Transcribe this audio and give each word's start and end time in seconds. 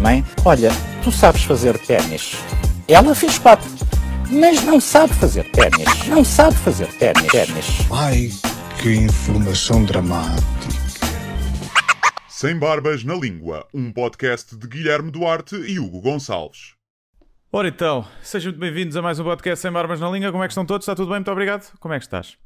Mãe, 0.00 0.24
olha, 0.44 0.70
tu 1.02 1.10
sabes 1.10 1.42
fazer 1.42 1.76
ténis. 1.78 2.36
Ela 2.86 3.12
fez 3.12 3.38
quatro, 3.38 3.68
mas 4.30 4.62
não 4.62 4.80
sabe 4.80 5.12
fazer 5.14 5.50
ténis. 5.50 6.06
Não 6.06 6.24
sabe 6.24 6.56
fazer 6.58 6.86
ténis. 6.98 7.26
ténis. 7.26 7.66
Ai, 7.90 8.30
que 8.80 8.94
informação 8.94 9.84
dramática. 9.84 10.42
Sem 12.28 12.56
Barbas 12.56 13.02
na 13.02 13.14
Língua, 13.14 13.66
um 13.74 13.92
podcast 13.92 14.56
de 14.56 14.68
Guilherme 14.68 15.10
Duarte 15.10 15.56
e 15.56 15.80
Hugo 15.80 16.00
Gonçalves. 16.00 16.74
Ora 17.52 17.66
então, 17.68 18.06
sejam 18.22 18.52
muito 18.52 18.60
bem-vindos 18.60 18.96
a 18.96 19.02
mais 19.02 19.18
um 19.18 19.24
podcast 19.24 19.60
Sem 19.60 19.72
Barbas 19.72 19.98
na 19.98 20.08
Língua. 20.08 20.30
Como 20.30 20.44
é 20.44 20.46
que 20.46 20.52
estão 20.52 20.64
todos? 20.64 20.84
Está 20.84 20.94
tudo 20.94 21.08
bem? 21.08 21.16
Muito 21.16 21.30
obrigado. 21.32 21.72
Como 21.80 21.92
é 21.94 21.98
que 21.98 22.04
estás? 22.04 22.36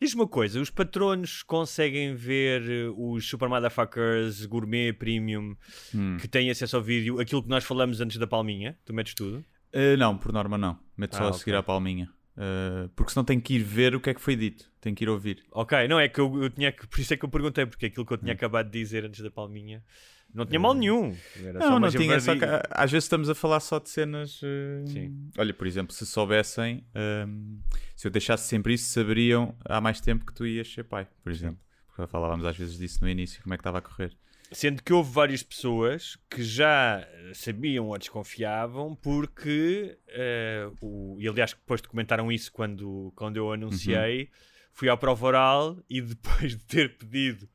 Diz-me 0.00 0.22
uma 0.22 0.28
coisa, 0.28 0.58
os 0.58 0.70
patronos 0.70 1.42
conseguem 1.42 2.14
ver 2.14 2.62
eh, 2.70 2.88
os 2.96 3.28
Super 3.28 3.50
Motherfuckers 3.50 4.46
Gourmet 4.46 4.94
Premium 4.94 5.54
Hum. 5.94 6.16
que 6.18 6.26
têm 6.26 6.50
acesso 6.50 6.76
ao 6.76 6.82
vídeo, 6.82 7.20
aquilo 7.20 7.42
que 7.42 7.50
nós 7.50 7.64
falamos 7.64 8.00
antes 8.00 8.16
da 8.16 8.26
palminha? 8.26 8.78
Tu 8.86 8.94
metes 8.94 9.12
tudo? 9.14 9.44
Uh, 9.74 9.96
não, 9.98 10.16
por 10.16 10.32
norma 10.32 10.56
não. 10.56 10.78
Meto 10.96 11.16
só 11.16 11.24
Ah, 11.24 11.28
a 11.28 11.32
seguir 11.34 11.54
à 11.54 11.62
palminha. 11.62 12.10
Uh, 12.34 12.88
porque 12.96 13.12
senão 13.12 13.24
tenho 13.24 13.42
que 13.42 13.54
ir 13.56 13.58
ver 13.62 13.94
o 13.94 14.00
que 14.00 14.08
é 14.08 14.14
que 14.14 14.20
foi 14.22 14.34
dito. 14.36 14.70
Tenho 14.80 14.96
que 14.96 15.04
ir 15.04 15.08
ouvir. 15.10 15.44
Ok, 15.52 15.86
não 15.86 16.00
é 16.00 16.08
que 16.08 16.18
eu, 16.18 16.42
eu 16.44 16.48
tinha 16.48 16.72
que. 16.72 16.86
Por 16.88 16.98
isso 16.98 17.12
é 17.12 17.16
que 17.18 17.24
eu 17.24 17.28
perguntei, 17.28 17.66
porque 17.66 17.86
aquilo 17.86 18.06
que 18.06 18.12
eu 18.12 18.16
Hum. 18.16 18.20
tinha 18.20 18.32
acabado 18.32 18.70
de 18.70 18.78
dizer 18.78 19.04
antes 19.04 19.20
da 19.20 19.30
palminha 19.30 19.84
não 20.34 20.46
tinha 20.46 20.60
mal 20.60 20.74
nenhum. 20.74 21.16
Era 21.42 21.58
Não, 21.58 21.78
não 21.78 21.90
tinha. 21.90 22.20
Só 22.20 22.36
que, 22.36 22.44
ah, 22.44 22.62
às 22.70 22.90
vezes 22.90 23.04
estamos 23.04 23.28
a 23.28 23.34
falar 23.34 23.60
só 23.60 23.78
de 23.78 23.88
cenas. 23.90 24.40
uh, 24.42 24.86
Sim. 24.86 25.30
Olha, 25.36 25.52
por 25.52 25.66
exemplo, 25.66 25.94
se 25.94 26.06
soubessem, 26.06 26.84
um, 27.26 27.60
se 27.96 28.06
eu 28.06 28.10
deixasse 28.10 28.48
sempre 28.48 28.74
isso, 28.74 28.90
saberiam 28.90 29.56
há 29.64 29.80
mais 29.80 30.00
tempo 30.00 30.24
que 30.24 30.32
tu 30.32 30.46
ias 30.46 30.72
ser 30.72 30.84
pai, 30.84 31.06
por 31.22 31.32
exemplo. 31.32 31.60
Porque 31.86 32.06
falávamos 32.06 32.46
às 32.46 32.56
vezes 32.56 32.78
disso 32.78 32.98
no 33.02 33.08
início, 33.08 33.42
como 33.42 33.54
é 33.54 33.56
que 33.56 33.60
estava 33.60 33.78
a 33.78 33.82
correr. 33.82 34.16
Sendo 34.52 34.82
que 34.82 34.92
houve 34.92 35.12
várias 35.12 35.44
pessoas 35.44 36.18
que 36.28 36.42
já 36.42 37.06
sabiam 37.34 37.86
ou 37.86 37.98
desconfiavam 37.98 38.96
porque, 38.96 39.96
eh, 40.08 40.68
o, 40.80 41.16
e 41.20 41.28
aliás 41.28 41.52
depois 41.52 41.80
documentaram 41.80 42.32
isso 42.32 42.50
quando, 42.50 43.12
quando 43.14 43.36
eu 43.36 43.52
anunciei, 43.52 44.28
fui 44.72 44.88
à 44.88 44.96
prova 44.96 45.24
oral 45.24 45.78
e 45.88 46.00
depois 46.02 46.56
de 46.56 46.64
ter 46.64 46.96
pedido, 46.96 47.48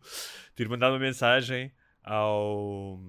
ter 0.56 0.70
mandado 0.70 0.94
uma 0.94 1.00
mensagem 1.00 1.70
ao, 2.06 3.00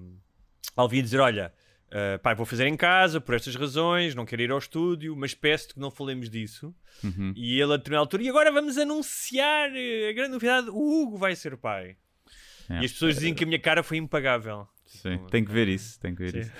ao 0.75 0.87
dizer, 0.87 1.19
olha, 1.19 1.53
eh, 1.91 2.17
pai, 2.17 2.35
vou 2.35 2.45
fazer 2.45 2.67
em 2.67 2.75
casa 2.75 3.21
por 3.21 3.35
estas 3.35 3.55
razões, 3.55 4.13
não 4.15 4.25
quero 4.25 4.41
ir 4.41 4.51
ao 4.51 4.57
estúdio, 4.57 5.15
mas 5.15 5.33
peço-te 5.33 5.73
que 5.75 5.79
não 5.79 5.89
falemos 5.91 6.29
disso. 6.29 6.73
Uhum. 7.03 7.31
E 7.35 7.61
ele 7.61 7.73
a 7.73 7.77
determinada 7.77 8.03
altura, 8.03 8.23
e 8.23 8.29
agora 8.29 8.51
vamos 8.51 8.77
anunciar 8.77 9.69
eh, 9.75 10.09
a 10.09 10.13
grande 10.13 10.31
novidade, 10.31 10.69
o 10.69 11.01
Hugo 11.03 11.17
vai 11.17 11.35
ser 11.35 11.55
pai. 11.57 11.95
É. 12.69 12.81
E 12.81 12.85
as 12.85 12.91
pessoas 12.91 13.15
dizem 13.15 13.33
que 13.33 13.43
a 13.43 13.47
minha 13.47 13.59
cara 13.59 13.81
foi 13.83 13.97
impagável. 13.97 14.67
Sim, 14.85 15.19
tem 15.29 15.43
que 15.45 15.51
ver 15.51 15.67
isso, 15.67 15.99
tem 15.99 16.13
que 16.15 16.21
ver 16.23 16.31
Sim. 16.31 16.39
isso. 16.39 16.51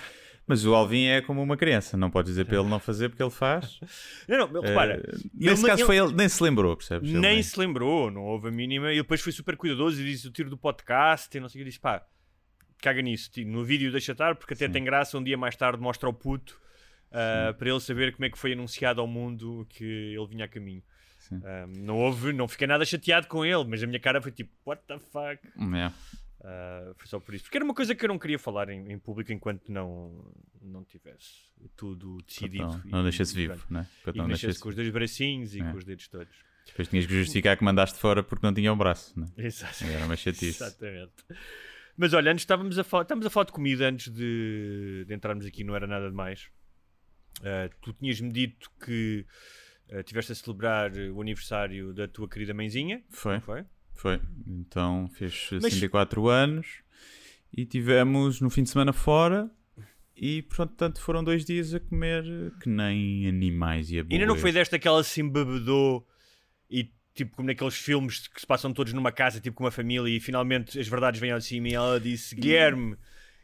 Mas 0.50 0.66
o 0.66 0.74
Alvin 0.74 1.08
é 1.08 1.20
como 1.22 1.42
uma 1.44 1.58
criança, 1.58 1.98
não 1.98 2.10
podes 2.10 2.32
dizer 2.32 2.46
para 2.46 2.58
ele 2.60 2.70
não 2.70 2.80
fazer 2.80 3.10
porque 3.10 3.22
ele 3.22 3.30
faz. 3.30 3.82
Não, 4.30 4.48
não, 4.48 4.62
repara, 4.62 4.94
Eh, 4.94 5.10
ele- 5.16 5.50
nesse 5.50 5.66
caso 5.66 5.82
ele- 5.82 5.86
foi 5.86 5.98
ele, 5.98 6.14
nem 6.14 6.30
se 6.30 6.42
lembrou, 6.42 6.74
percebes? 6.78 7.10
Ele 7.10 7.20
nem 7.20 7.44
se 7.44 7.60
lembrou, 7.60 8.10
não 8.10 8.22
houve 8.24 8.48
a 8.48 8.52
mínima. 8.52 8.94
E 8.94 8.96
depois 8.98 9.20
foi 9.20 9.34
super 9.34 9.58
cuidadoso 9.58 10.02
e 10.02 10.06
disse 10.06 10.26
o 10.26 10.32
tiro 10.32 10.50
do 10.50 10.58
podcast 10.58 11.36
e 11.36 11.42
não 11.42 11.50
sei 11.50 11.60
o 11.60 11.64
que. 11.66 11.70
Disse 11.70 11.80
pá, 11.82 12.06
caga 12.82 13.02
nisso. 13.02 13.30
tipo, 13.32 13.50
No 13.50 13.64
vídeo 13.64 13.92
deixa 13.92 14.12
estar, 14.12 14.36
porque 14.36 14.54
até 14.54 14.68
Sim. 14.68 14.72
tem 14.74 14.84
graça. 14.84 15.18
Um 15.18 15.24
dia 15.24 15.38
mais 15.38 15.56
tarde 15.56 15.82
mostra 15.82 16.08
ao 16.08 16.14
puto 16.14 16.60
ah, 17.12 17.54
para 17.58 17.70
ele 17.70 17.80
saber 17.80 18.14
como 18.14 18.26
é 18.26 18.30
que 18.30 18.38
foi 18.38 18.54
anunciado 18.54 19.02
ao 19.02 19.08
mundo 19.08 19.66
que 19.70 19.84
ele 19.84 20.28
vinha 20.28 20.46
a 20.46 20.48
caminho. 20.48 20.84
Ah, 21.44 21.66
não 21.68 21.98
houve, 21.98 22.32
não 22.32 22.48
fiquei 22.48 22.68
nada 22.68 22.86
chateado 22.86 23.28
com 23.28 23.44
ele, 23.46 23.66
mas 23.66 23.84
a 23.84 23.88
minha 23.88 24.00
cara 24.00 24.22
foi 24.22 24.32
tipo, 24.32 24.52
what 24.66 24.82
the 24.88 24.98
fuck? 25.00 25.40
Ah, 26.44 26.94
foi 26.96 27.08
só 27.08 27.20
por 27.20 27.34
isso. 27.34 27.44
Porque 27.46 27.58
era 27.58 27.66
uma 27.66 27.74
coisa 27.74 27.94
que 27.96 28.06
eu 28.06 28.08
não 28.10 28.20
queria 28.20 28.40
falar 28.40 28.70
em, 28.70 28.92
em 28.92 28.98
público 29.00 29.34
enquanto 29.34 29.70
não, 29.70 30.24
não 30.62 30.84
tivesse 30.84 31.48
tudo 31.76 32.18
decidido. 32.26 32.64
Então, 32.64 32.82
não 32.86 33.04
deixasse 33.04 33.34
vivo, 33.36 33.62
né? 33.70 33.88
Enquanto 34.02 34.16
E 34.24 34.28
deixasse- 34.28 34.60
com 34.60 34.70
os 34.70 34.76
dois 34.76 34.90
bracinhos 34.90 35.56
e 35.56 35.60
É. 35.62 35.64
com 35.72 35.78
os 35.78 35.84
dedos 35.84 36.08
todos. 36.08 36.34
Depois 36.68 36.88
tinhas 36.88 37.06
que 37.06 37.14
justificar 37.14 37.58
que 37.58 37.64
mandaste 37.64 37.98
fora 37.98 38.22
porque 38.24 38.46
não 38.46 38.54
tinha 38.54 38.72
o 38.72 38.76
braço, 38.76 39.20
né? 39.20 39.26
Exato. 39.38 39.84
Era 39.86 40.06
uma 40.06 40.16
chatice. 40.16 40.64
Exatamente. 40.64 41.12
Mas 41.98 42.14
olha, 42.14 42.32
antes 42.32 42.44
estávamos 42.44 42.78
a 42.78 42.84
falar, 42.84 43.04
estávamos 43.04 43.26
a 43.26 43.30
falar 43.30 43.46
de 43.46 43.52
comida 43.52 43.90
antes 43.90 44.14
de, 44.14 45.04
de 45.08 45.14
entrarmos 45.14 45.46
aqui, 45.46 45.64
não 45.64 45.76
era 45.76 45.88
nada 45.88 46.10
demais. 46.10 46.48
Ah, 47.44 47.70
tu 47.82 47.92
tinhas-me 47.94 48.32
dito 48.32 48.70
que 48.84 49.26
tiveste 50.06 50.32
a 50.32 50.36
celebrar 50.36 50.92
o 50.94 51.22
aniversário 51.22 51.94
da 51.94 52.08
tua 52.08 52.28
querida 52.28 52.54
mãezinha. 52.54 53.04
Foi, 53.10 53.40
foi? 53.40 53.66
foi. 53.94 54.22
Então 54.46 55.10
fez 55.10 55.50
Mas- 55.52 55.64
64 55.74 56.28
anos 56.28 56.84
e 57.52 57.66
tivemos 57.66 58.42
no 58.42 58.50
fim 58.50 58.64
de 58.64 58.70
semana 58.70 58.94
fora 58.94 59.50
e 60.16 60.42
portanto 60.44 61.00
foram 61.02 61.24
dois 61.24 61.46
dias 61.46 61.74
a 61.74 61.80
comer 61.80 62.24
que 62.62 62.70
nem 62.70 63.28
animais 63.28 63.90
e 63.90 64.00
a 64.00 64.06
Ainda 64.10 64.26
não 64.26 64.36
foi 64.36 64.52
desta 64.52 64.78
que 64.78 64.88
ela 64.88 65.04
se 65.04 65.22
embebedou 65.22 66.06
e 66.70 66.92
tipo 67.18 67.36
como 67.36 67.48
naqueles 67.48 67.76
filmes 67.76 68.28
que 68.28 68.40
se 68.40 68.48
passam 68.48 68.72
todos 68.72 68.94
numa 68.94 69.12
casa, 69.12 69.40
tipo 69.42 69.56
com 69.58 69.64
uma 69.64 69.72
família 69.72 70.10
e 70.16 70.20
finalmente 70.20 70.80
as 70.80 70.88
verdades 70.88 71.20
vêm 71.20 71.32
ao 71.32 71.42
cima 71.42 71.68
e 71.68 71.74
ela 71.74 72.00
disse 72.00 72.36
Guilherme, 72.36 72.96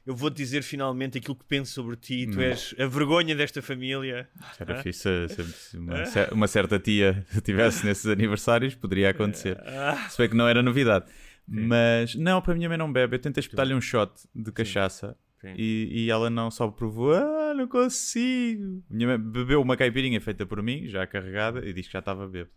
eu 0.06 0.16
vou 0.16 0.30
dizer 0.30 0.62
finalmente 0.64 1.18
aquilo 1.18 1.36
que 1.36 1.46
penso 1.46 1.72
sobre 1.74 1.96
ti, 1.96 2.28
tu 2.30 2.36
Não. 2.38 2.44
és 2.44 2.76
a 2.78 2.86
vergonha 2.86 3.36
desta 3.36 3.62
família. 3.62 4.28
Era 4.60 4.80
Hã? 4.80 4.84
fixe 4.84 5.28
se, 5.30 5.78
uma, 5.78 5.96
uma 6.32 6.48
certa 6.48 6.78
tia 6.80 7.26
estivesse 7.34 7.86
nesses 7.86 8.06
aniversários, 8.06 8.76
poderia 8.76 9.10
acontecer. 9.10 9.58
Ah, 9.66 10.08
Se 10.10 10.18
bem 10.18 10.30
que 10.30 10.36
não 10.36 10.48
era 10.48 10.62
novidade. 10.62 11.06
Mas 11.48 12.16
não, 12.16 12.42
para 12.42 12.54
a 12.54 12.56
minha 12.56 12.70
mãe 12.70 12.78
não 12.78 12.92
bebe. 12.92 13.16
Eu 13.16 13.20
tentei 13.20 13.42
espetar-lhe 13.42 13.74
um 13.74 13.82
shot 13.82 14.12
de 14.34 14.52
cachaça 14.52 15.18
Sim. 15.42 15.54
e, 15.58 16.06
e 16.06 16.10
ela 16.12 16.30
não 16.30 16.50
só 16.52 16.68
provou, 16.70 17.14
ah, 17.14 17.54
não 17.54 17.68
consigo. 17.68 18.84
Minha 18.90 19.08
mãe 19.10 19.20
bebeu 19.20 19.62
uma 19.62 19.76
caipirinha 19.78 20.20
feita 20.22 20.46
por 20.46 20.62
mim, 20.64 20.88
já 20.88 21.06
carregada, 21.08 21.66
e 21.68 21.74
disse 21.74 21.90
que 21.90 21.94
já 21.94 22.00
estava 22.00 22.28
bêbado. 22.28 22.52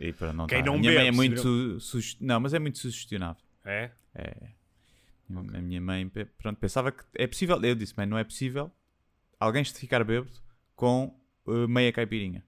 E 0.00 0.12
para 0.12 0.32
não 0.32 0.46
Quem 0.46 0.60
estar. 0.60 0.70
não 0.72 0.78
minha 0.78 0.92
mãe 0.92 1.00
é 1.02 1.04
bebe, 1.04 1.16
muito. 1.16 1.78
sugest- 1.80 2.18
Não, 2.20 2.40
mas 2.40 2.54
é 2.54 2.58
muito 2.58 2.78
sugestionável. 2.78 3.42
é? 3.64 3.90
É. 4.14 4.34
A 5.32 5.60
minha 5.60 5.80
mãe 5.80 6.08
pronto, 6.38 6.58
pensava 6.58 6.90
que 6.90 7.04
é 7.14 7.24
possível. 7.26 7.62
Eu 7.62 7.74
disse, 7.76 7.94
mãe, 7.96 8.04
não 8.06 8.18
é 8.18 8.24
possível 8.24 8.68
alguém 9.38 9.62
ficar 9.78 10.02
bêbado 10.02 10.32
com 10.74 11.14
uh, 11.46 11.68
meia 11.68 11.92
caipirinha. 11.92 12.42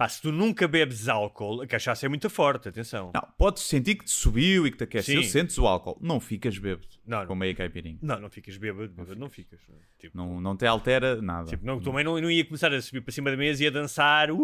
Pá, 0.00 0.08
se 0.08 0.22
tu 0.22 0.32
nunca 0.32 0.66
bebes 0.66 1.08
álcool, 1.10 1.60
a 1.60 1.66
cachaça 1.66 2.06
é 2.06 2.08
muito 2.08 2.30
forte, 2.30 2.66
atenção. 2.70 3.10
Não, 3.14 3.20
podes 3.36 3.64
sentir 3.64 3.96
que 3.96 4.04
te 4.06 4.10
subiu 4.10 4.66
e 4.66 4.70
que 4.70 4.78
te 4.78 4.84
aqueceu, 4.84 5.22
Sim. 5.22 5.28
sentes 5.28 5.58
o 5.58 5.66
álcool. 5.66 5.98
Não 6.00 6.18
ficas 6.18 6.56
bêbado 6.56 6.88
Não, 7.06 7.26
com 7.26 7.34
meia 7.34 7.54
caipirinha. 7.54 7.98
não, 8.00 8.18
não 8.18 8.30
ficas 8.30 8.56
bêbado, 8.56 8.88
bêbado 8.88 9.20
não 9.20 9.28
ficas. 9.28 9.60
Tipo, 9.98 10.16
Não, 10.16 10.40
não 10.40 10.56
te 10.56 10.64
altera 10.64 11.20
nada. 11.20 11.50
tipo, 11.50 11.66
não, 11.66 11.78
também 11.78 12.02
não, 12.02 12.18
não 12.18 12.30
ia 12.30 12.42
começar 12.46 12.72
a 12.72 12.80
subir 12.80 13.02
para 13.02 13.12
cima 13.12 13.30
da 13.30 13.36
mesa 13.36 13.62
e 13.62 13.66
a 13.66 13.70
dançar, 13.70 14.30
uh, 14.30 14.36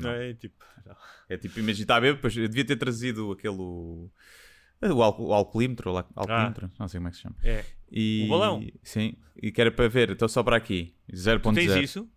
não 0.00 0.10
é? 0.10 0.34
Tipo, 0.34 0.54
não. 0.86 0.94
É 1.28 1.36
tipo, 1.36 1.58
imagina, 1.58 1.82
está 1.82 2.00
bêbado, 2.00 2.18
depois 2.18 2.36
eu 2.36 2.46
devia 2.46 2.64
ter 2.64 2.76
trazido 2.76 3.32
aquele. 3.32 3.56
O, 3.60 4.08
o, 4.82 5.02
alco- 5.02 5.24
o 5.24 5.32
alcoolímetro, 5.34 5.96
alcoolímetro, 6.14 6.70
não 6.78 6.86
sei 6.86 7.00
como 7.00 7.08
é 7.08 7.10
que 7.10 7.16
se 7.16 7.22
chama. 7.24 7.34
É. 7.42 7.64
E, 7.90 8.24
O 8.26 8.30
balão? 8.30 8.64
Sim, 8.84 9.14
e 9.42 9.50
que 9.50 9.60
era 9.60 9.72
para 9.72 9.88
ver, 9.88 10.10
então 10.10 10.28
só 10.28 10.44
para 10.44 10.56
aqui, 10.56 10.94
0.0. 11.12 11.40
Tu 11.40 11.52
tens 11.54 11.74
isso? 11.76 12.08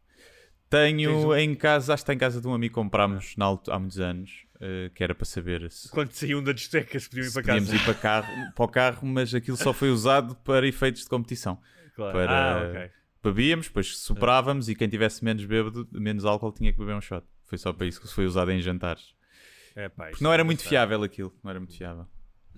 Tenho 0.69 1.29
um- 1.29 1.35
em 1.35 1.55
casa, 1.55 1.93
acho 1.93 2.01
que 2.01 2.11
está 2.11 2.13
em 2.13 2.17
casa 2.17 2.39
de 2.39 2.47
um 2.47 2.53
amigo 2.53 2.75
comprámos 2.75 3.35
na 3.35 3.45
altu- 3.45 3.71
há 3.71 3.79
muitos 3.79 3.99
anos, 3.99 4.45
eh, 4.61 4.91
que 4.93 5.03
era 5.03 5.15
para 5.15 5.25
saber 5.25 5.69
se 5.71 5.89
Quando 5.89 6.11
saíam 6.11 6.43
da 6.43 6.51
discoteca 6.51 6.99
se 6.99 7.09
podiam 7.09 7.27
ir 7.27 7.31
para 7.33 7.41
podíamos 7.43 7.69
casa. 7.71 7.81
ir 7.81 7.85
para, 7.85 7.93
carro, 7.95 8.53
para 8.53 8.65
o 8.65 8.67
carro, 8.67 9.07
mas 9.07 9.33
aquilo 9.33 9.57
só 9.57 9.73
foi 9.73 9.89
usado 9.89 10.35
para 10.35 10.67
efeitos 10.67 11.03
de 11.03 11.09
competição. 11.09 11.59
Claro. 11.95 12.13
para- 12.13 12.55
Ah, 12.55 12.67
ok. 12.69 12.91
Bebíamos, 13.21 13.67
depois 13.67 13.97
soprávamos 13.97 14.69
e 14.69 14.75
quem 14.75 14.87
tivesse 14.87 15.25
menos 15.25 15.43
bêbado, 15.43 15.85
menos 15.91 16.23
álcool, 16.23 16.53
tinha 16.53 16.71
que 16.71 16.79
beber 16.79 16.95
um 16.95 17.01
shot. 17.01 17.25
Foi 17.45 17.57
só 17.57 17.73
para 17.73 17.85
isso 17.87 17.99
que 17.99 18.07
foi 18.07 18.25
usado 18.25 18.49
em 18.51 18.61
jantares. 18.61 19.13
É, 19.75 19.89
pá, 19.89 20.07
Porque 20.07 20.23
não 20.23 20.31
era 20.31 20.43
muito 20.43 20.61
fiável 20.63 21.03
aquilo, 21.03 21.33
não 21.43 21.49
era 21.49 21.59
muito 21.59 21.75
fiável. 21.75 22.05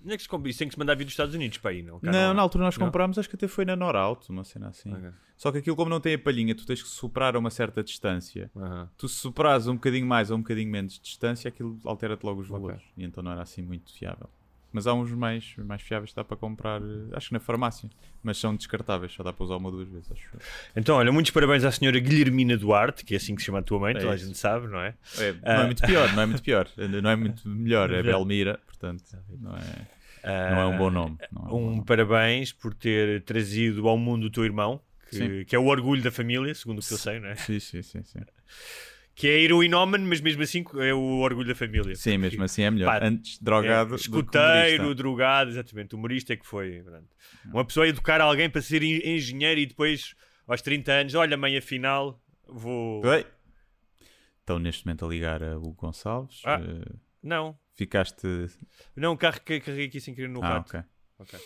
Onde 0.03 0.13
é 0.13 0.17
que 0.17 0.23
se 0.23 0.29
compra? 0.29 0.49
Isso 0.49 0.59
tem 0.59 0.67
que 0.67 0.73
se 0.73 0.79
mandar 0.79 0.95
vir 0.95 1.03
dos 1.05 1.13
Estados 1.13 1.35
Unidos 1.35 1.57
para 1.59 1.71
aí, 1.71 1.83
não? 1.83 1.99
Cá 1.99 2.11
não, 2.11 2.31
há. 2.31 2.33
na 2.33 2.41
altura 2.41 2.63
nós 2.65 2.77
Não? 2.77 2.85
comprámos, 2.87 3.17
acho 3.19 3.29
que 3.29 3.35
até 3.35 3.47
foi 3.47 3.65
na 3.65 3.75
Norauto, 3.75 4.31
uma 4.31 4.43
cena 4.43 4.69
assim. 4.69 4.91
Ok. 4.93 5.09
Só 5.37 5.51
que 5.51 5.57
aquilo, 5.59 5.75
como 5.75 5.89
não 5.89 5.99
tem 5.99 6.15
a 6.15 6.19
palhinha, 6.19 6.53
tu 6.55 6.65
tens 6.65 6.81
que 6.81 6.89
soprar 6.89 7.35
a 7.35 7.39
uma 7.39 7.49
certa 7.49 7.83
distância. 7.83 8.49
Aham. 8.55 8.89
Tu 8.97 9.07
se 9.07 9.15
soprares 9.15 9.67
um 9.67 9.75
bocadinho 9.75 10.05
mais 10.05 10.31
ou 10.31 10.37
um 10.37 10.41
bocadinho 10.41 10.69
menos 10.71 10.93
de 10.93 11.01
distância, 11.01 11.49
aquilo 11.49 11.79
altera-te 11.85 12.23
logo 12.25 12.41
os 12.41 12.47
valores. 12.47 12.83
E 12.97 13.03
então 13.03 13.23
não 13.23 13.31
era 13.31 13.41
assim 13.41 13.61
muito 13.61 13.91
fiável. 13.93 14.29
Mas 14.73 14.87
há 14.87 14.93
uns 14.93 15.11
mais, 15.11 15.53
mais 15.57 15.81
fiáveis 15.81 16.11
que 16.11 16.15
dá 16.15 16.23
para 16.23 16.37
comprar, 16.37 16.81
eh, 16.81 16.85
acho 17.15 17.27
que 17.27 17.33
na 17.33 17.39
farmácia. 17.39 17.89
Mas 18.23 18.37
são 18.37 18.55
descartáveis, 18.55 19.11
só 19.13 19.21
dá 19.23 19.33
para 19.33 19.43
usar 19.43 19.55
uma 19.57 19.67
ou 19.67 19.75
duas 19.75 19.89
vezes, 19.89 20.09
acho. 20.11 20.29
Então, 20.75 20.95
olha, 20.95 21.11
muitos 21.11 21.31
parabéns 21.31 21.63
à 21.65 21.71
senhora 21.71 21.99
Guilhermina 21.99 22.55
Duarte, 22.55 23.03
que 23.03 23.13
é 23.13 23.17
assim 23.17 23.35
que 23.35 23.41
se 23.41 23.47
chama 23.47 23.59
a 23.59 23.63
tua 23.63 23.79
mãe, 23.79 23.91
É 23.95 23.99
toda 23.99 24.13
a 24.13 24.15
isso. 24.15 24.27
gente 24.27 24.37
sabe, 24.37 24.67
não 24.67 24.79
é? 24.79 24.93
É, 25.17 25.35
Ah. 25.43 25.55
Não 25.55 25.61
é 25.63 25.65
muito 25.65 25.83
pior, 25.85 26.13
não 26.13 26.21
é 26.21 26.25
muito 26.25 26.41
pior. 26.41 26.67
Não 26.77 27.09
é 27.09 27.15
muito 27.15 27.49
melhor, 27.49 27.91
é 27.91 28.01
Belmira, 28.01 28.59
portanto, 28.65 29.03
não 29.39 29.55
é, 29.57 30.51
não 30.51 30.61
é 30.61 30.65
um 30.67 30.77
bom 30.77 30.89
nome. 30.89 31.17
Não 31.31 31.41
é 31.41 31.45
um 31.45 31.49
bom 31.49 31.57
Um 31.57 31.69
nome. 31.71 31.85
parabéns 31.85 32.53
por 32.53 32.73
ter 32.73 33.23
trazido 33.23 33.87
ao 33.89 33.97
mundo 33.97 34.25
o 34.27 34.29
teu 34.29 34.45
irmão, 34.45 34.79
que, 35.09 35.43
que 35.45 35.55
é 35.55 35.59
o 35.59 35.65
orgulho 35.65 36.01
da 36.01 36.11
família, 36.11 36.53
segundo 36.55 36.79
o 36.79 36.81
que 36.81 36.93
eu 36.93 36.97
sei, 36.97 37.19
não 37.19 37.27
é? 37.27 37.35
Sim, 37.35 37.59
sim, 37.59 37.81
sim, 37.81 38.03
sim. 38.03 38.19
Que 39.13 39.27
é 39.27 39.39
heroinómano, 39.41 40.07
mas 40.07 40.21
mesmo 40.21 40.41
assim 40.41 40.63
é 40.79 40.93
o 40.93 41.19
orgulho 41.19 41.47
da 41.47 41.53
família. 41.55 41.95
Sim, 41.95 42.17
mesmo 42.17 42.43
assim 42.43 42.63
é 42.63 42.71
melhor. 42.71 42.99
Pá, 42.99 43.05
Antes 43.05 43.37
drogado. 43.39 43.93
É, 43.93 43.97
escuteiro, 43.97 44.95
drogado, 44.95 45.49
exatamente. 45.51 45.93
Humorista 45.95 46.33
é 46.33 46.37
que 46.37 46.45
foi. 46.47 46.81
portanto. 46.81 47.09
Uma 47.45 47.65
pessoa 47.65 47.87
educar 47.87 48.21
alguém 48.21 48.49
para 48.49 48.61
ser 48.61 48.81
en- 48.83 49.01
engenheiro 49.15 49.59
e 49.59 49.65
depois, 49.65 50.15
aos 50.47 50.61
30 50.61 50.91
anos, 50.93 51.13
olha, 51.15 51.35
mãe, 51.37 51.57
afinal, 51.57 52.21
vou. 52.47 53.05
Oi. 53.05 53.25
Estão 54.39 54.57
neste 54.59 54.85
momento 54.85 55.05
a 55.05 55.09
ligar 55.09 55.43
a 55.43 55.57
Hugo 55.57 55.73
Gonçalves. 55.73 56.41
Ah. 56.45 56.59
eh, 56.59 56.95
Não, 57.21 57.57
ficaste. 57.75 58.25
não, 58.95 59.15
carreguei, 59.17 59.85
aqui 59.85 59.99
sem 60.01 60.15
querer 60.15 60.29
no 60.29 60.43
Ah, 60.43 60.53
rato. 60.55 60.69
ok. 60.69 60.83
Ok. 61.19 61.39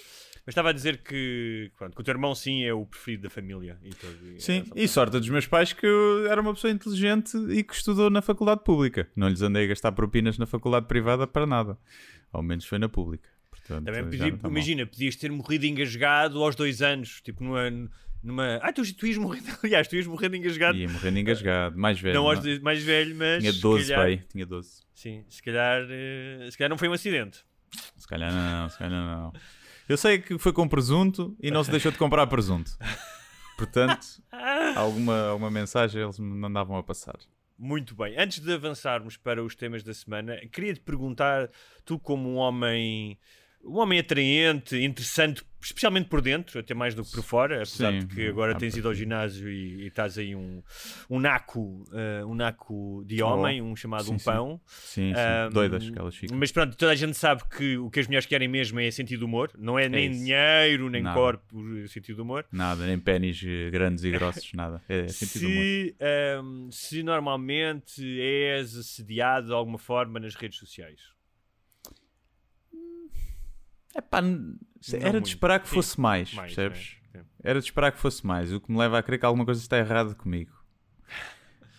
Mas 0.45 0.53
estava 0.53 0.69
a 0.69 0.73
dizer 0.73 0.97
que, 0.97 1.71
pronto, 1.75 1.95
que 1.95 2.01
o 2.01 2.03
teu 2.03 2.11
irmão, 2.13 2.35
sim, 2.35 2.63
é 2.63 2.71
o 2.73 2.85
preferido 2.85 3.23
da 3.23 3.29
família. 3.31 3.79
E 3.83 3.89
todo, 3.95 4.15
e 4.35 4.39
Sim, 4.39 4.63
é 4.75 4.83
e 4.83 4.87
sorte 4.87 5.17
dos 5.17 5.27
meus 5.29 5.47
pais 5.47 5.73
que 5.73 5.85
eu 5.85 6.27
era 6.29 6.39
uma 6.39 6.53
pessoa 6.53 6.71
inteligente 6.71 7.35
e 7.49 7.63
que 7.63 7.73
estudou 7.73 8.11
na 8.11 8.21
faculdade 8.21 8.63
pública. 8.63 9.07
Não 9.15 9.27
lhes 9.27 9.41
andei 9.41 9.65
a 9.65 9.67
gastar 9.67 9.91
propinas 9.93 10.37
na 10.37 10.45
faculdade 10.45 10.85
privada 10.85 11.25
para 11.25 11.47
nada. 11.47 11.77
Ao 12.31 12.43
menos 12.43 12.65
foi 12.65 12.77
na 12.77 12.87
pública. 12.87 13.27
Portanto, 13.49 13.85
Também 13.85 14.07
pedi- 14.07 14.31
mal. 14.33 14.51
imagina, 14.51 14.85
podias 14.85 15.15
ter 15.15 15.31
morrido 15.31 15.65
engasgado 15.65 16.43
aos 16.43 16.55
dois 16.55 16.81
anos, 16.83 17.21
tipo 17.21 17.43
numa. 17.43 17.63
numa... 18.21 18.57
Ah, 18.61 18.71
tu, 18.71 18.83
tu 18.95 19.07
ias 19.07 19.17
morrer, 19.17 19.41
aliás, 19.63 19.87
tu 19.87 19.95
ias 19.95 20.05
morrer 20.05 20.29
de 20.29 20.37
engasgado. 20.37 20.77
Ia 20.77 20.87
morrendo 20.87 21.17
engasgado, 21.17 21.75
mais 21.75 21.99
velho. 21.99 22.13
não 22.13 22.27
aos 22.27 22.35
não? 22.35 22.43
dois- 22.43 22.59
mais 22.59 22.83
velho, 22.83 23.15
mas. 23.15 23.39
Tinha 23.41 23.51
se 23.53 23.61
12 23.61 23.87
calhar- 23.89 24.05
aí, 24.05 24.17
tinha 24.31 24.45
12. 24.45 24.81
Sim, 24.93 25.25
se 25.27 25.41
calhar, 25.41 25.87
eh, 25.89 26.47
se 26.51 26.55
calhar 26.55 26.69
não 26.69 26.77
foi 26.77 26.87
um 26.87 26.93
acidente. 26.93 27.39
Se 27.97 28.07
calhar 28.07 28.31
não, 28.31 28.69
se 28.69 28.77
calhar 28.77 28.91
não. 28.91 29.33
Eu 29.87 29.97
sei 29.97 30.17
que 30.19 30.37
foi 30.39 30.51
com 30.51 30.67
presunto 30.67 31.35
e 31.39 31.51
não 31.51 31.63
se 31.63 31.69
deixou 31.69 31.91
de 31.91 31.97
comprar 31.97 32.25
presunto. 32.27 32.71
Portanto, 33.55 34.05
alguma, 34.75 35.27
alguma 35.27 35.51
mensagem 35.51 36.01
eles 36.01 36.17
me 36.17 36.25
mandavam 36.25 36.75
a 36.77 36.83
passar. 36.83 37.15
Muito 37.57 37.95
bem. 37.95 38.17
Antes 38.17 38.39
de 38.39 38.51
avançarmos 38.51 39.15
para 39.15 39.43
os 39.43 39.55
temas 39.55 39.83
da 39.83 39.93
semana, 39.93 40.37
queria 40.51 40.73
te 40.73 40.81
perguntar, 40.81 41.49
tu 41.85 41.99
como 41.99 42.29
um 42.29 42.35
homem, 42.35 43.17
um 43.63 43.77
homem 43.77 43.99
atraente, 43.99 44.75
interessante, 44.75 45.43
especialmente 45.65 46.07
por 46.07 46.21
dentro, 46.21 46.59
até 46.59 46.73
mais 46.73 46.93
do 46.93 47.03
que 47.03 47.11
por 47.11 47.23
fora, 47.23 47.55
apesar 47.57 47.91
Sim, 47.91 47.99
de 47.99 48.07
que 48.07 48.27
agora 48.27 48.51
ah, 48.53 48.55
tens 48.55 48.77
ido 48.77 48.87
ao 48.87 48.93
ginásio 48.93 49.49
e, 49.49 49.83
e 49.83 49.87
estás 49.87 50.17
aí 50.17 50.35
um, 50.35 50.61
um 51.09 51.19
naco, 51.19 51.83
eh, 51.91 52.23
um 52.23 52.35
naco 52.35 53.03
de 53.05 53.21
homem, 53.23 53.61
um 53.61 53.75
chamado 53.75 54.03
Oh, 54.03 54.05
sim, 54.05 54.13
um 54.13 54.19
pão. 54.19 54.61
Sim, 54.67 55.13
sim. 55.13 55.19
Ahm, 55.19 55.49
Doidas 55.51 55.89
que 55.89 55.97
elas 55.97 56.15
ficam. 56.15 56.37
Mas 56.37 56.51
pronto, 56.51 56.77
toda 56.77 56.91
a 56.91 56.95
gente 56.95 57.17
sabe 57.17 57.43
que 57.49 57.77
o 57.77 57.89
que 57.89 57.99
as 57.99 58.05
mulheres 58.07 58.27
querem 58.27 58.47
mesmo 58.47 58.79
é 58.79 58.91
sentido 58.91 59.19
de 59.19 59.25
humor, 59.25 59.51
não 59.57 59.79
é 59.79 59.89
nem 59.89 60.11
isso. 60.11 60.19
dinheiro, 60.23 60.89
nem 60.89 61.01
Nada. 61.01 61.19
corpo, 61.19 61.87
sentido 61.87 62.17
de 62.17 62.21
humor. 62.21 62.45
Nada, 62.51 62.85
nem 62.85 62.99
pênis 62.99 63.41
eh, 63.43 63.69
grandes 63.71 64.03
e 64.03 64.11
grossos, 64.11 64.51
nada. 64.53 64.81
É 64.87 65.07
sentido 65.07 65.47
humor. 65.47 65.63
se, 65.63 65.95
ahm, 65.99 66.69
se 66.69 67.01
normalmente 67.01 68.19
és 68.19 68.75
assediado 68.75 69.47
de 69.47 69.53
alguma 69.53 69.79
forma 69.79 70.19
nas 70.19 70.35
redes 70.35 70.59
sociais. 70.59 71.15
Epá, 73.95 74.17
era 74.19 74.27
muito. 75.13 75.23
de 75.23 75.29
esperar 75.29 75.59
que 75.59 75.69
Sim, 75.69 75.75
fosse 75.75 75.99
mais, 75.99 76.33
mais, 76.33 76.53
percebes? 76.53 76.97
é? 77.13 77.19
Sim. 77.19 77.25
Era 77.43 77.59
de 77.59 77.65
esperar 77.65 77.91
que 77.91 77.99
fosse 77.99 78.25
mais, 78.25 78.51
o 78.51 78.59
que 78.59 78.71
me 78.71 78.77
leva 78.77 78.99
a 78.99 79.03
crer 79.03 79.19
que 79.19 79.25
alguma 79.25 79.45
coisa 79.45 79.61
está 79.61 79.77
errada 79.77 80.13
comigo. 80.15 80.51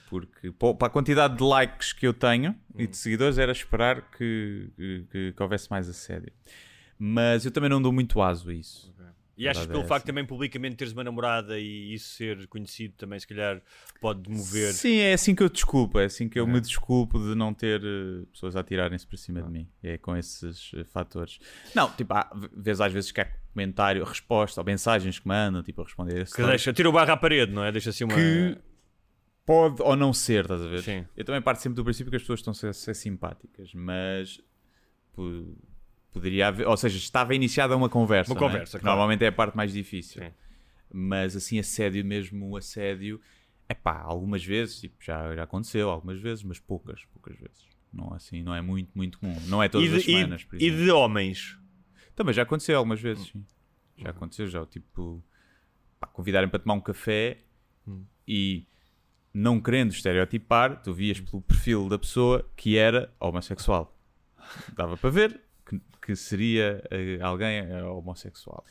Porque 0.09 0.53
para 0.53 0.87
a 0.87 0.91
quantidade 0.91 1.37
de 1.37 1.43
likes 1.43 1.93
que 1.93 2.07
eu 2.07 2.15
tenho 2.15 2.53
Hum. 2.53 2.79
e 2.79 2.87
de 2.87 2.97
seguidores 2.97 3.39
era 3.39 3.51
esperar 3.53 4.03
que, 4.13 4.71
que, 4.77 5.07
que- 5.11 5.33
que 5.33 5.43
houvesse 5.43 5.69
mais 5.71 5.89
assédio. 5.89 6.33
Mas 6.99 7.45
eu 7.45 7.51
também 7.51 7.69
não 7.69 7.83
dou 7.83 7.93
muito 7.93 8.23
aso 8.23 8.49
a 8.51 8.55
isso. 8.55 8.95
E 9.37 9.47
achas 9.49 9.67
que 9.67 9.73
pelo 9.73 9.85
é 9.85 9.87
facto 9.87 10.07
também 10.07 10.25
publicamente 10.25 10.77
teres 10.77 10.93
uma 10.95 11.05
namorada 11.05 11.59
e 11.59 11.93
isso 11.93 12.15
ser 12.15 12.47
conhecido 12.47 12.95
também 12.97 13.19
se 13.21 13.27
calhar 13.27 13.61
pode 14.01 14.31
mover. 14.31 14.73
Sim, 14.73 14.97
é 14.97 15.13
assim 15.13 15.35
que 15.35 15.43
eu 15.43 15.49
desculpo, 15.51 15.99
é 15.99 16.07
assim 16.07 16.29
que 16.29 16.39
eu 16.41 16.47
me 16.47 16.61
desculpo 16.61 17.19
de 17.19 17.35
não 17.35 17.53
ter 17.53 17.83
eh, 17.85 18.25
pessoas 18.33 18.57
a 18.57 18.61
atirarem-se 18.61 19.07
para 19.07 19.17
cima 19.19 19.43
de 19.43 19.51
mim. 19.51 19.69
É 19.83 19.99
com 19.99 20.17
esses 20.17 20.73
eh, 20.75 20.85
fatores. 20.85 21.39
Não, 21.75 21.91
tipo, 21.93 22.15
há 22.15 22.31
vês 22.57 22.81
às 22.81 22.93
vezes 22.93 23.13
que 23.13 23.21
há 23.21 23.27
comentário, 23.53 24.03
resposta 24.05 24.61
ou 24.61 24.65
mensagens 24.65 25.19
que 25.19 25.29
mandam, 25.29 25.63
tipo, 25.63 25.83
a 25.83 25.85
responder. 25.85 26.27
Que 26.31 26.43
deixa, 26.43 26.73
tira 26.73 26.89
o 26.89 26.93
barro 26.93 27.13
à 27.13 27.17
parede, 27.17 27.53
não 27.53 27.63
é? 27.63 27.71
Deixa 27.71 27.91
assim 27.91 28.05
uma. 28.05 28.15
que 28.15 28.57
pode 29.45 29.81
ou 29.83 29.95
não 29.97 30.13
ser, 30.13 30.45
estás 30.45 30.63
a 30.63 30.67
ver? 30.67 30.83
Sim. 30.83 31.05
Eu 31.17 31.25
também 31.25 31.41
parto 31.43 31.63
sempre 31.63 31.77
do 31.77 31.85
princípio 31.85 32.11
que 32.11 32.17
as 32.17 32.23
pessoas 32.23 32.41
estão 32.41 32.53
a 32.53 32.55
ser, 32.55 32.69
a 32.69 32.73
ser 32.73 32.95
simpáticas, 32.95 33.73
mas 33.75 34.41
po- 35.13 35.57
poderia 36.17 36.49
haver, 36.49 36.67
ou 36.67 36.77
seja, 36.79 36.97
estava 36.97 37.35
iniciada 37.35 37.77
uma 37.77 37.91
conversa. 37.91 38.33
Uma 38.33 38.39
é? 38.39 38.41
conversa, 38.41 38.79
Que 38.79 38.83
claro. 38.83 38.97
Normalmente 38.97 39.23
é 39.23 39.29
a 39.29 39.33
parte 39.33 39.55
mais 39.55 39.71
difícil. 39.71 40.23
Sim. 40.23 40.31
Mas 40.91 41.37
assim, 41.37 41.59
assédio 41.59 42.03
mesmo, 42.05 42.57
assédio, 42.57 43.21
é 43.69 43.75
pá, 43.75 44.01
algumas 44.01 44.43
vezes, 44.43 44.81
tipo, 44.81 44.97
já, 44.99 45.35
já 45.35 45.43
aconteceu 45.43 45.91
algumas 45.91 46.19
vezes, 46.19 46.43
mas 46.43 46.59
poucas, 46.59 47.05
poucas 47.13 47.37
vezes. 47.37 47.67
Não, 47.93 48.13
é 48.15 48.17
assim, 48.17 48.43
não 48.43 48.55
é 48.55 48.63
muito, 48.63 48.91
muito 48.95 49.19
comum. 49.19 49.39
Não 49.47 49.63
é 49.63 49.69
todas 49.69 49.91
de, 49.91 49.97
as 49.97 50.05
semanas, 50.05 50.43
por 50.43 50.57
e, 50.57 50.65
e 50.65 50.67
exemplo. 50.69 50.85
de 50.85 50.91
homens. 50.91 51.59
Também 52.15 52.33
já 52.33 52.43
aconteceu 52.43 52.79
algumas 52.79 53.01
vezes, 53.01 53.27
sim. 53.29 53.45
Já 53.99 54.11
aconteceu, 54.11 54.47
já, 54.47 54.65
tipo, 54.65 55.23
pá, 56.01 56.07
convidarem 56.07 56.49
para 56.49 56.59
tomar 56.59 56.75
um 56.75 56.81
café 56.81 57.39
e 58.27 58.67
não 59.35 59.61
querendo 59.61 59.91
estereotipar, 59.91 60.83
tu 60.83 60.95
vias 60.95 61.21
pelo 61.21 61.43
perfil 61.43 61.91
da 61.91 61.99
pessoa 61.99 62.49
que 62.57 62.79
era 62.79 63.15
homossexual. 63.21 63.95
Dava 64.75 64.97
para 64.97 65.11
ver 65.11 65.46
que, 65.69 65.81
que 66.01 66.17
seria 66.17 66.83
eh, 66.91 67.19
alguém 67.21 67.59
eh, 67.59 67.83
homossexual. 67.83 68.65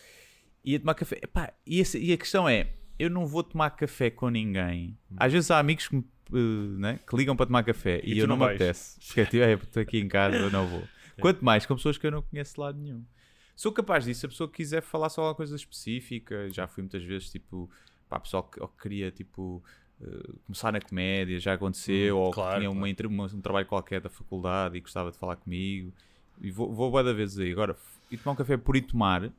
Ia 0.63 0.79
tomar 0.79 0.93
café. 0.95 1.19
Epá, 1.21 1.53
e, 1.65 1.83
e 1.97 2.13
a 2.13 2.17
questão 2.17 2.47
é, 2.49 2.73
eu 2.97 3.09
não 3.09 3.27
vou 3.27 3.43
tomar 3.43 3.69
café 3.71 4.09
com 4.09 4.29
ninguém. 4.29 4.97
Às 5.17 5.31
vezes 5.33 5.51
há 5.51 5.59
amigos 5.59 5.87
que, 5.87 5.95
me, 5.97 6.03
eh, 6.33 6.79
né, 6.79 6.99
que 7.07 7.15
ligam 7.15 7.35
para 7.35 7.45
tomar 7.45 7.63
café 7.63 8.01
E 8.03 8.13
e, 8.13 8.17
eu 8.19 8.27
não 8.27 8.35
não 8.37 8.45
me 8.45 8.51
apetece. 8.51 8.99
Porque 9.05 9.21
é 9.21 9.25
tipo, 9.25 9.43
"É, 9.43 9.53
estou 9.53 9.81
aqui 9.83 9.99
em 9.99 10.07
casa, 10.07 10.37
eu 10.37 10.49
não 10.49 10.65
vou. 10.65 10.87
Quanto 11.19 11.43
mais 11.45 11.65
com 11.65 11.75
pessoas 11.75 11.97
que 11.97 12.07
eu 12.07 12.11
não 12.11 12.21
conheço 12.21 12.55
de 12.55 12.59
lado 12.61 12.79
nenhum. 12.79 13.03
Sou 13.55 13.71
capaz 13.71 14.03
disso, 14.03 14.19
se 14.21 14.25
a 14.25 14.29
pessoa 14.29 14.49
quiser 14.51 14.81
falar 14.81 15.07
só 15.09 15.21
alguma 15.21 15.35
coisa 15.35 15.55
específica, 15.55 16.49
já 16.51 16.67
fui 16.67 16.83
muitas 16.83 17.03
vezes, 17.03 17.29
tipo, 17.29 17.69
pá, 18.09 18.19
pessoal 18.19 18.43
que, 18.43 18.59
ou 18.61 18.67
que 18.67 18.81
queria, 18.81 19.11
tipo, 19.11 19.63
eh, 20.01 20.29
começar 20.45 20.73
na 20.73 20.81
comédia, 20.81 21.39
já 21.39 21.53
aconteceu, 21.53 22.17
ou 22.17 22.29
Hum, 22.29 22.31
claro, 22.33 22.49
que 22.49 22.57
tinha 22.59 22.69
claro. 22.69 23.09
uma, 23.09 23.23
uma- 23.25 23.33
um 23.33 23.41
trabalho 23.41 23.65
qualquer 23.65 24.01
da 24.01 24.09
faculdade 24.09 24.75
e 24.77 24.81
gostava 24.81 25.09
de 25.09 25.17
falar 25.17 25.37
comigo, 25.37 25.93
e 26.41 26.51
vou, 26.51 26.73
vou 26.73 26.91
bué 26.91 27.03
da 27.03 27.13
vezes 27.13 27.37
aí. 27.39 27.51
Agora, 27.51 27.75
ir 28.11 28.17
tomar 28.17 28.33
um 28.33 28.35
café 28.35 28.57
por 28.57 28.75
ir 28.75 28.81
tomar, 28.83 29.31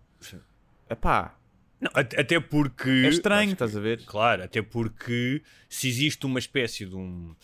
é 0.89 0.95
pá, 0.95 1.37
Não, 1.81 1.91
até 1.95 2.41
porque. 2.41 3.03
é 3.05 3.09
estranho, 3.09 3.49
que- 3.49 3.53
estás 3.55 3.77
a 3.77 3.81
ver? 3.81 4.05
Claro, 4.05 4.43
até 4.45 4.63
porque 4.63 5.43
se 5.69 5.89
existe 5.89 6.25
uma 6.27 6.39
espécie 6.39 6.87
de 6.87 6.95
um. 6.97 7.35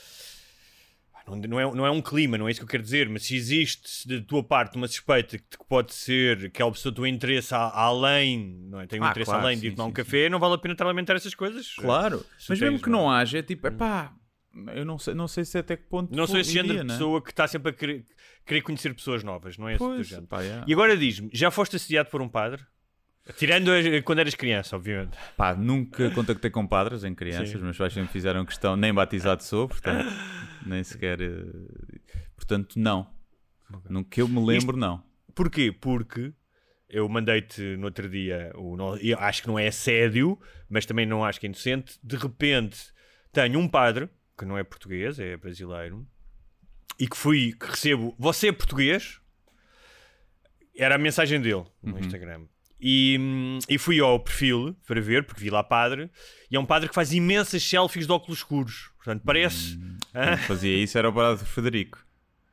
Não, 1.27 1.37
não 1.37 1.61
é, 1.61 1.75
não 1.77 1.87
é 1.87 1.91
um 1.91 2.03
clima, 2.03 2.37
não 2.37 2.49
é 2.49 2.51
isso 2.51 2.59
que 2.61 2.65
eu 2.65 2.69
quero 2.69 2.83
dizer, 2.83 3.09
mas 3.09 3.23
se 3.25 3.37
existe 3.37 4.09
da 4.09 4.21
tua 4.27 4.43
parte 4.43 4.77
uma 4.77 4.89
suspeita 4.89 5.39
que 5.39 5.45
que 5.57 5.65
pode 5.69 5.95
ser 5.95 6.51
que 6.51 6.61
a 6.61 6.69
pessoa 6.71 6.93
do 6.93 7.07
interesse 7.07 7.55
a- 7.55 7.71
além, 7.73 8.59
não 8.69 8.81
é? 8.81 8.87
tem 8.89 9.01
um 9.01 9.05
Ah, 9.05 9.11
interesse 9.11 9.31
claro, 9.31 9.47
além 9.47 9.59
de 9.59 9.67
ir 9.69 9.71
sim, 9.71 9.77
tomar 9.77 9.87
um 9.89 9.91
sim, 9.91 9.95
café, 9.95 10.29
não 10.29 10.41
vale 10.41 10.55
a 10.55 10.59
pena 10.59 10.75
estar 10.75 10.85
a 10.85 10.89
alimentar 10.89 11.15
essas 11.15 11.35
coisas. 11.35 11.75
Claro, 11.77 12.27
mas 12.49 12.59
mesmo 12.61 12.81
que 12.81 12.91
não 12.91 13.03
não 13.03 13.11
haja, 13.11 13.39
é 13.39 13.43
tipo, 13.43 13.67
é 13.67 13.71
pá, 13.71 14.13
eu 14.75 14.85
não 14.85 14.99
sei, 14.99 15.15
não 15.15 15.27
sei 15.29 15.45
se 15.45 15.57
até 15.59 15.77
que 15.77 15.85
ponto. 15.85 16.15
Não 16.15 16.27
sou 16.27 16.39
esse 16.39 16.51
iria, 16.51 16.63
género 16.63 16.79
de 16.81 16.87
né? 16.89 16.95
pessoa 16.95 17.23
que 17.23 17.31
está 17.31 17.47
sempre 17.49 17.71
a 17.71 17.73
querer, 17.75 18.05
querer 18.47 18.61
conhecer 18.63 18.95
pessoas 18.95 19.23
novas, 19.25 19.57
não 19.59 19.69
é 19.69 19.73
esse 19.73 19.79
Pois, 19.79 20.07
género. 20.09 20.27
pá, 20.27 20.41
yeah. 20.43 20.65
E 20.69 20.73
agora 20.73 20.97
diz-me, 20.97 21.31
já 21.33 21.51
foste 21.51 21.77
assediado 21.77 22.11
por 22.11 22.21
um 22.23 22.29
padre? 22.29 22.63
Tirando 23.37 23.71
a- 23.71 24.03
quando 24.03 24.19
eras 24.19 24.35
criança, 24.35 24.75
obviamente. 24.75 25.17
Pá, 25.37 25.55
nunca 25.55 26.11
contactei 26.11 26.51
com 26.51 26.67
padres 26.67 27.05
em 27.05 27.15
crianças, 27.15 27.51
Sim. 27.51 27.59
meus 27.59 27.79
pais 27.79 27.93
sempre 27.93 28.11
fizeram 28.13 28.45
questão, 28.45 28.77
nem 28.77 28.93
batizado 28.93 29.45
sou, 29.45 29.69
portanto, 29.69 30.09
nem 30.67 30.83
sequer. 30.83 31.21
eh, 31.21 31.45
Portanto, 32.37 32.79
não. 32.79 33.09
No 33.89 34.05
que 34.05 34.21
eu 34.21 34.29
me 34.29 34.45
lembro, 34.45 34.77
não. 34.77 35.03
Porquê? 35.35 35.71
Porque 35.73 36.33
eu 36.89 37.09
mandei-te 37.09 37.63
no 37.77 37.85
outro 37.87 38.09
dia, 38.09 38.53
o, 38.57 38.77
eu 39.01 39.17
acho 39.19 39.43
que 39.43 39.49
não 39.49 39.59
é 39.59 39.69
assédio, 39.69 40.39
mas 40.69 40.85
também 40.85 41.07
não 41.07 41.25
acho 41.25 41.39
que 41.41 41.47
é 41.47 41.49
inocente. 41.49 41.99
De 42.03 42.17
repente 42.17 42.79
tenho 43.33 43.59
um 43.59 43.67
padre, 43.69 44.11
que 44.39 44.45
não 44.45 44.57
é 44.59 44.65
português, 44.65 45.19
é 45.19 45.37
brasileiro, 45.37 46.07
e 46.99 47.07
que 47.09 47.17
fui, 47.17 47.53
que 47.53 47.67
recebo, 47.67 48.15
você 48.19 48.49
é 48.49 48.53
português? 48.53 49.21
Era 50.77 50.95
a 50.95 50.99
mensagem 50.99 51.41
dele 51.41 51.65
no 51.83 51.99
Instagram. 51.99 52.47
E, 52.81 53.17
hum, 53.21 53.59
e 53.69 53.79
fui 53.79 54.01
ao 54.01 54.19
perfil 54.19 54.75
para 54.87 55.01
ver, 55.01 55.25
porque 55.25 55.41
vi 55.41 55.51
lá 55.51 55.63
padre, 55.63 56.11
e 56.51 56.57
é 56.57 56.59
um 56.61 56.67
padre 56.67 56.89
que 56.89 56.95
faz 56.95 57.13
imensas 57.13 57.63
selfies 57.63 58.07
de 58.07 58.13
óculos 58.13 58.39
escuros. 58.39 58.91
Portanto, 58.97 59.23
parece. 59.25 59.79
Quem 60.13 60.37
fazia 60.49 60.77
isso 60.83 60.99
era 60.99 61.09
o 61.09 61.13
padre 61.13 61.45
Frederico. 61.45 62.05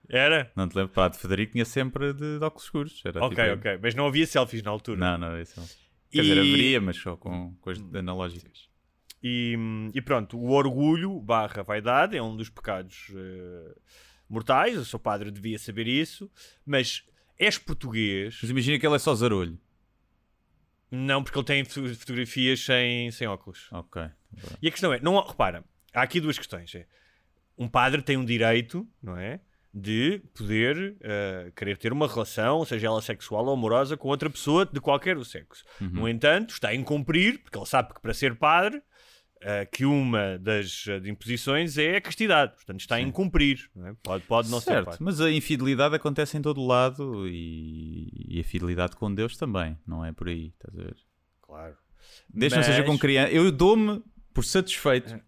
Era? 0.08 0.52
Não 0.56 0.68
te 0.68 0.76
lembro? 0.76 0.92
Padre 0.94 1.20
Federico 1.20 1.54
tinha 1.54 1.66
sempre 1.66 2.14
de, 2.14 2.40
de 2.40 2.44
óculos 2.44 2.64
escuros. 2.64 3.02
Era 3.06 3.24
Ok, 3.24 3.44
tipo- 3.44 3.56
ok. 3.60 3.80
Mas 3.82 3.94
não 3.96 4.08
havia 4.08 4.26
selfies 4.26 4.62
na 4.64 4.72
altura. 4.72 5.00
Não, 5.00 5.18
não, 5.18 5.40
isso 5.42 5.60
não. 5.60 5.68
Quer 6.12 6.22
dizer, 6.22 6.36
E- 6.38 6.40
haveria, 6.40 6.82
mas 6.82 6.98
só 6.98 7.16
com 7.16 7.54
coisas 7.62 7.84
analógicas. 7.96 8.69
E, 9.22 9.56
e 9.94 10.02
pronto, 10.02 10.38
o 10.38 10.52
orgulho 10.52 11.20
barra 11.20 11.62
vaidade 11.64 12.16
é 12.16 12.22
um 12.24 12.36
dos 12.38 12.50
pecados 12.50 13.08
eh, 13.16 13.76
mortais. 14.30 14.78
O 14.78 14.86
seu 14.86 14.98
padre 15.00 15.30
devia 15.32 15.60
saber 15.60 15.88
isso. 15.88 16.32
Mas 16.66 17.04
és 17.38 17.58
português? 17.58 18.38
Mas 18.42 18.50
imagina 18.50 18.80
que 18.80 18.88
ele 18.88 18.96
é 18.96 19.00
só 19.00 19.14
zarolho. 19.14 19.60
Não, 20.92 21.24
porque 21.24 21.38
ele 21.38 21.46
tem 21.46 21.64
foto- 21.66 21.94
fotografias 21.96 22.62
sem, 22.64 23.12
sem 23.12 23.28
óculos. 23.28 23.68
Ok. 23.72 24.02
E 24.62 24.68
a 24.68 24.72
questão 24.72 24.92
é, 24.94 25.00
não, 25.00 25.22
repara, 25.22 25.64
há 25.94 26.02
aqui 26.02 26.20
duas 26.20 26.38
questões. 26.38 26.74
É, 26.74 26.88
um 27.58 27.68
padre 27.68 28.02
tem 28.02 28.18
um 28.18 28.26
direito, 28.26 28.88
não 29.04 29.16
é? 29.18 29.40
De 29.72 30.20
poder 30.34 30.98
eh, 31.02 31.52
querer 31.56 31.78
ter 31.78 31.94
uma 31.94 32.08
relação, 32.08 32.66
seja 32.66 32.88
ela 32.88 33.02
sexual 33.04 33.46
ou 33.46 33.54
amorosa, 33.54 33.96
com 33.96 34.08
outra 34.08 34.30
pessoa 34.30 34.66
de 34.66 34.80
qualquer 34.82 35.16
o 35.16 35.24
sexo. 35.24 35.64
No 35.80 36.10
entanto, 36.10 36.52
está 36.54 36.70
a 36.70 36.76
incumprir, 36.76 37.40
porque 37.44 37.58
ele 37.58 37.66
sabe 37.68 37.94
que 37.94 38.02
para 38.02 38.14
ser 38.14 38.36
padre, 38.36 38.82
eh, 39.41 39.65
que 39.65 39.86
uma 39.86 40.38
das 40.38 40.86
eh, 40.88 40.98
imposições 41.10 41.77
é 41.77 41.98
a 41.98 42.01
castidade. 42.01 42.53
Portanto, 42.55 42.79
está 42.81 42.96
a 42.96 43.01
incumprir. 43.01 43.69
Não 43.75 43.88
é? 43.88 43.96
pode, 44.03 44.24
pode 44.25 44.50
não 44.50 44.60
ser 44.60 44.72
certo, 44.86 44.98
mas 45.00 45.19
a 45.22 45.31
infidelidade 45.31 45.96
acontece 45.96 46.38
em 46.38 46.41
todo 46.41 46.65
lado 46.65 47.27
e, 47.27 48.10
e 48.36 48.39
a 48.39 48.43
fidelidade 48.43 48.96
com 48.96 49.13
Deus 49.13 49.38
também, 49.38 49.77
não 49.88 50.03
é 50.03 50.12
por 50.12 50.27
aí, 50.27 50.48
estás 50.48 50.77
a 50.77 50.84
ver? 50.84 50.96
Claro. 51.41 51.75
Desde 52.34 52.55
que 52.58 52.62
não 52.62 52.63
seja 52.72 52.84
com 52.84 52.91
Mas- 52.93 53.01
criança. 53.01 53.31
Eu 53.31 53.51
dou-me 53.51 54.03
por 54.34 54.43
satisfeito 54.43 55.19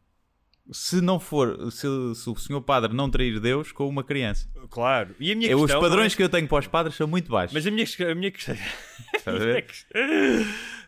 se 0.71 1.01
não 1.01 1.19
for, 1.19 1.71
se, 1.71 1.87
se 2.15 2.29
o 2.29 2.35
senhor 2.35 2.61
padre 2.61 2.93
não 2.93 3.09
trair 3.09 3.39
Deus 3.39 3.71
com 3.71 3.87
uma 3.87 4.03
criança. 4.03 4.49
Claro. 4.69 5.15
E 5.19 5.31
a 5.31 5.35
minha 5.35 5.51
É, 5.51 5.55
os 5.55 5.63
questão 5.63 5.81
padrões 5.81 6.13
é- 6.13 6.15
que 6.15 6.23
eu 6.23 6.29
tenho 6.29 6.47
para 6.47 6.59
os 6.59 6.67
padres 6.67 6.95
são 6.95 7.07
muito 7.07 7.29
baixos. 7.29 7.53
Mas 7.53 7.67
a 7.67 7.71
minha, 7.71 7.85
a 8.11 8.15
minha 8.15 8.31
questão. 8.31 8.55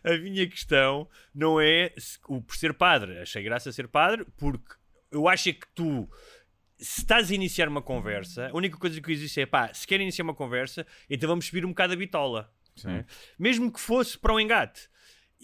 A 0.02 0.16
minha 0.18 0.46
questão 0.48 1.08
não 1.34 1.60
é 1.60 1.92
o 2.28 2.40
por 2.42 2.56
ser 2.56 2.74
padre. 2.74 3.18
Achei 3.18 3.42
graça 3.42 3.72
ser 3.72 3.88
padre 3.88 4.26
porque 4.36 4.74
eu 5.10 5.28
acho 5.28 5.48
é 5.48 5.52
que 5.52 5.66
tu. 5.74 6.08
Se 6.76 7.00
estás 7.02 7.30
a 7.30 7.34
iniciar 7.34 7.68
uma 7.68 7.80
conversa, 7.80 8.48
a 8.52 8.56
única 8.56 8.76
coisa 8.76 9.00
que 9.00 9.12
existe 9.12 9.40
é 9.40 9.46
pá, 9.46 9.72
se 9.72 9.86
quer 9.86 10.00
iniciar 10.00 10.24
uma 10.24 10.34
conversa, 10.34 10.84
então 11.08 11.28
vamos 11.28 11.46
subir 11.46 11.64
um 11.64 11.68
bocado 11.68 11.92
a 11.92 11.96
bitola. 11.96 12.52
Sim. 12.76 12.90
é? 12.90 13.04
Mesmo 13.38 13.72
que 13.72 13.80
fosse 13.80 14.18
para 14.18 14.34
o 14.34 14.40
engate. 14.40 14.88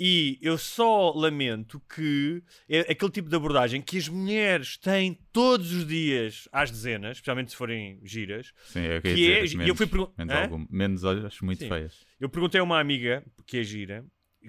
E 0.02 0.38
eu 0.40 0.56
só 0.56 1.12
lamento 1.12 1.78
que 1.94 2.42
é 2.66 2.80
aquele 2.90 3.10
tipo 3.10 3.28
de 3.28 3.36
abordagem 3.36 3.82
que 3.82 3.98
as 3.98 4.08
mulheres 4.08 4.78
têm 4.78 5.12
todos 5.30 5.74
os 5.74 5.86
dias 5.86 6.48
às 6.50 6.70
dezenas, 6.70 7.18
especialmente 7.18 7.50
se 7.50 7.56
forem 7.58 8.00
giras, 8.02 8.50
Sim, 8.64 8.80
é 8.80 8.96
o 8.96 9.02
que 9.02 9.08
eu 9.08 9.16
ia 9.18 9.40
é- 9.40 9.42
dizer, 9.42 9.56
e 9.58 9.68
eu 9.68 9.74
menos, 9.74 9.76
fui 9.76 10.08
menos, 10.16 10.34
algum, 10.34 10.66
menos 10.70 11.04
acho 11.04 11.44
muito 11.44 11.58
Sim. 11.58 11.68
feias. 11.68 12.06
Eu 12.18 12.30
perguntei 12.30 12.58
a 12.58 12.64
uma 12.64 12.80
amiga, 12.80 13.22
que 13.46 13.58
é 13.58 13.62
gira, 13.62 14.02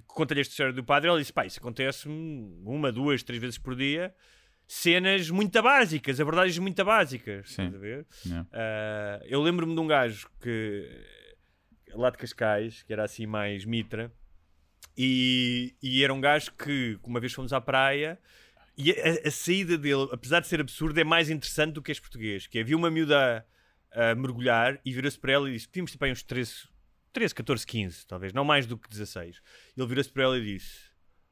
conta-lhe 0.08 0.40
esta 0.40 0.52
história 0.54 0.72
do 0.72 0.86
padre, 0.86 1.10
ela 1.10 1.20
disse, 1.20 1.34
pá, 1.34 1.46
isso 1.46 1.60
acontece 1.60 2.08
uma, 2.08 2.90
duas, 2.90 3.22
três 3.22 3.42
vezes 3.42 3.58
por 3.58 3.76
dia, 3.76 4.16
cenas 4.66 5.30
muito 5.30 5.62
básicas, 5.62 6.18
abordagens 6.22 6.58
muito 6.60 6.82
básicas, 6.86 7.52
Sim. 7.52 7.74
Yeah. 8.26 8.48
Ah, 8.54 9.22
eu 9.26 9.42
lembro-me 9.42 9.74
de 9.76 9.82
um 9.82 9.88
gajo 9.88 10.30
que, 10.42 10.88
lá 11.94 12.10
de 12.10 12.18
Cascais, 12.18 12.84
que 12.84 12.94
era 12.94 13.04
assim 13.04 13.26
mais 13.26 13.66
mitra, 13.66 14.10
e, 14.98 15.76
e 15.82 16.04
era 16.04 16.14
um 16.14 16.22
gajo 16.22 16.52
que, 16.54 16.98
uma 17.04 17.20
vez 17.20 17.34
fomos 17.34 17.54
à 17.54 17.62
praia, 17.62 18.20
e 18.78 18.92
a, 18.92 19.28
a 19.28 19.32
saída 19.32 19.78
dele, 19.78 20.08
apesar 20.12 20.40
de 20.40 20.48
ser 20.48 20.60
absurda, 20.62 21.02
é 21.02 21.04
mais 21.04 21.30
interessante 21.30 21.74
do 21.74 21.82
que 21.82 21.92
este 21.92 22.02
português, 22.02 22.48
que 22.48 22.60
havia 22.60 22.76
uma 22.78 22.90
miúda 22.90 23.46
a, 23.94 24.12
a 24.12 24.16
mergulhar 24.16 24.80
e 24.86 24.92
virou-se 24.94 25.20
para 25.20 25.34
ela 25.34 25.50
e 25.50 25.54
disse, 25.54 25.68
tínhamos 25.70 25.92
tipo 25.92 26.04
aí 26.06 26.12
uns 26.12 26.24
13, 26.24 26.54
13, 27.14 27.36
14, 27.36 27.66
15, 27.68 28.08
talvez, 28.08 28.34
não 28.34 28.44
mais 28.46 28.66
do 28.66 28.78
que 28.78 28.90
16. 28.90 29.42
Ele 29.78 29.88
virou-se 29.88 30.10
para 30.10 30.24
ela 30.24 30.38
e 30.38 30.44
disse, 30.54 30.80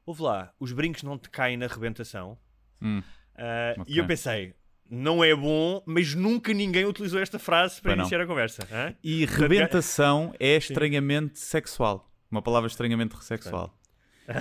ouve 0.06 0.22
lá, 0.24 0.54
os 0.60 0.72
brincos 0.74 1.04
não 1.04 1.18
te 1.18 1.30
caem 1.30 1.58
na 1.58 1.68
rebentação? 1.68 2.38
Hum. 2.82 3.02
Ah, 3.36 3.76
Ok. 3.80 3.94
E 3.96 3.98
eu 3.98 4.06
pensei, 4.06 4.54
não 4.90 5.24
é 5.24 5.34
bom, 5.34 5.82
mas 5.86 6.14
nunca 6.14 6.52
ninguém 6.54 6.86
utilizou 6.86 7.20
esta 7.22 7.40
frase 7.40 7.76
para 7.82 7.92
Pois 7.92 7.98
não. 7.98 8.04
iniciar 8.04 8.22
a 8.22 8.28
conversa. 8.28 8.68
hã? 8.72 8.94
E 9.04 9.26
rebentação 9.26 10.34
é 10.40 10.58
estranhamente 10.58 11.40
sexual. 11.40 12.09
Uma 12.32 12.42
palavra 12.42 12.68
estranhamente 12.68 13.16
sexual. 13.24 13.74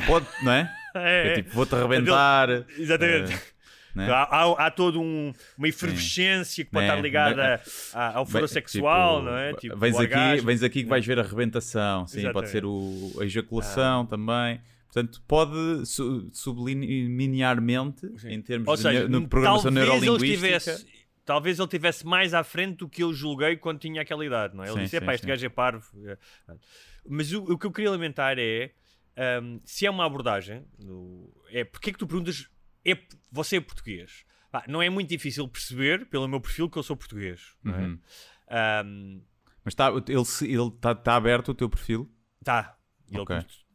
Pode, 0.06 0.26
não 0.42 0.52
é? 0.52 0.70
É, 0.94 1.28
É 1.28 1.32
é. 1.32 1.34
tipo, 1.36 1.50
vou-te 1.54 1.74
arrebentar. 1.74 2.48
Exatamente. 2.76 3.32
eh, 3.32 3.40
né? 3.94 4.10
Há, 4.10 4.22
há, 4.24 4.66
há 4.66 4.70
toda 4.70 4.98
um- 4.98 5.32
uma 5.56 5.68
efervescência 5.68 6.64
que 6.64 6.70
pode 6.70 6.86
Né? 6.86 6.92
estar 6.92 7.02
ligada 7.02 7.60
a- 7.94 8.16
ao 8.18 8.26
foro 8.26 8.44
Bem, 8.44 8.48
sexual, 8.52 9.18
tipo, 9.18 9.30
não 9.30 9.36
é? 9.38 9.52
Tipo, 9.54 9.76
vens, 9.76 9.98
aqui, 9.98 10.40
vens 10.44 10.62
aqui 10.62 10.82
que 10.82 10.88
vais 10.88 11.04
ver 11.06 11.18
a 11.18 11.22
rebentação. 11.22 12.06
Sim, 12.06 12.18
Exatamente. 12.20 12.30
Ah. 12.30 12.32
pode 12.40 12.50
ser 12.50 12.64
o, 12.64 13.20
a 13.20 13.24
ejaculação 13.24 14.06
também. 14.06 14.60
Portanto, 14.86 15.22
pode 15.28 15.86
su, 15.86 16.28
sublinearmente, 16.32 18.06
em 18.26 18.40
termos 18.42 18.68
Ou 18.68 18.76
de 18.76 18.82
seja, 18.82 19.00
neu- 19.00 19.20
no 19.20 19.28
programação 19.28 19.72
talvez 19.72 19.88
ele 19.88 20.00
neurolinguística. 20.00 20.78
Talvez 21.28 21.58
ele 21.58 21.68
tivesse 21.68 22.06
mais 22.06 22.32
à 22.32 22.42
frente 22.42 22.78
do 22.78 22.88
que 22.88 23.02
eu 23.02 23.12
julguei 23.12 23.54
quando 23.58 23.78
tinha 23.78 24.00
aquela 24.00 24.24
idade, 24.24 24.56
não 24.56 24.64
é? 24.64 24.68
Ele 24.68 24.76
Sim, 24.78 24.82
disse, 24.84 24.96
"Epá, 24.96 25.12
este 25.12 25.24
sim. 25.24 25.28
gajo 25.28 25.44
é 25.44 25.48
parvo. 25.50 25.86
Mas 27.06 27.30
o, 27.34 27.42
o 27.52 27.58
que 27.58 27.66
eu 27.66 27.70
queria 27.70 27.90
lamentar 27.90 28.36
é, 28.38 28.72
hum, 29.42 29.60
se 29.62 29.84
é 29.84 29.90
uma 29.90 30.06
abordagem, 30.06 30.64
no- 30.78 31.30
é 31.50 31.64
porque 31.64 31.90
é 31.90 31.92
que 31.92 31.98
tu 31.98 32.06
perguntas, 32.06 32.48
é, 32.82 32.96
você 33.30 33.56
é 33.56 33.60
português? 33.60 34.24
Pá, 34.50 34.64
não 34.66 34.80
é 34.80 34.88
muito 34.88 35.10
difícil 35.10 35.46
perceber, 35.46 36.06
pelo 36.06 36.26
meu 36.26 36.40
perfil, 36.40 36.70
que 36.70 36.78
eu 36.78 36.82
sou 36.82 36.96
português, 36.96 37.54
é? 37.66 37.68
Uhum. 37.68 38.00
Hum, 38.86 39.22
Mas 39.62 39.74
tá, 39.74 39.90
ele 39.90 39.98
está 40.22 40.44
ele 40.46 40.70
tá, 40.80 40.94
tá 40.94 41.14
aberto 41.16 41.50
o 41.50 41.54
teu 41.54 41.68
perfil? 41.68 42.10
Tá. 42.42 42.74
E 43.10 43.16
ele. 43.16 43.26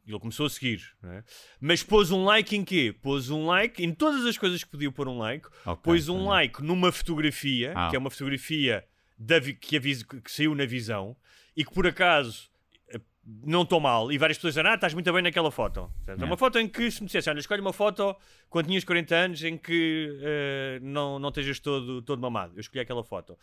Ele 0.08 0.20
começou 0.20 0.46
a 0.46 0.50
seguir. 0.50 0.82
é? 1.04 1.24
Mas 1.62 1.82
pôs 1.84 2.12
um 2.12 2.24
like 2.26 2.56
em 2.56 2.64
quê? 2.66 2.94
Pôs 3.02 3.30
um 3.30 3.46
like 3.46 3.84
em 3.84 3.94
todas 3.94 4.26
as 4.26 4.38
coisas 4.38 4.64
que 4.64 4.70
podia 4.70 4.92
pôr 4.92 5.08
um 5.08 5.18
like. 5.18 5.48
Ok, 5.66 5.82
pôs 5.84 6.10
um 6.10 6.16
entendi. 6.16 6.30
like 6.30 6.64
numa 6.64 6.92
fotografia, 6.92 7.74
Ah. 7.76 7.90
que 7.90 7.96
é 7.96 8.00
uma 8.00 8.10
fotografia 8.10 8.84
da 9.18 9.40
que, 9.40 9.78
aviso, 9.78 10.06
que 10.06 10.32
saiu 10.32 10.54
na 10.56 10.66
visão 10.66 11.16
e 11.56 11.64
que 11.64 11.74
por 11.74 11.88
acaso 11.88 12.50
eh, 12.90 13.00
não 13.46 13.62
estou 13.62 13.80
mal. 13.80 14.12
E 14.12 14.18
várias 14.18 14.38
pessoas 14.38 14.56
dizem, 14.56 14.70
ah, 14.70 14.76
estás 14.76 14.94
muito 14.94 15.14
bem 15.14 15.22
naquela 15.22 15.50
foto. 15.52 15.90
É 16.06 16.16
uma 16.26 16.36
foto 16.36 16.60
em 16.60 16.68
que 16.68 16.92
se 16.92 17.00
me 17.02 17.06
dissesse, 17.06 17.30
olha, 17.30 17.40
escolhe 17.40 17.62
uma 17.62 17.72
foto 17.74 18.14
quando 18.50 18.68
tinhas 18.68 18.84
40 18.84 19.16
anos 19.16 19.44
em 19.44 19.58
que 19.58 20.20
eh, 20.22 20.80
não, 20.82 21.18
não 21.20 21.30
estejas 21.30 21.60
todo, 21.60 22.02
todo 22.02 22.20
mamado. 22.22 22.56
Eu 22.56 22.60
escolhi 22.60 22.82
aquela 22.82 23.04
foto. 23.04 23.38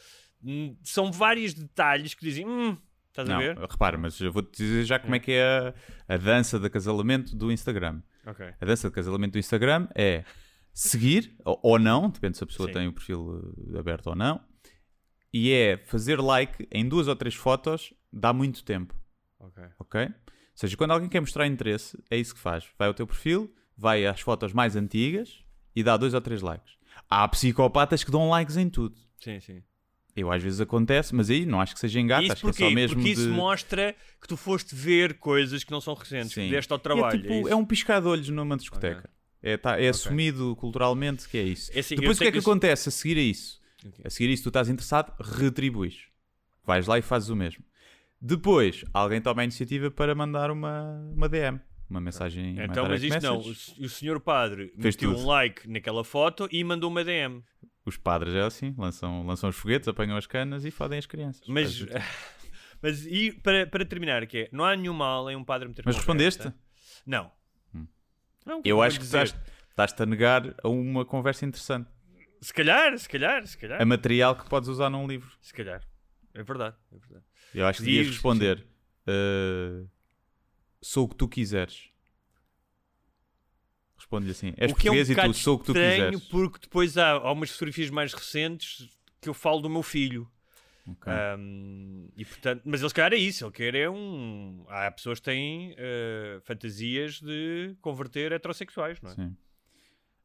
Hum, 0.45 0.76
São 0.83 1.11
vários 1.11 1.55
detalhes 1.55 2.12
que 2.12 2.23
dizem, 2.25 2.47
hum, 2.47 2.76
estás 3.11 3.29
a 3.29 3.33
Não, 3.33 3.38
ver? 3.38 3.59
repara, 3.59 3.97
mas 3.99 4.19
eu 4.21 4.33
vou-te 4.33 4.57
dizer 4.57 4.85
já 4.85 4.99
como 4.99 5.14
é 5.14 5.19
que 5.19 5.33
é 5.33 5.75
a, 6.09 6.14
a 6.14 6.17
dança 6.17 6.59
de 6.59 6.67
acasalamento 6.67 7.37
do 7.37 7.52
Instagram. 7.52 8.02
Ok. 8.26 8.47
A 8.61 8.64
dança 8.64 8.88
de 8.88 8.95
casalamento 8.95 9.33
do 9.33 9.38
Instagram 9.38 9.88
é 9.95 10.25
seguir, 10.73 11.37
ou, 11.45 11.59
ou 11.62 11.79
não, 11.79 12.09
depende 12.11 12.37
se 12.37 12.45
a 12.45 12.47
pessoa 12.47 12.69
Sim. 12.69 12.75
tem 12.75 12.88
o 12.88 12.93
perfil 12.93 13.55
eh, 13.75 13.79
aberto 13.79 14.09
ou 14.09 14.14
não, 14.17 14.40
e 15.33 15.52
é 15.52 15.76
fazer 15.87 16.21
like 16.21 16.67
em 16.73 16.88
duas 16.88 17.07
ou 17.09 17.17
três 17.17 17.35
fotos 17.35 17.93
dá 18.12 18.33
muito 18.33 18.64
tempo, 18.64 18.95
Ok. 19.38 19.62
ok? 19.79 20.05
Ou 20.07 20.12
seja, 20.55 20.76
quando 20.76 20.90
alguém 20.90 21.09
quer 21.09 21.21
mostrar 21.21 21.47
interesse, 21.47 21.97
é 22.11 22.17
isso 22.19 22.35
que 22.35 22.40
faz. 22.40 22.69
Vai 22.79 22.88
ao 22.88 22.95
teu 22.95 23.07
perfil, 23.07 23.52
vai 23.76 24.05
às 24.07 24.21
fotos 24.21 24.52
mais 24.52 24.76
antigas 24.76 25.43
e 25.75 25.83
dá 25.83 25.97
dois 25.97 26.12
ou 26.12 26.21
três 26.21 26.43
likes. 26.43 26.75
Há 27.09 27.26
psicopatas 27.29 28.05
que 28.05 28.11
dão 28.11 28.29
likes 28.29 28.57
em 28.57 28.69
tudo. 28.69 28.97
Sim, 29.19 29.40
sim. 29.40 29.62
Eu 30.21 30.31
às 30.33 30.43
vezes 30.43 30.61
acontece, 30.61 31.15
mas 31.15 31.31
aí 31.31 31.45
não 31.47 31.61
acho 31.61 31.75
que 31.75 31.81
seja 31.81 31.99
engata, 32.00 32.23
isso 32.23 32.33
acho 32.33 32.41
que 32.43 32.47
é 32.49 32.50
porquê? 32.50 32.65
só 32.65 32.71
mesmo 32.71 32.97
Porque 32.97 33.11
isso 33.11 33.23
de... 33.23 33.29
mostra 33.29 33.95
que 34.21 34.29
tu 34.29 34.37
foste 34.37 34.75
ver 34.75 35.15
coisas 35.19 35.62
que 35.65 35.71
não 35.71 35.81
são 35.81 35.95
recentes, 35.95 36.35
que 36.35 36.43
Sim. 36.43 36.50
deste 36.50 36.71
ao 36.73 36.79
E 36.79 36.83
trabalho. 36.83 37.19
É, 37.19 37.23
tipo, 37.23 37.49
é 37.49 37.53
é 37.53 37.57
um 37.57 37.65
piscar 37.65 38.00
de 38.00 38.07
olhos 38.09 38.29
numa 38.29 38.57
discoteca. 38.57 39.09
É, 39.43 39.57
tá, 39.57 39.81
é 39.81 39.89
assumido 39.89 40.55
culturalmente 40.57 41.27
que 41.29 41.39
é 41.39 41.43
isso. 41.43 41.71
É 41.75 41.81
assim, 41.81 41.95
Depois 41.97 42.17
o 42.19 42.21
que 42.21 42.25
é 42.25 42.27
que, 42.27 42.33
que 42.33 42.39
isso- 42.39 42.50
acontece 42.50 42.89
a 42.89 42.93
seguir 42.93 43.17
a 43.19 43.23
isso? 43.23 43.59
Ok. 43.87 44.00
A 44.05 44.11
seguir 44.11 44.29
a 44.29 44.33
isso, 44.35 44.43
tu 44.43 44.49
estás 44.50 44.69
interessado, 44.69 45.12
retribuis. 45.19 45.97
Vais 46.65 46.87
lá 46.87 46.99
e 46.99 47.03
fazes 47.03 47.31
o 47.31 47.37
mesmo. 47.37 47.65
Depois, 48.21 48.85
alguém 48.93 49.21
toma 49.21 49.41
a 49.41 49.45
iniciativa 49.45 49.91
para 49.91 50.15
mandar 50.15 50.50
uma, 50.50 51.00
uma 51.17 51.27
DM, 51.29 51.59
uma 51.89 52.00
mensagem. 52.03 52.53
uma 52.53 52.65
Então, 52.65 52.87
mas 52.87 53.03
isto 53.03 53.23
não. 53.23 53.39
O, 53.41 53.49
message. 53.49 53.75
o 53.83 53.89
senhor 53.89 54.21
padre 54.21 54.67
Fez 54.79 54.95
meteu 54.95 55.12
tudo. 55.15 55.23
um 55.23 55.27
like 55.27 55.67
naquela 55.69 56.05
foto 56.05 56.47
e 56.53 56.62
mandou 56.62 56.91
uma 56.91 57.03
DM. 57.03 57.43
Os 57.85 57.97
padres 57.97 58.35
é 58.35 58.43
assim, 58.43 58.75
lançam, 58.77 59.25
lançam 59.27 59.49
os 59.49 59.57
foguetes, 59.57 59.89
apanham 59.89 60.17
as 60.17 60.27
canas 60.27 60.65
e 60.65 60.71
fodem 60.71 60.99
as 60.99 61.07
crianças. 61.07 61.43
Mas, 61.49 61.81
mas 62.83 63.07
e 63.07 63.33
para, 63.33 63.67
para 63.67 63.85
terminar, 63.85 64.27
que 64.27 64.39
é, 64.39 64.49
não 64.53 64.65
há 64.65 64.77
nenhum 64.77 64.93
mal 64.95 65.31
em 65.31 65.37
um 65.37 65.45
padre 65.45 65.69
meter 65.69 65.83
Mas 65.85 65.97
conversa. 65.97 66.45
respondeste? 66.45 66.53
Não. 67.07 67.31
Não, 68.47 68.63
Eu 68.65 68.81
acho 68.83 68.99
que 68.99 69.05
estás- 69.05 69.35
estás-te 69.69 70.03
a 70.03 70.07
negar 70.07 70.55
a 70.63 70.69
uma 70.69 71.05
conversa 71.05 71.45
interessante. 71.45 71.89
Se 72.41 72.55
calhar, 72.55 72.99
se 72.99 73.09
calhar, 73.09 73.47
se 73.47 73.57
calhar. 73.57 73.81
A 73.81 73.85
material 73.85 74.35
que 74.35 74.49
podes 74.49 74.69
usar 74.69 74.89
num 74.89 75.07
livro. 75.07 75.31
Se 75.43 75.53
calhar. 75.53 75.83
É 76.33 76.43
verdade, 76.43 76.75
é 76.91 76.99
verdade. 76.99 77.25
Eu 77.55 77.67
acho 77.67 77.81
que 77.81 77.85
devias 77.85 78.07
responder: 78.09 78.67
uh, 79.07 79.87
sou 80.81 81.05
o 81.05 81.09
que 81.09 81.17
tu 81.17 81.29
quiseres. 81.29 81.89
Responde-lhe 84.11 84.33
assim: 84.33 84.52
és 84.57 84.73
o 84.73 84.75
que 84.75 84.88
é 84.88 84.90
um 84.90 84.95
português 84.97 85.11
e 85.11 85.14
tu 85.14 85.35
sou 85.35 85.55
o 85.55 85.59
que 85.61 85.64
tu 85.67 85.73
quiseres. 85.73 86.21
porque 86.29 86.59
depois 86.62 86.99
há, 86.99 87.11
há 87.12 87.33
umas 87.33 87.50
fotografias 87.50 87.90
mais 87.90 88.12
recentes 88.12 88.88
que 89.21 89.29
eu 89.29 89.35
falo 89.35 89.61
do 89.61 89.71
meu 89.71 89.83
filho. 89.85 90.29
Ok. 90.88 91.12
Um, 91.38 92.09
e 92.17 92.25
portanto, 92.25 92.62
mas 92.64 92.81
ele 92.81 92.88
se 92.88 92.95
calhar 92.95 93.12
é 93.12 93.17
isso, 93.17 93.45
ele 93.45 93.52
quer 93.52 93.75
é 93.76 93.88
um. 93.88 94.64
Há 94.69 94.90
pessoas 94.90 95.21
que 95.21 95.26
têm 95.26 95.75
eh, 95.79 96.40
fantasias 96.43 97.21
de 97.21 97.76
converter 97.81 98.33
heterossexuais, 98.33 99.00
não 99.00 99.11
é? 99.12 99.14
Sim. 99.14 99.37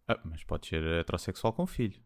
Ah, 0.07 0.19
mas 0.23 0.43
pode 0.43 0.65
ser 0.67 0.81
heterossexual 0.83 1.53
com 1.53 1.67
filho. 1.67 1.99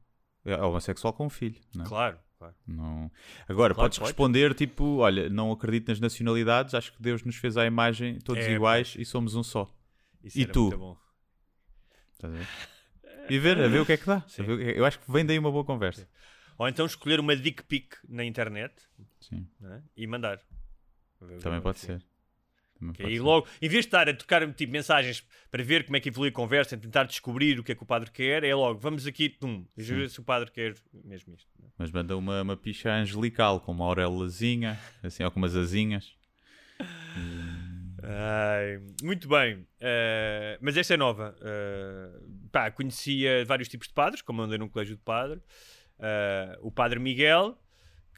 É 0.44 0.56
homossexual 0.62 1.14
com 1.14 1.30
filho. 1.30 1.62
Não 1.76 1.86
é? 1.86 1.88
Claro, 1.88 2.18
claro. 2.38 2.56
Não. 2.68 3.12
Agora, 3.48 3.74
Claro, 3.74 3.76
podes 3.88 4.00
pode. 4.00 4.10
responder 4.10 4.54
tipo: 4.54 4.98
olha, 4.98 5.30
não 5.30 5.52
acredito 5.52 5.88
nas 5.90 6.00
nacionalidades, 6.02 6.74
acho 6.74 6.92
que 6.92 7.02
Deus 7.02 7.24
nos 7.24 7.36
fez 7.38 7.56
à 7.56 7.66
imagem 7.66 8.20
todos 8.20 8.44
É, 8.44 8.52
iguais 8.54 8.96
e 8.98 9.06
somos 9.06 9.36
um 9.36 9.44
só. 9.44 9.74
Isso 10.24 10.38
E 10.40 10.46
tu? 10.46 10.98
Estás 12.20 12.34
a 12.34 12.38
ver? 12.38 12.48
E 13.30 13.40
ver, 13.40 13.58
a 13.64 13.68
ver 13.70 13.80
o 13.80 13.86
que 13.86 13.94
é 13.94 13.98
que 13.98 14.06
dá. 14.06 14.26
É- 14.38 14.78
Eu 14.78 14.86
acho 14.86 15.00
que 15.00 15.10
vem 15.10 15.26
daí 15.26 15.40
uma 15.40 15.52
boa 15.52 15.64
conversa. 15.64 16.06
Ou 16.58 16.68
então 16.68 16.86
escolher 16.86 17.18
uma 17.22 17.34
dick 17.34 17.64
pic 17.64 17.96
na 18.10 18.26
internet 18.26 18.74
Sim, 19.22 19.48
não 19.62 19.74
é? 19.74 19.82
e 19.96 20.06
mandar. 20.06 20.42
Também 21.42 21.60
é 21.60 21.62
pode 21.62 21.80
ser. 21.80 22.04
Também 22.78 22.94
que 22.94 23.02
pode 23.02 23.14
aí 23.14 23.18
ser. 23.18 23.24
logo, 23.24 23.48
em 23.62 23.70
vez 23.70 23.86
de 23.86 23.88
estar 23.88 24.10
a 24.10 24.14
tocar 24.14 24.54
tipo, 24.54 24.74
mensagens 24.74 25.26
para 25.50 25.64
ver 25.64 25.86
como 25.86 25.96
é 25.96 26.02
que 26.02 26.10
evolui 26.10 26.28
a 26.28 26.34
conversa, 26.34 26.78
tentar 26.78 27.06
descobrir 27.06 27.58
o 27.58 27.64
que 27.64 27.72
é 27.72 27.76
que 27.76 27.84
o 27.84 27.86
padre 27.86 28.12
quer, 28.12 28.44
é 28.44 28.54
logo, 28.54 28.80
vamos 28.80 29.08
aqui, 29.08 29.30
tum, 29.30 29.66
e 29.78 29.82
ver 29.82 30.10
se 30.10 30.20
o 30.20 30.24
padre 30.24 30.52
quer 30.52 30.76
mesmo 31.06 31.34
isto. 31.34 31.50
não 31.58 31.68
é? 31.68 31.72
Mas 31.78 31.92
manda 31.92 32.18
uma, 32.18 32.42
uma 32.42 32.58
picha 32.58 32.92
angelical, 32.92 33.62
com 33.62 33.72
uma 33.72 33.86
auréolazinha, 33.86 34.78
assim, 35.02 35.24
ou 35.24 35.32
com 35.32 35.40
umas 35.40 35.56
asinhas. 35.56 36.14
Ai, 38.12 38.82
muito 39.04 39.28
bem, 39.30 39.68
Eh, 39.80 40.58
mas 40.62 40.76
esta 40.76 40.96
é 40.96 40.98
nova. 40.98 41.36
Eh, 41.42 42.10
pá, 42.52 42.72
conhecia 42.72 43.46
vários 43.46 43.70
tipos 43.70 43.88
de 43.88 43.94
padres, 43.94 44.22
como 44.24 44.42
andei 44.42 44.58
num 44.58 44.68
colégio 44.68 44.96
de 44.96 45.02
padre. 45.04 45.40
Eh, 46.00 46.58
o 46.62 46.72
padre 46.72 47.00
Miguel, 47.00 47.56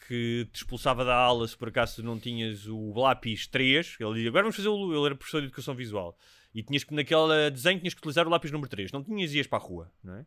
que 0.08 0.48
te 0.54 0.58
expulsava 0.58 1.04
da 1.04 1.14
aula 1.16 1.46
se 1.48 1.58
por 1.58 1.68
acaso 1.68 2.02
não 2.02 2.18
tinhas 2.18 2.66
o 2.68 2.94
lápis 2.98 3.48
3. 3.48 3.98
Ele 4.00 4.14
dizia, 4.14 4.30
agora 4.30 4.44
vamos 4.44 4.56
fazer 4.56 4.70
o. 4.70 4.94
Ele 4.94 5.06
era 5.08 5.16
professor 5.16 5.42
de 5.42 5.48
educação 5.48 5.76
visual. 5.76 6.18
E 6.56 6.64
tinhas 6.64 6.84
que, 6.86 6.94
naquele 6.94 7.52
desenho, 7.52 7.80
tinhas 7.80 7.94
que 7.94 8.00
utilizar 8.00 8.26
o 8.26 8.30
lápis 8.30 8.50
número 8.52 8.70
3. 8.70 8.92
Não 8.94 9.04
tinhas, 9.04 9.34
ias 9.34 9.48
para 9.48 9.60
a 9.60 9.62
rua, 9.62 9.92
não 10.04 10.16
é? 10.16 10.26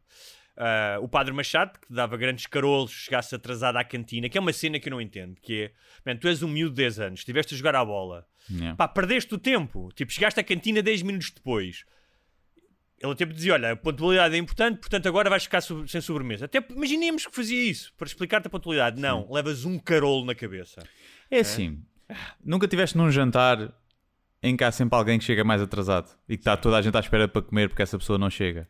Ah, 0.57 0.99
o 1.01 1.09
Padre 1.09 1.33
Machado, 1.33 1.79
que 1.81 1.93
dava 1.93 2.17
grandes 2.17 2.47
carolos, 2.47 2.91
chegasse 2.93 3.35
atrasado 3.35 3.77
à 3.77 3.83
cantina, 3.85 4.29
que 4.29 4.39
é 4.39 4.41
uma 4.41 4.53
cena 4.53 4.79
que 4.79 4.89
eu 4.89 4.93
não 4.93 5.01
entendo, 5.01 5.35
que 5.43 5.65
é, 5.65 5.73
man, 6.07 6.17
tu 6.17 6.29
és 6.29 6.43
um 6.45 6.49
miúdo 6.49 6.71
de 6.75 6.83
10 6.83 7.01
anos, 7.01 7.21
estiveste 7.21 7.55
a 7.55 7.57
jogar 7.59 7.75
à 7.75 7.85
bola, 7.85 8.27
Yeah. 8.51 8.77
pá, 8.77 8.87
perdeste 8.87 9.35
o 9.35 9.39
tempo, 9.39 9.91
tipo, 9.95 10.13
chegaste 10.13 10.39
à 10.39 10.45
cantina 10.45 10.83
10 10.83 11.01
minutos 11.01 11.31
depois. 11.31 11.85
Ele 13.03 13.13
até 13.13 13.25
dizia, 13.25 13.55
olha, 13.55 13.73
a 13.73 13.77
pontualidade 13.77 14.35
é 14.35 14.39
importante, 14.39 14.79
portanto 14.79 15.07
agora 15.09 15.29
vais 15.31 15.45
ficar 15.45 15.61
so- 15.63 15.87
sem 15.89 16.01
sobremesa. 16.01 16.45
Até 16.45 16.63
imaginemos 16.71 17.27
que 17.27 17.35
fazia 17.35 17.71
isso, 17.71 17.93
para 17.97 18.07
explicar-te 18.07 18.47
a 18.47 18.51
pontualidade. 18.51 19.01
Não, 19.01 19.27
levas 19.33 19.65
um 19.65 19.79
carolo 19.79 20.25
na 20.27 20.35
cabeça. 20.35 20.83
É 21.31 21.41
assim, 21.41 21.83
nunca 22.45 22.69
tiveste 22.69 22.97
num 22.99 23.11
jantar 23.11 23.75
em 24.43 24.55
que 24.57 24.63
há 24.63 24.71
sempre 24.71 24.97
alguém 24.97 25.19
que 25.19 25.25
chega 25.25 25.43
mais 25.43 25.61
atrasado 25.63 26.11
e 26.29 26.37
que 26.37 26.43
está 26.43 26.55
toda 26.57 26.77
a 26.77 26.83
gente 26.83 26.97
à 26.97 27.01
espera 27.01 27.27
para 27.27 27.43
comer 27.43 27.69
porque 27.71 27.83
essa 27.83 27.99
pessoa 27.99 28.19
não 28.19 28.29
chega. 28.31 28.69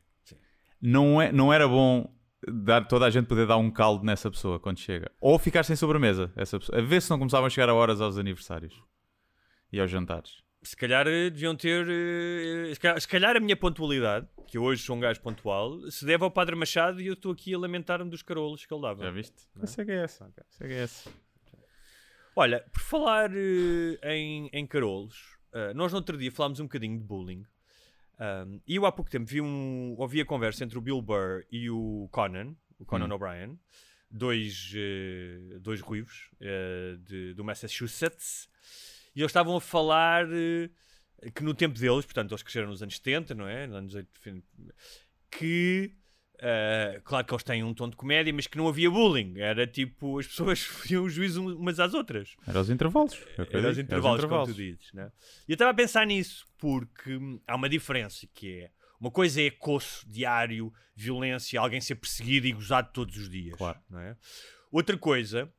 Não, 0.87 1.21
é, 1.23 1.33
não 1.33 1.51
era 1.51 1.67
bom 1.67 2.15
dar, 2.47 2.87
toda 2.87 3.07
a 3.07 3.11
gente 3.11 3.27
poder 3.27 3.47
dar 3.47 3.57
um 3.57 3.71
caldo 3.71 4.05
nessa 4.05 4.31
pessoa 4.31 4.61
quando 4.61 4.79
chega. 4.79 5.11
Ou 5.19 5.39
ficar 5.39 5.63
sem 5.63 5.75
sobremesa, 5.75 6.31
essa 6.37 6.59
pessoa. 6.59 6.79
A 6.79 6.83
ver 6.83 7.01
se 7.01 7.09
não 7.09 7.19
começavam 7.19 7.47
a 7.47 7.51
chegar 7.51 7.71
a 7.71 7.75
horas 7.75 8.03
aos 8.03 8.19
aniversários 8.19 8.75
e 9.73 9.81
aos 9.81 9.91
jantares. 9.91 10.43
Se 10.63 10.77
calhar 10.77 11.07
eh, 11.07 11.31
deviam 11.31 11.55
ter. 11.57 11.87
eh, 11.89 12.75
Se 12.75 12.81
calhar, 12.81 13.01
se 13.01 13.09
calhar 13.09 13.37
a 13.37 13.41
minha 13.41 13.57
pontualidade, 13.57 14.27
que 14.47 14.59
hoje 14.59 14.83
sou 14.83 14.97
um 14.97 15.01
gajo 15.01 15.21
pontual, 15.23 15.79
se 15.91 16.05
deve 16.05 16.23
ao 16.25 16.31
Padre 16.31 16.55
Machado 16.55 17.01
e 17.01 17.07
eu 17.07 17.15
estou 17.15 17.33
aqui 17.33 17.55
a 17.55 17.59
lamentar-me 17.59 18.11
dos 18.11 18.23
carolos 18.23 18.65
que 18.67 18.73
ele 18.75 18.83
dava. 18.83 19.05
Já 19.05 19.11
viste? 19.11 19.37
Eu 19.59 19.67
sei 19.67 19.85
que 19.87 19.93
é 19.93 20.03
essa. 20.05 20.31
Sei 20.51 20.69
que 20.69 20.75
é 20.75 20.83
essa. 20.83 21.11
Olha, 22.37 22.61
por 22.73 22.81
falar 22.83 23.31
eh, 23.35 23.99
em, 24.17 24.49
em 24.53 24.67
carolos, 24.67 25.37
nós 25.75 25.93
no 25.93 25.99
outro 25.99 26.17
dia 26.19 26.33
falámos 26.33 26.59
um 26.61 26.65
bocadinho 26.65 26.99
de 26.99 27.05
bullying. 27.05 27.45
Um, 28.19 28.61
e 28.67 28.77
eu 28.77 28.87
há 28.87 28.93
pouco 28.93 29.11
tempo 29.11 29.27
vi 29.27 29.41
um, 29.41 29.95
ouvi 29.99 30.21
a 30.21 30.25
conversa 30.25 30.63
entre 30.65 30.79
o 30.79 30.81
Bill 30.81 31.03
Burr 31.03 31.45
e 31.51 31.69
o 31.69 32.09
Conan, 32.13 32.55
o 32.79 32.85
Conan 32.85 33.13
O'Brien, 33.15 33.59
dois, 34.11 34.73
eh, 34.77 35.59
dois 35.61 35.81
ruivos 35.81 36.31
eh, 36.41 36.97
de- 37.01 37.35
do 37.35 37.43
Massachusetts, 37.43 38.49
e 39.17 39.21
eles 39.21 39.31
estavam 39.31 39.57
a 39.57 39.61
falar 39.61 40.27
eh, 40.33 40.71
que 41.35 41.43
no 41.43 41.55
tempo 41.55 41.77
deles, 41.79 42.05
portanto, 42.05 42.31
eles 42.31 42.43
cresceram 42.43 42.69
nos 42.69 42.83
anos 42.83 42.97
70, 42.97 43.35
não 43.35 43.49
é? 43.49 43.67
Nos 43.67 43.77
anos 43.77 43.95
80, 43.95 44.47
que 45.31 45.93
Uh, 46.45 47.01
claro 47.03 47.25
que 47.27 47.33
eles 47.33 47.43
têm 47.43 47.65
um 47.65 47.73
tom 47.73 47.89
de 47.89 47.97
comédia, 47.97 48.31
mas 48.31 48.47
que 48.47 48.59
não 48.59 48.69
havia 48.69 48.91
bullying. 48.91 49.39
Era 49.39 49.67
tipo, 49.67 50.19
as 50.19 50.27
pessoas 50.27 50.61
faziam 50.63 51.05
o 51.05 51.09
juízo 51.09 51.57
umas 51.57 51.81
às 51.81 51.95
outras. 51.95 52.37
Era 52.47 52.61
os 52.61 52.69
intervalos. 52.69 53.15
eu 53.15 53.19
Era 53.39 53.43
os 53.43 53.49
acredito. 53.49 53.81
intervalos, 53.87 54.25
como 54.27 54.45
tu 54.45 54.53
dizes. 54.53 54.93
Né? 54.93 55.11
E 55.49 55.53
eu 55.53 55.55
estava 55.55 55.71
a 55.71 55.75
pensar 55.75 56.07
nisso, 56.07 56.47
porque 56.59 57.19
há 57.47 57.57
uma 57.57 57.69
diferença 57.69 58.27
que 58.35 58.61
é. 58.61 58.71
Uma 59.01 59.11
coisa 59.11 59.43
é 59.43 59.49
acosso 59.49 60.09
diário, 60.09 60.73
violência, 60.95 61.59
alguém 61.61 61.81
ser 61.81 61.95
perseguido 61.97 62.47
e 62.47 62.53
gozado 62.53 62.91
todos 62.93 63.17
os 63.17 63.29
dias. 63.29 63.57
Claro. 63.57 63.79
Não 63.89 64.01
é? 64.01 64.17
Outra 64.71 64.97
coisa, 64.97 65.53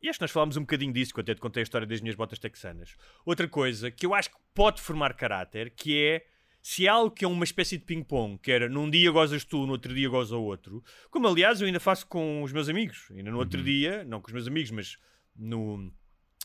e 0.00 0.08
acho 0.08 0.18
que 0.18 0.24
nós 0.24 0.30
falámos 0.30 0.56
um 0.56 0.60
bocadinho 0.62 0.92
disso, 0.92 1.12
que 1.14 1.20
eu 1.20 1.22
até 1.22 1.34
te 1.34 1.40
contei 1.40 1.62
a 1.62 1.64
história 1.64 1.86
das 1.86 2.00
minhas 2.00 2.16
botas 2.16 2.38
texanas. 2.38 2.96
Outra 3.24 3.46
coisa 3.48 3.90
que 3.90 4.04
eu 4.04 4.12
acho 4.14 4.30
que 4.30 4.36
pode 4.52 4.80
formar 4.80 5.14
caráter, 5.14 5.70
que 5.70 6.00
é 6.02 6.26
se 6.62 6.86
é 6.86 6.88
algo 6.88 7.10
que 7.10 7.24
é 7.24 7.28
uma 7.28 7.44
espécie 7.44 7.76
de 7.76 7.84
ping-pong, 7.84 8.38
que 8.38 8.52
era 8.52 8.68
num 8.68 8.88
dia 8.88 9.10
gozas 9.10 9.44
tu, 9.44 9.66
no 9.66 9.72
outro 9.72 9.92
dia 9.92 10.08
goza 10.08 10.36
o 10.36 10.44
outro, 10.44 10.82
como 11.10 11.26
aliás 11.26 11.60
eu 11.60 11.66
ainda 11.66 11.80
faço 11.80 12.06
com 12.06 12.42
os 12.42 12.52
meus 12.52 12.68
amigos, 12.68 13.08
ainda 13.10 13.32
no 13.32 13.38
outro 13.38 13.60
dia, 13.62 14.04
não 14.04 14.20
com 14.20 14.28
os 14.28 14.32
meus 14.32 14.46
amigos, 14.46 14.70
mas 14.70 14.96
no, 15.34 15.92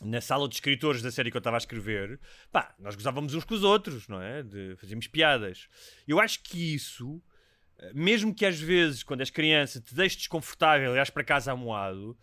na 0.02 0.20
sala 0.20 0.48
de 0.48 0.56
escritores 0.56 1.02
da 1.02 1.12
série 1.12 1.30
que 1.30 1.36
eu 1.36 1.40
estava 1.40 1.56
a 1.56 1.58
escrever, 1.58 2.18
pá, 2.50 2.74
nós 2.80 2.96
gozávamos 2.96 3.32
uns 3.32 3.44
com 3.44 3.54
os 3.54 3.62
outros, 3.62 4.08
não 4.08 4.20
é? 4.20 4.42
De, 4.42 4.74
fazíamos 4.76 5.06
piadas. 5.06 5.68
Eu 6.06 6.18
acho 6.18 6.42
que 6.42 6.74
isso, 6.74 7.22
eh, 7.78 7.92
mesmo 7.94 8.34
que 8.34 8.44
às 8.44 8.58
vezes, 8.58 9.04
quando 9.04 9.20
és 9.20 9.30
criança, 9.30 9.80
te 9.80 9.94
deixes 9.94 10.18
desconfortável 10.18 10.92
e 10.92 10.96
vais 10.96 11.10
para 11.10 11.22
casa 11.22 11.52
amoado, 11.52 12.18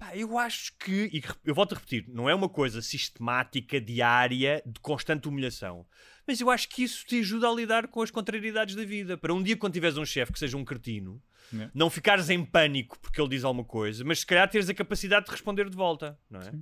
pá, 0.00 0.16
eu 0.16 0.38
acho 0.38 0.72
que, 0.78 1.10
e 1.12 1.22
eu 1.44 1.54
volto 1.54 1.74
a 1.74 1.74
repetir, 1.76 2.06
não 2.08 2.28
é 2.28 2.34
uma 2.34 2.48
coisa 2.48 2.80
sistemática, 2.80 3.78
diária, 3.78 4.62
de 4.64 4.80
constante 4.80 5.28
humilhação. 5.28 5.86
Mas 6.26 6.40
eu 6.40 6.48
acho 6.50 6.68
que 6.70 6.82
isso 6.82 7.04
te 7.06 7.20
ajuda 7.20 7.48
a 7.48 7.52
lidar 7.54 7.86
com 7.88 8.00
as 8.00 8.10
contrariedades 8.10 8.74
da 8.74 8.84
vida. 8.84 9.18
Para 9.18 9.34
um 9.34 9.42
dia, 9.42 9.56
quando 9.58 9.74
tiveres 9.74 9.98
um 9.98 10.04
chefe 10.04 10.32
que 10.32 10.38
seja 10.38 10.56
um 10.56 10.64
cretino, 10.64 11.22
Yeah. 11.52 11.68
não 11.74 11.90
ficares 11.90 12.30
em 12.30 12.44
pânico 12.44 12.96
porque 13.00 13.20
ele 13.20 13.30
diz 13.30 13.42
alguma 13.42 13.64
coisa, 13.64 14.04
mas 14.04 14.20
se 14.20 14.26
calhar 14.26 14.48
teres 14.48 14.68
a 14.68 14.74
capacidade 14.74 15.26
de 15.26 15.32
responder 15.32 15.68
de 15.68 15.74
volta, 15.76 16.16
não 16.30 16.38
é? 16.38 16.52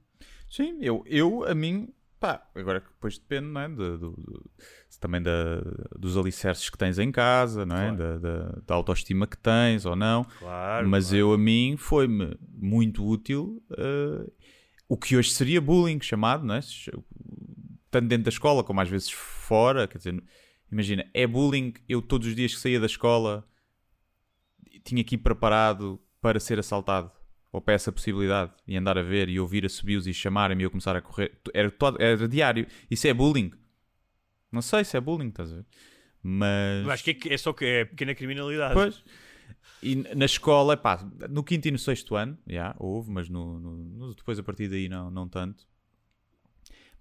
Sim, 0.48 0.78
eu, 0.80 1.04
eu 1.06 1.44
a 1.44 1.54
mim, 1.54 1.92
pá, 2.20 2.48
agora 2.54 2.80
que 2.80 2.88
depois 2.88 3.18
depende, 3.18 3.46
não 3.46 3.60
é? 3.60 3.68
Do, 3.68 3.98
do- 3.98 4.10
do- 4.10 4.50
também 5.00 5.22
da, 5.22 5.60
dos 5.98 6.16
alicerces 6.16 6.68
que 6.68 6.76
tens 6.76 6.98
em 6.98 7.12
casa, 7.12 7.64
não 7.64 7.76
é? 7.76 7.94
Da, 7.94 8.18
da, 8.18 8.58
da 8.66 8.74
autoestima 8.74 9.26
que 9.26 9.36
tens 9.38 9.84
ou 9.86 9.94
não. 9.94 10.24
Claro. 10.24 10.88
Mas 10.88 11.06
claro. 11.08 11.18
eu, 11.18 11.32
a 11.32 11.38
mim, 11.38 11.76
foi-me 11.78 12.36
muito 12.52 13.06
útil 13.06 13.62
eh, 13.76 14.28
o 14.88 14.96
que 14.96 15.16
hoje 15.16 15.30
seria 15.30 15.60
bullying, 15.60 16.00
chamado, 16.00 16.44
não 16.44 16.54
é? 16.54 16.60
Tanto 17.90 18.08
dentro 18.08 18.24
da 18.24 18.30
escola 18.30 18.64
como 18.64 18.80
às 18.80 18.88
vezes 18.88 19.10
fora. 19.10 19.86
Quer 19.86 19.98
dizer, 19.98 20.22
imagina, 20.72 21.08
é 21.14 21.26
bullying 21.26 21.74
eu 21.88 22.02
todos 22.02 22.26
os 22.26 22.34
dias 22.34 22.54
que 22.54 22.60
saía 22.60 22.80
da 22.80 22.86
escola 22.86 23.46
tinha 24.84 25.04
que 25.04 25.14
ir 25.14 25.18
preparado 25.18 26.00
para 26.20 26.40
ser 26.40 26.58
assaltado 26.58 27.12
ou 27.52 27.60
para 27.60 27.74
essa 27.74 27.90
possibilidade 27.90 28.52
e 28.66 28.76
andar 28.76 28.98
a 28.98 29.02
ver 29.02 29.28
e 29.28 29.40
ouvir 29.40 29.64
assobios 29.64 30.06
e 30.06 30.12
chamarem-me 30.14 30.62
e 30.62 30.66
eu 30.66 30.70
começar 30.70 30.94
a 30.96 31.00
correr. 31.00 31.38
Era, 31.54 31.70
todo, 31.70 32.00
era 32.00 32.28
diário. 32.28 32.66
Isso 32.90 33.06
é 33.06 33.14
bullying. 33.14 33.50
Não 34.52 34.62
sei 34.62 34.84
se 34.84 34.96
é 34.96 35.00
bullying, 35.00 35.28
estás 35.28 35.52
a 35.52 35.56
ver? 35.56 35.66
Mas. 36.22 36.84
Eu 36.84 36.90
acho 36.90 37.04
que 37.04 37.28
é, 37.30 37.34
é 37.34 37.38
só 37.38 37.52
que 37.52 37.64
é 37.64 37.84
pequena 37.84 38.14
criminalidade. 38.14 38.74
Pois. 38.74 39.02
E 39.82 39.94
na 39.94 40.24
escola, 40.24 40.76
pá, 40.76 41.08
no 41.30 41.44
quinto 41.44 41.68
e 41.68 41.70
no 41.70 41.78
sexto 41.78 42.16
ano, 42.16 42.36
já, 42.46 42.74
houve, 42.78 43.10
mas 43.10 43.28
no- 43.28 43.60
no- 43.60 44.14
depois 44.14 44.38
a 44.38 44.42
partir 44.42 44.68
daí 44.68 44.88
não, 44.88 45.10
não 45.10 45.28
tanto. 45.28 45.66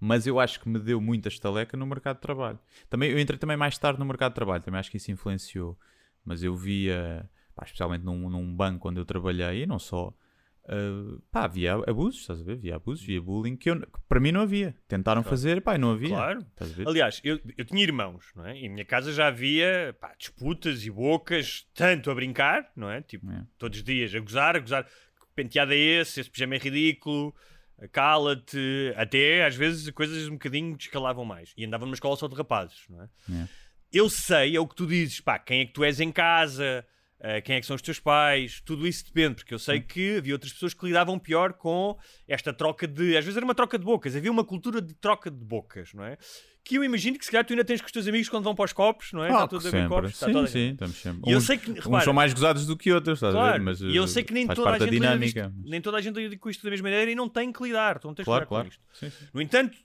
Mas 0.00 0.26
eu 0.26 0.38
acho 0.38 0.60
que 0.60 0.68
me 0.68 0.78
deu 0.78 1.00
muita 1.00 1.28
estaleca 1.28 1.76
no 1.76 1.84
mercado 1.84 2.16
de 2.16 2.22
trabalho. 2.22 2.58
Também, 2.88 3.10
eu 3.10 3.18
entrei 3.18 3.36
também 3.38 3.56
mais 3.56 3.76
tarde 3.78 3.98
no 3.98 4.04
mercado 4.06 4.30
de 4.30 4.36
trabalho, 4.36 4.62
também 4.62 4.78
acho 4.78 4.90
que 4.90 4.96
isso 4.96 5.10
influenciou. 5.10 5.76
Mas 6.24 6.42
eu 6.42 6.54
via, 6.54 7.28
pá, 7.54 7.64
especialmente 7.64 8.04
num, 8.04 8.30
num 8.30 8.54
banco 8.54 8.88
onde 8.88 9.00
eu 9.00 9.04
trabalhei, 9.04 9.62
e 9.64 9.66
não 9.66 9.78
só, 9.78 10.14
ah, 10.68 11.18
pá, 11.32 11.44
havia 11.44 11.74
abusos, 11.74 12.20
estás 12.20 12.40
a 12.40 12.44
ver? 12.44 12.52
Havia 12.52 12.76
abusos, 12.76 13.02
havia 13.04 13.20
bullying, 13.22 13.56
que, 13.56 13.70
eu, 13.70 13.80
que 13.80 13.86
para 14.08 14.20
mim 14.20 14.30
não 14.32 14.42
havia. 14.42 14.74
Tentaram 14.86 15.22
fazer, 15.22 15.60
pá, 15.62 15.76
não 15.78 15.90
havia. 15.92 16.10
Claro. 16.10 16.46
Aliás, 16.86 17.20
eu, 17.24 17.40
eu 17.56 17.64
tinha 17.64 17.82
irmãos, 17.82 18.26
não 18.36 18.46
é? 18.46 18.56
E 18.58 18.66
em 18.66 18.68
minha 18.68 18.84
casa 18.84 19.12
já 19.12 19.28
havia 19.28 19.96
pá, 20.00 20.14
disputas 20.18 20.84
e 20.84 20.90
bocas, 20.90 21.66
tanto 21.74 22.10
a 22.10 22.14
brincar, 22.14 22.70
não 22.76 22.90
é? 22.90 23.00
Tipo, 23.02 23.30
É. 23.30 23.44
todos 23.56 23.78
os 23.78 23.84
dias 23.84 24.14
a 24.14 24.20
gozar, 24.20 24.56
a 24.56 24.60
gozar. 24.60 24.84
Que 24.84 25.26
penteado 25.34 25.72
é 25.72 25.76
esse? 25.76 26.20
Esse 26.20 26.30
pijama 26.30 26.54
é 26.56 26.58
ridículo. 26.58 27.34
Cala-te. 27.92 28.92
Até 28.96 29.44
às 29.46 29.54
vezes 29.54 29.90
coisas 29.90 30.26
um 30.28 30.32
bocadinho 30.32 30.76
descalavam 30.76 31.24
mais. 31.24 31.52
E 31.56 31.64
andava 31.64 31.84
numa 31.84 31.94
escola 31.94 32.16
só 32.16 32.26
de 32.28 32.34
rapazes, 32.34 32.84
não 32.88 33.02
é? 33.02 33.08
É. 33.30 33.48
Eu 33.92 34.10
sei, 34.10 34.54
é 34.54 34.60
o 34.60 34.66
que 34.66 34.74
tu 34.74 34.86
dizes, 34.86 35.20
pá, 35.20 35.38
quem 35.38 35.60
é 35.60 35.64
que 35.66 35.72
tu 35.72 35.82
és 35.82 35.98
em 35.98 36.12
casa, 36.12 36.84
Uh, 37.20 37.42
quem 37.42 37.56
é 37.56 37.60
que 37.60 37.66
são 37.66 37.74
os 37.74 37.82
teus 37.82 37.98
pais, 37.98 38.60
tudo 38.64 38.86
isso 38.86 39.04
depende, 39.04 39.34
porque 39.36 39.52
eu 39.52 39.58
sei 39.58 39.80
que 39.80 40.18
havia 40.18 40.34
outras 40.34 40.52
pessoas 40.52 40.72
que 40.72 40.86
lidavam 40.86 41.18
pior 41.18 41.52
com 41.52 41.98
esta 42.28 42.52
troca 42.52 42.86
de. 42.86 43.16
Às 43.16 43.24
vezes 43.24 43.36
era 43.36 43.44
uma 43.44 43.56
troca 43.56 43.76
de 43.76 43.84
bocas, 43.84 44.14
havia 44.14 44.30
uma 44.30 44.44
cultura 44.44 44.80
de 44.80 44.94
troca 44.94 45.28
de 45.28 45.44
bocas, 45.44 45.92
não 45.94 46.04
é? 46.04 46.16
Que 46.64 46.76
eu 46.76 46.84
imagino 46.84 47.18
que 47.18 47.24
se 47.24 47.30
calhar 47.32 47.44
tu 47.44 47.52
ainda 47.54 47.64
tens 47.64 47.80
com 47.80 47.86
os 47.86 47.92
teus 47.92 48.06
amigos 48.06 48.28
quando 48.28 48.44
vão 48.44 48.54
para 48.54 48.66
os 48.66 48.72
copos, 48.72 49.12
não 49.12 49.24
é? 49.24 49.30
Ah, 49.30 49.32
Está 49.32 49.48
tudo 49.48 49.58
a 49.66 49.70
ver 49.70 49.70
sempre. 49.70 49.88
copos, 49.88 50.10
está 50.12 50.26
sim, 50.26 50.32
toda- 50.32 50.46
sim, 50.46 50.70
estamos 50.70 50.96
sempre. 50.96 51.20
E 51.28 51.32
eu 51.32 51.38
uns, 51.38 51.44
sei 51.46 51.58
que, 51.58 51.70
uns 51.72 51.84
repara, 51.84 52.04
são 52.04 52.12
mais 52.12 52.32
gozados 52.32 52.66
do 52.66 52.76
que 52.76 52.92
outros, 52.92 53.16
estás 53.18 53.34
a 53.34 53.38
Claro, 53.38 53.52
ver? 53.58 53.64
Mas, 53.64 53.80
e 53.80 53.96
eu 53.96 54.06
sei 54.06 54.22
que 54.22 54.32
nem 54.32 54.46
toda, 54.46 54.70
a 54.70 54.78
gente 54.78 54.90
lida 54.90 55.06
dinâmica. 55.06 55.52
nem 55.64 55.80
toda 55.80 55.96
a 55.96 56.00
gente 56.00 56.14
lida 56.14 56.36
com 56.38 56.48
isto 56.48 56.62
da 56.62 56.70
mesma 56.70 56.88
maneira 56.88 57.10
e 57.10 57.16
não 57.16 57.28
tem 57.28 57.50
que 57.50 57.60
lidar. 57.64 57.98
Tu 57.98 58.06
não 58.06 58.14
tens 58.14 58.24
Claro, 58.26 58.46
que 58.46 58.54
lidar 58.54 58.62
claro. 58.64 58.68
com 58.68 58.70
isto. 58.70 58.82
Sim, 58.92 59.10
sim. 59.10 59.28
No 59.34 59.42
entanto, 59.42 59.76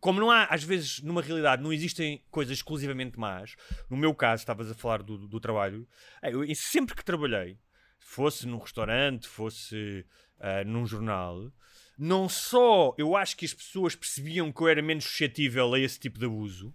como 0.00 0.18
não 0.18 0.30
há, 0.30 0.44
às 0.44 0.64
vezes, 0.64 1.02
numa 1.02 1.22
realidade, 1.22 1.62
não 1.62 1.72
existem 1.72 2.24
coisas 2.30 2.56
exclusivamente 2.56 3.18
más, 3.18 3.54
no 3.88 3.96
meu 3.96 4.14
caso, 4.14 4.42
estavas 4.42 4.70
a 4.70 4.74
falar 4.74 5.02
do, 5.02 5.28
do 5.28 5.38
trabalho, 5.38 5.86
eh, 6.22 6.32
eu, 6.32 6.54
sempre 6.54 6.94
que 6.96 7.04
trabalhei, 7.04 7.58
fosse 7.98 8.46
num 8.46 8.58
restaurante, 8.58 9.28
fosse 9.28 10.06
ah, 10.40 10.64
num 10.64 10.86
jornal, 10.86 11.52
não 11.98 12.30
só 12.30 12.94
eu 12.96 13.14
acho 13.14 13.36
que 13.36 13.44
as 13.44 13.52
pessoas 13.52 13.94
percebiam 13.94 14.50
que 14.50 14.62
eu 14.62 14.68
era 14.68 14.80
menos 14.80 15.04
suscetível 15.04 15.74
a 15.74 15.78
esse 15.78 16.00
tipo 16.00 16.18
de 16.18 16.24
abuso, 16.24 16.74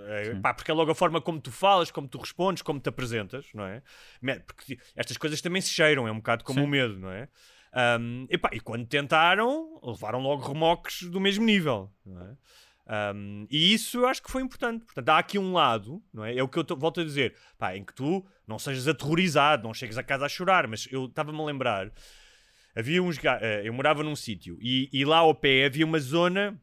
eh, 0.00 0.34
pá, 0.42 0.52
porque 0.52 0.72
é 0.72 0.74
logo 0.74 0.90
a 0.90 0.94
forma 0.94 1.20
como 1.20 1.40
tu 1.40 1.52
falas, 1.52 1.92
como 1.92 2.08
tu 2.08 2.18
respondes, 2.18 2.60
como 2.60 2.80
te 2.80 2.88
apresentas, 2.88 3.46
não 3.54 3.64
é? 3.64 3.82
Porque 4.44 4.76
estas 4.96 5.16
coisas 5.16 5.40
também 5.40 5.62
se 5.62 5.70
cheiram, 5.70 6.08
é 6.08 6.10
um 6.10 6.16
bocado 6.16 6.42
como 6.42 6.64
o 6.64 6.66
medo, 6.66 6.98
não 6.98 7.10
é? 7.10 7.28
Um, 8.00 8.26
epá, 8.30 8.50
e 8.52 8.60
quando 8.60 8.86
tentaram, 8.86 9.80
levaram 9.82 10.20
logo 10.20 10.46
remoques 10.46 11.02
do 11.02 11.20
mesmo 11.20 11.44
nível, 11.44 11.92
não 12.04 12.22
é? 12.22 12.36
Um, 12.86 13.46
e 13.50 13.72
isso 13.72 13.98
eu 13.98 14.06
acho 14.06 14.22
que 14.22 14.30
foi 14.30 14.42
importante. 14.42 14.84
Portanto, 14.84 15.08
há 15.08 15.18
aqui 15.18 15.38
um 15.38 15.52
lado, 15.52 16.02
não 16.12 16.24
é? 16.24 16.36
É 16.36 16.42
o 16.42 16.48
que 16.48 16.58
eu 16.58 16.64
tô- 16.64 16.76
volto 16.76 17.00
a 17.00 17.04
dizer, 17.04 17.34
pá, 17.58 17.74
em 17.76 17.84
que 17.84 17.94
tu 17.94 18.24
não 18.46 18.58
sejas 18.58 18.86
aterrorizado, 18.86 19.62
não 19.64 19.72
chegues 19.72 19.96
a 19.96 20.02
casa 20.02 20.26
a 20.26 20.28
chorar, 20.28 20.66
mas 20.68 20.86
eu 20.90 21.06
estava-me 21.06 21.40
a 21.40 21.44
lembrar, 21.44 21.90
havia 22.76 23.02
uns 23.02 23.18
eh, 23.24 23.62
eu 23.64 23.72
morava 23.72 24.02
num 24.02 24.14
sítio 24.16 24.58
e, 24.60 24.88
e 24.92 25.04
lá 25.04 25.18
ao 25.18 25.34
pé 25.34 25.64
havia 25.64 25.84
uma 25.86 25.98
zona 25.98 26.60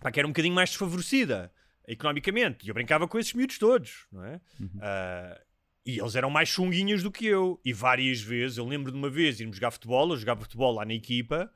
pá, 0.00 0.10
que 0.10 0.18
era 0.18 0.26
um 0.26 0.30
bocadinho 0.30 0.54
mais 0.54 0.70
desfavorecida 0.70 1.52
economicamente, 1.86 2.64
e 2.64 2.68
eu 2.70 2.74
brincava 2.74 3.06
com 3.08 3.18
esses 3.18 3.32
miúdos 3.34 3.58
todos, 3.58 4.06
não 4.12 4.24
é? 4.24 4.40
Ah, 4.80 5.40
e 5.84 5.98
eles 5.98 6.14
eram 6.14 6.30
mais 6.30 6.48
chunguinhos 6.48 7.02
do 7.02 7.10
que 7.10 7.26
eu. 7.26 7.58
E 7.64 7.72
várias 7.72 8.20
vezes, 8.20 8.58
eu 8.58 8.66
lembro 8.66 8.92
de 8.92 8.96
uma 8.98 9.10
vez 9.10 9.40
irmos 9.40 9.56
jogar 9.56 9.70
futebol, 9.72 10.10
eu 10.10 10.16
jogava 10.16 10.42
futebol 10.42 10.72
lá 10.72 10.84
na 10.84 10.94
equipa, 10.94 11.50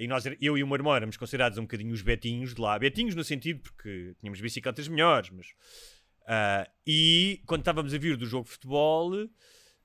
e 0.00 0.08
nós, 0.08 0.24
eu 0.40 0.56
e 0.58 0.62
o 0.62 0.66
meu 0.66 0.76
irmão 0.76 0.94
éramos 0.96 1.16
considerados 1.16 1.58
um 1.58 1.62
bocadinho 1.62 1.92
os 1.92 2.02
betinhos 2.02 2.54
de 2.54 2.60
lá. 2.60 2.78
Betinhos 2.78 3.14
no 3.14 3.22
sentido 3.22 3.60
porque 3.60 4.14
tínhamos 4.20 4.40
bicicletas 4.40 4.88
melhores, 4.88 5.30
mas... 5.30 5.46
ah, 6.26 6.68
e 6.86 7.40
quando 7.46 7.60
estávamos 7.60 7.92
a 7.94 7.98
vir 7.98 8.16
do 8.16 8.26
jogo 8.26 8.44
de 8.46 8.50
futebol, 8.52 9.12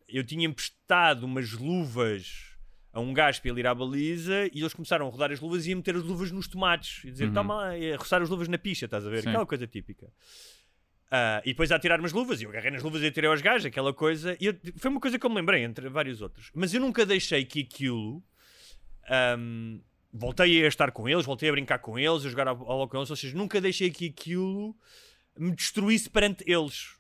eu 0.08 0.24
tinha 0.24 0.46
emprestado 0.48 1.24
umas 1.26 1.52
luvas 1.52 2.54
a 2.94 3.00
um 3.02 3.14
gajo 3.14 3.42
para 3.42 3.52
ele 3.52 3.60
ir 3.60 3.68
à 3.68 3.76
baliza 3.76 4.46
e 4.54 4.62
eles 4.62 4.74
começaram 4.74 5.06
a 5.06 5.10
rodar 5.10 5.32
as 5.32 5.40
luvas 5.42 5.68
e 5.68 5.74
a 5.74 5.76
meter 5.76 5.96
as 5.98 6.04
luvas 6.04 6.32
nos 6.32 6.48
tomates 6.48 7.04
e 7.04 7.12
dizer, 7.12 7.32
toma 7.34 7.56
lá, 7.56 7.78
e 7.78 7.92
a 7.92 7.98
roçar 7.98 8.22
as 8.22 8.30
luvas 8.30 8.48
na 8.48 8.58
picha, 8.58 8.86
estás 8.86 9.06
a 9.06 9.10
ver? 9.10 9.22
Sim. 9.22 9.30
Aquela 9.30 9.46
coisa 9.46 9.68
típica. 9.68 10.08
Ah, 11.12 11.42
e 11.46 11.50
depois 11.50 11.72
a 11.72 11.78
tirar 11.80 12.00
umas 12.00 12.14
luvas, 12.14 12.40
e 12.42 12.46
eu 12.46 12.50
agarrei 12.50 12.72
nas 12.72 12.82
luvas 12.82 13.02
e 13.02 13.08
atirei 13.08 13.30
aos 13.30 13.42
gajos, 13.42 13.66
aquela 13.66 13.94
coisa. 13.94 14.38
E 14.40 14.46
eu- 14.48 14.56
foi 14.78 14.90
uma 14.90 15.00
coisa 15.02 15.20
que 15.20 15.26
eu 15.26 15.30
me 15.30 15.36
lembrei, 15.36 15.64
entre 15.64 15.90
vários 15.90 16.22
outros. 16.22 16.50
Mas 16.56 16.74
eu 16.74 16.80
nunca 16.80 17.06
deixei 17.06 17.44
que 17.46 17.62
aquilo. 17.62 18.24
ahm, 19.10 19.80
voltei 20.18 20.64
a 20.64 20.68
estar 20.68 20.92
com 20.92 21.08
eles, 21.10 21.26
voltei 21.26 21.50
a 21.50 21.52
brincar 21.52 21.80
com 21.80 22.00
eles, 22.00 22.26
a 22.26 22.30
jogar 22.30 22.48
a 22.48 22.54
bola 22.56 22.88
com 22.88 22.98
eles, 22.98 23.10
ou 23.10 23.16
seja, 23.16 23.38
nunca 23.38 23.60
deixei 23.60 23.90
que 23.92 24.08
aquilo 24.08 24.76
me 25.38 25.52
destruísse 25.54 26.10
perante 26.10 26.44
eles. 26.50 26.96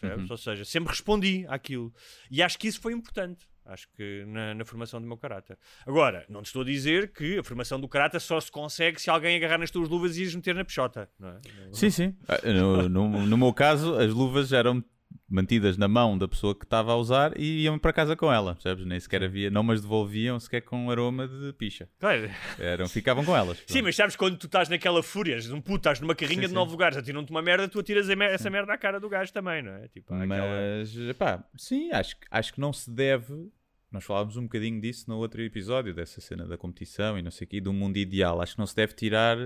percebes? 0.00 0.30
Ou 0.30 0.36
seja, 0.36 0.64
sempre 0.64 0.90
respondi 0.90 1.44
àquilo. 1.48 1.94
E 2.30 2.42
acho 2.42 2.58
que 2.58 2.68
isso 2.68 2.80
foi 2.80 2.92
importante. 2.92 3.46
Acho 3.64 3.88
que 3.96 4.24
na, 4.26 4.54
na 4.54 4.64
formação 4.64 5.00
do 5.00 5.06
meu 5.08 5.16
caráter. 5.16 5.58
Agora, 5.84 6.24
não 6.28 6.40
te 6.40 6.46
estou 6.46 6.62
a 6.62 6.64
dizer 6.64 7.12
que 7.12 7.38
a 7.38 7.42
formação 7.42 7.80
do 7.80 7.88
caráter 7.88 8.20
só 8.20 8.40
se 8.40 8.48
consegue 8.50 9.00
se 9.00 9.10
alguém 9.10 9.36
agarrar 9.36 9.58
nas 9.58 9.72
tuas 9.72 9.88
luvas 9.88 10.16
e 10.16 10.22
as 10.22 10.34
meter 10.36 10.54
na 10.54 10.64
peixota. 10.64 11.10
Não 11.18 11.30
é? 11.30 11.40
Sim, 11.72 11.90
sim. 11.90 12.16
Ah, 12.28 12.38
No, 12.52 12.88
no, 12.88 13.26
no 13.26 13.36
meu 13.36 13.52
caso, 13.52 13.96
as 13.98 14.12
luvas 14.12 14.52
eram 14.52 14.84
mantidas 15.28 15.76
na 15.76 15.88
mão 15.88 16.16
da 16.16 16.28
pessoa 16.28 16.54
que 16.54 16.64
estava 16.64 16.92
a 16.92 16.96
usar 16.96 17.32
e 17.38 17.62
iam 17.64 17.78
para 17.78 17.92
casa 17.92 18.14
com 18.14 18.32
ela, 18.32 18.54
percebes? 18.54 18.86
Nem 18.86 18.98
sequer 19.00 19.24
havia, 19.24 19.50
não 19.50 19.62
mas 19.62 19.80
devolviam 19.80 20.38
sequer 20.38 20.60
com 20.60 20.88
aroma 20.90 21.26
de 21.26 21.52
picha. 21.54 21.88
Claro. 21.98 22.30
Eram, 22.58 22.88
ficavam 22.88 23.24
com 23.24 23.36
elas. 23.36 23.62
Sim, 23.66 23.82
mas 23.82 23.96
sabes 23.96 24.14
quando 24.14 24.36
tu 24.38 24.46
estás 24.46 24.68
naquela 24.68 25.02
fúria, 25.02 25.36
um 25.52 25.60
puto, 25.60 25.78
estás 25.78 25.98
numa 26.00 26.14
carrinha 26.14 26.36
Sim, 26.42 26.46
de 26.46 26.48
sim. 26.48 26.54
nove 26.54 26.70
lugares, 26.70 26.96
atiram-te 26.96 27.30
uma 27.30 27.42
merda, 27.42 27.68
tu 27.68 27.80
atiras 27.80 28.08
a 28.08 28.14
mer- 28.14 28.30
essa 28.32 28.48
merda 28.48 28.72
à 28.72 28.78
cara 28.78 29.00
do 29.00 29.08
gajo 29.08 29.32
também, 29.32 29.62
não 29.62 29.72
é? 29.72 29.88
Tipo, 29.88 30.14
há 30.14 30.22
aquela... 30.22 30.46
Mas, 30.78 30.96
epá, 30.96 31.44
sim, 31.56 31.90
acho, 31.90 32.16
que- 32.20 32.26
acho 32.30 32.54
que 32.54 32.60
não 32.60 32.72
se 32.72 32.88
deve. 32.90 33.50
Nós 33.90 34.04
falávamos 34.04 34.36
um 34.36 34.42
bocadinho 34.42 34.80
disso 34.80 35.06
no 35.08 35.16
outro 35.16 35.42
episódio, 35.42 35.92
dessa 35.92 36.20
cena 36.20 36.46
da 36.46 36.56
competição 36.56 37.18
e 37.18 37.22
não 37.22 37.30
sei 37.32 37.46
o 37.46 37.48
quê, 37.48 37.60
do 37.60 37.72
mundo 37.72 37.96
ideal. 37.96 38.40
Acho 38.40 38.54
que 38.54 38.58
não 38.60 38.66
se 38.66 38.76
deve 38.76 38.92
tirar, 38.94 39.36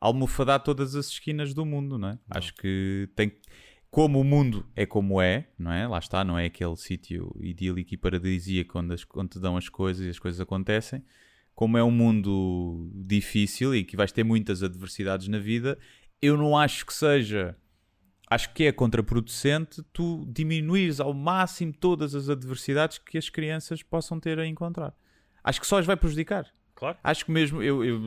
almofadar 0.00 0.60
todas 0.62 0.94
as 0.94 1.08
esquinas 1.08 1.54
do 1.54 1.64
mundo, 1.64 1.98
não 1.98 2.08
é? 2.10 2.18
Acho 2.30 2.54
que 2.54 3.08
tem. 3.16 3.32
Como 3.96 4.20
o 4.20 4.24
mundo 4.24 4.66
é 4.76 4.84
como 4.84 5.22
é, 5.22 5.48
não 5.58 5.72
é? 5.72 5.88
Lá 5.88 5.98
está, 5.98 6.22
não 6.22 6.38
é 6.38 6.44
aquele 6.44 6.76
sítio 6.76 7.34
idílico 7.40 7.94
e 7.94 7.96
paradisíaco 7.96 8.78
onde, 8.78 8.92
as, 8.92 9.06
onde 9.14 9.30
te 9.30 9.38
dão 9.38 9.56
as 9.56 9.70
coisas 9.70 10.04
e 10.04 10.10
as 10.10 10.18
coisas 10.18 10.38
acontecem. 10.38 11.02
Como 11.54 11.78
é 11.78 11.82
um 11.82 11.90
mundo 11.90 12.90
difícil 12.94 13.74
e 13.74 13.82
que 13.84 13.96
vais 13.96 14.12
ter 14.12 14.22
muitas 14.22 14.62
adversidades 14.62 15.28
na 15.28 15.38
vida, 15.38 15.78
eu 16.20 16.36
não 16.36 16.58
acho 16.58 16.84
que 16.84 16.92
seja 16.92 17.56
acho 18.28 18.52
que 18.52 18.64
é 18.64 18.72
contraproducente 18.72 19.82
tu 19.94 20.26
diminuires 20.28 21.00
ao 21.00 21.14
máximo 21.14 21.72
todas 21.72 22.14
as 22.14 22.28
adversidades 22.28 22.98
que 22.98 23.16
as 23.16 23.30
crianças 23.30 23.82
possam 23.82 24.20
ter 24.20 24.38
a 24.38 24.46
encontrar. 24.46 24.94
Acho 25.42 25.58
que 25.58 25.66
só 25.66 25.78
as 25.78 25.86
vai 25.86 25.96
prejudicar. 25.96 26.44
Claro. 26.74 26.98
Acho 27.02 27.24
que 27.24 27.30
mesmo, 27.30 27.62
eu, 27.62 27.82
eu, 27.82 27.98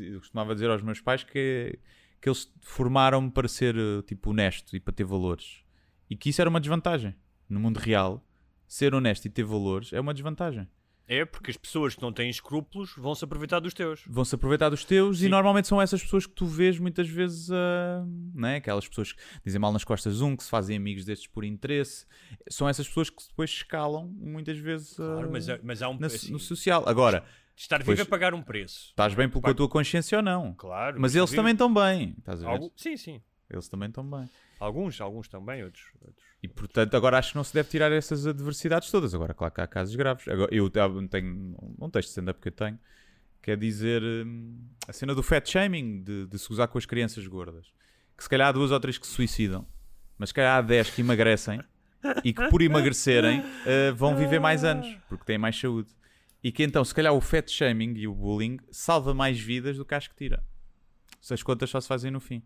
eu 0.00 0.18
costumava 0.18 0.52
dizer 0.52 0.68
aos 0.68 0.82
meus 0.82 1.00
pais 1.00 1.22
que, 1.22 1.78
que 2.20 2.28
eles 2.28 2.50
formaram-me 2.60 3.30
para 3.30 3.48
ser 3.48 3.76
eh, 3.76 4.02
tipo 4.06 4.30
honesto 4.30 4.76
e 4.76 4.80
para 4.80 4.92
ter 4.92 5.04
valores. 5.04 5.62
E 6.10 6.16
que 6.16 6.30
isso 6.30 6.40
era 6.40 6.50
uma 6.50 6.60
desvantagem. 6.60 7.14
No 7.48 7.60
mundo 7.60 7.78
real, 7.78 8.24
ser 8.66 8.94
honesto 8.94 9.26
e 9.26 9.30
ter 9.30 9.44
valores 9.44 9.92
é 9.92 10.00
uma 10.00 10.12
desvantagem. 10.12 10.68
É 11.10 11.24
porque 11.24 11.50
as 11.50 11.56
pessoas 11.56 11.94
que 11.94 12.02
não 12.02 12.12
têm 12.12 12.28
escrúpulos 12.28 12.92
vão 12.98 13.14
se 13.14 13.24
aproveitar 13.24 13.60
dos 13.60 13.72
teus. 13.72 14.02
vão-se 14.06 14.34
aproveitar 14.34 14.68
dos 14.68 14.84
teus 14.84 15.16
e 15.20 15.22
Sim. 15.22 15.28
normalmente 15.30 15.66
são 15.66 15.80
essas 15.80 16.02
pessoas 16.02 16.26
que 16.26 16.34
tu 16.34 16.44
vês 16.44 16.78
muitas 16.78 17.08
vezes, 17.08 17.50
ah, 17.50 18.04
né? 18.34 18.56
aquelas 18.56 18.86
pessoas 18.86 19.12
que 19.12 19.22
dizem 19.42 19.58
mal 19.58 19.72
nas 19.72 19.84
costas 19.84 20.20
um, 20.20 20.36
que 20.36 20.44
se 20.44 20.50
fazem 20.50 20.76
amigos 20.76 21.06
destes 21.06 21.26
por 21.26 21.44
interesse, 21.44 22.04
são 22.50 22.68
essas 22.68 22.86
pessoas 22.86 23.08
que 23.08 23.22
depois 23.26 23.48
escalam 23.48 24.06
muitas 24.18 24.58
vezes 24.58 25.00
ah, 25.00 25.12
Claro, 25.14 25.30
mas, 25.32 25.48
há- 25.48 25.58
mas 25.62 25.80
há 25.80 25.88
um. 25.88 25.98
na- 25.98 26.08
assim, 26.08 26.30
no 26.30 26.38
social. 26.38 26.84
Agora, 26.86 27.24
estar 27.62 27.82
vivo 27.82 28.00
é 28.00 28.04
pagar 28.04 28.34
um 28.34 28.42
preço. 28.42 28.88
estás 28.90 29.14
bem 29.14 29.28
pelo 29.28 29.42
com 29.42 29.50
a 29.50 29.54
tua 29.54 29.68
consciência 29.68 30.18
ou 30.18 30.22
não? 30.22 30.54
Claro. 30.54 30.98
Mas 31.00 31.14
eles 31.14 31.30
vivo- 31.30 31.40
também 31.42 31.52
estão 31.52 31.72
bem, 31.72 32.14
estás 32.18 32.40
a 32.42 32.46
ver? 32.46 32.50
Algu- 32.52 32.72
Sim, 32.76 32.96
sim. 32.96 33.22
Eles 33.50 33.68
também 33.68 33.88
estão 33.88 34.04
bem. 34.08 34.28
Alguns, 34.60 35.00
alguns 35.00 35.28
também, 35.28 35.64
outros. 35.64 35.84
outros. 36.00 36.24
E 36.42 36.48
portanto, 36.48 36.94
agora 36.96 37.18
acho 37.18 37.30
que 37.30 37.36
não 37.36 37.44
se 37.44 37.54
deve 37.54 37.68
tirar 37.68 37.90
essas 37.92 38.26
adversidades 38.26 38.90
todas. 38.90 39.14
Agora, 39.14 39.32
claro 39.32 39.54
que 39.54 39.60
há 39.60 39.66
casos 39.66 39.94
graves. 39.96 40.26
Agora, 40.28 40.54
eu 40.54 40.68
tenho 40.70 41.56
um 41.80 41.88
texto 41.90 42.08
de 42.08 42.10
stand-up 42.10 42.40
que 42.40 42.48
eu 42.48 42.52
tenho 42.52 42.78
que 43.40 43.52
é 43.52 43.56
dizer 43.56 44.02
hum, 44.02 44.58
a 44.86 44.92
cena 44.92 45.14
do 45.14 45.22
fat 45.22 45.48
shaming, 45.48 46.02
de, 46.02 46.26
de 46.26 46.38
se 46.38 46.48
gozar 46.48 46.68
com 46.68 46.76
as 46.76 46.84
crianças 46.84 47.26
gordas. 47.26 47.66
Que 48.16 48.22
se 48.24 48.28
calhar 48.28 48.48
há 48.48 48.52
duas 48.52 48.70
ou 48.72 48.80
três 48.80 48.98
que 48.98 49.06
se 49.06 49.12
suicidam, 49.12 49.66
mas 50.18 50.30
se 50.30 50.34
calhar 50.34 50.58
há 50.58 50.60
dez 50.60 50.90
que 50.90 51.00
emagrecem 51.00 51.62
e 52.24 52.32
que 52.32 52.48
por 52.50 52.60
emagrecerem 52.60 53.42
eh, 53.64 53.92
vão 53.92 54.16
viver 54.16 54.40
mais 54.40 54.64
anos 54.64 54.86
porque 55.08 55.24
têm 55.24 55.38
mais 55.38 55.58
saúde. 55.58 55.88
E 56.42 56.52
que 56.52 56.62
então, 56.62 56.84
se 56.84 56.94
calhar, 56.94 57.12
o 57.12 57.20
fat 57.20 57.48
shaming 57.50 57.94
e 57.96 58.06
o 58.06 58.14
bullying 58.14 58.58
salva 58.70 59.12
mais 59.12 59.38
vidas 59.40 59.76
do 59.76 59.84
que 59.84 59.94
acho 59.94 60.08
que 60.10 60.16
tira. 60.16 60.42
Se 61.20 61.34
as 61.34 61.42
contas 61.42 61.68
só 61.68 61.80
se 61.80 61.88
fazem 61.88 62.10
no 62.10 62.20
fim. 62.20 62.42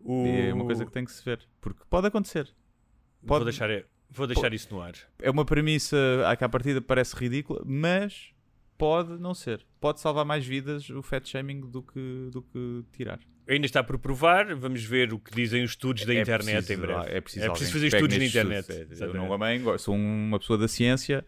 O... 0.00 0.24
É 0.26 0.52
uma 0.54 0.64
coisa 0.64 0.84
que 0.86 0.92
tem 0.92 1.04
que 1.04 1.12
se 1.12 1.24
ver. 1.24 1.40
Porque 1.60 1.82
pode 1.90 2.06
acontecer. 2.06 2.44
Vou 3.22 3.28
Pode- 3.38 3.44
deixar, 3.44 3.68
vou 4.08 4.26
deixar 4.26 4.52
isso 4.54 4.72
no 4.72 4.80
ar. 4.80 4.94
é 5.20 5.30
uma 5.30 5.44
premissa 5.44 5.96
que 6.38 6.44
à 6.44 6.48
partida 6.48 6.80
parece 6.80 7.14
ridícula, 7.16 7.62
mas 7.66 8.30
pode 8.78 9.18
não 9.18 9.34
ser. 9.34 9.66
Pode 9.78 10.00
salvar 10.00 10.24
mais 10.24 10.46
vidas 10.46 10.88
o 10.88 11.02
fat 11.02 11.26
shaming 11.28 11.60
do 11.70 11.82
que, 11.82 12.28
do 12.32 12.40
que 12.40 12.84
tirar. 12.92 13.18
Ainda 13.46 13.66
está 13.66 13.82
por 13.82 13.98
provar, 13.98 14.54
vamos 14.54 14.82
ver 14.84 15.12
o 15.12 15.18
que 15.18 15.34
dizem 15.34 15.62
os 15.64 15.72
estudos 15.72 16.04
da 16.06 16.14
internet 16.14 16.54
preciso, 16.66 16.72
em 16.72 16.76
breve. 16.78 17.10
É 17.10 17.20
preciso, 17.20 17.44
é 17.44 17.48
preciso 17.50 17.72
fazer 17.72 17.86
estudos 17.88 18.16
na 18.16 18.24
internet. 18.24 18.70
estudos. 18.70 19.00
É, 19.02 19.04
Eu 19.04 19.14
não 19.14 19.26
gosto- 19.62 19.78
sou 19.84 19.94
uma 19.94 20.38
pessoa 20.38 20.56
da 20.58 20.68
ciência 20.68 21.26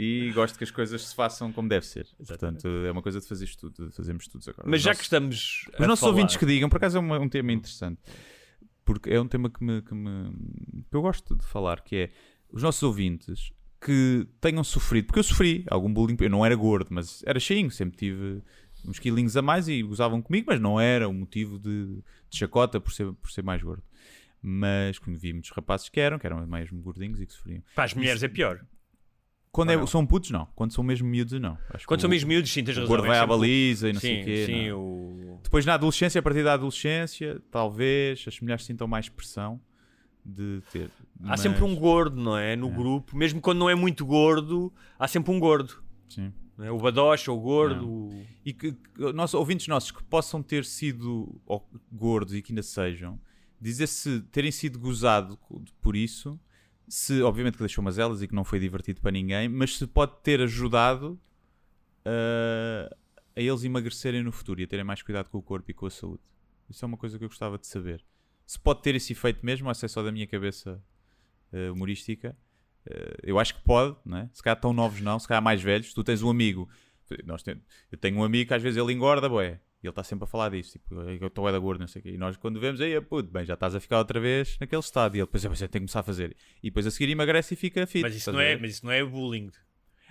e 0.00 0.30
gosto 0.32 0.56
que 0.56 0.64
as 0.64 0.70
coisas 0.70 1.02
se 1.08 1.14
façam 1.14 1.52
como 1.52 1.68
deve 1.68 1.84
ser. 1.86 2.06
Portanto, 2.26 2.68
é 2.68 2.90
uma 2.92 3.02
coisa 3.02 3.20
de 3.20 3.26
fazer 3.26 3.44
estudo, 3.44 3.88
de 3.88 3.94
fazermos 3.96 4.24
estudos 4.24 4.46
agora. 4.48 4.68
Mas 4.68 4.80
já 4.82 4.90
nossos- 4.90 4.98
que 5.00 5.04
estamos. 5.04 5.64
Os 5.78 5.86
nossos 5.86 6.00
falar- 6.00 6.12
ouvintes 6.12 6.36
que 6.36 6.46
digam, 6.46 6.68
por 6.68 6.76
acaso 6.76 6.96
é 6.96 7.00
uma- 7.00 7.18
um 7.18 7.28
tema 7.28 7.52
interessante, 7.52 8.00
porque 8.84 9.10
é 9.10 9.20
um 9.20 9.26
tema 9.28 9.50
que, 9.50 9.62
me, 9.62 9.82
que, 9.82 9.94
me- 9.94 10.30
que 10.90 10.96
eu 10.96 11.02
gosto 11.02 11.36
de 11.36 11.44
falar, 11.44 11.80
que 11.82 11.96
é 11.96 12.10
os 12.50 12.62
nossos 12.62 12.82
ouvintes 12.82 13.52
que 13.80 14.26
tenham 14.40 14.64
sofrido, 14.64 15.06
porque 15.06 15.18
eu 15.20 15.24
sofri 15.24 15.64
algum 15.70 15.92
bullying, 15.92 16.16
eu 16.20 16.30
não 16.30 16.44
era 16.44 16.54
gordo, 16.56 16.88
mas 16.90 17.22
era 17.26 17.38
cheinho, 17.38 17.70
sempre 17.70 17.96
tive 17.96 18.42
uns 18.86 18.98
quilinhos 18.98 19.36
a 19.36 19.42
mais 19.42 19.68
e 19.68 19.82
gozavam 19.82 20.22
comigo, 20.22 20.46
mas 20.48 20.60
não 20.60 20.80
era 20.80 21.08
um 21.08 21.12
motivo 21.12 21.58
de, 21.58 21.96
de 22.30 22.36
chacota 22.38 22.80
por 22.80 22.92
ser, 22.92 23.12
por 23.12 23.30
ser 23.30 23.42
mais 23.42 23.62
gordo. 23.62 23.82
Mas 24.40 24.98
como 24.98 25.16
vi 25.18 25.32
muitos 25.32 25.50
rapazes 25.50 25.88
que 25.88 25.98
eram, 26.00 26.18
que 26.18 26.26
eram 26.26 26.44
mesmo 26.46 26.80
gordinhos 26.80 27.20
e 27.20 27.26
que 27.26 27.32
sofriam. 27.32 27.62
Para 27.74 27.84
as 27.84 27.94
mulheres 27.94 28.22
é 28.22 28.28
pior. 28.28 28.64
Quando 29.50 29.70
é- 29.72 29.86
são 29.86 30.06
putos, 30.06 30.30
não. 30.30 30.46
Quando 30.54 30.72
são 30.72 30.84
mesmo 30.84 31.08
miúdos, 31.08 31.40
não. 31.40 31.58
Acho 31.72 31.86
Quando 31.86 31.98
o- 31.98 32.02
são 32.02 32.10
mesmo 32.10 32.28
miúdos, 32.28 32.52
sim, 32.52 32.62
tens 32.62 32.76
o 32.76 32.80
razão. 32.80 32.88
gordo 32.88 33.04
é 33.06 33.08
vai 33.08 33.18
à 33.18 33.26
baliza 33.26 33.88
e 33.88 33.92
não 33.92 34.00
sim, 34.00 34.06
sei 34.08 34.22
o 34.22 34.24
quê. 34.24 34.46
Sim, 34.46 34.68
não. 34.70 34.78
o... 34.80 35.40
Depois 35.42 35.64
na 35.66 35.74
adolescência, 35.74 36.18
a 36.18 36.22
partir 36.22 36.44
da 36.44 36.52
adolescência, 36.54 37.40
talvez 37.50 38.24
as 38.28 38.40
mulheres 38.40 38.64
sintam 38.64 38.86
mais 38.86 39.08
pressão 39.08 39.60
de 40.24 40.60
ter. 40.70 40.90
Há 41.24 41.28
Mas- 41.28 41.40
sempre 41.40 41.64
um 41.64 41.74
gordo, 41.74 42.20
não 42.20 42.36
é? 42.36 42.54
No 42.54 42.68
grupo, 42.70 43.16
mesmo 43.16 43.40
quando 43.40 43.58
não 43.58 43.70
é 43.70 43.74
muito 43.74 44.04
gordo, 44.04 44.72
há 44.98 45.08
sempre 45.08 45.32
um 45.32 45.38
gordo. 45.40 45.82
Sim. 46.08 46.32
é? 46.60 46.70
O 46.70 46.78
badocha, 46.78 47.30
o 47.32 47.38
gordo. 47.40 47.88
o- 47.88 48.26
E 48.44 48.52
que, 48.52 48.72
que 48.72 49.12
nós, 49.14 49.32
ouvintes 49.32 49.66
nossos 49.68 49.90
que 49.92 50.02
possam 50.04 50.42
ter 50.42 50.64
sido 50.64 51.40
gordos 51.90 52.34
e 52.34 52.42
que 52.42 52.52
ainda 52.52 52.62
sejam, 52.64 53.18
dizer 53.60 53.86
se 53.86 54.20
terem 54.32 54.50
sido 54.50 54.78
gozado 54.78 55.38
por 55.80 55.94
isso, 55.96 56.38
se 56.88 57.22
obviamente 57.22 57.54
que 57.54 57.60
deixou 57.60 57.82
mazelas 57.84 58.22
e 58.22 58.28
que 58.28 58.34
não 58.34 58.44
foi 58.44 58.58
divertido 58.58 59.00
para 59.00 59.10
ninguém, 59.10 59.48
mas 59.48 59.76
se 59.76 59.86
pode 59.86 60.12
ter 60.22 60.40
ajudado 60.40 61.18
ah, 62.04 62.94
a 63.36 63.40
eles 63.40 63.64
emagrecerem 63.64 64.22
no 64.22 64.32
futuro 64.32 64.60
e 64.60 64.64
a 64.64 64.66
terem 64.66 64.84
mais 64.84 65.02
cuidado 65.02 65.28
com 65.30 65.38
o 65.38 65.42
corpo 65.42 65.70
e 65.70 65.74
com 65.74 65.86
a 65.86 65.90
saúde. 65.90 66.22
Isso 66.68 66.84
é 66.84 66.86
uma 66.88 66.96
coisa 66.96 67.18
que 67.18 67.24
eu 67.24 67.28
gostava 67.28 67.58
de 67.58 67.66
saber. 67.66 68.04
Se 68.46 68.58
pode 68.58 68.82
ter 68.82 68.94
esse 68.94 69.12
efeito 69.12 69.44
mesmo, 69.44 69.68
ou 69.68 69.74
se 69.74 69.84
é 69.84 69.88
só 69.88 70.02
da 70.02 70.10
minha 70.10 70.26
cabeça 70.26 70.82
ah, 71.52 71.72
humorística, 71.72 72.36
ah, 72.90 73.16
eu 73.22 73.38
acho 73.38 73.54
que 73.54 73.62
pode, 73.62 73.96
não 74.04 74.18
é? 74.18 74.30
Se 74.32 74.42
calhar 74.42 74.58
tão 74.60 74.72
novos 74.72 75.00
não, 75.00 75.18
se 75.18 75.28
calhar 75.28 75.42
mais 75.42 75.62
velhos. 75.62 75.92
Tu 75.92 76.02
tens 76.04 76.22
um 76.22 76.30
amigo, 76.30 76.68
nós 77.24 77.42
tem- 77.42 77.62
eu 77.90 77.98
tenho 77.98 78.16
um 78.18 78.24
amigo 78.24 78.48
que 78.48 78.54
às 78.54 78.62
vezes 78.62 78.80
ele 78.82 78.92
engorda, 78.92 79.28
boé. 79.28 79.60
E 79.82 79.86
ele 79.86 79.90
está 79.90 80.02
sempre 80.02 80.24
a 80.24 80.26
falar 80.26 80.50
disso, 80.50 80.72
tipo, 80.72 80.92
eu 80.94 81.26
estou 81.28 81.48
é 81.48 81.52
da 81.52 81.58
gordo, 81.58 81.80
não 81.80 81.86
sei 81.86 82.00
o 82.00 82.02
quê. 82.02 82.10
E 82.10 82.18
nós 82.18 82.36
quando 82.36 82.58
vemos, 82.58 82.80
aí, 82.80 83.00
puto, 83.00 83.30
bem, 83.30 83.44
já 83.44 83.54
estás 83.54 83.74
a 83.76 83.80
ficar 83.80 83.98
outra 83.98 84.18
vez 84.18 84.56
naquele 84.60 84.80
estado. 84.80 85.14
E 85.16 85.20
ele 85.20 85.26
depois, 85.26 85.46
"Ah, 85.46 85.48
mas 85.50 85.62
eu 85.62 85.68
tenho 85.68 85.84
que 85.84 85.86
começar 85.86 86.00
a 86.00 86.02
fazer. 86.02 86.36
E 86.62 86.68
depois 86.68 86.84
a 86.86 86.90
seguir 86.90 87.10
emagrece 87.12 87.54
e 87.54 87.56
fica 87.56 87.86
fit. 87.86 88.02
Mas 88.02 88.16
isso, 88.16 88.32
não 88.32 88.40
é, 88.40 88.56
mas 88.56 88.72
isso 88.72 88.84
não 88.84 88.92
é 88.92 89.04
bullying. 89.04 89.50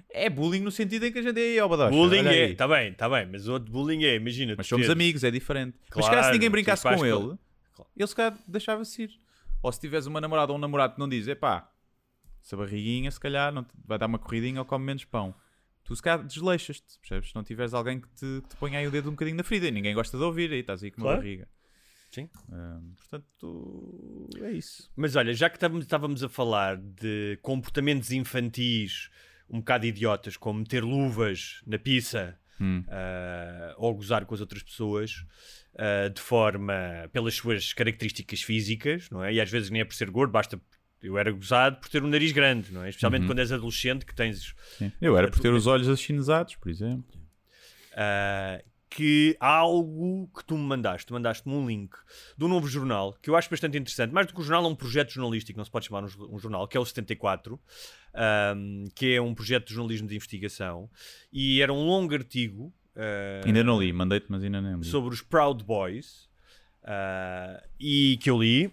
É 0.09 0.29
bullying 0.29 0.61
no 0.61 0.71
sentido 0.71 1.05
em 1.05 1.11
que 1.11 1.19
a 1.19 1.21
gente 1.21 1.39
é 1.39 1.59
ao 1.59 1.67
badocha. 1.67 1.89
bullying 1.91 2.25
é, 2.25 2.43
aí. 2.45 2.55
tá 2.55 2.65
bem, 2.65 2.93
tá 2.93 3.09
bem, 3.09 3.25
mas 3.29 3.45
o 3.49 3.53
outro 3.53 3.69
bullying 3.69 4.05
é, 4.05 4.15
imagina. 4.15 4.53
Mas 4.57 4.67
somos 4.67 4.85
teres- 4.85 4.95
amigos, 4.95 5.23
é 5.25 5.31
diferente. 5.31 5.75
mas 5.81 5.89
Claro, 5.89 6.03
se 6.05 6.09
calhar 6.11 6.23
se 6.25 6.31
ninguém 6.31 6.49
brincasse 6.49 6.83
com 6.83 7.05
ele, 7.05 7.37
Claro. 7.73 7.91
ele 7.97 8.07
se 8.07 8.15
calhar 8.15 8.37
deixava-se 8.47 9.03
ir. 9.03 9.09
Ou 9.61 9.71
se 9.73 9.81
tiveres 9.81 10.05
uma 10.05 10.21
namorada 10.21 10.51
ou 10.53 10.57
um 10.57 10.61
namorado 10.61 10.93
que 10.93 10.99
não 10.99 11.09
diz, 11.09 11.27
epá, 11.27 11.69
essa 12.41 12.55
barriguinha 12.55 13.11
se 13.11 13.19
calhar 13.19 13.51
não 13.51 13.63
te- 13.65 13.73
vai 13.85 13.97
dar 13.97 14.05
uma 14.05 14.17
corridinha 14.17 14.61
ou 14.61 14.65
come 14.65 14.85
menos 14.85 15.03
pão. 15.03 15.35
Tu 15.87 15.95
se 15.95 16.01
calhar 16.01 16.23
desleixas-te, 16.25 16.99
percebes? 16.99 17.29
Se 17.29 17.35
não 17.35 17.43
tiveres 17.43 17.73
alguém 17.73 17.99
que 18.01 18.07
te, 18.09 18.41
que 18.41 18.49
te 18.49 18.55
ponha 18.57 18.77
aí 18.77 18.85
o 18.87 18.91
dedo 18.91 19.07
um 19.07 19.11
bocadinho 19.13 19.37
na 19.37 19.43
ferida 19.43 19.67
e 19.67 19.71
ninguém 19.71 19.95
gosta 19.95 20.17
de 20.17 20.23
ouvir, 20.23 20.51
aí 20.51 20.59
estás 20.59 20.83
aí 20.83 20.91
com 20.91 20.97
uma 21.01 21.05
Claro. 21.07 21.21
barriga. 21.21 21.47
Sim. 22.11 22.29
Portanto, 22.95 24.29
é 24.41 24.51
isso. 24.51 24.89
Mas 24.95 25.15
olha, 25.15 25.33
já 25.33 25.49
que 25.49 25.57
estávamos, 25.57 25.85
estávamos 25.85 26.23
a 26.23 26.29
falar 26.29 26.77
de 26.77 27.37
comportamentos 27.41 28.11
infantis 28.11 29.09
um 29.49 29.59
bocado 29.59 29.85
idiotas, 29.85 30.35
como 30.35 30.59
meter 30.59 30.83
luvas 30.83 31.61
na 31.65 31.79
pizza 31.79 32.37
Hum. 32.59 32.83
ah, 32.89 33.75
ou 33.77 33.93
gozar 33.93 34.25
com 34.25 34.33
as 34.33 34.41
outras 34.41 34.63
pessoas 34.63 35.23
ah, 35.77 36.09
de 36.09 36.19
forma 36.19 36.73
pelas 37.13 37.35
suas 37.35 37.71
características 37.71 38.41
físicas, 38.41 39.09
não 39.11 39.23
é? 39.23 39.33
E 39.33 39.39
às 39.39 39.49
vezes 39.49 39.69
nem 39.69 39.81
é 39.81 39.85
por 39.85 39.93
ser 39.93 40.09
gordo, 40.09 40.31
basta. 40.31 40.59
Eu 41.01 41.17
era 41.17 41.31
gozado 41.31 41.77
por 41.77 41.89
ter 41.89 42.03
um 42.03 42.07
nariz 42.07 42.31
grande, 42.31 42.73
não 42.73 42.83
é? 42.83 42.89
Especialmente 42.89 43.21
Uhum. 43.21 43.27
quando 43.27 43.39
és 43.39 43.51
adolescente, 43.51 44.05
que 44.05 44.15
tens 44.15 44.55
Sim. 44.77 44.91
Eu 45.01 45.17
era 45.17 45.29
por 45.29 45.39
ter 45.39 45.53
os 45.53 45.67
olhos 45.67 45.87
achinesados, 45.87 46.55
por 46.55 46.69
exemplo. 46.69 47.15
Uh, 47.93 48.63
que 48.89 49.35
há 49.39 49.49
algo 49.57 50.29
que 50.35 50.43
tu 50.45 50.57
me 50.57 50.63
mandaste, 50.63 51.11
mandaste-me 51.11 51.53
um 51.53 51.67
link 51.67 51.93
de 52.37 52.45
um 52.45 52.47
novo 52.47 52.67
jornal 52.67 53.13
que 53.21 53.29
eu 53.29 53.35
acho 53.35 53.49
bastante 53.49 53.77
interessante. 53.77 54.11
Mais 54.11 54.25
do 54.27 54.33
que 54.33 54.39
um 54.39 54.43
jornal, 54.43 54.63
é 54.65 54.67
um 54.69 54.75
projeto 54.75 55.11
jornalístico, 55.11 55.57
não 55.57 55.65
se 55.65 55.69
pode 55.71 55.85
chamar 55.85 56.03
um, 56.03 56.35
um 56.35 56.39
jornal, 56.39 56.67
que 56.67 56.77
é 56.77 56.79
o 56.79 56.85
74, 56.85 57.59
um, 58.55 58.85
que 58.95 59.13
é 59.13 59.21
um 59.21 59.35
projeto 59.35 59.67
de 59.67 59.73
jornalismo 59.73 60.07
de 60.07 60.15
investigação. 60.15 60.89
E 61.31 61.61
era 61.61 61.71
um 61.71 61.85
longo 61.85 62.13
artigo 62.13 62.73
uh, 62.95 63.45
Ainda 63.45 63.63
não 63.63 63.79
li, 63.79 63.91
mandei-te, 63.91 64.27
mas 64.29 64.43
ainda 64.43 64.61
não 64.61 64.79
li. 64.79 64.85
sobre 64.85 65.13
os 65.13 65.21
Proud 65.21 65.63
Boys 65.63 66.27
uh, 66.83 67.61
e 67.79 68.17
que 68.21 68.29
eu 68.29 68.41
li. 68.41 68.67
Uh, 68.67 68.71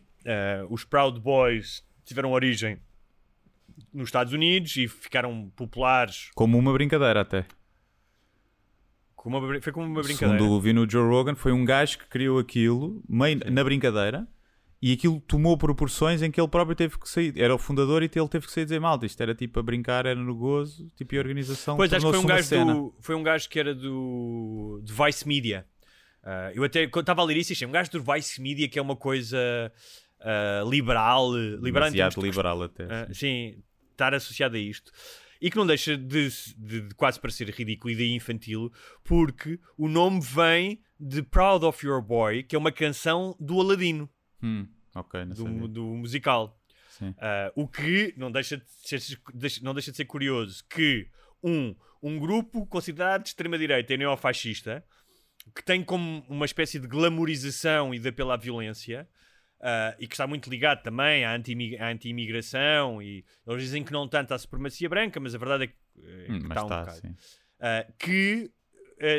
os 0.71 0.85
Proud 0.85 1.21
Boys 1.21 1.85
tiveram 2.05 2.33
origem 2.33 2.79
nos 3.93 4.09
Estados 4.09 4.33
Unidos 4.33 4.77
e 4.77 4.89
ficaram 4.89 5.51
populares. 5.57 6.31
Como 6.35 6.59
uma 6.59 6.73
brincadeira 6.73 7.21
até. 7.21 7.47
Com 9.17 9.31
uma, 9.31 9.61
foi 9.61 9.73
como 9.73 9.87
uma 9.87 10.03
brincadeira. 10.03 10.39
Segundo 10.39 10.61
vi 10.61 10.73
no 10.73 10.89
Joe 10.89 11.09
Rogan, 11.09 11.35
foi 11.35 11.53
um 11.53 11.65
gajo 11.65 11.99
que 11.99 12.07
criou 12.07 12.39
aquilo 12.39 13.03
meio 13.09 13.41
na 13.51 13.65
brincadeira 13.65 14.29
e 14.83 14.93
aquilo 14.93 15.19
tomou 15.19 15.57
proporções 15.57 16.21
em 16.21 16.31
que 16.31 16.39
ele 16.39 16.47
próprio 16.47 16.77
teve 16.77 16.99
que 16.99 17.09
sair. 17.09 17.33
Era 17.41 17.55
o 17.55 17.59
fundador 17.59 18.03
e 18.03 18.11
ele 18.15 18.29
teve 18.29 18.47
que 18.47 18.53
sair 18.53 18.65
e 18.65 18.67
dizer 18.67 18.81
malta. 18.81 19.07
Isto 19.07 19.23
era 19.23 19.35
tipo 19.35 19.59
a 19.59 19.63
brincar, 19.63 20.05
era 20.05 20.21
no 20.21 20.35
gozo, 20.35 20.91
tipo 20.95 21.15
e 21.15 21.17
a 21.17 21.21
organização. 21.23 21.77
Pois 21.77 21.91
acho 21.91 22.05
que 22.05 22.13
foi 22.13 22.21
um, 22.21 22.27
gajo 22.27 22.47
cena. 22.47 22.75
do, 22.75 22.95
foi 23.01 23.15
um 23.15 23.23
gajo 23.23 23.49
que 23.49 23.59
era 23.59 23.75
do 23.75 24.83
Vice 24.85 25.27
Media. 25.27 25.67
Ah, 26.23 26.51
eu 26.55 26.63
até 26.63 26.85
estava 26.85 27.23
a 27.23 27.25
ler 27.25 27.39
isso, 27.39 27.53
achei 27.53 27.67
um 27.67 27.71
gajo 27.71 27.91
do 27.93 28.03
Vice 28.03 28.43
Media 28.43 28.69
que 28.69 28.79
é 28.79 28.83
uma 28.83 28.95
coisa 28.95 29.73
ah, 30.25 30.65
liberal, 30.69 31.37
eh, 31.37 31.57
liberal 31.61 31.89
em 31.89 31.93
Demasiado 31.93 32.15
de 32.21 32.21
liberal 32.27 32.63
até. 32.63 32.85
Ah, 32.85 33.09
sim. 33.13 33.63
estar 33.91 34.13
associado 34.15 34.57
a 34.57 34.59
isto. 34.59 34.91
E 35.41 35.51
que 35.51 35.57
não 35.57 35.67
deixa 35.67 35.97
de, 35.97 36.29
de- 36.57 36.81
de 36.81 36.95
quase 36.95 37.21
parecer 37.21 37.49
ridículo 37.51 37.93
e 37.93 37.97
daí 37.97 38.13
infantil, 38.13 38.73
porque 39.05 39.61
o 39.77 39.89
nome 39.89 40.21
vem 40.23 40.81
de 40.99 41.23
Proud 41.23 41.65
of 41.67 41.85
Your 41.87 42.01
Boy, 42.01 42.43
que 42.43 42.57
é 42.57 42.59
uma 42.59 42.73
canção 42.73 43.37
do 43.39 43.61
Aladino, 43.61 44.09
Hum, 44.43 44.67
do, 45.35 45.69
do 45.69 45.85
musical. 45.85 46.59
Ah, 47.19 47.53
o 47.57 47.67
que 47.69 48.15
não 48.17 48.31
deixa, 48.31 48.57
de 48.57 48.65
ser, 49.01 49.19
não 49.63 49.75
deixa 49.75 49.91
de 49.91 49.97
ser 49.97 50.05
curioso 50.07 50.65
que 50.71 51.09
um, 51.43 51.75
um 52.03 52.19
grupo 52.19 52.65
considerado 52.67 53.23
de 53.25 53.29
extrema-direita 53.31 53.93
e 53.93 53.97
neofascista, 53.99 54.83
que 55.55 55.63
tem 55.63 55.83
como 55.83 56.25
uma 56.29 56.47
espécie 56.47 56.79
de 56.79 56.87
glamorização 56.87 57.93
e 57.95 57.99
de 57.99 58.09
apelo 58.09 58.31
à 58.31 58.37
violência, 58.37 59.07
ah, 59.61 59.95
e 59.99 60.07
que 60.07 60.15
está 60.15 60.27
muito 60.27 60.49
ligado 60.51 60.83
também 60.83 61.25
à 61.25 61.35
anti-imi- 61.35 61.77
à 61.79 61.89
anti-imigração, 61.89 63.01
e 63.03 63.25
eles 63.47 63.63
dizem 63.63 63.83
que 63.85 63.93
não 63.93 64.09
tanto 64.09 64.33
à 64.35 64.39
supremacia 64.39 64.89
branca, 64.89 65.19
mas 65.21 65.35
a 65.35 65.39
verdade 65.39 65.65
é 65.65 65.67
que, 65.69 65.75
é 66.05 66.27
que 66.27 66.33
está 66.49 66.65
um 66.65 66.69
bocado. 66.69 67.01
Uh, 67.61 67.93
que 67.99 68.51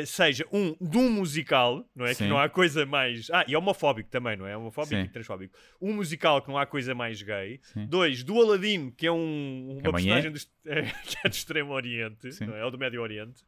uh, 0.02 0.06
seja 0.06 0.44
um 0.52 0.74
de 0.80 0.96
um 0.98 1.10
musical, 1.10 1.88
não 1.94 2.04
é? 2.06 2.12
Sim. 2.14 2.24
Que 2.24 2.30
não 2.30 2.38
há 2.38 2.48
coisa 2.48 2.84
mais. 2.84 3.30
Ah, 3.30 3.44
e 3.46 3.54
é 3.54 3.58
homofóbico 3.58 4.10
também, 4.10 4.36
não 4.36 4.46
é? 4.46 4.56
Homofóbico 4.56 4.96
Sim. 4.96 5.02
e 5.02 5.08
transfóbico. 5.08 5.56
Um 5.80 5.92
musical 5.94 6.42
que 6.42 6.48
não 6.48 6.58
há 6.58 6.66
coisa 6.66 6.94
mais 6.94 7.20
gay. 7.22 7.60
Sim. 7.62 7.86
Dois, 7.86 8.22
do 8.22 8.40
Aladino, 8.40 8.90
que 8.92 9.06
é 9.06 9.12
um, 9.12 9.78
uma 9.80 9.88
Amanhã? 9.90 9.92
personagem 9.92 10.30
do, 10.32 10.36
est- 10.36 10.50
que 11.06 11.16
é 11.24 11.28
do 11.28 11.32
Extremo 11.32 11.72
Oriente, 11.72 12.28
não 12.44 12.56
é? 12.56 12.64
Ou 12.64 12.70
do 12.70 12.78
Médio 12.78 13.00
Oriente. 13.00 13.42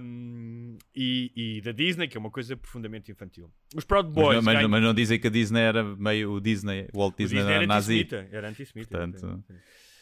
Um, 0.00 0.76
e, 0.94 1.32
e 1.34 1.60
da 1.60 1.72
Disney, 1.72 2.08
que 2.08 2.16
é 2.16 2.20
uma 2.20 2.30
coisa 2.30 2.56
profundamente 2.56 3.10
infantil. 3.10 3.50
Os 3.74 3.84
Proud 3.84 4.06
Mas, 4.08 4.14
Boys. 4.14 4.36
não, 4.36 4.42
mas, 4.42 4.54
ganham- 4.54 4.68
mas 4.68 4.82
não 4.82 4.94
dizem 4.94 5.18
que 5.18 5.26
a 5.26 5.30
Disney 5.30 5.60
era 5.60 5.82
meio 5.96 6.32
o 6.32 6.40
Disney, 6.40 6.88
o 6.92 6.98
Walt 6.98 7.14
o 7.14 7.16
Disney, 7.16 7.38
Disney 7.38 7.52
era 7.54 7.64
era 7.64 7.66
nazi. 7.66 8.00
antissemita. 8.00 8.28
Era 8.36 8.48
antissemita. 8.48 8.88
Portanto. 8.98 9.44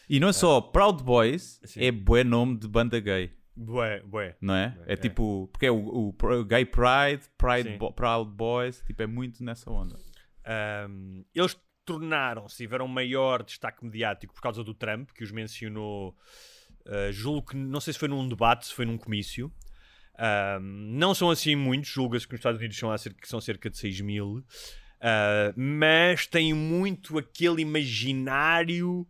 E 0.09 0.19
não 0.19 0.27
é 0.29 0.33
só 0.33 0.59
Proud 0.59 1.03
Boys, 1.03 1.59
Sim. 1.63 1.83
é 1.85 1.91
bué 1.91 2.23
nome 2.23 2.57
de 2.57 2.67
banda 2.67 2.99
gay, 2.99 3.31
Bué, 3.55 4.01
bué. 4.01 4.35
não 4.41 4.55
é? 4.55 4.77
É. 4.87 4.93
É 4.93 4.95
tipo, 4.95 5.49
porque 5.51 5.65
é 5.65 5.71
o, 5.71 6.13
o 6.19 6.45
Gay 6.45 6.65
Pride, 6.65 7.23
Pride. 7.37 7.77
Bo- 7.77 7.91
Proud 7.91 8.31
Boys, 8.31 8.81
tipo, 8.85 9.01
é 9.03 9.07
muito 9.07 9.43
nessa 9.43 9.69
onda. 9.69 9.95
Um, 10.89 11.23
eles 11.35 11.57
tornaram-se, 11.85 12.57
tiveram 12.57 12.87
maior 12.87 13.43
destaque 13.43 13.83
mediático 13.83 14.33
por 14.33 14.41
causa 14.41 14.63
do 14.63 14.73
Trump, 14.73 15.09
que 15.11 15.23
os 15.23 15.31
mencionou, 15.31 16.15
uh, 16.87 17.11
julgo 17.11 17.47
que, 17.49 17.57
não 17.57 17.81
sei 17.81 17.93
se 17.93 17.99
foi 17.99 18.07
num 18.07 18.27
debate, 18.27 18.67
se 18.67 18.73
foi 18.73 18.85
num 18.85 18.97
comício. 18.97 19.51
Um, 20.17 20.59
não 20.97 21.13
são 21.13 21.29
assim 21.29 21.55
muitos, 21.55 21.89
julga-se 21.89 22.27
que 22.27 22.33
nos 22.33 22.39
Estados 22.39 22.59
Unidos 22.59 22.77
são, 22.77 22.95
cerca, 22.97 23.27
são 23.27 23.41
cerca 23.41 23.69
de 23.69 23.77
6 23.77 24.01
mil, 24.01 24.37
uh, 24.37 24.43
mas 25.55 26.27
tem 26.27 26.53
muito 26.53 27.17
aquele 27.17 27.61
imaginário 27.63 29.07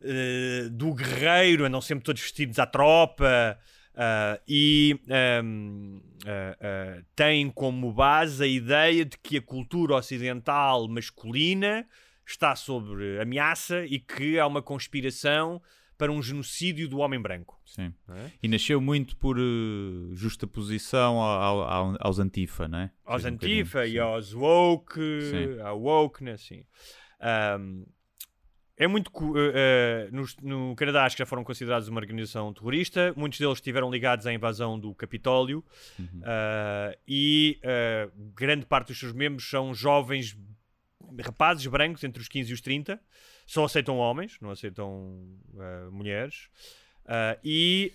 uh, 0.00 0.70
do 0.70 0.94
guerreiro, 0.94 1.64
andam 1.64 1.80
sempre 1.80 2.04
todos 2.04 2.20
vestidos 2.20 2.58
à 2.58 2.66
tropa. 2.66 3.58
Uh, 3.98 4.40
e 4.48 4.98
um, 5.44 6.00
uh, 6.24 7.00
uh, 7.00 7.04
tem 7.16 7.50
como 7.50 7.92
base 7.92 8.42
a 8.44 8.46
ideia 8.46 9.04
de 9.04 9.18
que 9.18 9.36
a 9.38 9.42
cultura 9.42 9.96
ocidental 9.96 10.86
masculina 10.88 11.86
está 12.26 12.54
sobre 12.54 13.20
ameaça 13.20 13.84
e 13.84 13.98
que 13.98 14.38
há 14.38 14.46
uma 14.46 14.62
conspiração 14.62 15.60
para 15.96 16.12
um 16.12 16.22
genocídio 16.22 16.88
do 16.88 16.98
homem 16.98 17.20
branco. 17.20 17.60
Sim. 17.66 17.92
é? 18.10 18.30
E 18.40 18.46
nasceu 18.46 18.80
muito 18.80 19.16
por 19.16 19.36
uh, 19.36 20.14
justaposição 20.14 21.16
ao- 21.20 21.62
ao- 21.62 21.96
aos 21.98 22.18
Antifa, 22.20 22.68
não 22.68 22.78
é? 22.78 22.90
Aos 23.04 23.24
um 23.24 23.28
Antifa 23.28 23.78
bocadinho, 23.80 23.96
e 23.96 23.98
sim. 23.98 23.98
aos 23.98 24.32
woke, 24.34 25.00
Sim. 25.22 25.60
à 25.60 25.72
wokeness, 25.72 26.42
sim. 26.42 26.62
Um, 27.58 27.84
é 28.78 28.86
muito. 28.86 29.08
uh, 29.08 29.32
uh, 29.32 29.36
no, 30.12 30.24
no 30.68 30.76
Canadá 30.76 31.04
acho 31.04 31.16
que 31.16 31.22
já 31.22 31.26
foram 31.26 31.42
considerados 31.42 31.88
uma 31.88 32.00
organização 32.00 32.54
terrorista. 32.54 33.12
Muitos 33.16 33.40
deles 33.40 33.58
estiveram 33.58 33.90
ligados 33.90 34.24
à 34.26 34.32
invasão 34.32 34.78
do 34.78 34.94
Capitólio. 34.94 35.64
Uhum. 35.98 36.20
Uh, 36.20 36.96
e 37.06 37.58
grande 38.34 38.64
parte 38.64 38.88
dos 38.88 39.00
seus 39.00 39.12
membros 39.12 39.50
são 39.50 39.74
jovens 39.74 40.38
rapazes 41.20 41.66
brancos 41.66 42.04
entre 42.04 42.22
os 42.22 42.28
15 42.28 42.50
e 42.50 42.54
os 42.54 42.60
30, 42.60 43.00
só 43.46 43.64
aceitam 43.64 43.96
homens, 43.96 44.36
não 44.40 44.50
aceitam 44.50 45.26
mulheres. 45.90 46.48
E 47.42 47.92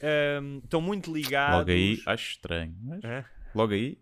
estão 0.63 0.81
muito 0.81 1.13
ligados. 1.13 1.59
Logo 1.59 1.71
aí, 1.71 2.01
acho 2.05 2.31
estranho. 2.31 2.75
Mas... 2.81 3.03
É? 3.03 3.23
Logo 3.55 3.71
aí, 3.71 3.99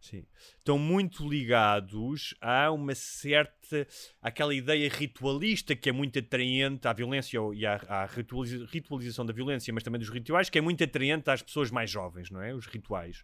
Sim. 0.00 0.24
Estão 0.58 0.78
muito 0.78 1.28
ligados 1.28 2.34
a 2.40 2.70
uma 2.72 2.94
certa. 2.94 3.86
aquela 4.22 4.54
ideia 4.54 4.88
ritualista 4.88 5.76
que 5.76 5.88
é 5.90 5.92
muito 5.92 6.18
atraente 6.18 6.88
à 6.88 6.92
violência 6.92 7.38
e 7.54 7.66
à, 7.66 7.74
à 7.86 8.06
ritualiza- 8.06 8.66
ritualização 8.70 9.26
da 9.26 9.32
violência, 9.32 9.72
mas 9.74 9.82
também 9.82 9.98
dos 10.00 10.08
rituais, 10.08 10.48
que 10.48 10.58
é 10.58 10.60
muito 10.60 10.82
atraente 10.82 11.30
às 11.30 11.42
pessoas 11.42 11.70
mais 11.70 11.90
jovens, 11.90 12.30
não 12.30 12.42
é? 12.42 12.54
Os 12.54 12.66
rituais. 12.66 13.22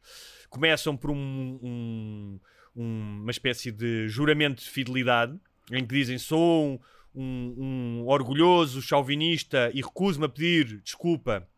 Começam 0.51 0.95
por 0.97 1.11
um- 1.11 1.59
um- 1.63 2.41
um- 2.77 3.21
uma 3.23 3.31
espécie 3.31 3.73
de 3.73 4.07
juramento 4.07 4.63
de 4.63 4.69
fidelidade, 4.69 5.39
em 5.73 5.85
que 5.85 5.95
dizem 5.95 6.19
sou 6.19 6.75
um, 6.75 6.79
um- 7.23 7.55
um 8.03 8.07
orgulhoso 8.07 8.83
chauvinista 8.83 9.71
e 9.73 9.81
recuso-me 9.81 10.27
a 10.27 10.29
pedir 10.29 10.81
desculpa 10.83 11.49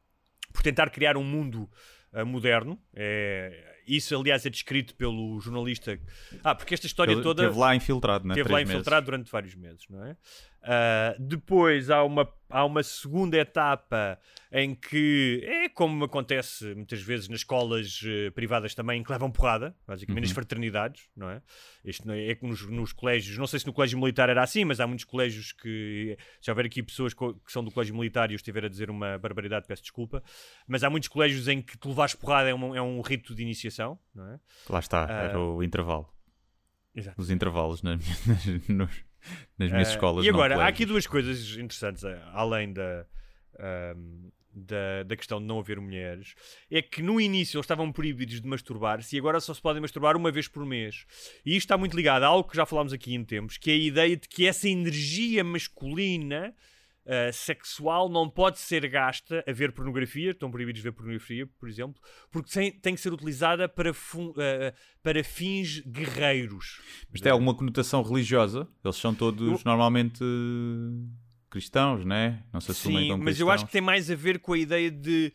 por 0.52 0.62
tentar 0.62 0.88
criar 0.90 1.16
um 1.16 1.24
mundo 1.24 1.68
ah, 2.12 2.24
moderno. 2.24 2.80
É, 2.94 3.77
isso, 3.88 4.14
aliás, 4.16 4.44
é 4.44 4.50
descrito 4.50 4.94
pelo 4.94 5.40
jornalista. 5.40 5.98
Ah, 6.44 6.54
porque 6.54 6.74
esta 6.74 6.86
história 6.86 7.12
ele 7.12 7.22
toda. 7.22 7.42
esteve 7.42 7.58
lá 7.58 7.74
infiltrado, 7.74 8.26
né? 8.26 8.34
Esteve 8.34 8.44
Três 8.48 8.52
lá 8.52 8.58
meses. 8.58 8.74
infiltrado 8.74 9.04
durante 9.06 9.30
vários 9.30 9.54
meses, 9.54 9.84
não 9.88 10.04
é? 10.04 10.16
Ah, 10.62 11.14
depois 11.18 11.88
há 11.88 12.02
uma, 12.04 12.28
há 12.50 12.64
uma 12.64 12.82
segunda 12.82 13.38
etapa 13.38 14.18
em 14.50 14.74
que 14.74 15.40
é 15.44 15.68
como 15.68 16.04
acontece 16.04 16.74
muitas 16.74 17.00
vezes 17.00 17.28
nas 17.28 17.40
escolas 17.40 18.00
eh, 18.04 18.30
privadas 18.30 18.74
também, 18.74 19.02
que 19.02 19.10
levam 19.12 19.30
porrada, 19.30 19.74
basicamente 19.86 20.24
nas 20.24 20.32
fraternidades, 20.32 21.08
não 21.16 21.30
é? 21.30 21.40
Isto 21.84 22.10
é, 22.10 22.30
é 22.30 22.34
que 22.34 22.46
nos, 22.46 22.66
nos 22.68 22.92
colégios, 22.92 23.36
não 23.38 23.46
sei 23.46 23.60
se 23.60 23.66
no 23.66 23.72
colégio 23.72 23.98
militar 23.98 24.28
era 24.28 24.42
assim, 24.42 24.64
mas 24.64 24.80
há 24.80 24.86
muitos 24.86 25.04
colégios 25.04 25.52
que, 25.52 26.16
se 26.40 26.50
houver 26.50 26.66
aqui 26.66 26.82
pessoas 26.82 27.12
que 27.14 27.24
são 27.46 27.62
do 27.62 27.70
colégio 27.70 27.94
militar 27.94 28.30
e 28.30 28.34
eu 28.34 28.36
estiver 28.36 28.64
a 28.64 28.68
dizer 28.68 28.90
uma 28.90 29.16
barbaridade, 29.18 29.66
peço 29.66 29.82
desculpa, 29.82 30.22
mas 30.66 30.82
há 30.82 30.90
muitos 30.90 31.08
colégios 31.08 31.46
em 31.46 31.60
que 31.62 31.76
tu 31.78 31.88
levares 31.90 32.14
porrada 32.14 32.48
é 32.48 32.54
um, 32.54 32.74
é 32.74 32.82
um 32.82 33.00
rito 33.00 33.34
de 33.34 33.42
iniciação, 33.42 33.98
não 34.14 34.26
é? 34.32 34.40
Lá 34.68 34.78
está, 34.80 35.04
Ah. 35.08 35.22
era 35.24 35.40
o 35.40 35.62
intervalo. 35.62 36.08
Exato. 36.94 37.20
Os 37.20 37.30
intervalos 37.30 37.80
nos- 38.68 39.04
nas 39.58 39.70
minhas 39.70 39.88
Ah, 39.88 39.92
escolas. 39.92 40.24
E 40.24 40.28
agora, 40.28 40.62
há 40.62 40.66
aqui 40.68 40.84
duas 40.84 41.06
coisas 41.06 41.56
interessantes, 41.56 42.04
eh, 42.04 42.20
além 42.32 42.72
da, 42.72 43.06
ahm, 43.58 44.30
da, 44.52 45.02
da 45.04 45.16
questão 45.16 45.40
de 45.40 45.46
não 45.46 45.58
haver 45.58 45.80
mulheres. 45.80 46.34
É 46.70 46.82
que 46.82 47.02
no 47.02 47.20
início 47.20 47.56
eles 47.56 47.64
estavam 47.64 47.92
proibidos 47.92 48.40
de 48.40 48.46
masturbar-se 48.48 49.14
e 49.14 49.18
agora 49.18 49.40
só 49.40 49.54
se 49.54 49.60
podem 49.62 49.80
masturbar 49.80 50.16
uma 50.16 50.30
vez 50.30 50.48
por 50.48 50.64
mês. 50.66 51.06
E 51.44 51.50
isto 51.52 51.66
está 51.66 51.78
muito 51.78 51.96
ligado 51.96 52.24
a 52.24 52.26
algo 52.26 52.48
que 52.48 52.56
já 52.56 52.66
falámos 52.66 52.92
aqui 52.92 53.14
em 53.14 53.24
tempos, 53.24 53.56
que 53.56 53.70
é 53.70 53.74
a 53.74 53.76
ideia 53.76 54.16
de 54.16 54.28
que 54.28 54.46
essa 54.46 54.68
energia 54.68 55.44
masculina. 55.44 56.54
Ah, 57.08 57.32
sexual 57.32 58.08
não 58.10 58.28
pode 58.28 58.58
ser 58.58 58.86
gasta 58.88 59.42
a 59.48 59.52
ver 59.52 59.72
pornografia, 59.72 60.32
estão 60.32 60.50
proibidos 60.50 60.80
de 60.82 60.88
ver 60.88 60.92
pornografia, 60.92 61.46
por 61.58 61.68
exemplo, 61.68 62.00
porque 62.30 62.50
tem, 62.52 62.70
tem 62.70 62.94
que 62.94 63.00
ser 63.00 63.12
utilizada 63.12 63.68
para, 63.68 63.90
ah, 63.90 64.74
para 65.02 65.24
fins 65.24 65.80
guerreiros. 65.86 66.80
Mas 67.10 67.20
tem 67.20 67.32
alguma 67.32 67.54
conotação 67.54 68.02
religiosa? 68.02 68.68
Eles 68.84 68.96
são 68.96 69.14
todos 69.14 69.64
normalmente 69.64 70.22
eh, 70.22 71.08
cristãos, 71.50 72.04
né? 72.04 72.44
Não 72.52 72.60
se 72.60 72.70
assumem 72.72 73.04
Sim, 73.04 73.10
como 73.12 73.24
mas 73.24 73.40
eu 73.40 73.46
cristãos. 73.46 73.54
acho 73.54 73.66
que 73.66 73.72
tem 73.72 73.80
mais 73.80 74.10
a 74.10 74.14
ver 74.14 74.38
com 74.38 74.52
a 74.52 74.58
ideia 74.58 74.90
de, 74.90 75.32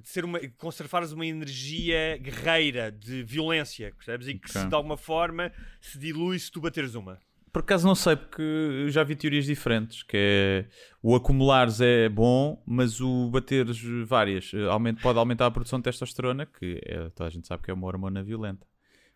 de 0.00 0.08
ser 0.08 0.24
uma, 0.24 0.38
conservares 0.58 1.12
uma 1.12 1.24
energia 1.26 2.18
guerreira, 2.18 2.92
de 2.92 3.22
violência, 3.22 3.92
percebes? 3.96 4.28
E 4.28 4.34
que 4.38 4.50
se 4.50 4.58
Ok. 4.58 4.68
de 4.68 4.74
alguma 4.74 4.96
forma 4.98 5.50
se 5.80 5.98
dilui 5.98 6.38
se 6.38 6.50
tu 6.50 6.60
bateres 6.60 6.94
uma. 6.94 7.18
Por 7.56 7.60
acaso 7.60 7.86
não 7.88 7.94
sei, 7.94 8.16
porque 8.16 8.42
eu 8.42 8.90
já 8.90 9.02
vi 9.02 9.16
teorias 9.16 9.46
diferentes, 9.46 10.02
que 10.02 10.14
é 10.14 10.66
o 11.02 11.16
acumulares 11.16 11.80
é 11.80 12.06
bom, 12.06 12.62
mas 12.66 13.00
o 13.00 13.30
bateres 13.30 13.80
várias 14.06 14.52
eh, 14.52 14.66
aumenta- 14.68 15.00
pode 15.00 15.18
aumentar 15.18 15.46
a 15.46 15.50
produção 15.50 15.78
de 15.78 15.84
testosterona, 15.84 16.44
que 16.44 16.78
é- 16.84 17.08
toda 17.14 17.28
a 17.28 17.30
gente 17.30 17.46
sabe 17.46 17.62
que 17.62 17.70
é 17.70 17.74
uma 17.74 17.86
hormona 17.86 18.22
violenta. 18.22 18.66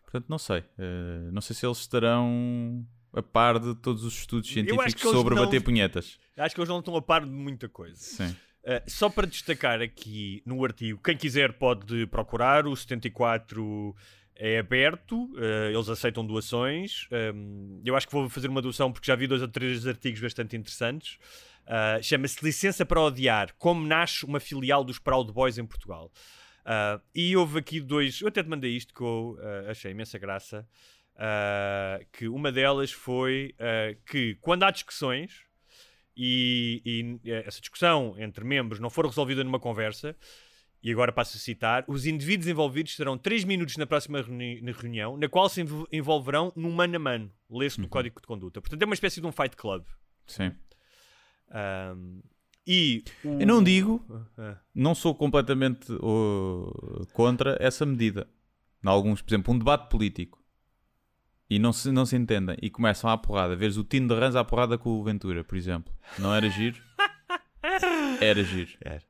Portanto, 0.01 0.25
não 0.27 0.39
sei. 0.39 0.63
Eh, 0.75 1.29
não 1.31 1.39
sei 1.39 1.55
se 1.55 1.67
eles 1.67 1.77
estarão 1.77 2.83
a 3.13 3.21
par 3.21 3.59
de 3.59 3.75
todos 3.75 4.03
os 4.03 4.17
estudos 4.17 4.49
científicos 4.49 4.99
sobre 5.03 5.35
não- 5.35 5.45
bater 5.45 5.61
punhetas. 5.61 6.17
Acho 6.35 6.55
que 6.55 6.61
eles 6.61 6.69
não 6.69 6.79
estão 6.79 6.95
a 6.95 7.01
par 7.03 7.23
de 7.23 7.29
muita 7.29 7.69
coisa. 7.69 7.95
Sim. 7.95 8.35
Uh, 8.63 8.81
só 8.87 9.07
para 9.09 9.25
destacar 9.27 9.81
aqui 9.81 10.41
no 10.45 10.63
artigo, 10.63 10.99
quem 11.03 11.15
quiser 11.17 11.53
pode 11.53 12.05
procurar, 12.07 12.65
o 12.67 12.75
74 12.75 13.95
é 14.43 14.57
aberto, 14.57 15.25
uh, 15.35 15.69
eles 15.69 15.87
aceitam 15.87 16.25
doações. 16.25 17.07
Um, 17.11 17.79
eu 17.85 17.95
acho 17.95 18.07
que 18.07 18.13
vou 18.13 18.27
fazer 18.27 18.47
uma 18.47 18.59
doação 18.59 18.91
porque 18.91 19.05
já 19.05 19.15
vi 19.15 19.27
dois 19.27 19.43
ou 19.43 19.47
três 19.47 19.85
artigos 19.85 20.19
bastante 20.19 20.57
interessantes. 20.57 21.19
Uh, 21.67 22.01
Chama-se 22.01 22.43
Licença 22.43 22.83
para 22.83 22.99
Odiar: 22.99 23.53
Como 23.59 23.85
nasce 23.85 24.25
uma 24.25 24.39
filial 24.39 24.83
dos 24.83 24.97
Proud 24.97 25.31
Boys 25.31 25.59
em 25.59 25.65
Portugal. 25.65 26.11
Uh, 26.61 26.99
e 27.13 27.37
houve 27.37 27.59
aqui 27.59 27.79
dois, 27.79 28.19
eu 28.19 28.29
até 28.29 28.41
te 28.41 28.49
mandei 28.49 28.71
isto 28.75 28.95
que 28.95 29.01
eu 29.01 29.37
achei 29.69 29.91
imensa 29.91 30.17
graça. 30.17 30.67
que 32.11 32.27
uma 32.27 32.51
delas 32.51 32.91
foi 32.91 33.53
que 34.07 34.39
quando 34.41 34.63
há 34.63 34.71
discussões 34.71 35.43
e, 36.17 37.19
e 37.23 37.31
essa 37.31 37.59
discussão 37.61 38.15
entre 38.17 38.43
membros 38.43 38.79
não 38.79 38.89
for 38.89 39.05
resolvida 39.05 39.43
numa 39.43 39.59
conversa, 39.59 40.15
e 40.83 40.91
agora 40.91 41.11
passo 41.11 41.37
a 41.37 41.39
citar, 41.39 41.83
os 41.87 42.05
indivíduos 42.05 42.47
envolvidos 42.47 42.95
terão 42.95 43.17
3 43.17 43.43
minutos 43.43 43.77
na 43.77 43.85
próxima 43.85 44.21
reuni- 44.21 44.61
na 44.61 44.71
reunião, 44.71 45.15
na 45.17 45.29
qual 45.29 45.47
se 45.49 45.61
envol- 45.61 45.87
envolverão 45.91 46.51
num 46.55 46.71
mano 46.71 46.95
a 46.95 46.99
mano. 46.99 47.31
Lê-se 47.49 47.79
no 47.79 47.87
Código 47.87 48.19
de 48.19 48.27
Conduta. 48.27 48.59
Portanto, 48.61 48.81
é 48.81 48.85
uma 48.85 48.93
espécie 48.95 49.21
de 49.21 49.27
um 49.27 49.31
fight 49.31 49.55
club. 49.55 49.83
Sim. 50.25 50.51
Ahm, 51.51 52.21
e 52.65 53.03
o- 53.23 53.39
Eu 53.41 53.47
não 53.47 53.63
digo, 53.63 54.03
Ah, 54.37 54.57
não 54.73 54.95
sou 54.95 55.13
completamente 55.13 55.91
uh, 55.93 57.05
contra 57.13 57.57
essa 57.59 57.85
medida. 57.85 58.27
Em 58.83 58.87
alguns, 58.89 59.21
por 59.21 59.29
exemplo, 59.31 59.53
um 59.53 59.57
debate 59.59 59.89
político 59.89 60.41
e 61.49 61.59
não 61.59 61.73
se, 61.73 61.91
não 61.91 62.05
se 62.05 62.15
entendem 62.15 62.57
e 62.61 62.69
começam 62.69 63.09
à 63.09 63.17
porrada, 63.17 63.55
veres 63.55 63.77
o 63.77 63.83
Tino 63.83 64.07
de 64.07 64.15
Rãs 64.19 64.35
à 64.35 64.43
porrada 64.43 64.77
com 64.77 64.89
o 64.91 65.03
Ventura, 65.03 65.43
por 65.43 65.57
exemplo. 65.57 65.93
Não 66.17 66.33
era 66.33 66.49
giro? 66.49 66.81
Era 68.21 68.43
giro. 68.43 68.71
Era. 68.81 69.03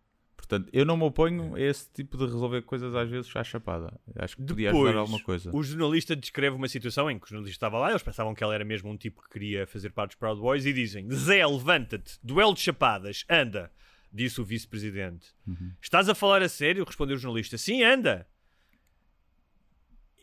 Portanto, 0.52 0.70
eu 0.74 0.86
não 0.86 0.98
me 0.98 1.04
oponho 1.06 1.56
a 1.56 1.62
esse 1.62 1.90
tipo 1.94 2.18
de 2.18 2.26
resolver 2.26 2.62
coisas 2.64 2.94
às 2.94 3.10
vezes 3.10 3.34
à 3.34 3.42
chapada. 3.42 3.98
Acho 4.18 4.36
que 4.36 4.44
podia 4.44 4.68
Depois, 4.68 4.88
ajudar 4.88 5.00
alguma 5.00 5.24
coisa. 5.24 5.50
o 5.56 5.64
jornalista 5.64 6.14
descreve 6.14 6.58
uma 6.58 6.68
situação 6.68 7.10
em 7.10 7.18
que 7.18 7.26
o 7.26 7.30
jornalista 7.30 7.56
estava 7.56 7.80
lá, 7.80 7.92
eles 7.92 8.04
pensavam 8.04 8.36
que 8.36 8.44
ela 8.44 8.54
era 8.54 8.66
mesmo 8.66 8.92
um 8.92 8.98
tipo 8.98 9.22
que 9.22 9.30
queria 9.30 9.66
fazer 9.66 9.92
parte 9.92 10.10
dos 10.10 10.18
Proud 10.18 10.42
Boys 10.42 10.66
e 10.66 10.74
dizem: 10.74 11.10
Zé, 11.10 11.48
levanta-te, 11.48 12.20
duelo 12.22 12.54
de 12.54 12.60
chapadas, 12.60 13.24
anda, 13.30 13.72
disse 14.12 14.42
o 14.42 14.44
vice-presidente. 14.44 15.28
Uhum. 15.48 15.72
Estás 15.82 16.10
a 16.10 16.14
falar 16.14 16.42
a 16.42 16.50
sério? 16.50 16.84
Respondeu 16.84 17.16
o 17.16 17.20
jornalista: 17.20 17.58
Sim, 17.58 17.84
anda. 17.84 18.28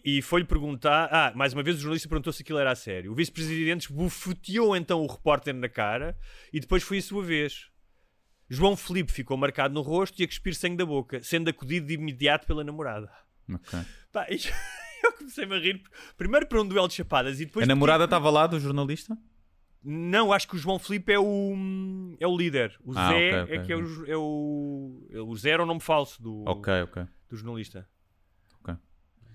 E 0.04 0.20
foi-lhe 0.20 0.46
perguntar. 0.46 1.08
Ah, 1.10 1.32
mais 1.34 1.54
uma 1.54 1.62
vez 1.62 1.78
o 1.78 1.80
jornalista 1.80 2.06
perguntou 2.06 2.34
se 2.34 2.42
aquilo 2.42 2.58
era 2.58 2.72
a 2.72 2.76
sério. 2.76 3.12
O 3.12 3.14
vice-presidente 3.14 3.90
bufeteou 3.90 4.76
então 4.76 5.00
o 5.02 5.06
repórter 5.06 5.54
na 5.54 5.70
cara 5.70 6.14
e 6.52 6.60
depois 6.60 6.82
foi 6.82 6.98
a 6.98 7.02
sua 7.02 7.24
vez. 7.24 7.70
João 8.48 8.76
Felipe 8.76 9.12
ficou 9.12 9.36
marcado 9.36 9.74
no 9.74 9.82
rosto 9.82 10.20
e 10.20 10.24
a 10.24 10.26
cuspir 10.26 10.54
sangue 10.54 10.76
da 10.76 10.86
boca, 10.86 11.22
sendo 11.22 11.48
acudido 11.50 11.86
de 11.86 11.94
imediato 11.94 12.46
pela 12.46 12.64
namorada. 12.64 13.10
Ok. 13.52 13.78
Pá, 14.12 14.26
isto- 14.32 14.52
eu 15.04 15.12
comecei-me 15.12 15.54
a 15.54 15.58
rir. 15.58 15.82
Primeiro 16.16 16.46
para 16.46 16.60
um 16.60 16.66
duelo 16.66 16.88
de 16.88 16.94
chapadas 16.94 17.40
e 17.40 17.44
depois. 17.46 17.64
A 17.64 17.66
namorada 17.66 18.04
estava 18.04 18.30
lá 18.30 18.46
do 18.46 18.58
jornalista? 18.58 19.16
Não, 19.84 20.32
acho 20.32 20.48
que 20.48 20.56
o 20.56 20.58
João 20.58 20.78
Felipe 20.78 21.12
é 21.12 21.18
o. 21.20 22.16
é 22.18 22.26
o 22.26 22.36
líder. 22.36 22.76
O 22.84 22.92
Ah, 22.96 23.08
Zé 23.10 23.42
ok, 23.42 23.42
ok, 23.42 23.56
é 23.56 23.62
que 23.64 23.72
é 23.72 23.76
o, 23.76 24.06
é 24.06 24.16
o. 24.16 25.06
é 25.12 25.20
O 25.20 25.36
Zé 25.36 25.50
era 25.50 25.62
o 25.62 25.66
nome 25.66 25.80
falso 25.80 26.20
do, 26.20 26.44
do 27.28 27.36
jornalista. 27.36 27.88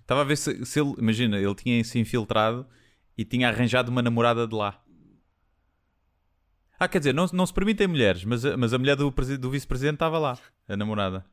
Estava 0.02 0.20
a 0.20 0.26
ver 0.26 0.36
se, 0.36 0.66
se 0.66 0.82
ele, 0.82 0.94
imagina, 0.98 1.38
ele 1.40 1.56
tinha 1.56 1.82
se 1.82 1.98
infiltrado 1.98 2.68
e 3.18 3.24
tinha 3.24 3.48
arranjado 3.48 3.90
uma 3.90 4.02
namorada 4.02 4.46
de 4.46 4.54
lá. 4.54 4.83
Ah, 6.84 6.88
quer 6.90 6.98
dizer, 7.00 7.14
não, 7.14 7.26
não 7.32 7.46
se 7.46 7.54
permitem 7.54 7.88
mulheres, 7.88 8.26
mas 8.26 8.44
a, 8.44 8.58
mas 8.58 8.74
a 8.74 8.78
mulher 8.78 8.96
do, 8.98 9.10
presi- 9.12 9.38
do 9.38 9.50
vice-presidente 9.50 9.96
estava 9.96 10.20
lá, 10.20 10.38
a 10.68 10.76
namorada. 10.76 11.26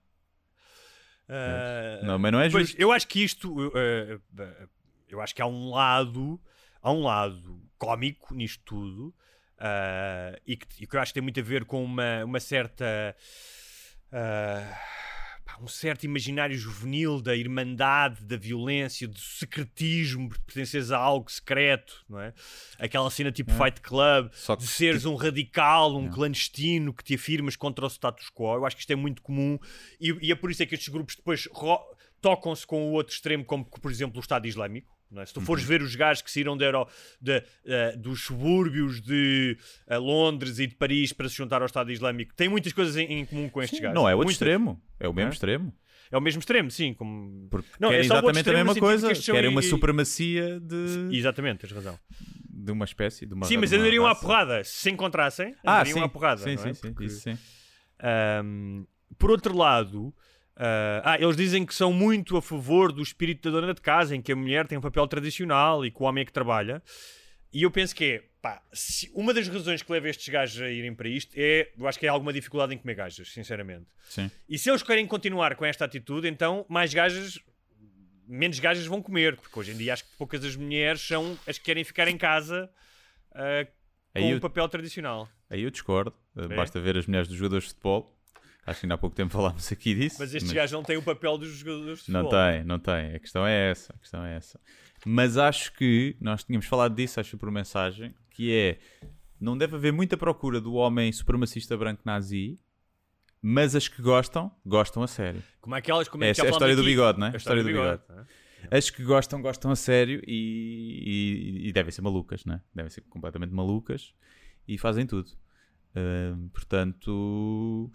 Ah, 1.28 2.00
Não, 2.06 2.18
mas 2.18 2.32
não 2.32 2.40
é 2.40 2.48
Pois, 2.48 2.68
justo. 2.68 2.80
eu 2.80 2.92
acho 2.92 3.06
que 3.08 3.22
isto. 3.24 3.72
eh, 3.76 4.18
eh, 4.38 4.66
eu 5.08 5.20
acho 5.20 5.34
que 5.34 5.42
há 5.42 5.46
um 5.46 5.70
lado. 5.70 6.40
Há 6.82 6.92
um 6.92 7.02
lado 7.02 7.60
cómico 7.78 8.34
nisto 8.34 8.62
tudo. 8.64 9.14
ah, 9.58 10.38
e, 10.46 10.56
que, 10.56 10.84
e 10.84 10.86
que 10.86 10.96
eu 10.96 11.00
acho 11.00 11.10
que 11.12 11.14
tem 11.14 11.22
muito 11.22 11.40
a 11.40 11.42
ver 11.42 11.64
com 11.64 11.82
uma, 11.84 12.24
uma 12.24 12.40
certa. 12.40 13.16
ah, 14.12 14.78
um 15.60 15.68
certo 15.68 16.04
imaginário 16.04 16.56
juvenil 16.56 17.20
da 17.20 17.36
irmandade, 17.36 18.24
da 18.24 18.36
violência, 18.36 19.06
do 19.06 19.18
secretismo, 19.18 20.28
de 20.28 20.40
pertenceres 20.40 20.90
a 20.90 20.98
algo 20.98 21.30
secreto, 21.30 22.04
não 22.08 22.20
é? 22.20 22.32
Aquela 22.78 23.10
cena 23.10 23.30
tipo 23.30 23.52
Fight 23.52 23.80
Club, 23.80 24.30
de 24.58 24.66
seres 24.66 25.04
um 25.04 25.14
radical, 25.14 25.96
um 25.96 26.08
clandestino 26.08 26.94
que 26.94 27.04
te 27.04 27.14
afirmas 27.14 27.56
contra 27.56 27.84
o 27.84 27.90
status 27.90 28.30
quo. 28.30 28.54
Eu 28.54 28.66
acho 28.66 28.76
que 28.76 28.82
isto 28.82 28.92
é 28.92 28.96
muito 28.96 29.22
comum 29.22 29.58
e, 30.00 30.16
e 30.28 30.32
é 30.32 30.34
por 30.34 30.50
isso 30.50 30.62
é 30.62 30.66
que 30.66 30.74
estes 30.74 30.88
grupos 30.88 31.14
depois 31.16 31.48
tocam-se 32.20 32.66
com 32.66 32.88
o 32.88 32.92
outro 32.92 33.14
extremo, 33.14 33.44
como 33.44 33.64
por 33.64 33.90
exemplo 33.90 34.18
o 34.18 34.20
Estado 34.20 34.46
Islâmico. 34.46 34.99
É? 35.16 35.26
Se 35.26 35.34
tu 35.34 35.40
fores 35.40 35.64
ver 35.64 35.82
os 35.82 35.94
gajos 35.96 36.22
que 36.22 36.30
saíram 36.30 36.56
da 36.56 36.64
Euro- 36.66 36.86
da, 37.20 37.42
eh, 37.66 37.96
dos 37.96 38.22
subúrbios 38.24 39.00
de 39.00 39.56
eh, 39.88 39.96
Londres 39.98 40.58
e 40.58 40.66
de 40.66 40.74
Paris 40.76 41.12
para 41.12 41.28
se 41.28 41.34
juntar 41.36 41.60
ao 41.62 41.66
Estado 41.66 41.90
Islâmico, 41.90 42.32
tem 42.34 42.48
muitas 42.48 42.72
coisas 42.72 42.96
em, 42.96 43.04
em 43.20 43.24
comum 43.24 43.48
com 43.48 43.60
estes 43.62 43.80
gajos. 43.80 43.94
Não 43.94 44.08
é 44.08 44.14
outro 44.14 44.26
Muitas. 44.26 44.34
extremo, 44.34 44.80
é 45.00 45.08
o 45.08 45.12
mesmo 45.12 45.30
É? 45.30 45.32
extremo. 45.32 45.74
É 46.12 46.16
o 46.18 46.20
mesmo 46.20 46.40
extremo, 46.40 46.70
sim. 46.70 46.92
Como... 46.94 47.48
Porque 47.48 47.68
Não, 47.78 47.88
é 47.88 47.92
querem 47.92 48.10
outro 48.10 48.16
exatamente 48.30 48.50
a 48.50 48.52
mesma 48.64 48.74
coisa, 48.80 49.12
que 49.14 49.20
querem 49.32 49.48
uma 49.50 49.60
i- 49.60 49.64
supremacia 49.64 50.58
de, 50.60 51.08
Exatamente, 51.16 51.58
tens 51.60 51.72
razão. 51.72 51.98
de 52.48 52.72
uma 52.72 52.84
espécie, 52.84 53.26
de 53.26 53.34
uma 53.34 53.46
sim, 53.46 53.56
mas 53.56 53.70
de 53.70 53.76
uma 53.76 53.82
andariam 53.82 54.06
à 54.06 54.14
porrada. 54.14 54.62
Se 54.64 54.72
se 54.72 54.90
encontrassem, 54.90 55.54
Ah, 55.64 55.74
andariam 55.80 55.98
sim, 55.98 56.04
à 56.04 56.08
porrada. 56.08 56.40
sim, 56.42 56.54
não 56.56 56.62
é? 56.64 56.66
sim, 56.66 56.74
sim, 56.74 56.92
Porque- 56.92 57.04
isso 57.04 57.20
sim. 57.20 57.38
Ahm, 58.02 58.84
por 59.18 59.30
outro 59.30 59.56
lado, 59.56 60.14
ah, 60.56 61.02
ah, 61.12 61.16
eles 61.20 61.36
dizem 61.36 61.64
que 61.64 61.74
são 61.74 61.92
muito 61.92 62.36
a 62.36 62.42
favor 62.42 62.92
do 62.92 63.02
espírito 63.02 63.50
da 63.50 63.60
dona 63.60 63.74
de 63.74 63.80
casa, 63.80 64.14
em 64.14 64.20
que 64.22 64.32
a 64.32 64.36
mulher 64.36 64.66
tem 64.66 64.76
um 64.76 64.80
papel 64.80 65.06
tradicional 65.08 65.84
e 65.84 65.90
que 65.90 66.02
o 66.02 66.06
homem 66.06 66.22
é 66.22 66.24
que 66.24 66.32
trabalha. 66.32 66.82
E 67.52 67.62
eu 67.62 67.70
penso 67.70 67.94
que 67.96 68.04
é, 68.04 68.22
pá, 68.40 68.62
se- 68.72 69.10
uma 69.14 69.34
das 69.34 69.48
razões 69.48 69.82
que 69.82 69.90
leva 69.90 70.08
estes 70.08 70.28
gajos 70.28 70.60
a 70.62 70.70
irem 70.70 70.94
para 70.94 71.08
isto 71.08 71.32
é, 71.36 71.72
eu 71.76 71.88
acho 71.88 71.98
que 71.98 72.06
é 72.06 72.08
alguma 72.08 72.32
dificuldade 72.32 72.74
em 72.74 72.78
comer 72.78 72.94
gajas, 72.94 73.32
sinceramente. 73.32 73.86
Sim. 74.08 74.30
E 74.48 74.56
se 74.58 74.70
eles 74.70 74.82
querem 74.82 75.06
continuar 75.06 75.56
com 75.56 75.64
esta 75.64 75.84
atitude, 75.84 76.28
então 76.28 76.64
mais 76.68 76.94
gajas, 76.94 77.38
menos 78.28 78.58
gajas 78.60 78.86
vão 78.86 79.02
comer, 79.02 79.36
porque 79.36 79.58
hoje 79.58 79.72
em 79.72 79.76
dia 79.76 79.92
acho 79.94 80.04
que 80.04 80.16
poucas 80.16 80.44
as 80.44 80.54
mulheres 80.54 81.00
são 81.00 81.36
as 81.46 81.58
que 81.58 81.64
querem 81.64 81.82
ficar 81.82 82.06
em 82.06 82.16
casa 82.16 82.70
ah, 83.34 83.66
com 84.14 84.20
o 84.28 84.30
eu- 84.32 84.40
papel 84.40 84.68
tradicional. 84.68 85.28
Aí 85.48 85.62
eu 85.62 85.70
discordo. 85.70 86.14
Uh, 86.36 86.42
É? 86.52 86.54
Basta 86.54 86.78
ver 86.80 86.96
as 86.96 87.06
mulheres 87.06 87.26
dos 87.26 87.36
jogadores 87.36 87.64
de 87.64 87.70
futebol. 87.70 88.16
Acho 88.66 88.80
que 88.80 88.86
ainda 88.86 88.94
há 88.94 88.98
pouco 88.98 89.16
tempo 89.16 89.32
falámos 89.32 89.70
aqui 89.72 89.94
disso. 89.94 90.16
Mas 90.18 90.34
estes 90.34 90.52
gajos 90.52 90.72
não 90.72 90.82
têm 90.82 90.96
o 90.96 91.02
papel 91.02 91.38
dos 91.38 91.48
jogadores 91.50 92.04
de 92.04 92.12
Não 92.12 92.22
futebol. 92.24 92.40
tem, 92.52 92.64
não 92.64 92.78
tem. 92.78 93.14
A 93.14 93.18
questão 93.18 93.46
é 93.46 93.70
essa. 93.70 93.92
A 93.94 93.98
questão 93.98 94.24
é 94.24 94.36
essa. 94.36 94.60
Mas 95.06 95.36
acho 95.38 95.72
que 95.72 96.14
nós 96.20 96.44
tínhamos 96.44 96.66
falado 96.66 96.94
disso, 96.94 97.18
acho 97.18 97.36
por 97.38 97.50
mensagem, 97.50 98.14
que 98.30 98.52
é 98.54 98.78
não 99.40 99.56
deve 99.56 99.76
haver 99.76 99.92
muita 99.92 100.16
procura 100.16 100.60
do 100.60 100.74
homem 100.74 101.10
supremacista 101.10 101.74
branco 101.76 102.02
nazi, 102.04 102.60
mas 103.40 103.74
as 103.74 103.88
que 103.88 104.02
gostam, 104.02 104.54
gostam 104.66 105.02
a 105.02 105.06
sério. 105.06 105.42
Como 105.62 105.74
aquelas 105.74 106.06
como 106.08 106.22
é 106.24 106.26
que 106.26 106.30
Essa 106.32 106.42
já 106.42 106.48
é 106.48 106.48
a 106.48 106.50
história 106.50 106.74
falámos 106.74 106.76
do 106.76 106.82
aqui. 106.82 106.90
bigode, 106.90 107.18
não 107.18 107.26
é? 107.28 107.30
A 107.32 107.36
história 107.36 107.62
do 107.62 107.66
bigode. 107.66 108.02
não 108.08 108.18
é? 108.20 108.76
As 108.76 108.90
que 108.90 109.02
gostam, 109.02 109.40
gostam 109.40 109.70
a 109.70 109.76
sério 109.76 110.22
e, 110.26 111.62
e, 111.64 111.68
e 111.68 111.72
devem 111.72 111.90
ser 111.90 112.02
malucas, 112.02 112.44
né? 112.44 112.60
Devem 112.74 112.90
ser 112.90 113.00
completamente 113.08 113.54
malucas 113.54 114.12
e 114.68 114.76
fazem 114.76 115.06
tudo. 115.06 115.30
Portanto, 116.52 117.90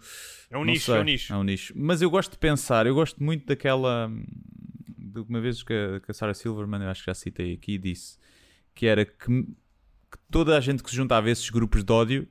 É 0.50 0.58
um 0.58 0.64
nicho, 0.64 0.86
sei, 0.86 0.96
é 0.96 1.00
um 1.00 1.04
nicho. 1.04 1.32
É 1.32 1.36
um 1.36 1.42
nicho. 1.42 1.72
Mas 1.76 2.02
eu 2.02 2.10
gosto 2.10 2.32
de 2.32 2.38
pensar, 2.38 2.86
eu 2.86 2.94
gosto 2.94 3.22
muito 3.22 3.46
daquela. 3.46 4.10
De 4.98 5.20
uma 5.20 5.40
vez 5.40 5.62
que 5.62 5.72
a, 5.72 6.00
que 6.00 6.10
a 6.10 6.14
Sarah 6.14 6.34
Silverman, 6.34 6.82
eu 6.82 6.90
acho 6.90 7.02
que 7.02 7.10
já 7.10 7.14
citei 7.14 7.54
aqui, 7.54 7.78
disse 7.78 8.18
que 8.74 8.86
era 8.86 9.04
que, 9.06 9.14
que 9.42 10.18
toda 10.30 10.56
a 10.56 10.60
gente 10.60 10.82
que 10.82 10.90
se 10.90 10.96
juntava 10.96 11.28
a 11.28 11.30
esses 11.30 11.48
grupos 11.48 11.82
de 11.82 11.92
ódio, 11.92 12.28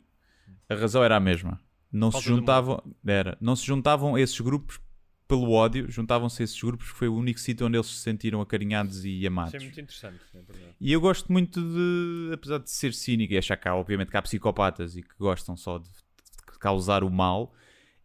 a 0.69 0.75
razão 0.75 1.03
era 1.03 1.15
a 1.15 1.19
mesma. 1.19 1.59
Não 1.91 2.11
Falta 2.11 2.23
se 2.23 2.29
juntavam, 2.29 2.83
era, 3.05 3.37
não 3.41 3.55
se 3.55 3.65
juntavam 3.65 4.15
a 4.15 4.21
esses 4.21 4.39
grupos 4.39 4.79
pelo 5.27 5.51
ódio, 5.51 5.89
juntavam-se 5.89 6.43
esses 6.43 6.61
grupos 6.61 6.87
porque 6.87 6.99
foi 6.99 7.07
o 7.07 7.15
único 7.15 7.39
sítio 7.39 7.65
onde 7.65 7.77
eles 7.77 7.87
se 7.87 8.01
sentiram 8.01 8.41
acarinhados 8.41 9.03
e 9.03 9.25
amados. 9.25 9.53
Isso 9.53 9.63
é 9.63 9.65
muito 9.65 9.81
interessante. 9.81 10.19
É 10.33 10.41
verdade. 10.41 10.75
E 10.79 10.91
eu 10.91 11.01
gosto 11.01 11.31
muito 11.31 11.61
de, 11.61 12.31
apesar 12.33 12.59
de 12.59 12.69
ser 12.69 12.93
cínico 12.93 13.33
e 13.33 13.37
achar 13.37 13.57
que 13.57 13.67
há, 13.67 13.75
obviamente, 13.75 14.11
que 14.11 14.17
há 14.17 14.21
psicopatas 14.21 14.95
e 14.95 15.01
que 15.01 15.15
gostam 15.17 15.57
só 15.57 15.79
de, 15.79 15.89
de 15.89 16.59
causar 16.59 17.03
o 17.03 17.09
mal, 17.09 17.53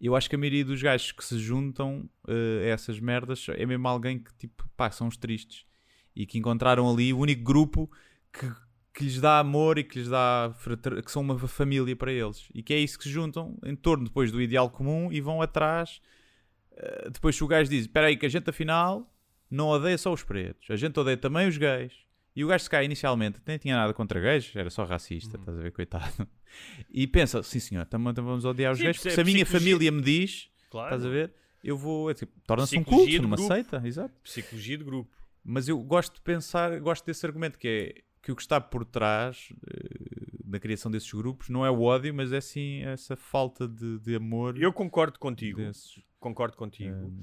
eu 0.01 0.17
acho 0.17 0.31
que 0.31 0.35
a 0.37 0.39
maioria 0.39 0.65
dos 0.65 0.81
gajos 0.81 1.13
que 1.13 1.23
se 1.23 1.39
juntam 1.39 2.09
eh, 2.27 2.63
a 2.65 2.69
essas 2.69 2.99
merdas 2.99 3.47
é 3.51 3.67
mesmo 3.67 3.87
alguém 3.87 4.19
que, 4.19 4.33
tipo, 4.35 4.67
pá, 4.75 4.91
são 4.91 5.07
os 5.07 5.17
tristes 5.17 5.67
e 6.17 6.25
que 6.25 6.39
encontraram 6.39 6.91
ali 6.91 7.13
o 7.13 7.19
único 7.19 7.43
grupo 7.43 7.91
que, 8.33 8.51
que 8.95 9.05
lhes 9.05 9.21
dá 9.21 9.39
amor 9.39 9.77
e 9.77 9.85
que 9.85 9.99
lhes 9.99 10.09
dá 10.09 10.55
que 11.05 11.13
são 11.13 11.21
uma 11.21 11.39
família 11.39 11.95
para 11.95 12.11
eles 12.11 12.49
e 12.55 12.63
que 12.63 12.73
é 12.73 12.79
isso 12.79 12.97
que 12.99 13.05
se 13.05 13.11
juntam 13.11 13.59
em 13.63 13.77
torno 13.77 14.05
depois 14.05 14.33
do 14.33 14.41
ideal 14.41 14.71
comum 14.71 15.13
e 15.13 15.21
vão 15.21 15.43
atrás. 15.43 16.01
Eh, 16.83 17.11
depois, 17.13 17.37
se 17.37 17.45
o 17.45 17.47
gajo 17.47 17.69
diz: 17.71 17.83
Espera 17.83 18.07
aí, 18.07 18.17
que 18.17 18.27
a 18.27 18.29
gente 18.29 18.49
afinal 18.49 19.13
não 19.51 19.69
odeia 19.69 19.99
só 19.99 20.13
os 20.13 20.23
pretos, 20.23 20.71
a 20.71 20.77
gente 20.77 20.99
odeia 20.99 21.17
também 21.17 21.47
os 21.49 21.57
gays. 21.59 21.93
E 22.35 22.45
o 22.45 22.49
gajo 22.49 22.63
se 22.63 22.71
cai 22.71 22.85
inicialmente, 22.85 23.41
nem 23.45 23.59
tinha 23.59 23.75
nada 23.77 23.93
contra 23.93 24.21
gays, 24.21 24.53
era 24.55 24.71
só 24.71 24.85
racista, 24.85 25.37
Uhum. 25.37 25.43
estás 25.43 25.59
a 25.59 25.63
ver, 25.63 25.73
coitado. 25.73 26.29
E 26.93 27.07
pensa, 27.07 27.43
sim 27.45 27.59
senhor, 27.61 27.87
também 27.87 28.13
vamos 28.13 28.45
odiar 28.45 28.73
os 28.73 28.79
Sim, 28.79 28.85
gays, 28.85 28.97
porque 28.97 29.09
é 29.09 29.13
se 29.13 29.21
a 29.21 29.25
minha 29.25 29.45
família 29.47 29.91
me 29.93 30.01
diz, 30.03 30.49
Claro. 30.71 30.87
estás 30.95 31.05
a 31.07 31.09
ver, 31.09 31.33
eu 31.63 31.77
vou, 31.77 32.11
é 32.11 32.15
tipo, 32.15 32.33
torna-se 32.47 32.77
um 32.79 32.83
culto, 32.85 33.23
numa 33.23 33.37
seita, 33.37 33.81
exato. 33.85 34.13
Psicologia 34.23 34.77
de 34.79 34.83
grupo. 34.85 35.17
Mas 35.45 35.69
eu 35.69 35.79
gosto 35.83 36.15
de 36.15 36.21
pensar, 36.23 36.79
gosto 36.81 37.05
desse 37.05 37.25
argumento 37.27 37.57
que 37.59 37.69
é 37.69 38.03
que 38.23 38.31
o 38.33 38.37
que 38.37 38.43
está 38.43 38.61
por 38.61 38.85
trás 38.85 39.53
eh, 39.73 39.89
da 40.45 40.59
criação 40.61 40.91
desses 40.91 41.11
grupos 41.13 41.49
não 41.49 41.65
é 41.65 41.71
o 41.71 41.83
ódio, 41.83 42.13
mas 42.15 42.33
é 42.33 42.41
sim 42.41 42.83
essa 42.83 43.17
falta 43.17 43.67
de, 43.69 43.99
de 44.01 44.15
amor 44.17 44.57
Eu 44.59 44.73
concordo 44.73 45.19
contigo. 45.19 45.59
desses. 45.61 46.01
Concordo 46.21 46.57
contigo. 46.57 46.95
Hum. 46.95 47.21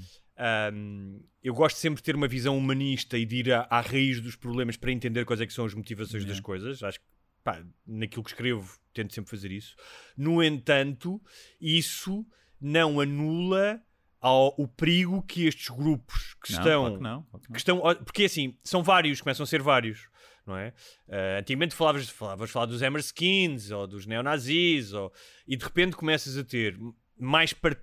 Um, 0.73 1.23
eu 1.43 1.53
gosto 1.53 1.77
sempre 1.77 1.97
de 1.97 2.03
ter 2.03 2.15
uma 2.15 2.27
visão 2.27 2.57
humanista 2.57 3.17
e 3.17 3.25
de 3.25 3.37
ir 3.37 3.53
à, 3.53 3.67
à 3.69 3.79
raiz 3.79 4.19
dos 4.19 4.35
problemas 4.35 4.75
para 4.75 4.91
entender 4.91 5.23
quais 5.23 5.39
é 5.39 5.45
que 5.47 5.53
são 5.53 5.65
as 5.65 5.73
motivações 5.73 6.25
das 6.25 6.39
coisas. 6.39 6.81
Acho 6.83 6.99
que, 6.99 7.05
pá, 7.43 7.63
naquilo 7.85 8.23
que 8.23 8.31
escrevo, 8.31 8.77
tento 8.93 9.13
sempre 9.13 9.29
fazer 9.31 9.51
isso. 9.51 9.75
No 10.17 10.43
entanto, 10.43 11.21
isso 11.61 12.25
não 12.59 12.99
anula 12.99 13.79
ao, 14.19 14.53
o 14.57 14.67
perigo 14.67 15.21
que 15.21 15.45
estes 15.45 15.69
grupos 15.69 16.35
que 16.43 16.51
Não, 16.53 16.59
estão. 16.59 16.81
claro 16.81 16.97
que 16.97 17.03
não, 17.03 17.23
claro 17.23 17.41
que 17.43 17.49
não. 17.49 17.53
que 17.53 17.59
estão. 17.59 18.03
Porque 18.03 18.23
assim, 18.25 18.57
são 18.63 18.81
vários, 18.83 19.21
começam 19.21 19.43
a 19.43 19.47
ser 19.47 19.61
vários. 19.61 20.09
Não 20.45 20.55
é? 20.57 20.73
Ah, 21.09 21.39
antigamente 21.39 21.75
falavas, 21.75 22.09
falavas 22.09 22.49
falar 22.49 22.65
dos 22.67 22.81
Hammerskins 22.81 23.69
ou 23.69 23.85
dos 23.85 24.05
neonazis 24.07 24.93
ou, 24.93 25.11
e 25.47 25.55
de 25.57 25.63
repente 25.63 25.95
começas 25.95 26.37
a 26.37 26.43
ter 26.43 26.79
mais, 27.19 27.51
par- 27.53 27.77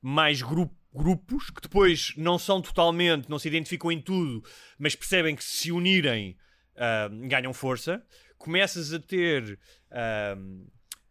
mais 0.00 0.42
gru- 0.42 0.70
grupos 0.94 1.50
que 1.50 1.60
depois 1.60 2.12
não 2.16 2.38
são 2.38 2.60
totalmente, 2.62 3.28
não 3.28 3.38
se 3.38 3.48
identificam 3.48 3.92
em 3.92 4.00
tudo, 4.00 4.42
mas 4.78 4.94
percebem 4.94 5.34
que 5.36 5.44
se 5.44 5.70
unirem 5.72 6.36
ah, 6.76 7.08
ganham 7.28 7.52
força. 7.52 8.02
Começas 8.36 8.92
a 8.92 8.98
ter 8.98 9.58
ah, 9.90 10.36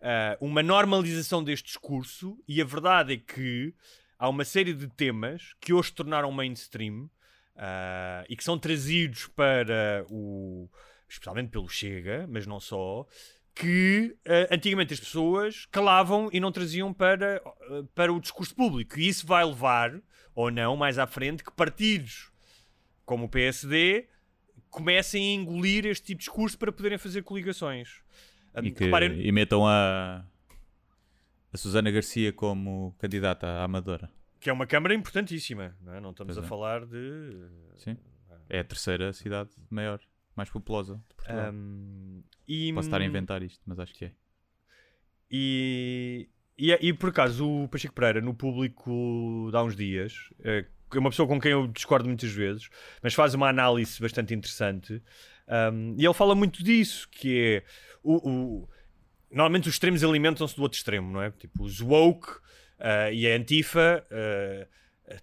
ah, 0.02 0.38
uma 0.40 0.64
normalização 0.64 1.44
deste 1.44 1.66
discurso 1.68 2.38
e 2.48 2.62
a 2.62 2.66
verdade 2.66 3.14
é 3.14 3.18
que 3.18 3.74
há 4.18 4.28
uma 4.30 4.46
série 4.46 4.74
de 4.74 4.88
temas 4.88 5.54
que 5.60 5.74
hoje 5.74 5.90
se 5.90 5.96
tornaram 5.96 6.32
mainstream 6.32 7.10
e 8.30 8.36
que 8.36 8.44
são 8.44 8.58
trazidos 8.60 9.26
para 9.28 10.06
o. 10.12 10.70
especialmente 11.10 11.50
pelo 11.50 11.68
Chega, 11.68 12.28
mas 12.30 12.46
não 12.46 12.60
só. 12.60 13.06
Que 13.60 14.16
ah, 14.28 14.54
antigamente 14.56 14.94
as 14.94 15.00
pessoas 15.00 15.66
calavam 15.72 16.30
e 16.32 16.40
não 16.40 16.52
traziam 16.52 16.94
para, 16.94 17.42
ah, 17.46 17.84
para 17.96 18.14
o 18.14 18.20
discurso 18.20 18.54
público. 18.56 19.00
E 19.00 19.08
isso 19.08 19.26
vai 19.26 19.44
levar, 19.46 20.00
ou 20.36 20.52
não, 20.52 20.76
mais 20.78 21.00
à 21.00 21.08
frente, 21.08 21.44
que 21.44 21.52
partidos 21.52 22.32
como 23.06 23.26
o 23.26 23.30
PSD 23.30 24.08
comecem 24.70 25.32
a 25.32 25.42
engolir 25.42 25.86
este 25.86 26.08
tipo 26.08 26.20
de 26.20 26.26
discurso 26.26 26.58
para 26.58 26.72
poderem 26.72 26.98
fazer 26.98 27.24
coligações. 27.24 28.02
Ah, 28.54 28.60
E, 28.62 28.72
que, 28.72 28.84
reparem- 28.86 29.20
e 29.26 29.32
metam 29.32 29.66
a, 29.66 30.26
a 31.54 31.58
Susana 31.58 31.90
Garcia 31.90 32.32
como 32.34 32.96
candidata 33.00 33.48
à 33.48 33.64
Amadora. 33.64 34.12
que 34.40 34.50
é 34.50 34.54
uma 34.54 34.68
Câmara 34.68 34.94
importantíssima, 34.94 35.76
não, 35.82 35.94
é? 35.94 36.00
Não 36.02 36.12
estamos 36.12 36.36
Pois 36.36 36.44
a 36.44 36.46
é. 36.46 36.50
falar 36.50 36.86
de. 36.86 37.48
Sim. 37.78 37.98
É 38.50 38.60
a 38.60 38.64
terceira 38.64 39.12
cidade 39.14 39.50
maior, 39.70 40.00
mais 40.38 40.50
populosa 40.50 40.96
de 41.10 41.16
Portugal. 41.16 41.52
Um, 41.54 42.24
e, 42.48 42.72
Posso 42.74 42.88
estar 42.88 43.02
a 43.02 43.06
inventar 43.06 43.42
isto, 43.44 43.62
mas 43.66 43.80
acho 43.80 43.94
que 43.94 44.06
é. 44.06 44.12
E, 45.30 46.30
e, 46.58 46.72
e 46.72 46.94
por 46.94 47.10
acaso 47.10 47.46
o 47.64 47.68
Pacheco 47.68 47.94
Pereira 47.94 48.22
no 48.22 48.34
público 48.34 49.50
de 49.52 49.58
há 49.58 49.64
uns 49.64 49.76
dias 49.76 50.14
eh, 50.44 50.66
é 50.94 51.00
uma 51.00 51.10
pessoa 51.10 51.28
com 51.28 51.40
quem 51.40 51.52
eu 51.52 51.68
discordo 51.68 52.08
muitas 52.08 52.32
vezes, 52.32 52.70
mas 53.04 53.14
faz 53.14 53.34
uma 53.34 53.50
análise 53.50 54.00
bastante 54.00 54.34
interessante. 54.34 55.04
Um, 55.74 55.96
e 55.98 56.06
ele 56.06 56.14
fala 56.14 56.34
muito 56.34 56.64
disso, 56.64 57.08
que 57.12 57.38
é 57.40 57.64
o, 58.02 58.30
o- 58.30 58.70
normalmente 59.30 59.68
os 59.68 59.76
extremos 59.76 60.02
alimentam-se 60.04 60.56
do 60.56 60.62
outro 60.62 60.78
extremo, 60.78 61.12
não 61.12 61.22
é? 61.22 61.30
Tipo, 61.32 61.64
os 61.64 61.82
woke 61.82 62.30
ah, 62.80 63.12
e 63.12 63.30
a 63.30 63.36
antifa 63.36 64.06
ah, 64.10 64.68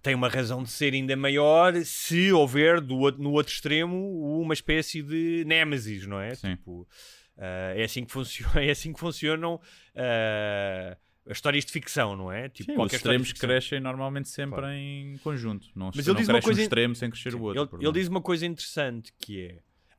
têm 0.02 0.14
uma 0.14 0.28
razão 0.28 0.62
de 0.62 0.70
ser 0.70 0.94
ainda 0.94 1.14
maior 1.16 1.74
se 1.84 2.32
houver 2.32 2.80
do, 2.80 3.10
no 3.12 3.32
outro 3.32 3.52
extremo 3.52 4.40
uma 4.40 4.54
espécie 4.54 5.02
de 5.02 5.44
némesis, 5.46 6.06
não 6.06 6.18
é? 6.20 6.34
Sim. 6.34 6.56
Tipo, 6.56 6.88
ah, 7.36 7.72
é 7.76 7.84
assim 7.84 8.04
que 8.04 8.12
funciona, 8.12 8.52
é 8.64 8.70
assim 8.70 8.92
que 8.92 9.00
funcionam 9.00 9.60
ah, 9.94 10.96
as 11.26 11.36
histórias 11.38 11.64
de 11.64 11.72
ficção, 11.72 12.14
não 12.16 12.30
é? 12.30 12.48
Tipo, 12.48 12.72
Sim, 12.72 12.80
os 12.80 12.92
extremos 12.92 13.32
crescem 13.32 13.80
normalmente 13.80 14.28
sempre 14.28 14.60
Claro. 14.60 14.74
em 14.74 15.16
conjunto. 15.18 15.68
Não, 15.74 15.86
Mas 15.94 15.96
se- 15.96 16.10
ele 16.10 16.14
não 16.14 16.20
diz 16.20 16.28
uma 16.28 16.42
coisa 16.42 16.60
um 16.60 16.62
in- 16.62 16.64
extremo 16.64 16.94
sem 16.94 17.10
crescer 17.10 17.34
o 17.34 17.42
outro. 17.42 17.76
Ele, 17.78 17.84
ele 17.86 17.92
diz 17.92 18.08
uma 18.08 18.20
coisa 18.20 18.44
interessante 18.46 19.12
que 19.18 19.40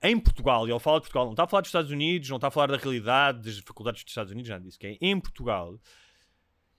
é 0.01 0.09
em 0.09 0.19
Portugal, 0.19 0.67
e 0.67 0.71
ele 0.71 0.79
fala 0.79 0.97
de 0.99 1.03
Portugal, 1.03 1.25
não 1.25 1.31
está 1.33 1.45
a 1.45 1.47
falar 1.47 1.61
dos 1.61 1.69
Estados 1.69 1.89
Unidos, 1.89 2.29
não 2.29 2.37
está 2.37 2.47
a 2.49 2.51
falar 2.51 2.67
da 2.67 2.77
realidade 2.77 3.41
das 3.41 3.57
faculdades 3.59 4.03
dos 4.03 4.11
Estados 4.11 4.31
Unidos, 4.31 4.49
nada 4.51 4.63
disso, 4.63 4.77
que 4.77 4.85
é 4.85 4.97
em 5.01 5.19
Portugal 5.19 5.79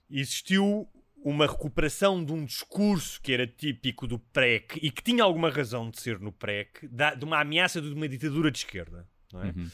existiu 0.09 0.89
uma 1.29 1.45
recuperação 1.49 2.25
de 2.25 2.33
um 2.33 2.45
discurso 2.45 3.21
que 3.21 3.33
era 3.33 3.49
típico 3.49 4.07
do 4.07 4.17
PREC 4.17 4.79
e 4.81 4.93
que 4.93 5.03
tinha 5.03 5.25
alguma 5.25 5.51
razão 5.51 5.91
de 5.91 6.01
ser 6.01 6.21
no 6.21 6.31
PREC, 6.31 6.87
da- 6.87 7.15
de 7.15 7.25
uma 7.25 7.41
ameaça 7.41 7.81
de 7.81 7.93
uma 7.93 8.09
ditadura 8.09 8.49
de 8.49 8.59
esquerda. 8.59 9.09
Não 9.33 9.43
é? 9.43 9.47
Uhum. 9.47 9.71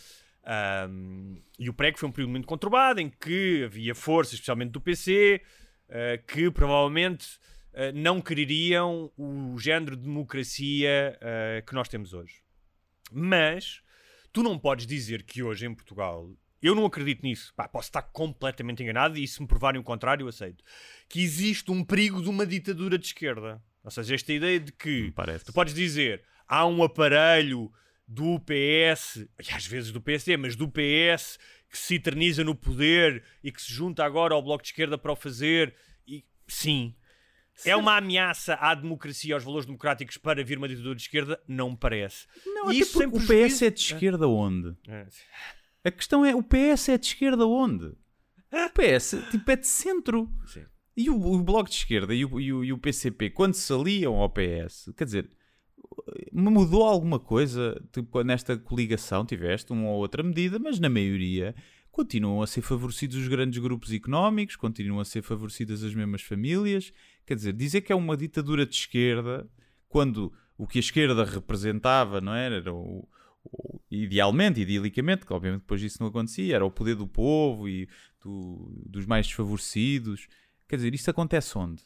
Um, 0.91 1.43
e 1.59 1.69
o 1.69 1.75
PREC 1.75 1.99
foi 1.99 2.09
um 2.09 2.13
período 2.13 2.31
muito 2.31 2.47
conturbado 2.47 3.01
em 3.01 3.11
que 3.11 3.65
havia 3.65 3.95
forças, 3.95 4.33
especialmente 4.35 4.71
do 4.71 4.81
PC, 4.81 5.43
uh, 5.89 6.27
que 6.27 6.51
provavelmente 6.51 7.37
uh, 7.75 7.93
não 7.95 8.23
quereriam 8.23 9.13
o 9.15 9.59
género 9.59 9.95
de 9.95 10.05
democracia 10.05 11.19
uh, 11.21 11.67
que 11.67 11.75
nós 11.75 11.87
temos 11.87 12.15
hoje. 12.15 12.37
Mas 13.13 13.83
tu 14.33 14.43
não 14.43 14.59
podes 14.59 14.87
dizer 14.87 15.23
que 15.23 15.43
hoje 15.43 15.67
em 15.67 15.75
Portugal, 15.75 16.31
eu 16.63 16.75
não 16.75 16.85
acredito 16.87 17.23
nisso, 17.23 17.53
pá, 17.57 17.67
posso 17.69 17.89
estar 17.89 18.03
completamente 18.03 18.83
enganado 18.83 19.19
e 19.19 19.27
se 19.27 19.41
me 19.43 19.49
provarem 19.49 19.81
o 19.81 19.85
contrário, 19.85 20.25
eu 20.25 20.29
aceito, 20.29 20.63
que 21.09 21.21
existe 21.23 21.71
um 21.71 21.85
perigo 21.85 22.23
de 22.23 22.29
uma 22.29 22.47
ditadura 22.47 22.99
de 22.99 23.07
esquerda. 23.07 23.63
Ou 23.85 23.91
seja, 23.91 24.15
esta 24.15 24.33
ideia 24.33 24.61
de 24.61 24.71
que 24.73 25.13
tu 25.45 25.53
podes 25.53 25.75
dizer 25.75 26.23
há 26.47 26.65
um 26.67 26.83
aparelho 26.83 27.73
do 28.07 28.39
PS, 28.41 29.27
e 29.49 29.53
às 29.55 29.67
vezes 29.67 29.91
do 29.91 30.01
PSD, 30.01 30.37
mas 30.37 30.55
do 30.55 30.69
PS 30.69 31.39
que 31.71 31.79
se 31.79 31.95
eterniza 31.95 32.45
no 32.45 32.55
poder 32.55 33.25
e 33.43 33.51
que 33.51 33.61
se 33.63 33.73
junta 33.73 34.05
agora 34.05 34.35
ao 34.35 34.43
Bloco 34.43 34.63
de 34.63 34.69
Esquerda 34.69 34.99
para 34.99 35.13
o 35.13 35.17
fazer. 35.17 35.75
E, 36.07 36.23
sim. 36.47 36.95
É 37.65 37.75
uma 37.75 37.97
ameaça 37.97 38.55
à 38.55 38.75
democracia 38.75 39.31
e 39.31 39.33
aos 39.33 39.43
valores 39.45 39.65
democráticos 39.67 40.17
para 40.19 40.43
vir 40.45 40.59
uma 40.59 40.69
ditadura 40.69 40.95
de 40.95 41.03
esquerda? 41.03 41.41
Não 41.49 41.71
me 41.71 41.77
parece. 41.77 42.27
Não, 42.47 42.71
E 42.73 42.81
isso 42.81 42.99
sem 42.99 43.09
porque 43.11 43.25
o 43.25 43.27
prejuízo- 43.27 43.57
PS 43.57 43.63
é 43.67 43.71
de 43.71 43.81
esquerda 43.81 44.29
onde? 44.29 44.77
É. 44.89 45.07
A 45.85 45.91
questão 45.91 46.25
é, 46.25 46.35
o 46.35 46.43
PS 46.43 46.89
é 46.91 46.99
de 46.99 47.07
esquerda 47.07 47.47
onde? 47.47 47.87
O 47.87 48.71
PS 48.75 49.17
tipo, 49.31 49.51
é 49.51 49.57
de 49.57 49.67
centro. 49.67 50.29
Sim. 50.47 50.65
E 50.97 51.09
o, 51.11 51.17
o 51.17 51.43
Bloco 51.43 51.71
de 51.71 51.77
Esquerda 51.77 52.15
e 52.15 52.25
o, 52.25 52.39
e, 52.41 52.53
o, 52.53 52.65
e 52.65 52.73
o 52.73 52.79
PCP, 52.79 53.31
quando 53.31 53.55
se 53.55 53.73
aliam 53.73 54.15
ao 54.17 54.29
PS, 54.31 54.93
quer 54.97 55.05
dizer, 55.05 55.31
mudou 56.33 56.85
alguma 56.85 57.19
coisa 57.19 57.81
tipo, 57.93 58.23
nesta 58.23 58.57
coligação? 58.57 59.25
Tiveste 59.25 59.73
uma 59.73 59.89
ou 59.89 59.99
outra 59.99 60.23
medida, 60.23 60.59
mas 60.59 60.79
na 60.79 60.89
maioria 60.89 61.55
continuam 61.91 62.43
a 62.43 62.47
ser 62.47 62.63
favorecidos 62.63 63.17
os 63.17 63.29
grandes 63.29 63.59
grupos 63.59 63.93
económicos, 63.93 64.57
continuam 64.57 65.01
a 65.01 65.05
ser 65.05 65.23
favorecidas 65.23 65.83
as 65.83 65.95
mesmas 65.95 66.23
famílias. 66.23 66.93
Quer 67.27 67.35
dizer, 67.37 67.53
dizer 67.53 67.81
que 67.83 67.93
é 67.93 67.97
uma 67.97 68.17
ditadura 68.17 68.65
de 68.67 68.75
esquerda, 68.75 69.49
quando 69.89 70.33
o 70.57 70.67
que 70.67 70.79
a 70.79 70.81
esquerda 70.81 71.25
representava, 71.25 72.21
não 72.21 72.35
era? 72.35 72.57
Era 72.57 72.73
o, 72.73 73.01
o- 73.01 73.09
idealmente, 73.91 74.61
idilicamente, 74.61 75.27
que 75.27 75.33
obviamente 75.33 75.61
depois 75.63 75.81
disso 75.81 75.99
não 76.01 76.09
acontecia, 76.09 76.55
era 76.55 76.65
o 76.65 76.71
poder 76.71 76.95
do 76.95 77.07
povo 77.07 77.69
e 77.69 77.89
do- 78.23 78.73
dos 78.87 79.07
mais 79.07 79.27
desfavorecidos. 79.27 80.27
Quer 80.69 80.77
dizer, 80.77 80.95
isto 80.95 81.11
acontece 81.11 81.57
onde? 81.59 81.83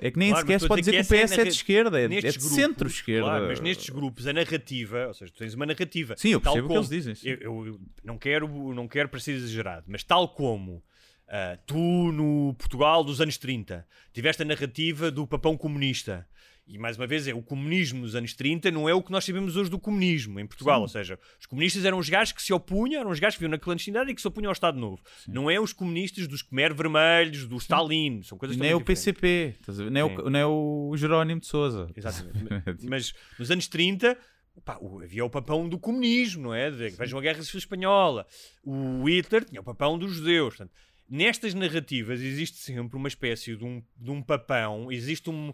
É 0.00 0.10
que 0.10 0.18
nem 0.18 0.30
Claro, 0.30 0.44
sequer 0.44 0.60
se 0.60 0.66
pode 0.66 0.80
dizer 0.82 0.90
que 0.90 0.96
o 0.96 1.00
essa 1.00 1.14
é 1.16 1.24
PS 1.24 1.38
é 1.38 1.44
de 1.44 1.50
esquerda, 1.50 2.00
é, 2.00 2.08
de- 2.08 2.16
é 2.16 2.20
de 2.32 2.42
centro-esquerda. 2.42 3.28
Claro, 3.28 3.46
mas 3.46 3.60
nestes 3.60 3.90
grupos 3.90 4.26
a 4.26 4.32
narrativa, 4.32 5.06
ou 5.06 5.14
seja, 5.14 5.30
tu 5.32 5.38
tens 5.38 5.54
uma 5.54 5.66
narrativa. 5.66 6.14
Sim, 6.16 6.30
eu 6.30 6.40
percebo 6.40 6.66
o 6.66 6.70
que 6.70 6.76
eles 6.76 6.88
dizem. 6.88 7.14
Eu, 7.22 7.66
eu- 7.66 7.80
não 8.02 8.18
quero, 8.18 8.74
não 8.74 8.88
quero 8.88 9.08
parecer 9.08 9.32
exagerado, 9.36 9.84
mas 9.88 10.02
tal 10.02 10.28
como 10.34 10.82
ah, 11.28 11.56
tu 11.66 11.76
no 12.10 12.54
Portugal 12.58 13.04
dos 13.04 13.20
anos 13.20 13.36
30 13.38 13.86
tiveste 14.12 14.42
a 14.42 14.44
narrativa 14.46 15.10
do 15.12 15.26
papão 15.28 15.56
comunista. 15.56 16.26
E 16.68 16.76
mais 16.76 16.98
uma 16.98 17.06
vez, 17.06 17.26
é 17.26 17.32
o 17.32 17.42
comunismo 17.42 18.02
nos 18.02 18.14
anos 18.14 18.34
30 18.34 18.70
não 18.70 18.86
é 18.86 18.92
o 18.92 19.02
que 19.02 19.10
nós 19.10 19.24
sabemos 19.24 19.56
hoje 19.56 19.70
do 19.70 19.78
comunismo 19.78 20.38
em 20.38 20.46
Portugal. 20.46 20.82
Ou 20.82 20.88
seja, 20.88 21.18
os 21.40 21.46
comunistas 21.46 21.84
eram 21.84 21.98
os 21.98 22.10
gajos 22.10 22.32
que 22.32 22.42
se 22.42 22.52
opunham, 22.52 23.00
eram 23.00 23.10
os 23.10 23.18
gajos 23.18 23.36
que 23.36 23.40
viviam 23.40 23.52
na 23.52 23.58
clandestinidade 23.58 24.10
e 24.10 24.14
que 24.14 24.20
se 24.20 24.28
opunham 24.28 24.50
ao 24.50 24.52
Estado 24.52 24.78
Novo. 24.78 25.02
Não 25.26 25.50
é 25.50 25.58
os 25.58 25.72
comunistas 25.72 26.28
dos 26.28 26.42
Khmer 26.42 26.74
Vermelhos, 26.74 27.46
do 27.46 27.56
Stalin. 27.56 28.22
São 28.22 28.36
coisas 28.36 28.56
Nem 28.58 28.72
é 28.72 28.76
o. 28.76 28.82
PCP, 28.82 29.54
nem, 29.90 30.02
é 30.02 30.06
Sim. 30.06 30.16
o, 30.20 30.30
nem 30.30 30.42
é 30.42 30.46
o 30.46 30.92
Jerónimo 30.94 31.40
de 31.40 31.46
Souza. 31.46 31.90
Exatamente. 31.96 32.84
Mas 32.86 33.14
nos 33.38 33.50
anos 33.50 33.66
30 33.66 34.16
pá, 34.64 34.78
havia 35.02 35.24
o 35.24 35.30
papão 35.30 35.68
do 35.68 35.78
comunismo, 35.78 36.44
não 36.44 36.54
é? 36.54 36.70
Vejam 36.70 37.18
a 37.18 37.22
Guerra 37.22 37.42
Civil 37.42 37.58
Espanhola. 37.58 38.26
O 38.62 39.08
Hitler 39.08 39.44
tinha 39.44 39.60
o 39.60 39.64
papão 39.64 39.98
dos 39.98 40.12
judeus. 40.12 40.56
Portanto, 40.56 40.72
nestas 41.08 41.54
narrativas 41.54 42.20
existe 42.20 42.58
sempre 42.58 42.96
uma 42.96 43.08
espécie 43.08 43.56
de 43.56 43.64
um, 43.64 43.82
de 43.96 44.10
um 44.10 44.22
papão, 44.22 44.92
existe 44.92 45.30
um. 45.30 45.52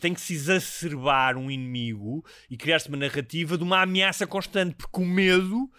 tem 0.00 0.12
que 0.12 0.20
se 0.20 0.34
exacerbar 0.34 1.36
um 1.36 1.50
inimigo 1.50 2.24
e 2.50 2.56
criar-se 2.56 2.88
uma 2.88 2.98
narrativa 2.98 3.56
de 3.56 3.62
uma 3.62 3.82
ameaça 3.82 4.26
constante, 4.26 4.74
porque 4.74 5.00
o 5.00 5.06
medo. 5.06 5.70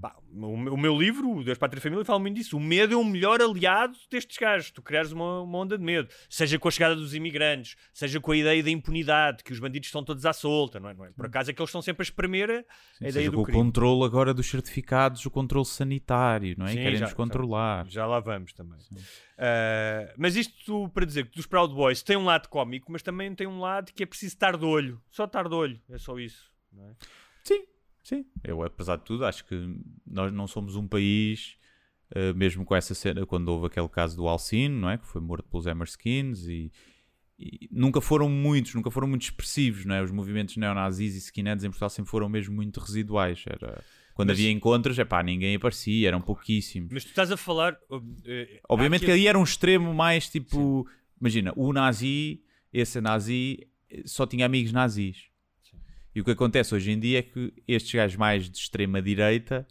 Pá, 0.00 0.16
o, 0.32 0.56
meu- 0.56 0.74
o 0.74 0.76
meu 0.78 0.96
livro, 0.98 1.30
o 1.30 1.44
Deus, 1.44 1.58
Pátria 1.58 1.78
e 1.78 1.82
Família, 1.82 2.04
fala 2.04 2.18
muito 2.18 2.36
disso. 2.36 2.56
O 2.56 2.60
medo 2.60 2.94
é 2.94 2.96
o 2.96 3.04
melhor 3.04 3.40
aliado 3.42 3.96
destes 4.10 4.36
gajos. 4.38 4.70
Tu 4.70 4.82
criares 4.82 5.12
uma, 5.12 5.40
uma 5.42 5.58
onda 5.58 5.76
de 5.78 5.84
medo. 5.84 6.08
Seja 6.28 6.58
com 6.58 6.68
a 6.68 6.70
chegada 6.70 6.94
dos 6.96 7.14
imigrantes, 7.14 7.76
seja 7.92 8.20
com 8.20 8.32
a 8.32 8.36
ideia 8.36 8.62
da 8.62 8.70
impunidade, 8.70 9.42
que 9.44 9.52
os 9.52 9.58
bandidos 9.60 9.88
estão 9.88 10.04
todos 10.04 10.24
à 10.26 10.32
solta, 10.32 10.78
não 10.80 10.88
é? 10.88 10.94
Não 10.94 11.04
é? 11.04 11.10
Por 11.10 11.26
acaso 11.26 11.50
é 11.50 11.54
que 11.54 11.60
eles 11.60 11.68
estão 11.70 11.82
sempre 11.82 12.02
a 12.02 12.04
espremer 12.04 12.50
a, 12.50 12.54
Sim, 12.58 12.64
ideia 13.00 13.12
seja 13.12 13.30
do 13.30 13.36
com 13.36 13.42
o 13.42 13.44
crime. 13.46 13.58
controle 13.58 14.04
agora 14.04 14.32
dos 14.34 14.46
certificados, 14.48 15.24
o 15.26 15.30
controle 15.30 15.66
sanitário, 15.66 16.54
não 16.58 16.66
é? 16.66 16.70
Sim, 16.70 16.76
Querem 16.76 16.96
já- 16.96 17.04
nos 17.06 17.14
controlar. 17.14 17.86
Já 17.88 18.06
lá 18.06 18.20
vamos 18.20 18.52
também. 18.52 18.78
Ah, 19.36 20.12
mas 20.16 20.36
isto 20.36 20.88
para 20.90 21.04
dizer 21.04 21.26
que 21.28 21.36
dos 21.36 21.46
Proud 21.46 21.74
Boys 21.74 22.02
tem 22.02 22.16
um 22.16 22.24
lado 22.24 22.48
cómico, 22.48 22.90
mas 22.92 23.02
também 23.02 23.34
tem 23.34 23.46
um 23.46 23.58
lado 23.60 23.92
que 23.92 24.02
é 24.02 24.06
preciso 24.06 24.34
estar 24.34 24.56
de 24.56 24.64
olho. 24.64 25.00
Só 25.10 25.24
estar 25.24 25.48
de 25.48 25.54
olho, 25.54 25.80
é 25.90 25.98
só 25.98 26.18
isso. 26.18 26.50
não 26.72 26.88
é? 26.90 26.92
Sim, 27.42 27.64
sim. 28.04 28.24
Eu, 28.44 28.62
apesar 28.62 28.96
de 28.96 29.04
tudo, 29.04 29.24
acho 29.24 29.44
que 29.44 29.76
nós 30.06 30.32
não 30.32 30.46
somos 30.46 30.76
um 30.76 30.86
país, 30.86 31.56
eh, 32.10 32.32
mesmo 32.32 32.64
com 32.64 32.76
essa 32.76 32.94
cena, 32.94 33.26
quando 33.26 33.48
houve 33.48 33.66
aquele 33.66 33.88
caso 33.88 34.16
do 34.16 34.28
Alcino, 34.28 34.78
não 34.78 34.90
é? 34.90 34.98
Que 34.98 35.06
foi 35.06 35.20
morto 35.20 35.48
pelos 35.48 35.66
Hammerskins 35.66 36.46
e, 36.46 36.70
e 37.38 37.68
nunca 37.72 38.00
foram 38.00 38.28
muitos, 38.28 38.74
nunca 38.74 38.90
foram 38.90 39.08
muito 39.08 39.22
expressivos, 39.22 39.84
não 39.84 39.94
é? 39.94 40.02
Os 40.02 40.12
movimentos 40.12 40.56
neonazis 40.56 41.14
e 41.16 41.18
skinheads 41.18 41.64
em 41.64 41.68
Portugal 41.68 41.90
sempre 41.90 42.10
foram 42.10 42.28
mesmo 42.28 42.54
muito 42.54 42.78
residuais. 42.78 43.42
Era... 43.46 43.82
Quando 44.14 44.28
Mas- 44.28 44.38
havia 44.38 44.50
encontros, 44.50 44.96
é 44.98 45.04
pá, 45.04 45.22
ninguém 45.22 45.56
aparecia, 45.56 46.06
eram 46.06 46.20
pouquíssimos. 46.20 46.92
Mas 46.92 47.04
tu 47.04 47.08
estás 47.08 47.32
a 47.32 47.36
falar. 47.36 47.76
uh, 47.90 48.00
eh, 48.24 48.60
Obviamente 48.68 49.04
que 49.04 49.10
ali 49.10 49.26
era 49.26 49.36
um 49.38 49.42
extremo 49.42 49.92
mais 49.92 50.28
tipo. 50.30 50.88
Imagina, 51.20 51.52
o 51.56 51.72
nazi, 51.72 52.40
esse 52.72 53.00
nazi, 53.00 53.66
eh, 53.90 54.02
só 54.04 54.24
tinha 54.24 54.46
amigos 54.46 54.70
nazis. 54.70 55.33
E 56.14 56.20
o 56.20 56.24
que 56.24 56.30
acontece 56.30 56.74
hoje 56.74 56.90
em 56.90 56.98
dia 56.98 57.18
é 57.18 57.22
que 57.22 57.52
estes 57.66 57.92
gajos 57.92 58.16
mais 58.16 58.48
de 58.48 58.56
extrema 58.56 59.02
direita 59.02 59.66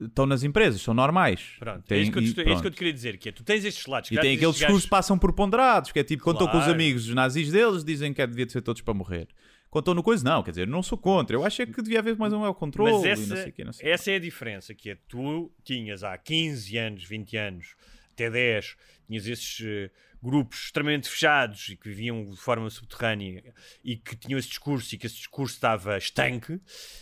estão 0.00 0.26
nas 0.26 0.44
empresas, 0.44 0.80
são 0.80 0.94
normais. 0.94 1.56
Pronto, 1.58 1.80
é, 1.86 1.88
Têm- 1.88 2.02
isso 2.02 2.12
que 2.12 2.18
eu 2.18 2.22
te, 2.22 2.40
é 2.48 2.52
isso 2.52 2.60
que 2.62 2.66
eu 2.68 2.70
te 2.70 2.76
queria 2.76 2.92
dizer, 2.92 3.18
que 3.18 3.28
é, 3.28 3.32
tu 3.32 3.42
tens 3.42 3.64
estes 3.64 3.84
lados. 3.86 4.08
E 4.10 4.14
tem 4.14 4.20
estes 4.34 4.36
aquele 4.38 4.52
discurso 4.52 4.66
gajos- 4.72 4.84
que 4.84 4.90
passam 4.90 5.18
por 5.18 5.32
ponderados, 5.32 5.90
que 5.90 5.98
é 5.98 6.04
tipo, 6.04 6.22
quando 6.22 6.36
estão 6.36 6.46
com 6.48 6.58
os 6.58 6.64
Claro. 6.64 6.74
amigos 6.78 7.08
os 7.08 7.14
nazis 7.14 7.50
deles, 7.50 7.82
dizem 7.84 8.14
que 8.14 8.22
é, 8.22 8.26
devia 8.26 8.46
de 8.46 8.52
ser 8.52 8.62
todos 8.62 8.80
para 8.82 8.94
morrer. 8.94 9.26
Quando 9.70 9.82
estão 9.82 9.94
no 9.94 10.02
coisa, 10.02 10.24
não, 10.24 10.42
quer 10.42 10.50
dizer, 10.52 10.66
não 10.68 10.82
sou 10.82 10.96
contra. 10.96 11.36
Eu 11.36 11.44
acho 11.44 11.60
é 11.60 11.66
que 11.66 11.82
devia 11.82 11.98
haver 11.98 12.16
mais 12.16 12.32
um 12.32 12.54
controle 12.54 12.92
Mas 12.92 13.04
essa, 13.04 13.26
não 13.34 13.36
sei 13.42 13.52
quê, 13.52 13.64
não 13.64 13.72
sei 13.72 13.90
essa 13.90 14.10
é 14.12 14.14
a 14.14 14.18
diferença, 14.20 14.72
que 14.74 14.90
é 14.90 14.96
tu 15.08 15.52
tinhas 15.64 16.02
há 16.04 16.16
15 16.16 16.78
anos, 16.78 17.04
20 17.04 17.36
anos, 17.36 17.74
até 18.12 18.30
10, 18.30 18.76
tinhas 19.08 19.26
esses 19.26 19.60
eh, 19.62 19.90
grupos 20.22 20.64
extremamente 20.64 21.08
fechados 21.08 21.68
e 21.68 21.76
que 21.76 21.88
viviam 21.88 22.28
de 22.28 22.36
forma 22.36 22.68
subterrânea 22.70 23.54
e 23.84 23.96
que 23.96 24.16
tinham 24.16 24.38
esse 24.38 24.48
discurso 24.48 24.94
e 24.94 24.98
que 24.98 25.06
esse 25.06 25.16
discurso 25.16 25.54
estava 25.54 25.96
estanque 25.96 26.60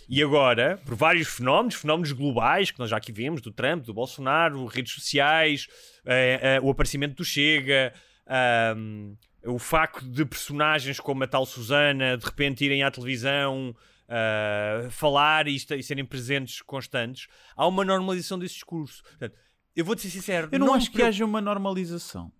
e 0.09 0.23
agora, 0.23 0.81
por 0.85 0.95
vários 0.95 1.29
fenómenos, 1.29 1.77
fenómenos 1.77 2.13
globais 2.13 2.71
que 2.71 2.79
nós 2.79 2.91
já 2.91 2.97
aqui 2.97 3.13
vimos, 3.13 3.41
do 3.41 3.51
Trump, 3.51 3.85
do 3.85 3.95
Bolsonaro, 3.95 4.67
redes 4.67 4.93
sociais, 4.93 5.67
eh, 6.05 6.41
eh, 6.43 6.61
o 6.61 6.71
aparecimento 6.71 7.17
do 7.17 7.25
Chega, 7.25 7.93
o 9.45 9.59
facto 9.59 10.05
de 10.05 10.25
personagens 10.25 11.01
como 11.01 11.25
a 11.25 11.27
tal 11.27 11.47
Susana 11.47 12.17
de 12.17 12.25
repente 12.25 12.65
irem 12.65 12.83
à 12.83 12.91
televisão 12.91 13.75
uh, 14.07 14.91
falar 14.91 15.47
e, 15.47 15.57
e 15.57 15.83
serem 15.83 16.05
presentes 16.05 16.63
constantes, 16.63 17.29
há 17.57 17.67
uma 17.67 17.85
normalização 17.85 18.39
desse 18.39 18.55
discurso. 18.55 19.03
Portanto, 19.03 19.37
eu 19.75 19.85
vou-te 19.85 20.03
ser 20.03 20.11
sincero, 20.11 20.49
Eu 20.51 20.59
não, 20.59 20.69
me 20.69 20.73
acho 20.75 20.91
que 20.91 21.03
haja 21.03 21.25
uma 21.25 21.41
normalização. 21.41 22.33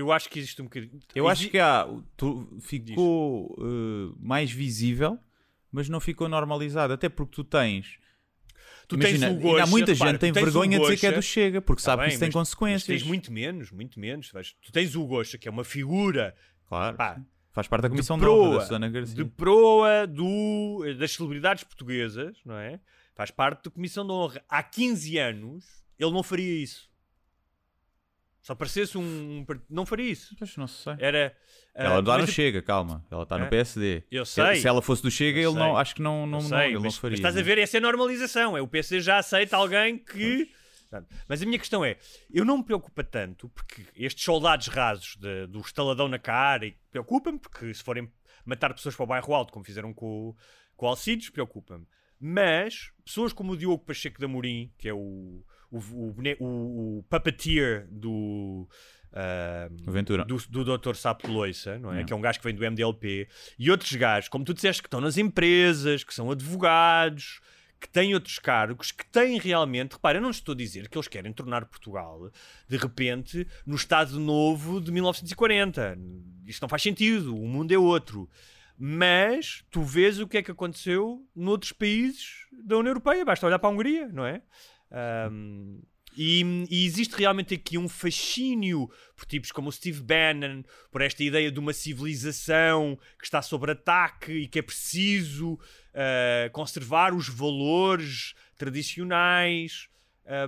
Eu 0.00 0.12
acho 0.12 0.28
que 0.28 0.38
existe 0.38 0.60
um 0.62 0.64
bocadinho. 0.66 0.98
Eu 1.14 1.28
acho 1.28 1.42
Exi- 1.42 1.50
que 1.50 1.58
há, 1.58 1.86
tu- 2.16 2.48
ficou 2.60 3.56
eh, 3.60 4.14
mais 4.20 4.50
visível, 4.50 5.18
mas 5.72 5.88
não 5.88 6.00
ficou 6.00 6.28
normalizado. 6.28 6.92
Até 6.92 7.08
porque 7.08 7.34
tu 7.34 7.44
tens. 7.44 7.98
Tu 8.86 8.94
imagina, 8.94 9.28
tens 9.34 9.44
o 9.44 9.48
ainda 9.50 9.62
há 9.64 9.66
muita 9.66 9.92
repara, 9.92 10.10
gente 10.12 10.18
que 10.18 10.20
tem 10.20 10.32
vergonha 10.32 10.78
de 10.78 10.84
dizer 10.84 10.96
que 10.98 11.06
é 11.06 11.12
do 11.12 11.20
Chega, 11.22 11.60
porque 11.60 11.82
Tá 11.82 11.86
sabe 11.90 12.00
bem, 12.02 12.08
que 12.08 12.14
isso 12.14 12.20
tem 12.20 12.28
mas- 12.28 12.34
consequências. 12.34 12.88
Mas 12.88 13.00
tens 13.02 13.06
muito 13.06 13.30
menos, 13.32 13.70
muito 13.70 14.00
menos. 14.00 14.30
Tu 14.62 14.72
tens 14.72 14.94
o 14.96 15.04
Gosta, 15.06 15.36
que 15.36 15.46
é 15.46 15.50
uma 15.50 15.64
figura 15.64 16.34
Claro. 16.68 16.96
pá. 16.96 17.20
Faz 17.52 17.66
parte 17.66 17.82
da 17.82 17.88
Comissão 17.90 18.16
de 18.16 18.24
de, 18.24 18.30
Honra 18.30 18.42
da 18.44 18.50
proa, 18.50 18.60
Susana 18.62 18.88
Garcia. 18.88 19.14
de 19.16 19.24
proa 19.24 20.06
do, 20.06 20.84
das 20.98 21.10
celebridades 21.12 21.64
portuguesas, 21.64 22.36
não 22.46 22.56
é? 22.56 22.78
Faz 23.16 23.30
parte 23.32 23.64
da 23.64 23.70
Comissão 23.70 24.06
de 24.06 24.12
Honra. 24.12 24.42
Há 24.48 24.62
15 24.62 25.18
anos 25.18 25.64
ele 25.98 26.12
não 26.12 26.22
faria 26.22 26.62
isso. 26.62 26.87
Se 28.48 28.52
aparecesse 28.52 28.96
um. 28.96 29.44
não 29.68 29.84
faria 29.84 30.10
isso. 30.10 30.34
Pois, 30.38 30.56
não 30.56 30.66
sei. 30.66 30.94
Era. 30.98 31.36
Ela 31.74 31.96
ah, 31.96 32.00
está 32.00 32.14
no 32.16 32.20
mas- 32.24 32.30
Chega, 32.30 32.62
calma. 32.62 33.04
Ela 33.10 33.22
está 33.24 33.36
É? 33.36 33.40
no 33.40 33.48
PSD. 33.50 34.02
Eu 34.10 34.24
Se- 34.24 34.32
sei. 34.42 34.56
Se 34.56 34.66
ela 34.66 34.80
fosse 34.80 35.02
do 35.02 35.10
Chega, 35.10 35.38
Eu 35.38 35.50
ele 35.50 35.58
não, 35.58 35.72
sei. 35.72 35.80
acho 35.82 35.94
que 35.96 36.00
não, 36.00 36.26
não, 36.26 36.38
Eu 36.38 36.42
não- 36.42 36.48
sei, 36.48 36.58
ele 36.68 36.74
mas, 36.76 36.82
não 36.84 36.90
faria. 36.92 37.10
mas 37.12 37.18
estás 37.18 37.36
a 37.36 37.38
né? 37.40 37.42
ver, 37.42 37.58
essa 37.58 37.76
é 37.76 37.78
a 37.78 37.80
normalização. 37.82 38.56
É 38.56 38.62
o 38.62 38.66
PC 38.66 39.00
já 39.00 39.18
aceita 39.18 39.54
alguém 39.56 39.98
que 39.98 40.50
Portanto, 40.90 41.14
Mas 41.28 41.42
a 41.42 41.44
minha 41.44 41.58
questão 41.58 41.84
é, 41.84 41.98
eu 42.32 42.46
não 42.46 42.56
me 42.56 42.64
preocupa 42.64 43.04
tanto, 43.04 43.50
porque 43.50 43.84
estes 43.94 44.24
soldados 44.24 44.68
rasos 44.68 45.16
de- 45.16 45.46
do 45.46 45.60
estaladão 45.60 46.08
na 46.08 46.18
cara 46.18 46.64
e 46.64 46.74
preocupa-me, 46.90 47.38
porque 47.38 47.74
se 47.74 47.82
forem 47.82 48.10
matar 48.46 48.72
pessoas 48.72 48.96
para 48.96 49.04
o 49.04 49.06
bairro 49.06 49.34
alto, 49.34 49.52
como 49.52 49.62
fizeram 49.62 49.92
com, 49.92 50.34
com 50.74 50.86
o 50.86 50.88
Alcides, 50.88 51.28
preocupa-me. 51.28 51.86
Mas 52.18 52.90
pessoas 53.04 53.34
como 53.34 53.52
o 53.52 53.56
Diogo 53.58 53.84
Pacheco 53.84 54.18
de 54.18 54.24
Amorim, 54.24 54.72
que 54.78 54.88
é 54.88 54.94
o, 54.94 55.44
o, 55.70 55.78
o, 55.78 56.14
o- 56.40 56.98
o 56.98 57.02
puppeteer 57.08 57.86
do, 57.90 58.68
O 59.86 59.90
Ventura. 59.90 60.24
do, 60.24 60.36
do 60.48 60.78
Dr. 60.78 60.94
Sapo 60.94 61.26
de 61.26 61.32
Loiça, 61.32 61.78
não 61.78 61.90
é? 61.90 61.92
Yeah. 61.94 62.06
Que 62.06 62.12
é 62.12 62.16
um 62.16 62.20
gajo 62.20 62.38
que 62.38 62.44
vem 62.44 62.54
do 62.54 62.62
MDLP, 62.64 63.28
e 63.58 63.70
outros 63.70 63.92
gajos, 63.94 64.28
como 64.28 64.44
tu 64.44 64.54
disseste, 64.54 64.82
que 64.82 64.86
estão 64.86 65.00
nas 65.00 65.16
empresas, 65.18 66.04
que 66.04 66.14
são 66.14 66.30
advogados, 66.30 67.40
que 67.80 67.88
têm 67.88 68.12
outros 68.12 68.38
cargos, 68.40 68.90
que 68.90 69.06
têm 69.06 69.38
realmente. 69.38 69.92
Repara, 69.92 70.18
eu 70.18 70.22
não 70.22 70.30
estou 70.30 70.52
a 70.52 70.56
dizer 70.56 70.88
que 70.88 70.98
eles 70.98 71.06
querem 71.08 71.32
tornar 71.32 71.64
Portugal, 71.66 72.30
de 72.68 72.76
repente, 72.76 73.46
no 73.64 73.76
Estado 73.76 74.18
Novo 74.18 74.80
de 74.80 74.90
1940. 74.90 75.96
Isto 76.46 76.62
não 76.62 76.68
faz 76.68 76.82
sentido, 76.82 77.36
o 77.36 77.46
mundo 77.46 77.70
é 77.72 77.78
outro. 77.78 78.28
Mas 78.80 79.64
tu 79.70 79.82
vês 79.82 80.20
o 80.20 80.26
que 80.28 80.38
é 80.38 80.42
que 80.42 80.50
aconteceu 80.52 81.24
noutros 81.34 81.72
países 81.72 82.46
da 82.64 82.76
União 82.76 82.90
Europeia, 82.90 83.24
basta 83.24 83.46
olhar 83.46 83.58
para 83.58 83.68
a 83.68 83.72
Hungria, 83.72 84.08
não 84.08 84.24
é? 84.24 84.40
Ahm, 84.90 85.80
e, 86.16 86.42
e 86.68 86.84
existe 86.84 87.14
realmente 87.14 87.54
aqui 87.54 87.78
um 87.78 87.88
fascínio 87.88 88.90
por 89.14 89.24
tipos 89.24 89.52
como 89.52 89.68
o 89.68 89.72
Steve 89.72 90.02
Bannon, 90.02 90.64
por 90.90 91.00
esta 91.00 91.22
ideia 91.22 91.52
de 91.52 91.60
uma 91.60 91.72
civilização 91.72 92.98
que 93.18 93.24
está 93.24 93.40
sob 93.40 93.70
ataque 93.70 94.32
e 94.32 94.48
que 94.48 94.58
é 94.58 94.62
preciso 94.62 95.58
ah, 95.94 96.48
conservar 96.50 97.14
os 97.14 97.28
valores 97.28 98.34
tradicionais. 98.56 99.88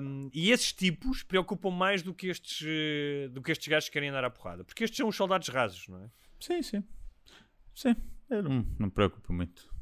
Um, 0.01 0.28
e 0.34 0.51
esses 0.51 0.72
tipos 0.72 1.22
preocupam 1.22 1.70
mais 1.70 2.03
do 2.03 2.12
que 2.12 2.26
estes, 2.26 2.62
eh, 2.66 3.28
do 3.28 3.41
que 3.41 3.51
estes 3.51 3.66
gajos 3.66 3.88
que 3.88 3.95
querem 3.95 4.11
andar 4.11 4.24
à 4.24 4.30
porrada. 4.30 4.62
Porque 4.62 4.84
estes 4.84 4.99
são 4.99 5.09
os 5.09 5.16
soldados 5.16 5.49
rasos, 5.49 5.88
não 5.88 6.05
é? 6.05 6.11
Sim, 6.38 6.62
sim. 6.62 6.84
Sim. 7.74 7.97
Eu 8.28 8.43
não, 8.43 8.66
não 8.78 8.86
me 8.86 8.91
preocupo 8.91 9.32
muito. 9.32 9.74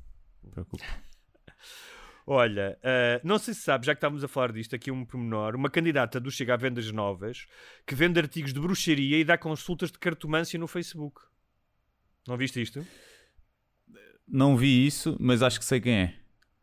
Me 0.45 0.51
preocupo. 0.53 0.85
Olha, 2.31 2.79
ah, 2.83 3.19
não 3.25 3.39
sei 3.39 3.55
se 3.55 3.63
sabes, 3.63 3.87
já 3.87 3.95
que 3.95 3.97
estávamos 3.97 4.23
a 4.23 4.29
falar 4.29 4.53
disto, 4.53 4.77
aqui 4.77 4.91
um 4.91 5.03
pormenor, 5.03 5.57
uma 5.57 5.71
candidata 5.71 6.21
do 6.21 6.31
Chega 6.31 6.53
a 6.53 6.57
Vendas 6.59 6.93
Novas 6.93 7.47
que 7.87 7.95
vende 7.95 8.21
artigos 8.21 8.53
de 8.53 8.61
bruxaria 8.61 9.17
e 9.17 9.25
dá 9.25 9.39
consultas 9.39 9.91
de 9.91 9.99
cartomância 9.99 10.59
no 10.59 10.67
Facebook. 10.67 11.23
Não 12.27 12.37
viste 12.37 12.61
isto? 12.61 12.87
Não 14.27 14.59
vi 14.59 14.87
isso, 14.87 15.17
mas 15.19 15.43
acho 15.43 15.59
que 15.59 15.65
sei 15.65 15.81
quem 15.81 15.95
é. 15.95 16.15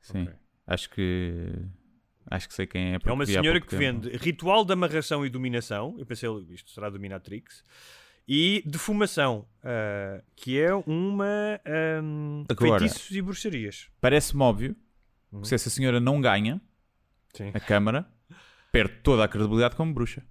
Sim. 0.02 0.22
Ok. 0.22 0.34
Acho 0.68 0.90
que. 0.92 1.48
Acho 2.28 2.48
que 2.48 2.54
sei 2.54 2.68
quem 2.68 2.94
é. 2.94 3.00
É 3.04 3.12
uma 3.12 3.26
senhora 3.26 3.60
que 3.60 3.66
tempo. 3.68 3.80
vende 3.80 4.18
ritual 4.18 4.64
de 4.64 4.72
amarração 4.74 5.26
e 5.26 5.30
dominação. 5.32 5.96
Eu 5.98 6.06
pensei, 6.06 6.30
isto 6.52 6.70
será 6.70 6.92
dominatrix. 6.92 7.64
E 8.28 8.62
defumação, 8.68 9.48
ah, 9.64 10.22
que 10.36 10.60
é 10.60 10.76
uma. 10.76 11.60
ahm, 11.66 12.44
Agora- 12.48 12.80
feitiços 12.80 13.10
e 13.16 13.22
bruxarias. 13.24 13.90
Parece-me 14.00 14.44
óbvio 14.44 14.76
Uhum. 15.32 15.44
se 15.44 15.54
essa 15.56 15.70
senhora 15.70 16.00
não 16.00 16.20
ganha 16.22 16.62
Sim. 17.34 17.52
a 17.54 17.60
Câmara, 17.60 18.08
perde 18.72 18.96
toda 19.04 19.24
a 19.24 19.28
credibilidade 19.28 19.76
como 19.76 19.94
bruxa. 19.94 20.24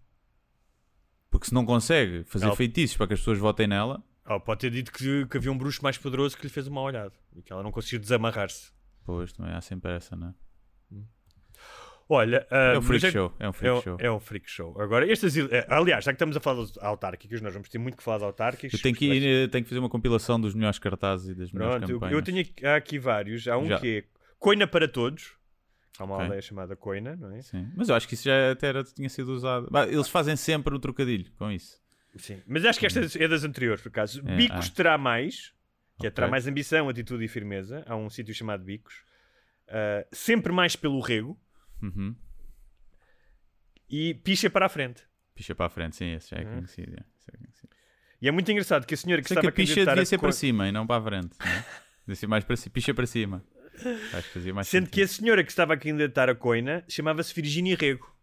Porque 1.31 1.47
se 1.47 1.55
não 1.55 1.65
consegue 1.67 2.25
fazer 2.25 2.47
Ela- 2.47 2.57
feitiços 2.57 2.97
para 2.97 3.09
que 3.09 3.15
as 3.15 3.21
pessoas 3.21 3.39
votem 3.39 3.67
nela, 3.67 4.03
Oh, 4.27 4.41
pode 4.41 4.61
ter 4.61 4.71
dito 4.71 4.91
que, 4.91 5.27
que 5.27 5.37
havia 5.37 5.53
um 5.53 5.59
bruxo 5.59 5.83
mais 5.83 5.99
poderoso 5.99 6.35
que 6.37 6.45
lhe 6.45 6.49
fez 6.49 6.67
uma 6.67 6.81
olhada 6.81 7.13
e 7.37 7.43
que 7.43 7.53
ela 7.53 7.63
não 7.63 7.71
conseguiu 7.71 7.99
desamarrar-se. 7.99 8.73
pois 9.05 9.33
também 9.35 9.53
há 9.53 9.61
sempre 9.61 9.93
essa, 9.93 10.17
não 10.17 10.29
é? 10.29 10.35
Olha, 12.07 12.47
É 12.51 12.75
ah, 12.75 12.79
um 12.79 12.83
freak 12.83 13.03
mas 13.05 13.13
show. 13.13 13.33
É 13.39 13.47
um 13.47 13.51
É, 13.51 13.53
freak 13.53 13.79
um- 13.79 13.83
show. 13.83 13.97
é 13.99 14.11
um 14.13 14.21
freak 14.21 14.51
show. 14.51 14.81
Agora, 14.81 15.11
estas, 15.11 15.35
eh, 15.37 15.67
aliás, 15.71 16.05
já 16.05 16.13
que 16.13 16.17
estamos 16.17 16.37
a 16.37 16.41
falar 16.41 16.65
de 16.67 16.73
autárquicos, 16.81 17.41
nós 17.41 17.53
vamos 17.55 17.69
ter 17.71 17.79
muito 17.79 17.97
que 17.97 18.03
falar 18.03 18.19
de 18.19 18.25
autárquicos. 18.25 18.75
Eu 18.79 18.83
tenho 18.83 18.95
que, 18.95 19.07
ir, 19.07 19.45
eh, 19.45 19.49
tenho 19.49 19.65
que 19.65 19.71
fazer 19.71 19.79
uma 19.81 19.89
compilação 19.89 20.39
dos 20.39 20.55
melhores 20.55 20.79
cartazes 20.79 21.29
e 21.31 21.35
das 21.35 21.51
melhores 21.51 21.77
Pronto, 21.79 21.91
eu, 21.91 21.97
campanhas. 22.01 22.15
eu 22.19 22.23
tenho 22.23 22.41
aqui, 22.43 22.67
há 22.67 22.77
aqui 22.77 22.99
vários. 22.99 23.49
Há 23.49 23.57
um 23.57 23.67
Já. 23.69 23.81
que 23.81 23.99
é 23.99 24.05
Coina 24.45 24.67
para 24.67 24.87
Todos. 24.87 25.33
Há 25.99 26.05
uma 26.05 26.17
Ok. 26.17 26.25
aldeia 26.25 26.43
chamada 26.43 26.77
Coina, 26.77 27.17
não 27.17 27.31
é? 27.35 27.41
Sim. 27.41 27.73
Mas 27.75 27.89
eu 27.89 27.95
acho 27.95 28.07
que 28.07 28.13
isso 28.13 28.25
já 28.25 28.51
até 28.53 28.67
era, 28.67 28.85
tinha 28.85 29.09
sido 29.09 29.33
usado. 29.33 29.69
Bah, 29.71 29.87
Eles 29.87 30.07
fazem 30.07 30.37
sempre 30.37 30.75
o 30.75 30.79
trocadilho 30.79 31.33
com 31.39 31.51
isso. 31.51 31.81
Sim. 32.17 32.43
Mas 32.47 32.63
acho 32.67 32.79
que 32.79 32.85
esta 32.85 33.01
é 33.01 33.27
das 33.27 33.43
anteriores, 33.43 33.81
por 33.83 33.89
acaso. 33.89 34.23
É, 34.27 34.37
Bicos 34.37 34.69
ah. 34.71 34.75
terá 34.77 34.99
mais, 34.99 35.55
que 35.99 36.07
é 36.07 36.11
terá 36.11 36.29
mais 36.29 36.47
ambição, 36.47 36.91
atitude 36.91 37.25
e 37.25 37.29
firmeza. 37.29 37.83
Há 37.87 37.97
um 37.97 38.11
sítio 38.11 38.35
chamado 38.35 38.63
Bicos. 38.63 39.03
Ah, 39.67 40.07
sempre 40.13 40.53
mais 40.53 40.77
pelo 40.77 41.01
rego 41.01 41.41
Uhum. 41.83 42.15
e 43.89 44.13
picha 44.13 44.51
para 44.51 44.67
a 44.67 44.69
frente. 44.69 45.03
Picha 45.35 45.55
para 45.55 45.67
a 45.67 45.71
frente, 45.71 45.97
sim, 45.97 46.13
esse 46.13 46.31
já 46.31 46.37
é 46.37 46.45
Uhum. 46.45 46.55
conhecido. 46.57 46.93
é 46.93 47.37
conhecido. 47.39 47.69
E 48.21 48.29
é 48.29 48.31
muito 48.31 48.51
engraçado 48.53 48.87
que 48.87 48.93
a 48.93 48.97
senhora 48.97 49.23
que 49.23 49.29
Sei 49.29 49.37
que 49.37 49.41
estava 49.41 49.49
a 49.49 49.53
picha 49.57 49.87
devia 49.87 50.05
ser 50.05 50.19
para 50.19 50.33
cima 50.33 50.69
e 50.69 50.73
não 50.73 50.87
para 50.87 51.01
a 51.01 51.05
frente. 51.05 51.35
Né? 51.41 51.65
Devia 52.07 52.17
ser 52.17 52.27
mais 52.27 52.45
para 52.45 52.57
cima. 52.57 52.73
Picha 52.75 52.93
para 52.93 53.07
cima. 53.07 53.43
Acho 54.12 54.29
que 54.29 54.35
fazia 54.35 54.55
mais 54.55 54.68
Sendo 54.68 54.89
que 54.89 55.03
a 55.03 55.07
sentido. 55.07 55.20
senhora 55.25 55.45
que 55.45 55.51
estava 55.51 55.75
a 55.75 55.77
candidatar 55.77 56.29
a 56.29 56.35
Coina 56.35 56.85
chamava-se 56.89 57.35
Virginia 57.35 57.77
Rego. 57.77 58.14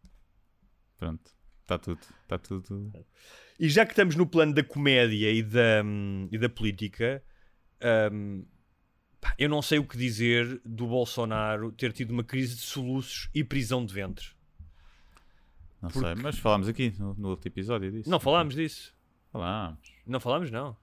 Pronto, 0.97 1.32
está 1.62 1.78
tudo. 1.78 1.99
Está 2.24 2.38
tudo. 2.38 2.93
E 3.60 3.70
já 3.70 3.86
que 3.86 3.91
estamos 3.91 4.16
no 4.16 4.26
plano 4.28 4.54
da 4.54 4.64
comédia 4.64 5.32
e 5.32 5.43
da, 5.43 5.82
hum, 5.84 6.28
e 6.32 6.38
da 6.38 6.49
política, 6.49 7.24
hum, 8.12 8.45
pá, 9.20 9.36
eu 9.38 9.49
não 9.49 9.62
sei 9.62 9.78
o 9.80 9.84
que 9.86 9.97
dizer 9.97 10.62
do 10.66 10.88
Bolsonaro 10.88 11.72
ter 11.72 11.91
tido 11.93 12.12
uma 12.12 12.24
crise 12.24 12.56
de 12.56 12.62
soluços 12.62 13.30
e 13.34 13.43
prisão 13.43 13.86
de 13.86 13.93
ventre. 13.93 14.28
Não 15.82 15.89
Porque- 15.89 16.14
sei, 16.14 16.16
mas 16.24 16.38
falámos 16.38 16.68
aqui 16.68 16.93
no, 16.99 17.14
no 17.16 17.30
outro 17.30 17.47
episódio 17.47 17.91
disso. 17.91 18.10
Não 18.10 18.20
falámos 18.20 18.56
disso. 18.56 18.95
Falámos. 19.32 19.80
Não 20.06 20.20
falámos, 20.20 20.52
não. 20.52 20.78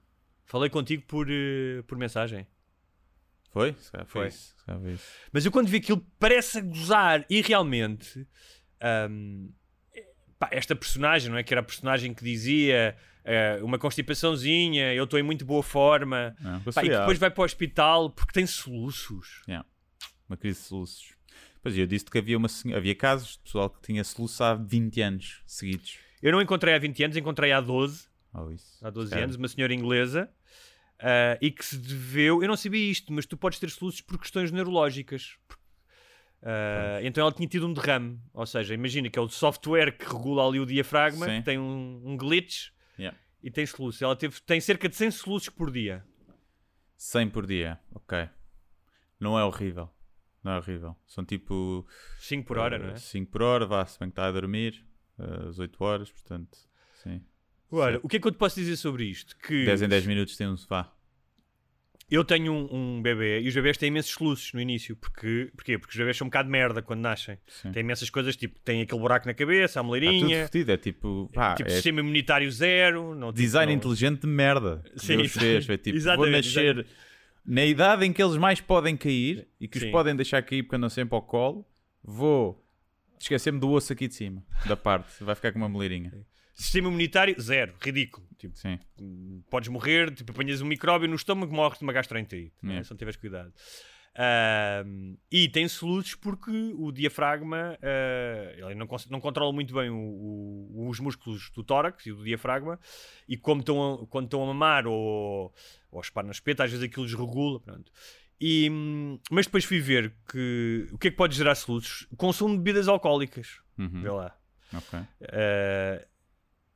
Falei 0.45 0.69
contigo 0.69 1.03
por, 1.07 1.27
eh, 1.29 1.83
por 1.87 1.97
mensagem. 1.97 2.45
Foi? 3.51 3.73
Foi. 3.73 4.05
Foi. 4.05 4.27
isso, 4.27 4.55
foi 4.65 4.93
isso. 4.93 5.07
Mas 5.31 5.45
eu 5.45 5.51
quando 5.51 5.67
vi 5.67 5.77
aquilo 5.77 6.05
parece 6.19 6.59
a 6.59 6.61
gozar 6.61 7.25
e 7.29 7.41
realmente 7.41 8.27
hum, 9.09 9.51
pá, 10.37 10.49
esta 10.51 10.75
personagem, 10.75 11.29
não 11.31 11.37
é? 11.37 11.43
Que 11.43 11.53
era 11.53 11.61
a 11.61 11.63
personagem 11.63 12.13
que 12.13 12.23
dizia 12.23 12.95
eh, 13.25 13.59
uma 13.61 13.77
constipaçãozinha, 13.79 14.93
eu 14.93 15.03
estou 15.03 15.19
em 15.19 15.23
muito 15.23 15.45
boa 15.45 15.63
forma, 15.63 16.35
pá, 16.73 16.83
e 16.83 16.89
que 16.89 16.95
depois 16.97 17.17
vai 17.17 17.29
para 17.31 17.41
o 17.41 17.45
hospital 17.45 18.09
porque 18.09 18.33
tem 18.33 18.45
soluços. 18.45 19.41
Uma 20.27 20.37
crise 20.37 20.59
de 20.61 20.65
soluços. 20.67 21.15
Pois 21.61 21.77
eu 21.77 21.85
disse 21.85 22.05
que 22.05 22.17
havia, 22.17 22.37
uma, 22.37 22.47
havia 22.75 22.95
casos 22.95 23.33
de 23.33 23.39
pessoal 23.39 23.69
que 23.69 23.81
tinha 23.81 24.03
soluço 24.03 24.43
há 24.43 24.53
20 24.53 25.01
anos 25.01 25.41
seguidos. 25.45 25.97
Eu 26.21 26.31
não 26.31 26.41
encontrei 26.41 26.73
há 26.73 26.79
20 26.79 27.03
anos, 27.03 27.17
encontrei 27.17 27.51
há 27.51 27.59
12, 27.59 28.07
Ou 28.33 28.51
isso. 28.51 28.77
há 28.85 28.89
12 28.89 29.07
Se 29.07 29.11
calhar. 29.11 29.23
anos, 29.25 29.35
uma 29.35 29.47
senhora 29.47 29.73
inglesa. 29.73 30.29
Ah, 30.99 31.37
e 31.41 31.51
que 31.51 31.65
se 31.65 31.77
deveu, 31.77 32.41
eu 32.41 32.47
não 32.47 32.57
sabia 32.57 32.91
isto, 32.91 33.11
mas 33.13 33.25
tu 33.25 33.37
podes 33.37 33.59
ter 33.59 33.69
soluços 33.69 34.01
por 34.01 34.17
questões 34.19 34.51
neurológicas. 34.51 35.37
Ah, 36.41 36.99
então 37.03 37.21
ela 37.21 37.31
tinha 37.31 37.47
tido 37.47 37.67
um 37.67 37.73
derrame, 37.73 38.19
ou 38.33 38.45
seja, 38.45 38.73
imagina 38.73 39.09
que 39.09 39.19
é 39.19 39.21
o 39.21 39.27
software 39.27 39.97
que 39.97 40.05
regula 40.05 40.47
ali 40.47 40.59
o 40.59 40.65
diafragma, 40.65 41.25
Sim. 41.25 41.41
tem 41.41 41.57
um, 41.57 42.01
um 42.05 42.17
glitch 42.17 42.69
Yeah. 42.97 43.17
e 43.41 43.49
tem 43.49 43.65
soluços. 43.65 44.01
Ela 44.01 44.15
teve, 44.15 44.41
tem 44.41 44.59
cerca 44.59 44.89
de 44.89 44.95
100 44.95 45.11
soluços 45.11 45.47
por 45.49 45.71
dia. 45.71 46.05
100 46.97 47.29
por 47.29 47.47
dia, 47.47 47.79
ok. 47.95 48.29
Não 49.17 49.39
é 49.39 49.43
horrível. 49.45 49.89
Não 50.43 50.51
é 50.51 50.57
horrível. 50.57 50.95
São 51.07 51.23
tipo 51.25 51.87
5 52.19 52.45
por 52.45 52.57
hora, 52.57 52.77
não 52.77 52.89
é? 52.89 52.95
5 52.97 53.31
por 53.31 53.41
hora, 53.41 53.65
vá, 53.65 53.85
se 53.85 53.97
bem 53.99 54.09
que 54.09 54.13
está 54.13 54.27
a 54.27 54.31
dormir, 54.31 54.85
uh, 55.17 55.47
às 55.47 55.59
8 55.59 55.81
horas, 55.83 56.11
portanto, 56.11 56.57
sim. 56.95 57.21
Agora, 57.71 57.99
o 58.03 58.07
que 58.07 58.17
é 58.17 58.19
que 58.19 58.27
eu 58.27 58.31
te 58.31 58.37
posso 58.37 58.55
dizer 58.59 58.75
sobre 58.77 59.05
isto? 59.05 59.35
Que 59.37 59.65
10 59.65 59.83
em 59.83 59.87
10 59.87 60.05
minutos 60.07 60.35
tem 60.35 60.47
um 60.47 60.57
sofá. 60.57 60.91
eu 62.09 62.23
tenho 62.25 62.51
um, 62.51 62.97
um 62.97 63.01
bebê 63.01 63.39
e 63.41 63.47
os 63.47 63.53
bebés 63.53 63.77
têm 63.77 63.89
imensos 63.89 64.11
soluços 64.11 64.51
no 64.53 64.59
início. 64.59 64.95
Porque, 64.95 65.51
porquê? 65.55 65.77
Porque 65.77 65.91
os 65.91 65.97
bebés 65.97 66.17
são 66.17 66.25
um 66.25 66.29
bocado 66.29 66.47
de 66.47 66.51
merda 66.51 66.81
quando 66.81 67.01
nascem. 67.01 67.37
Sim. 67.47 67.71
Tem 67.71 67.81
imensas 67.81 68.09
coisas, 68.09 68.35
tipo, 68.35 68.59
tem 68.61 68.81
aquele 68.81 68.99
buraco 68.99 69.27
na 69.27 69.33
cabeça, 69.35 69.79
a 69.79 69.83
tudo 69.83 69.87
moleirinha, 69.87 70.45
fodido, 70.47 70.71
é 70.71 70.77
tipo, 70.77 71.29
pá, 71.31 71.53
tipo 71.53 71.69
é 71.69 71.73
sistema 71.73 71.99
imunitário 71.99 72.51
zero. 72.51 73.13
Não, 73.13 73.27
tipo, 73.27 73.39
design 73.39 73.71
não- 73.71 73.77
inteligente 73.77 74.21
de 74.21 74.27
merda. 74.27 74.83
Sim, 74.95 75.17
Deus 75.17 75.31
fez. 75.31 75.65
Foi 75.67 75.77
tipo, 75.77 75.91
vou 75.91 75.97
exatamente, 75.97 76.47
nascer 76.47 76.87
na 77.45 77.65
idade 77.65 78.05
em 78.05 78.11
que 78.11 78.21
eles 78.23 78.37
mais 78.37 78.59
podem 78.59 78.97
cair 78.97 79.47
e 79.59 79.67
que 79.67 79.79
Sim. 79.79 79.85
os 79.85 79.91
podem 79.91 80.15
deixar 80.15 80.41
cair 80.41 80.63
porque 80.63 80.75
andam 80.75 80.89
sempre 80.89 81.13
ao 81.15 81.21
colo. 81.21 81.63
Vou 82.03 82.63
esquecer-me 83.19 83.59
do 83.59 83.69
osso 83.69 83.93
aqui 83.93 84.07
de 84.07 84.15
cima, 84.15 84.43
da 84.65 84.75
parte, 84.77 85.23
vai 85.23 85.35
ficar 85.35 85.51
com 85.51 85.59
uma 85.59 85.69
moleirinha. 85.69 86.11
Sistema 86.59 86.89
imunitário 86.89 87.39
zero, 87.41 87.73
ridículo. 87.81 88.27
Tipo, 88.37 88.57
Sim. 88.57 88.77
podes 89.49 89.69
morrer, 89.69 90.13
tipo, 90.13 90.31
apanhas 90.31 90.61
um 90.61 90.65
micróbio 90.65 91.07
no 91.07 91.15
estômago, 91.15 91.53
morres 91.55 91.77
de 91.79 91.83
uma 91.83 91.93
gastroenterite, 91.93 92.53
não 92.61 92.69
é? 92.71 92.73
Yeah. 92.73 92.83
se 92.85 92.91
não 92.91 92.97
tiveres 92.97 93.17
cuidado. 93.17 93.53
E 95.31 95.47
tem 95.49 95.67
soluços 95.67 96.15
porque 96.15 96.51
o 96.75 96.91
diafragma 96.91 97.77
ah, 97.81 98.51
ele 98.57 98.75
não, 98.75 98.87
não 99.09 99.19
controla 99.21 99.53
muito 99.53 99.73
bem 99.73 99.89
o- 99.89 99.95
o- 99.95 100.87
os 100.89 100.99
músculos 100.99 101.49
do 101.51 101.63
tórax 101.63 102.05
e 102.05 102.11
do 102.11 102.23
diafragma, 102.23 102.79
e 103.27 103.37
como 103.37 103.61
estão 103.61 103.93
a, 104.03 104.07
quando 104.07 104.25
estão 104.25 104.43
a 104.43 104.47
mamar 104.47 104.87
ou, 104.87 105.53
ou 105.91 105.99
a 105.99 106.01
espar 106.01 106.23
na 106.23 106.31
espeta, 106.31 106.63
às 106.63 106.71
vezes 106.71 106.85
aquilo 106.85 107.05
desregula. 107.05 107.59
Pronto. 107.59 107.91
E, 108.41 108.69
mas 109.29 109.45
depois 109.45 109.65
fui 109.65 109.79
ver 109.79 110.13
que 110.31 110.87
o 110.91 110.97
que 110.97 111.09
é 111.09 111.11
que 111.11 111.17
pode 111.17 111.35
gerar 111.35 111.55
soluços? 111.55 112.07
Consumo 112.17 112.53
de 112.55 112.61
bebidas 112.63 112.87
alcoólicas. 112.87 113.59
Uhum. 113.77 114.01
Vê 114.01 114.09
lá. 114.09 114.35
Ok. 114.73 114.99
Uh, 114.99 116.05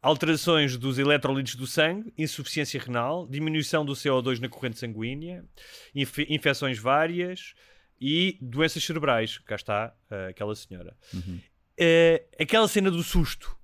alterações 0.04 0.76
dos 0.78 1.00
eletrólitos 1.00 1.56
do 1.56 1.66
sangue, 1.66 2.14
insuficiência 2.18 2.80
renal, 2.80 3.26
diminuição 3.28 3.86
do 3.86 3.94
CO2 3.94 4.40
na 4.40 4.50
corrente 4.50 4.78
sanguínea, 4.78 5.44
inf- 5.96 6.20
infecções 6.30 6.78
várias 6.78 7.56
e 8.00 8.38
doenças 8.42 8.84
cerebrais. 8.84 9.38
Cá 9.40 9.56
está 9.56 9.96
uh, 10.12 10.30
aquela 10.30 10.54
senhora. 10.56 10.96
Uhum. 11.14 11.40
Uh, 11.80 12.44
aquela 12.44 12.68
cena 12.68 12.92
do 12.92 13.02
susto. 13.02 13.58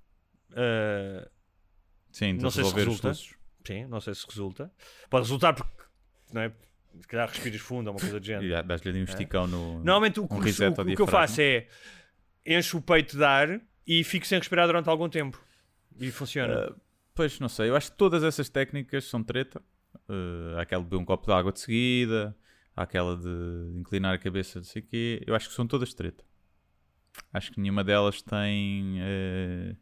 uh, 0.51 1.29
Sim, 2.11 2.33
Não 2.33 2.49
sei 2.49 2.63
se 2.63 2.73
resulta. 2.73 3.13
sim, 3.13 3.85
não 3.85 4.01
sei 4.01 4.15
se 4.15 4.25
resulta. 4.27 4.71
Pode 5.09 5.25
resultar 5.25 5.53
porque, 5.53 5.83
não 6.33 6.41
é? 6.41 6.51
Se 7.01 7.07
calhar 7.07 7.29
respiras 7.29 7.61
fundo 7.61 7.87
ou 7.87 7.93
uma 7.93 7.99
coisa 7.99 8.19
do 8.19 8.25
género. 8.25 8.45
E 8.45 8.49
dá- 8.49 8.61
dás-lhe 8.63 8.89
ali 8.89 9.01
um 9.01 9.03
esticão 9.03 9.45
no. 9.45 9.73
Normalmente 9.75 10.19
o, 10.19 10.27
que- 10.27 10.33
um 10.33 10.37
o, 10.37 10.41
o 10.93 10.95
que 10.95 11.01
eu 11.01 11.05
faço 11.07 11.39
é 11.41 11.67
encho 12.45 12.77
o 12.79 12.81
peito 12.81 13.15
de 13.15 13.23
ar 13.23 13.61
e 13.85 14.03
fico 14.03 14.25
sem 14.25 14.39
respirar 14.39 14.65
durante 14.65 14.89
algum 14.89 15.07
tempo. 15.07 15.39
E 15.99 16.11
funciona. 16.11 16.69
Uh, 16.71 16.75
pois, 17.13 17.39
não 17.39 17.49
sei. 17.49 17.69
Eu 17.69 17.75
acho 17.75 17.91
que 17.91 17.97
todas 17.97 18.23
essas 18.23 18.49
técnicas 18.49 19.05
são 19.05 19.23
treta. 19.23 19.61
Uh, 20.07 20.57
há 20.57 20.61
aquela 20.61 20.83
de 20.83 20.89
beber 20.89 21.01
um 21.01 21.05
copo 21.05 21.25
de 21.27 21.33
água 21.33 21.51
de 21.51 21.59
seguida, 21.59 22.35
há 22.75 22.83
aquela 22.83 23.15
de 23.17 23.77
inclinar 23.79 24.13
a 24.13 24.17
cabeça, 24.17 24.59
não 24.59 24.63
sei 24.65 24.81
o 24.81 24.85
quê. 24.85 25.23
Eu 25.25 25.35
acho 25.35 25.49
que 25.49 25.55
são 25.55 25.67
todas 25.67 25.93
treta. 25.93 26.23
Acho 27.33 27.51
que 27.51 27.59
nenhuma 27.59 27.83
delas 27.83 28.21
tem. 28.21 28.99
uh, 29.01 29.75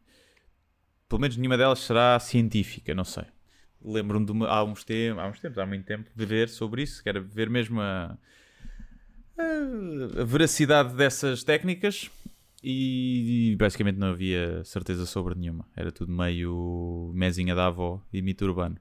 Pelo 1.08 1.20
menos 1.20 1.36
nenhuma 1.36 1.56
delas 1.56 1.78
será 1.80 2.18
científica, 2.20 2.94
não 2.94 3.04
sei. 3.04 3.24
Lembro-me 3.82 4.26
de 4.26 4.32
uma- 4.32 4.48
há 4.48 4.64
uns 4.64 4.82
tempos, 4.84 5.22
há 5.22 5.28
uns 5.28 5.38
tempos, 5.40 5.58
há 5.58 5.64
muito 5.66 5.84
tempo, 5.84 6.10
de 6.14 6.26
ver 6.26 6.48
sobre 6.48 6.82
isso, 6.82 7.02
que 7.02 7.08
era 7.08 7.20
ver 7.20 7.48
mesmo 7.48 7.80
a, 7.80 8.18
a- 9.38 10.20
a 10.20 10.24
veracidade 10.24 10.94
dessas 10.94 11.44
técnicas 11.44 12.10
e, 12.62 13.56
basicamente 13.58 13.96
não 13.96 14.08
havia 14.08 14.62
certeza 14.64 15.06
sobre 15.06 15.34
nenhuma. 15.34 15.66
Era 15.76 15.92
tudo 15.92 16.12
meio 16.12 17.12
mezinha 17.14 17.54
da 17.54 17.66
avó 17.66 18.02
e 18.12 18.20
mito 18.20 18.44
urbano. 18.44 18.76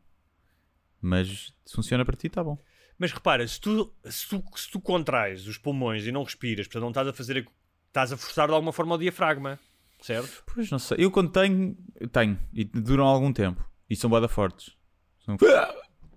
Mas 1.01 1.53
se 1.65 1.75
funciona 1.75 2.03
para 2.03 2.15
ti, 2.15 2.27
está 2.27 2.43
bom. 2.43 2.57
Mas 2.97 3.11
repara, 3.11 3.47
se 3.47 3.61
tu, 3.61 3.93
se, 4.05 4.27
tu, 4.27 4.43
se 4.55 4.71
tu 4.71 4.81
contrais 4.81 5.47
os 5.47 5.57
pulmões 5.57 6.05
e 6.05 6.11
não 6.11 6.23
respiras, 6.23 6.65
portanto 6.67 6.81
não 6.81 6.89
estás 6.89 7.07
a 7.07 7.13
fazer. 7.13 7.47
Estás 7.87 8.11
a 8.11 8.17
forçar 8.17 8.47
de 8.47 8.53
alguma 8.53 8.73
forma 8.73 8.95
o 8.95 8.97
diafragma, 8.97 9.59
certo? 10.01 10.43
Pois 10.53 10.69
não 10.69 10.79
sei. 10.79 10.97
Eu 10.99 11.11
quando 11.11 11.31
tenho, 11.31 11.77
tenho. 12.11 12.39
E 12.53 12.63
duram 12.63 13.05
algum 13.05 13.31
tempo. 13.31 13.63
E 13.89 13.95
são 13.95 14.09
boada 14.09 14.27
fortes. 14.27 14.75
São... 15.23 15.37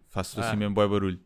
Faço 0.09 0.41
assim 0.41 0.55
Ah. 0.55 0.57
mesmo 0.57 0.75
boi 0.75 0.89
barulho. 0.89 1.21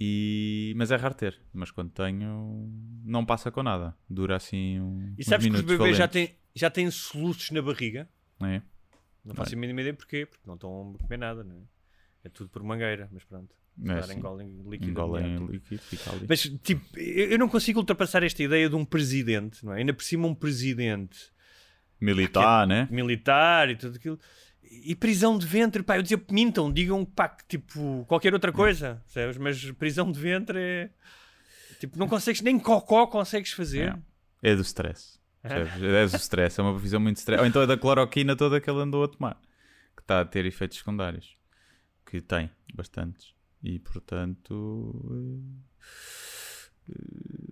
E... 0.00 0.72
Mas 0.76 0.90
é 0.90 0.96
raro 0.96 1.14
ter. 1.14 1.38
Mas 1.52 1.70
quando 1.70 1.90
tenho, 1.90 2.72
não 3.04 3.24
passa 3.26 3.50
com 3.50 3.62
nada. 3.62 3.94
Dura 4.08 4.36
assim 4.36 4.80
um, 4.80 5.14
E 5.18 5.20
uns 5.20 5.26
sabes 5.26 5.46
que 5.46 5.52
os 5.52 5.60
bebês 5.60 5.96
já 5.96 6.08
têm, 6.08 6.34
já 6.54 6.70
têm 6.70 6.90
soluços 6.90 7.50
na 7.50 7.60
barriga? 7.60 8.08
É. 8.42 8.62
Não 9.22 9.34
faço 9.34 9.54
a 9.54 9.58
mínima 9.58 9.82
ideia 9.82 9.92
porquê, 9.92 10.24
porque 10.24 10.42
não 10.46 10.54
estão 10.54 10.96
a 10.98 11.02
comer 11.02 11.18
nada, 11.18 11.44
não 11.44 11.56
é? 11.56 11.60
É 12.24 12.28
tudo 12.30 12.48
por 12.48 12.62
mangueira, 12.62 13.08
mas 13.12 13.24
pronto. 13.24 13.54
É, 13.82 13.84
Claro, 13.84 14.06
sim. 14.06 14.14
engolem 14.14 14.62
líquido. 14.66 14.90
Engolem 14.90 15.46
líquido, 15.46 15.82
fica 15.82 16.10
ali. 16.10 16.26
Mas, 16.28 16.42
tipo, 16.62 16.82
eu 16.98 17.32
eu 17.32 17.38
não 17.38 17.48
consigo 17.48 17.78
ultrapassar 17.78 18.22
esta 18.22 18.42
ideia 18.42 18.68
de 18.68 18.74
um 18.74 18.84
presidente, 18.84 19.64
não 19.64 19.74
é? 19.74 19.78
Ainda 19.78 19.92
por 19.92 20.02
cima 20.02 20.26
um 20.26 20.34
presidente 20.34 21.30
Militar, 22.00 22.66
né? 22.66 22.88
militar 22.90 23.68
e 23.68 23.76
tudo 23.76 23.96
aquilo. 23.96 24.18
E 24.70 24.94
prisão 24.94 25.36
de 25.36 25.46
ventre, 25.46 25.82
pá, 25.82 25.96
eu 25.96 26.02
dizia, 26.02 26.22
mintam, 26.30 26.72
digam, 26.72 27.04
pá, 27.04 27.28
que, 27.28 27.44
tipo, 27.44 28.04
qualquer 28.06 28.32
outra 28.32 28.52
coisa, 28.52 29.02
percebes? 29.04 29.36
Mas 29.36 29.70
prisão 29.72 30.10
de 30.12 30.18
ventre 30.20 30.58
é... 30.58 30.90
Tipo, 31.80 31.98
não 31.98 32.06
consegues, 32.06 32.40
nem 32.40 32.58
cocó 32.58 33.06
consegues 33.06 33.52
fazer. 33.52 33.98
É 34.42 34.54
do 34.54 34.62
stress. 34.62 35.18
percebes? 35.42 35.82
É 35.82 36.06
do 36.06 36.16
stress. 36.16 36.60
É 36.60 36.62
uma 36.62 36.72
previsão 36.72 37.00
muito 37.00 37.16
stress. 37.16 37.40
Ou 37.40 37.46
então 37.46 37.62
é 37.62 37.66
da 37.66 37.76
cloroquina 37.76 38.36
toda 38.36 38.60
que 38.60 38.70
ele 38.70 38.80
andou 38.80 39.02
a 39.02 39.08
tomar. 39.08 39.40
Que 39.96 40.02
está 40.02 40.20
a 40.20 40.24
ter 40.24 40.44
efeitos 40.46 40.78
secundários. 40.78 41.36
Que 42.06 42.20
tem 42.20 42.50
bastantes. 42.74 43.34
E 43.62 43.78
portanto. 43.78 45.42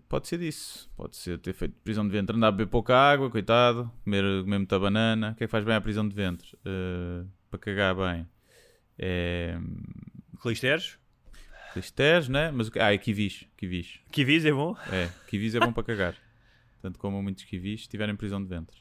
Pode 0.08 0.26
ser 0.26 0.38
disso. 0.38 0.90
Pode 0.96 1.16
ser 1.16 1.38
ter 1.38 1.52
feito 1.52 1.74
prisão 1.84 2.04
de 2.06 2.10
ventre. 2.10 2.34
Andar 2.34 2.48
a 2.48 2.50
beber 2.52 2.68
pouca 2.70 2.96
água, 2.96 3.30
coitado. 3.30 3.90
Comer, 4.04 4.22
comer 4.42 4.58
muita 4.58 4.78
banana. 4.78 5.32
O 5.32 5.34
que 5.34 5.44
é 5.44 5.46
que 5.46 5.50
faz 5.50 5.64
bem 5.64 5.74
à 5.74 5.80
prisão 5.80 6.08
de 6.08 6.14
ventre? 6.14 6.58
Eh, 6.64 7.24
para 7.50 7.58
cagar 7.58 7.94
bem. 7.94 8.26
É. 8.98 9.58
Clisteres? 10.40 10.98
Clisteres, 11.74 12.28
né? 12.28 12.50
Mas. 12.50 12.70
Ah, 12.76 12.92
é 12.94 12.98
kiwis. 12.98 13.46
Kiwis. 13.56 14.00
Kiwis 14.10 14.44
é 14.44 14.52
bom? 14.52 14.74
É, 14.90 15.10
kiwis 15.28 15.54
é 15.54 15.60
bom 15.60 15.72
para 15.72 15.82
cagar. 15.82 16.14
Portanto, 16.74 16.98
como 16.98 17.22
muitos 17.22 17.44
kiwis, 17.44 17.82
se 17.82 17.88
tiverem 17.88 18.16
prisão 18.16 18.42
de 18.42 18.48
ventre. 18.48 18.78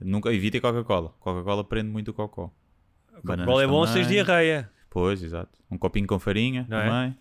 Nunca, 0.00 0.32
evitem 0.32 0.60
Coca-Cola. 0.60 1.14
Coca-Cola 1.20 1.64
prende 1.64 1.90
muito 1.90 2.10
o 2.10 2.14
cocó. 2.14 2.50
Qual 3.44 3.60
é 3.60 3.66
bom 3.66 3.86
se 3.86 4.04
diarreia? 4.04 4.70
Pois, 4.90 5.22
exato. 5.22 5.58
Um 5.70 5.78
copinho 5.78 6.06
com 6.06 6.18
farinha 6.18 6.66
Não 6.68 6.78
é? 6.78 6.86
também. 6.86 7.18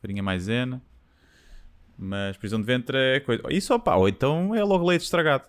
Farinha 0.00 0.22
maisena. 0.22 0.82
Mas 2.00 2.36
prisão 2.36 2.60
de 2.60 2.66
ventre 2.66 2.96
é 2.96 3.20
coisa. 3.20 3.42
Isso, 3.50 3.74
opá, 3.74 3.96
ou 3.96 4.08
então 4.08 4.54
é 4.54 4.62
logo 4.62 4.86
leite 4.86 5.02
estragado. 5.02 5.44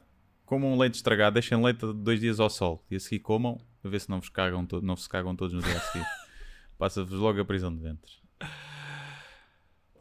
Comam 0.45 0.73
um 0.73 0.77
leite 0.79 0.95
estragado, 0.95 1.35
deixem 1.35 1.61
leite 1.63 1.85
dois 1.93 2.19
dias 2.19 2.39
ao 2.39 2.49
sol 2.49 2.83
e 2.89 2.95
a 2.95 2.99
seguir 2.99 3.19
comam, 3.19 3.61
a 3.83 3.87
ver 3.87 3.99
se 4.01 4.09
não 4.09 4.19
vos 4.19 4.29
cagam, 4.29 4.65
to 4.65 4.81
não 4.81 4.95
vos 4.95 5.07
cagam 5.07 5.35
todos 5.35 5.53
no 5.53 5.61
dia 5.61 5.77
a 5.77 5.79
seguir. 5.79 6.05
Passa-vos 6.79 7.19
logo 7.19 7.39
a 7.39 7.45
prisão 7.45 7.71
de 7.75 7.79
ventre. 7.83 8.11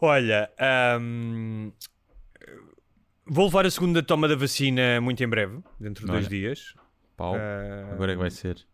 Olha, 0.01 0.51
ahm, 0.59 1.70
vou 3.26 3.46
levar 3.46 3.66
a 3.66 3.70
segunda 3.70 4.03
toma 4.03 4.28
da 4.28 4.36
vacina 4.36 5.01
muito 5.01 5.22
em 5.22 5.28
breve, 5.28 5.61
dentro 5.78 6.07
de 6.07 6.12
dois 6.12 6.28
dias. 6.28 6.74
Pau. 7.16 7.34
Ah, 7.34 7.90
Agora 7.92 8.12
é 8.12 8.14
que 8.14 8.20
vai 8.20 8.30
ser. 8.30 8.64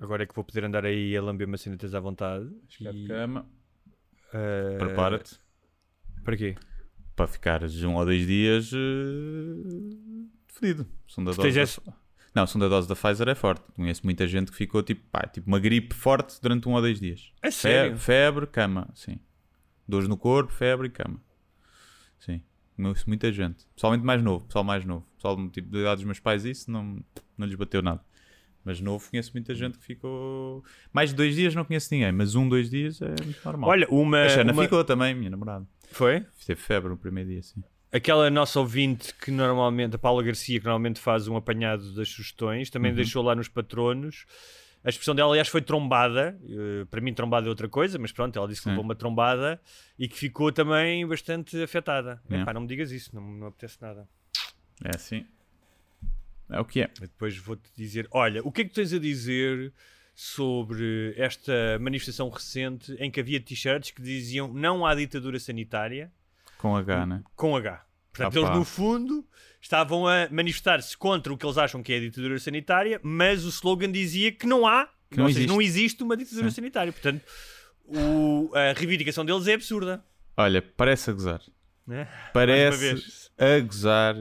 Agora 0.00 0.22
é 0.22 0.26
que 0.26 0.34
vou 0.34 0.44
poder 0.44 0.64
andar 0.64 0.84
aí 0.86 1.16
a 1.16 1.20
lamber 1.20 1.48
macinetas 1.48 1.92
à 1.92 1.98
vontade. 2.00 2.48
De 2.78 2.88
E, 2.88 3.06
cama. 3.08 3.46
ah, 4.32 4.76
Prepara-te. 4.78 5.38
Para 6.24 6.36
quê? 6.36 6.54
Para 7.18 7.26
ficares 7.26 7.82
um 7.82 7.96
ou 7.96 8.04
dois 8.04 8.24
dias 8.26 8.72
uh, 8.72 10.28
fedido. 10.46 10.84
Tu 11.08 11.16
tens 11.16 11.54
dose 11.54 11.80
da... 11.84 11.92
Não, 12.34 12.44
a 12.44 12.46
segunda 12.46 12.68
dose 12.68 12.88
da 12.88 12.94
Pfizer 12.94 13.28
é 13.28 13.34
forte. 13.34 13.64
Conheço 13.74 14.02
muita 14.04 14.26
gente 14.28 14.52
que 14.52 14.56
ficou 14.56 14.82
tipo, 14.82 15.02
pá, 15.10 15.26
tipo 15.26 15.48
uma 15.48 15.58
gripe 15.58 15.94
forte 15.94 16.40
durante 16.40 16.68
um 16.68 16.74
ou 16.74 16.80
dois 16.80 17.00
dias. 17.00 17.32
É 17.42 17.50
Fe- 17.50 17.56
sério? 17.56 17.98
Febre, 17.98 18.46
cama, 18.46 18.88
sim. 18.94 19.18
Dores 19.86 20.06
no 20.08 20.16
corpo, 20.16 20.52
febre 20.52 20.86
e 20.86 20.90
cama. 20.90 21.20
Sim. 22.20 22.40
Conheço 22.76 23.04
muita 23.08 23.32
gente. 23.32 23.66
Pessoalmente 23.74 24.04
mais 24.04 24.22
novo, 24.22 24.44
pessoal 24.44 24.62
mais 24.64 24.84
novo. 24.84 25.04
Pessoal 25.16 25.36
tipo 25.50 25.68
da 25.70 25.80
idade 25.80 25.96
dos 25.96 26.04
meus 26.04 26.20
pais, 26.20 26.44
isso 26.44 26.70
não, 26.70 27.02
não 27.36 27.46
lhes 27.46 27.56
bateu 27.56 27.82
nada. 27.82 28.00
Mas 28.64 28.80
novo, 28.80 29.10
conheço 29.10 29.32
muita 29.34 29.54
gente 29.54 29.76
que 29.78 29.84
ficou. 29.84 30.62
Mais 30.92 31.10
de 31.10 31.16
dois 31.16 31.34
dias 31.34 31.54
não 31.54 31.64
conheço 31.64 31.88
ninguém, 31.92 32.12
mas 32.12 32.34
um, 32.36 32.48
dois 32.48 32.70
dias 32.70 33.00
é 33.02 33.14
muito 33.24 33.40
normal. 33.44 33.70
Olha, 33.70 33.88
uma. 33.90 34.22
a 34.22 34.28
Xana 34.28 34.52
uma- 34.52 34.62
ficou 34.62 34.84
também, 34.84 35.14
minha 35.14 35.30
namorada. 35.30 35.66
Foi? 35.90 36.24
Teve 36.46 36.60
febre 36.60 36.88
no 36.90 36.96
primeiro 36.96 37.30
dia, 37.30 37.42
sim. 37.42 37.62
Aquela 37.90 38.28
nossa 38.30 38.60
ouvinte 38.60 39.14
que 39.14 39.30
normalmente, 39.30 39.96
a 39.96 39.98
Paula 39.98 40.22
Garcia, 40.22 40.58
que 40.58 40.64
normalmente 40.66 41.00
faz 41.00 41.26
um 41.26 41.36
apanhado 41.36 41.94
das 41.94 42.08
sugestões, 42.08 42.68
também 42.70 42.90
Uhum. 42.90 42.96
deixou 42.96 43.22
lá 43.22 43.34
nos 43.34 43.48
patronos. 43.48 44.26
A 44.84 44.90
expressão 44.90 45.14
dela, 45.14 45.30
aliás, 45.32 45.48
foi 45.48 45.60
trombada. 45.62 46.38
Eh, 46.48 46.84
para 46.90 47.00
mim, 47.00 47.12
trombada 47.12 47.46
é 47.46 47.50
outra 47.50 47.68
coisa, 47.68 47.98
mas 47.98 48.12
pronto, 48.12 48.38
ela 48.38 48.46
disse 48.46 48.62
que 48.62 48.68
levou 48.68 48.84
uma 48.84 48.94
trombada 48.94 49.60
e 49.98 50.06
que 50.06 50.16
ficou 50.16 50.52
também 50.52 51.06
bastante 51.06 51.60
afetada. 51.62 52.22
É. 52.30 52.42
Epá, 52.42 52.52
não 52.52 52.60
me 52.60 52.66
digas 52.68 52.90
isso, 52.92 53.14
não, 53.14 53.22
não 53.22 53.46
apetece 53.48 53.78
nada. 53.80 54.06
É 54.84 54.94
assim. 54.94 55.26
É 56.50 56.60
o 56.60 56.64
que 56.64 56.80
é. 56.82 56.84
Eu 57.00 57.08
Depois 57.08 57.36
vou-te 57.38 57.68
dizer: 57.76 58.06
olha, 58.10 58.40
o 58.46 58.52
que 58.52 58.60
é 58.62 58.64
que 58.64 58.72
tens 58.74 58.92
a 58.92 58.98
dizer 58.98 59.72
sobre 60.20 61.14
esta 61.16 61.78
manifestação 61.80 62.28
recente 62.28 62.92
em 62.98 63.08
que 63.08 63.20
havia 63.20 63.38
t-shirts 63.40 63.92
que 63.92 64.02
diziam 64.02 64.52
não 64.52 64.84
há 64.84 64.92
ditadura 64.92 65.38
sanitária 65.38 66.10
Com 66.58 66.76
H, 66.76 67.06
né? 67.06 67.22
com 67.36 67.54
H? 67.56 67.84
Portanto, 68.12 68.36
Ah, 68.36 68.40
eles 68.48 68.58
no 68.58 68.64
fundo 68.64 69.24
estavam 69.60 70.08
a 70.08 70.28
manifestar-se 70.28 70.96
contra 70.96 71.32
o 71.32 71.38
que 71.38 71.46
eles 71.46 71.56
acham 71.56 71.84
que 71.84 71.92
é 71.92 71.98
a 71.98 72.00
ditadura 72.00 72.36
sanitária, 72.40 72.98
mas 73.00 73.44
o 73.44 73.48
slogan 73.48 73.92
dizia 73.92 74.32
que 74.32 74.44
não 74.44 74.66
há, 74.66 74.88
Que 75.08 75.18
não 75.18 75.26
seja, 75.28 75.38
existe. 75.38 75.52
não 75.54 75.62
existe 75.62 76.02
uma 76.02 76.16
ditadura 76.16 76.50
Sim. 76.50 76.54
sanitária. 76.56 76.92
Portanto, 76.92 77.22
o- 77.84 78.50
a 78.54 78.72
reivindicação 78.72 79.24
deles 79.24 79.46
é 79.46 79.54
absurda. 79.54 80.04
Olha, 80.36 80.60
parece 80.60 81.10
a 81.10 81.12
gozar. 81.12 81.40
Uma 81.86 82.08
Parece 82.34 83.00
a 83.38 83.60
gozar. 83.60 84.16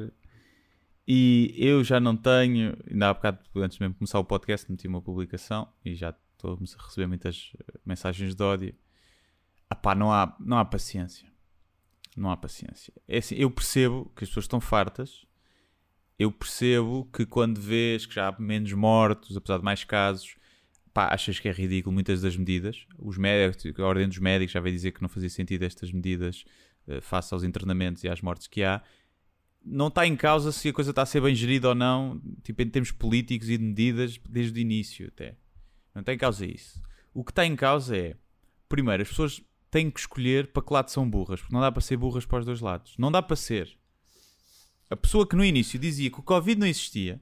E 1.07 1.55
eu 1.57 1.83
já 1.83 1.99
não 1.99 2.17
tenho. 2.17 2.77
Ainda 2.89 3.09
há 3.09 3.13
bocado, 3.13 3.39
antes 3.55 3.79
mesmo 3.79 3.93
de 3.93 3.99
começar 3.99 4.19
o 4.19 4.25
podcast, 4.25 4.69
meti 4.69 4.87
uma 4.87 5.01
publicação 5.01 5.71
e 5.85 5.95
já 5.95 6.13
estou 6.33 6.53
a 6.53 6.83
receber 6.83 7.07
muitas 7.07 7.53
eh, 7.57 7.79
mensagens 7.85 8.35
de 8.35 8.43
ódio. 8.43 8.75
Ah 9.69 9.95
não 9.95 10.11
há, 10.11 10.35
não 10.39 10.57
há 10.57 10.65
paciência. 10.65 11.31
Não 12.15 12.29
há 12.29 12.35
paciência. 12.35 12.93
É 13.07 13.19
assim, 13.19 13.35
eu 13.35 13.49
percebo 13.49 14.11
que 14.15 14.23
as 14.23 14.29
pessoas 14.29 14.45
estão 14.45 14.59
fartas. 14.59 15.25
Eu 16.19 16.31
percebo 16.31 17.05
que 17.13 17.25
quando 17.25 17.61
vês 17.61 18.05
que 18.05 18.15
já 18.15 18.27
há 18.27 18.39
menos 18.39 18.73
mortos, 18.73 19.37
apesar 19.37 19.59
de 19.59 19.63
mais 19.63 19.83
casos, 19.83 20.35
pá, 20.93 21.13
achas 21.13 21.39
que 21.39 21.47
é 21.47 21.51
ridículo 21.51 21.93
muitas 21.93 22.21
das 22.21 22.35
medidas. 22.35 22.85
Os 22.97 23.17
médicos, 23.17 23.79
a 23.79 23.85
ordem 23.85 24.07
dos 24.07 24.17
médicos 24.17 24.51
já 24.51 24.59
veio 24.59 24.75
dizer 24.75 24.91
que 24.91 25.01
não 25.01 25.07
fazia 25.07 25.29
sentido 25.29 25.63
estas 25.63 25.91
medidas 25.91 26.43
eh, 26.87 26.99
face 27.01 27.33
aos 27.33 27.43
internamentos 27.43 28.03
e 28.03 28.09
às 28.09 28.19
mortes 28.21 28.47
que 28.47 28.63
há. 28.63 28.81
Não 29.69 29.87
está 29.87 30.07
em 30.07 30.15
causa 30.15 30.51
se 30.51 30.69
a 30.69 30.73
coisa 30.73 30.91
está 30.91 31.01
a 31.01 31.05
ser 31.05 31.21
bem 31.21 31.35
gerida 31.35 31.69
ou 31.69 31.75
não, 31.75 32.21
tipo 32.43 32.61
em 32.61 32.69
termos 32.69 32.91
políticos 32.91 33.49
e 33.49 33.57
de 33.57 33.63
medidas, 33.63 34.19
desde 34.29 34.57
o 34.57 34.61
início 34.61 35.07
até. 35.07 35.35
Não 35.93 35.99
está 35.99 36.13
em 36.13 36.17
causa 36.17 36.45
isso. 36.45 36.81
O 37.13 37.23
que 37.23 37.31
está 37.31 37.45
em 37.45 37.55
causa 37.55 37.97
é, 37.97 38.15
primeiro, 38.69 39.03
as 39.03 39.09
pessoas 39.09 39.41
têm 39.69 39.91
que 39.91 39.99
escolher 39.99 40.47
para 40.47 40.63
que 40.63 40.73
lado 40.73 40.89
são 40.89 41.09
burras, 41.09 41.41
porque 41.41 41.53
não 41.53 41.61
dá 41.61 41.71
para 41.71 41.81
ser 41.81 41.97
burras 41.97 42.25
para 42.25 42.39
os 42.39 42.45
dois 42.45 42.61
lados. 42.61 42.95
Não 42.97 43.11
dá 43.11 43.21
para 43.21 43.35
ser. 43.35 43.77
A 44.89 44.95
pessoa 44.95 45.27
que 45.27 45.35
no 45.35 45.43
início 45.43 45.77
dizia 45.77 46.09
que 46.09 46.19
o 46.19 46.23
Covid 46.23 46.59
não 46.59 46.67
existia 46.67 47.21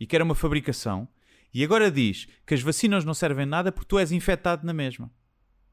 e 0.00 0.06
que 0.06 0.16
era 0.16 0.24
uma 0.24 0.34
fabricação, 0.34 1.06
e 1.52 1.62
agora 1.64 1.90
diz 1.90 2.26
que 2.46 2.54
as 2.54 2.62
vacinas 2.62 3.04
não 3.04 3.14
servem 3.14 3.46
nada 3.46 3.70
porque 3.70 3.88
tu 3.88 3.98
és 3.98 4.12
infectado 4.12 4.64
na 4.64 4.72
mesma. 4.72 5.10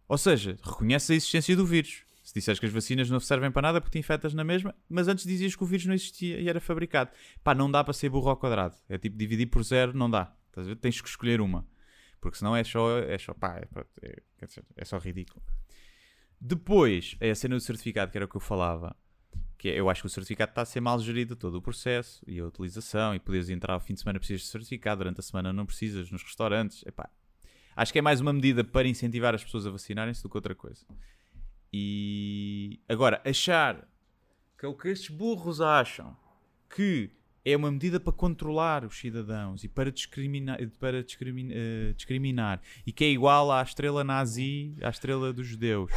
Ou 0.08 0.18
seja, 0.18 0.58
reconheces 0.64 1.10
a 1.10 1.16
existência 1.16 1.56
do 1.56 1.66
vírus. 1.66 2.04
Se 2.34 2.40
disseres 2.40 2.60
que 2.60 2.66
as 2.66 2.72
vacinas 2.72 3.12
não 3.12 3.20
servem 3.20 3.52
para 3.52 3.62
nada 3.62 3.80
porque 3.80 3.96
te 3.96 4.00
infectas 4.00 4.34
na 4.34 4.44
mesma, 4.44 4.74
mas 4.90 5.08
antes 5.08 5.24
dizias 5.24 5.56
que 5.56 5.64
o 5.64 5.68
vírus 5.68 5.86
não 5.86 5.94
existia 5.94 6.40
e 6.40 6.50
era 6.50 6.60
fabricado. 6.60 7.12
Pá, 7.44 7.54
não 7.54 7.70
dá 7.70 7.84
para 7.84 7.94
ser 7.94 8.10
burro 8.10 8.28
ao 8.28 8.36
quadrado. 8.36 8.76
É 8.90 8.98
tipo 8.98 9.16
dividir 9.16 9.46
por 9.46 9.62
zero, 9.64 9.96
não 9.96 10.10
dá. 10.10 10.36
Tens 10.82 11.00
que 11.00 11.08
escolher 11.08 11.40
uma. 11.40 11.68
Porque 12.20 12.40
senão 12.40 12.56
é 12.56 12.64
só, 12.64 12.98
é 12.98 13.20
só, 13.20 13.36
pá, 13.36 13.62
é, 14.02 14.24
é, 14.42 14.48
é 14.78 14.84
só 14.84 14.98
ridículo. 14.98 15.44
Depois, 16.42 17.16
é 17.20 17.30
a 17.30 17.36
cena 17.36 17.54
do 17.54 17.62
certificado, 17.62 18.12
que 18.12 18.18
era 18.18 18.26
o 18.26 18.28
que 18.28 18.36
eu 18.36 18.42
falava. 18.42 18.96
Que 19.56 19.70
é, 19.70 19.80
eu 19.80 19.88
acho 19.88 20.02
que 20.02 20.08
o 20.08 20.10
certificado 20.10 20.50
está 20.50 20.64
a 20.64 20.66
ser 20.66 20.82
mal 20.82 21.00
gerido 21.00 21.36
todo 21.36 21.60
o 21.60 21.62
processo 21.62 22.20
e 22.26 22.40
a 22.40 22.48
utilização. 22.48 23.14
E 23.14 23.20
poderes 23.20 23.48
entrar 23.48 23.76
ao 23.76 23.80
fim 23.80 23.94
de 23.94 24.00
semana 24.00 24.18
precisas 24.18 24.42
de 24.42 24.48
certificado, 24.48 25.04
durante 25.04 25.20
a 25.20 25.24
semana 25.24 25.54
não 25.54 25.68
precisas, 25.68 26.10
nos 26.10 26.24
restaurantes. 26.24 26.84
Epá, 26.88 27.12
acho 27.76 27.94
que 27.94 28.00
é 28.00 28.02
mais 28.02 28.20
uma 28.20 28.34
medida 28.34 28.64
para 28.64 28.88
incentivar 28.88 29.36
as 29.36 29.44
pessoas 29.44 29.68
a 29.68 29.70
vacinarem-se 29.70 30.24
do 30.24 30.30
que 30.30 30.36
outra 30.36 30.56
coisa. 30.56 30.84
E 31.74 32.80
agora, 32.88 33.20
achar 33.26 33.88
que 34.60 34.66
é 34.66 34.70
o 34.70 34.76
que 34.76 34.90
estes 34.90 35.10
burros 35.10 35.60
acham 35.60 36.16
que 36.70 37.10
é 37.44 37.58
uma 37.58 37.72
medida 37.72 38.00
para 38.00 38.14
controlar 38.14 38.86
os 38.86 38.96
cidadãos 38.98 39.64
e 39.64 39.68
para 39.68 39.92
discriminar, 39.92 40.60
para 40.80 41.04
discriminar, 41.04 41.58
discriminar 41.96 42.62
e 42.86 42.92
que 42.92 43.04
é 43.04 43.10
igual 43.10 43.52
à 43.52 43.62
estrela 43.64 44.04
nazi, 44.04 44.76
à 44.82 44.90
estrela 44.90 45.34
dos 45.34 45.48
judeus. 45.48 45.92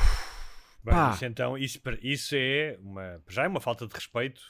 Bem, 0.82 0.94
isso, 1.12 1.24
então, 1.24 1.58
isso, 1.58 1.80
isso 2.00 2.34
é 2.36 2.78
uma, 2.80 3.20
já 3.28 3.42
é 3.44 3.48
uma 3.48 3.60
falta 3.60 3.86
de 3.88 3.92
respeito 3.94 4.40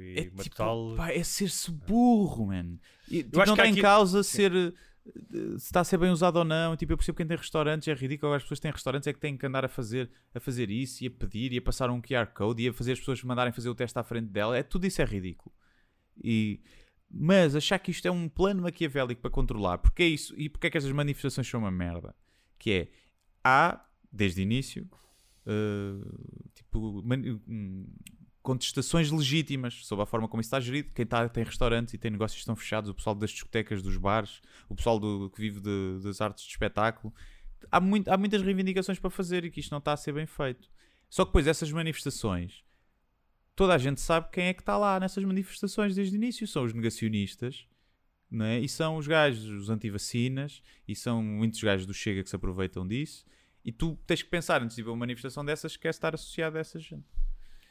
e 0.00 0.14
É, 0.18 0.22
uma 0.32 0.42
tipo, 0.42 0.56
total. 0.56 0.94
pá, 0.96 1.10
é 1.12 1.22
ser-se 1.22 1.70
burro, 1.70 2.46
man. 2.46 2.76
E, 3.08 3.22
tipo, 3.22 3.44
não 3.46 3.54
tem 3.54 3.72
aqui- 3.72 3.82
causa 3.82 4.22
ser 4.22 4.54
eh, 4.54 4.72
se 5.04 5.66
está 5.66 5.80
a 5.80 5.84
ser 5.84 5.98
bem 5.98 6.10
usado 6.10 6.36
ou 6.36 6.44
não. 6.44 6.76
Tipo, 6.76 6.92
eu 6.92 6.96
percebo 6.96 7.16
que 7.16 7.22
quem 7.22 7.28
tem 7.28 7.36
restaurantes 7.36 7.88
é 7.88 7.94
ridículo. 7.94 8.32
As 8.32 8.42
pessoas 8.42 8.58
que 8.58 8.62
têm 8.62 8.72
restaurantes 8.72 9.06
é 9.06 9.12
que 9.12 9.18
têm 9.20 9.36
que 9.36 9.46
andar 9.46 9.64
a 9.64 9.68
fazer, 9.68 10.10
a 10.34 10.40
fazer 10.40 10.70
isso 10.70 11.02
e 11.02 11.08
a 11.08 11.10
pedir 11.10 11.52
e 11.52 11.58
a 11.58 11.62
passar 11.62 11.90
um 11.90 12.00
QR 12.00 12.26
Code 12.26 12.62
e 12.62 12.68
a 12.68 12.72
fazer 12.72 12.92
as 12.92 12.98
pessoas 13.00 13.22
mandarem 13.22 13.52
fazer 13.52 13.68
o 13.68 13.74
teste 13.74 13.98
à 13.98 14.02
frente 14.02 14.28
dela. 14.28 14.56
É, 14.56 14.62
tudo 14.62 14.86
isso 14.86 15.02
é 15.02 15.04
ridículo. 15.04 15.52
E, 16.22 16.60
mas 17.10 17.56
achar 17.56 17.78
que 17.78 17.90
isto 17.90 18.06
é 18.06 18.10
um 18.10 18.28
plano 18.28 18.62
maquiavélico 18.62 19.20
para 19.20 19.30
controlar, 19.30 19.78
porque 19.78 20.02
é 20.02 20.06
isso, 20.06 20.34
e 20.38 20.48
porque 20.48 20.66
é 20.68 20.70
que 20.70 20.78
essas 20.78 20.92
manifestações 20.92 21.48
são 21.48 21.60
uma 21.60 21.70
merda? 21.70 22.14
Que 22.58 22.70
é, 22.72 22.88
há, 23.44 23.84
desde 24.10 24.40
o 24.40 24.42
início, 24.42 24.88
uh, 25.46 26.48
tipo, 26.54 27.02
mani- 27.02 27.40
hum, 27.48 27.86
contestações 28.42 29.10
legítimas 29.10 29.86
sobre 29.86 30.02
a 30.02 30.06
forma 30.06 30.26
como 30.28 30.40
isso 30.40 30.48
está 30.48 30.58
gerido. 30.60 30.90
Quem 30.92 31.04
está, 31.04 31.28
tem 31.28 31.44
restaurantes 31.44 31.94
e 31.94 31.98
tem 31.98 32.10
negócios 32.10 32.36
que 32.36 32.42
estão 32.42 32.56
fechados, 32.56 32.90
o 32.90 32.94
pessoal 32.94 33.14
das 33.14 33.30
discotecas, 33.30 33.82
dos 33.82 33.96
bares, 33.96 34.40
o 34.68 34.74
pessoal 34.74 34.98
do, 34.98 35.30
que 35.30 35.40
vive 35.40 35.60
de- 35.60 36.00
das 36.02 36.20
artes 36.20 36.44
de 36.44 36.50
espetáculo. 36.50 37.14
Há, 37.70 37.80
muito, 37.80 38.08
há 38.08 38.16
muitas 38.16 38.42
reivindicações 38.42 38.98
para 38.98 39.10
fazer 39.10 39.44
e 39.44 39.50
que 39.50 39.60
isto 39.60 39.70
não 39.70 39.78
está 39.78 39.92
a 39.92 39.96
ser 39.96 40.12
bem 40.12 40.26
feito. 40.26 40.68
Só 41.08 41.24
que 41.24 41.28
depois 41.30 41.46
essas 41.46 41.70
manifestações, 41.70 42.64
toda 43.54 43.74
a 43.74 43.78
gente 43.78 44.00
sabe 44.00 44.28
quem 44.32 44.46
é 44.46 44.54
que 44.54 44.62
está 44.62 44.76
lá 44.76 44.98
nessas 44.98 45.22
manifestações 45.24 45.94
desde 45.94 46.16
o 46.16 46.18
início. 46.18 46.46
São 46.48 46.64
os 46.64 46.72
negacionistas. 46.72 47.66
Não 48.30 48.46
é? 48.46 48.58
E 48.58 48.66
são 48.66 48.96
os 48.96 49.06
gajos, 49.06 49.44
os 49.44 49.68
antivacinas, 49.68 50.62
e 50.88 50.96
são 50.96 51.22
muitos 51.22 51.62
gajos 51.62 51.84
do 51.84 51.92
Chega 51.92 52.22
que 52.22 52.30
se 52.30 52.34
aproveitam 52.34 52.88
disso. 52.88 53.26
E 53.62 53.70
tu 53.70 53.94
tens 54.06 54.22
que 54.22 54.30
pensar 54.30 54.62
antes 54.62 54.74
de 54.74 54.82
a 54.82 54.86
uma 54.86 54.96
manifestação 54.96 55.44
dessas, 55.44 55.76
quer 55.76 55.90
estar 55.90 56.14
associado 56.14 56.56
a 56.56 56.60
essa 56.60 56.78
gente. 56.80 57.04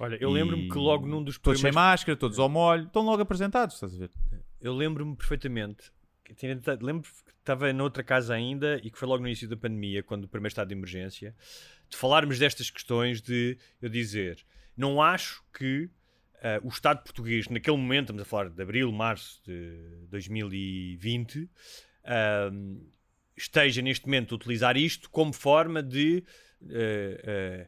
Olha, 0.02 0.18
eu 0.20 0.32
E 0.32 0.34
lembro-me 0.34 0.68
que 0.68 0.78
logo 0.80 1.06
num 1.06 1.24
dos 1.24 1.38
Todos 1.38 1.62
sem 1.62 1.72
máscara, 1.72 2.18
todos 2.18 2.40
ao 2.40 2.50
molho, 2.50 2.86
estão 2.86 3.04
logo 3.04 3.22
apresentados, 3.22 3.76
estás 3.76 3.94
a 3.94 3.98
ver? 4.00 4.10
Eu 4.60 4.74
lembro-me 4.74 5.16
perfeitamente. 5.16 5.92
Lembro 6.82 7.04
que 7.04 7.32
estava 7.40 7.72
noutra 7.72 8.04
casa 8.04 8.34
ainda 8.34 8.82
e 8.84 8.90
que 8.90 8.98
foi 8.98 9.08
logo 9.08 9.22
no 9.22 9.28
início 9.28 9.48
da 9.48 9.56
pandemia, 9.56 10.02
quando 10.02 10.24
o 10.24 10.28
primeiro 10.28 10.48
estado 10.48 10.70
de 10.70 10.74
emergência, 10.74 11.36
de 11.88 11.96
falarmos 11.96 12.40
destas 12.40 12.72
questões 12.72 13.22
de 13.22 13.60
eu 13.80 13.90
dizer, 13.90 14.44
não 14.76 15.00
acho 15.00 15.44
que 15.54 15.88
ah, 16.42 16.60
o 16.64 16.70
Estado 16.70 17.04
português, 17.04 17.48
naquele 17.48 17.78
momento, 17.78 18.06
estamos 18.06 18.24
a 18.24 18.26
falar 18.26 18.50
de 18.50 18.60
abril, 18.60 18.92
março 18.92 19.40
de 19.46 20.08
2020, 20.10 21.48
ah, 22.06 22.50
esteja 23.38 23.84
neste 23.84 24.08
momento 24.08 24.34
a 24.34 24.38
utilizar 24.38 24.76
isto 24.78 25.12
como 25.12 25.32
forma 25.32 25.84
de 25.84 26.24
ah, 26.64 27.68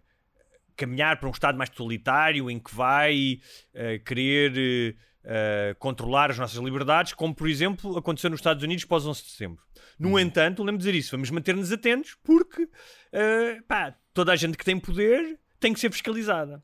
caminhar 0.76 1.20
para 1.20 1.28
um 1.30 1.32
Estado 1.32 1.58
mais 1.58 1.70
totalitário 1.70 2.50
em 2.50 2.60
que 2.60 2.74
vai 2.74 3.40
ah, 3.76 4.00
querer 4.06 4.96
ah, 5.26 5.76
controlar 5.80 6.32
as 6.32 6.38
nossas 6.38 6.62
liberdades, 6.62 7.14
como 7.14 7.34
por 7.34 7.48
exemplo 7.48 7.98
aconteceu 7.98 8.30
nos 8.30 8.40
Estados 8.40 8.64
Unidos 8.64 8.86
pós 8.86 9.06
11 9.06 9.24
de 9.24 9.30
setembro. 9.30 9.64
No 9.98 10.20
entanto, 10.20 10.64
lembro 10.64 10.80
de 10.80 10.86
dizer 10.86 10.96
isso, 10.96 11.12
vamos 11.12 11.30
manter-nos 11.30 11.72
atentos 11.72 12.18
porque 12.24 12.68
ah, 13.14 13.64
pá, 13.68 13.96
toda 14.14 14.32
a 14.32 14.36
gente 14.36 14.58
que 14.58 14.66
tem 14.66 14.80
poder 14.80 15.40
tem 15.60 15.74
que 15.74 15.80
ser 15.80 15.92
fiscalizada. 15.92 16.62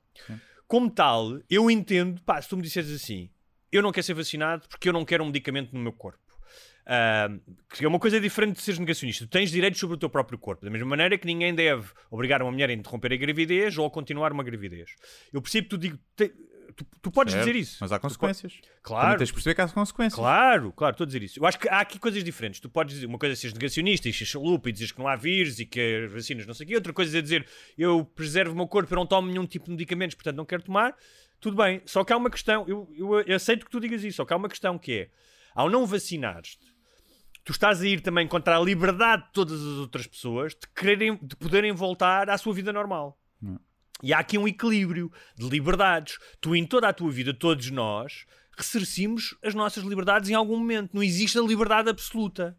Como 0.68 0.90
tal, 0.90 1.40
eu 1.50 1.72
entendo, 1.72 2.22
pá, 2.22 2.42
se 2.42 2.50
tu 2.50 2.58
me 2.58 2.64
disseres 2.64 2.92
assim, 2.92 3.30
eu 3.72 3.82
não 3.82 3.92
quero 3.92 4.06
ser 4.06 4.14
vacinado 4.14 4.68
porque 4.68 4.90
eu 4.90 4.94
não 4.94 5.06
quero 5.06 5.24
um 5.24 5.28
medicamento 5.28 5.74
no 5.74 5.82
meu 5.82 5.94
corpo. 5.94 6.29
Ah, 6.86 7.30
que 7.76 7.86
é 7.86 7.88
uma 7.88 8.00
coisa 8.00 8.20
diferente 8.20 8.56
de 8.56 8.62
seres 8.62 8.80
negacionista. 8.80 9.26
Tu 9.26 9.30
tens 9.30 9.52
direitos 9.52 9.80
sobre 9.80 9.96
o 9.96 10.00
teu 10.00 10.10
próprio 10.10 10.38
corpo. 10.40 10.64
Da 10.66 10.72
mesma 10.72 10.88
maneira 10.88 11.18
que 11.18 11.26
ninguém 11.28 11.54
deve 11.54 11.88
obrigar 12.10 12.42
uma 12.42 12.52
mulher 12.52 12.70
a 12.70 12.74
interromper 12.74 13.14
a 13.14 13.18
gravidez 13.18 13.78
ou 13.78 13.86
a 13.86 13.92
continuar 13.92 14.32
uma 14.32 14.44
gravidez. 14.44 14.90
Eu 15.32 15.42
percebo 15.42 15.66
que 15.66 15.70
tu, 15.70 15.78
digo, 15.78 16.00
te- 16.16 16.34
tu, 16.76 16.86
tu 17.02 17.12
podes 17.12 17.34
Certo, 17.34 17.46
dizer 17.46 17.60
isso. 17.60 17.78
Mas 17.80 17.92
há 17.92 18.00
consequências. 18.00 18.54
Também 18.54 18.72
Claro. 18.82 19.18
tens 19.20 19.28
de 19.28 19.34
perceber 19.34 19.54
que 19.56 19.62
há 19.62 19.68
consequências. 19.68 20.16
Claro, 20.16 20.74
claro, 20.74 20.94
estou 20.94 21.04
a 21.04 21.08
dizer 21.08 21.22
isso. 21.22 21.40
Eu 21.40 21.46
acho 21.46 21.60
que 21.60 21.70
há 21.70 21.80
aqui 21.80 22.00
coisas 22.00 22.24
diferentes. 22.24 22.60
Tu 22.60 22.68
podes 22.70 22.96
dizer 22.96 23.06
uma 23.06 23.20
coisa 23.20 23.34
é 23.34 23.36
seres 23.36 23.54
negacionista 23.54 24.10
e 24.10 24.14
chalupa 24.14 24.70
e 24.70 24.72
dizes 24.72 24.92
que 24.92 24.98
não 25.00 25.08
há 25.08 25.16
vírus 25.16 25.60
e 25.60 25.66
que 25.68 25.80
as 26.06 26.12
vacinas 26.12 26.48
não 26.48 26.54
sei 26.56 26.66
o 26.66 26.70
quê. 26.70 26.76
Outra 26.76 26.92
coisa 26.94 27.16
é 27.18 27.22
dizer 27.22 27.46
eu 27.78 28.04
preservo 28.04 28.54
o 28.54 28.56
meu 28.56 28.68
corpo, 28.68 28.92
eu 28.92 28.96
não 28.96 29.06
tomo 29.06 29.28
nenhum 29.28 29.46
tipo 29.46 29.66
de 29.66 29.72
medicamentos, 29.72 30.16
portanto 30.16 30.38
não 30.38 30.46
quero 30.46 30.64
tomar. 30.64 30.96
Tudo 31.40 31.56
bem. 31.56 31.82
Só 31.86 32.04
que 32.04 32.12
há 32.12 32.18
uma 32.18 32.30
questão, 32.32 32.66
eu, 32.68 32.90
eu, 32.98 33.22
eu 33.22 33.36
aceito 33.36 33.64
que 33.66 33.72
tu 33.72 33.80
digas 33.80 34.04
isso, 34.04 34.18
só 34.18 34.26
que 34.26 34.34
há 34.34 34.36
uma 34.36 34.50
questão 34.50 34.78
que 34.78 34.92
é, 34.94 35.10
ao 35.56 35.70
não 35.70 35.86
vacinares-te, 35.86 36.69
tu 37.44 37.52
estás 37.52 37.82
a 37.82 37.88
ir 37.88 38.02
também 38.02 38.28
contra 38.28 38.58
a 38.58 38.62
liberdade 38.62 39.24
de 39.24 39.34
todas 39.34 39.60
as 39.60 39.78
outras 39.78 40.06
pessoas 40.08 40.54
de, 40.54 40.68
quererem, 40.76 41.18
de 41.22 41.36
poderem 41.36 41.72
voltar 41.72 42.30
à 42.30 42.38
sua 42.38 42.54
vida 42.54 42.72
normal. 42.72 43.20
E 44.02 44.14
há 44.14 44.20
aqui 44.20 44.38
um 44.38 44.48
equilíbrio 44.48 45.12
de 45.36 45.50
liberdades. 45.50 46.18
Tu, 46.40 46.56
em 46.56 46.66
toda 46.66 46.88
a 46.88 46.94
tua 46.94 47.12
vida, 47.12 47.34
todos 47.34 47.70
nós, 47.70 48.26
ressarcimos 48.56 49.36
as 49.44 49.54
nossas 49.54 49.84
liberdades 49.84 50.30
em 50.30 50.34
algum 50.34 50.58
momento. 50.58 50.92
Não 50.94 51.04
existe 51.04 51.38
a 51.38 51.42
liberdade 51.42 51.90
absoluta. 51.90 52.58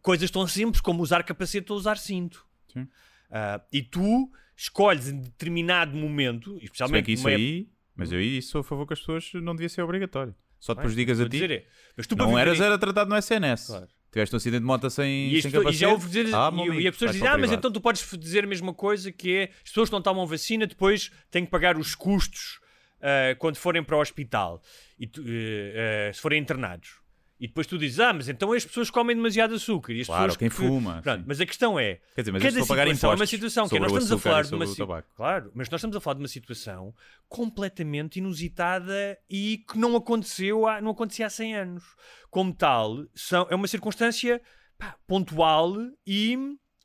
Coisas 0.00 0.30
tão 0.30 0.46
simples 0.46 0.80
como 0.80 1.02
usar 1.02 1.22
capacete 1.24 1.70
ou 1.72 1.78
usar 1.78 1.98
cinto. 1.98 2.46
Sim. 2.72 2.88
Ah, 3.30 3.62
e 3.72 3.82
tu 3.82 4.30
escolhes 4.56 5.08
em 5.08 5.20
determinado 5.20 5.96
momento, 5.96 6.58
especialmente 6.62 7.12
isso 7.12 7.28
aí, 7.28 7.68
mas 7.94 8.12
eu 8.12 8.18
aí 8.18 8.40
sou 8.40 8.60
a 8.60 8.64
favor 8.64 8.86
que 8.86 8.92
as 8.92 9.00
pessoas 9.00 9.30
não 9.34 9.54
devia 9.54 9.68
ser 9.68 9.82
obrigatório. 9.82 10.34
Só 10.58 10.74
depois 10.74 10.94
digas 10.94 11.20
a 11.20 11.24
ti. 11.24 11.30
dizer 11.30 11.50
é, 11.50 11.66
mas 11.96 12.06
tu 12.06 12.14
Não 12.14 12.38
eras 12.38 12.60
era 12.60 12.78
tratado 12.78 13.10
no 13.10 13.16
SNS. 13.16 13.66
Claro. 13.66 13.88
Tiveste 14.12 14.34
um 14.34 14.36
acidente 14.36 14.60
de 14.60 14.66
moto 14.66 14.90
sem, 14.90 15.32
E, 15.32 15.40
sem 15.40 15.50
pessoas- 15.50 15.74
e 15.74 15.78
capacete. 15.80 16.02
já 16.02 16.06
dizer, 16.22 16.34
ah, 16.34 16.50
e, 16.54 16.80
e 16.82 16.86
as 16.88 16.94
pessoas 16.94 17.12
dizem, 17.12 17.26
ah, 17.26 17.30
mas 17.32 17.40
privado." 17.40 17.58
então 17.58 17.72
tu 17.72 17.80
podes 17.80 18.06
dizer 18.18 18.44
a 18.44 18.46
mesma 18.46 18.74
coisa 18.74 19.10
que 19.10 19.34
é 19.34 19.42
as 19.64 19.70
pessoas 19.70 19.88
que 19.88 19.92
não 19.94 20.02
tomam 20.02 20.26
vacina 20.26 20.66
depois 20.66 21.10
têm 21.30 21.44
que 21.46 21.50
pagar 21.50 21.78
os 21.78 21.94
custos 21.94 22.60
ah, 23.00 23.34
quando 23.38 23.56
forem 23.56 23.82
para 23.82 23.96
o 23.96 24.00
hospital 24.00 24.62
e 25.00 25.06
eh, 25.06 26.08
eh, 26.08 26.12
se 26.12 26.20
forem 26.20 26.40
internados. 26.40 27.00
E 27.42 27.48
depois 27.48 27.66
tu 27.66 27.76
dizes, 27.76 27.98
ah, 27.98 28.12
mas 28.12 28.28
então 28.28 28.52
as 28.52 28.64
pessoas 28.64 28.88
comem 28.88 29.16
demasiado 29.16 29.52
açúcar. 29.56 29.92
E 29.92 30.02
as 30.02 30.06
Claro, 30.06 30.22
pessoas 30.26 30.36
quem 30.36 30.48
que- 30.48 30.54
fuma, 30.54 31.02
Pronto, 31.02 31.24
mas 31.26 31.40
a 31.40 31.44
questão 31.46 31.76
é, 31.76 31.96
Quer 32.14 32.20
dizer, 32.22 32.30
mas 32.30 32.40
cada 32.42 32.52
situação 32.60 33.10
é 33.10 33.14
uma 33.16 33.26
situação 33.26 33.68
que 33.68 33.76
é, 33.76 33.80
nós 33.80 33.90
estamos 33.92 34.12
a 34.12 34.18
falar 34.18 34.42
de 34.44 34.54
uma 34.54 34.66
si-. 34.68 34.82
Claro, 35.16 35.50
mas 35.52 35.68
nós 35.68 35.80
estamos 35.80 35.96
a 35.96 36.00
falar 36.00 36.14
de 36.14 36.22
uma 36.22 36.28
situação 36.28 36.94
completamente 37.28 38.20
inusitada 38.20 39.18
e 39.28 39.64
que 39.68 39.76
não 39.76 39.96
aconteceu 39.96 40.68
há, 40.68 40.80
não 40.80 40.92
acontecia 40.92 41.26
há 41.26 41.30
100 41.30 41.56
anos. 41.56 41.84
Como 42.30 42.54
tal, 42.54 43.04
são, 43.14 43.46
é 43.50 43.54
uma 43.56 43.66
circunstância 43.66 44.40
pá, 44.78 44.96
pontual 45.08 45.74
e, 46.06 46.38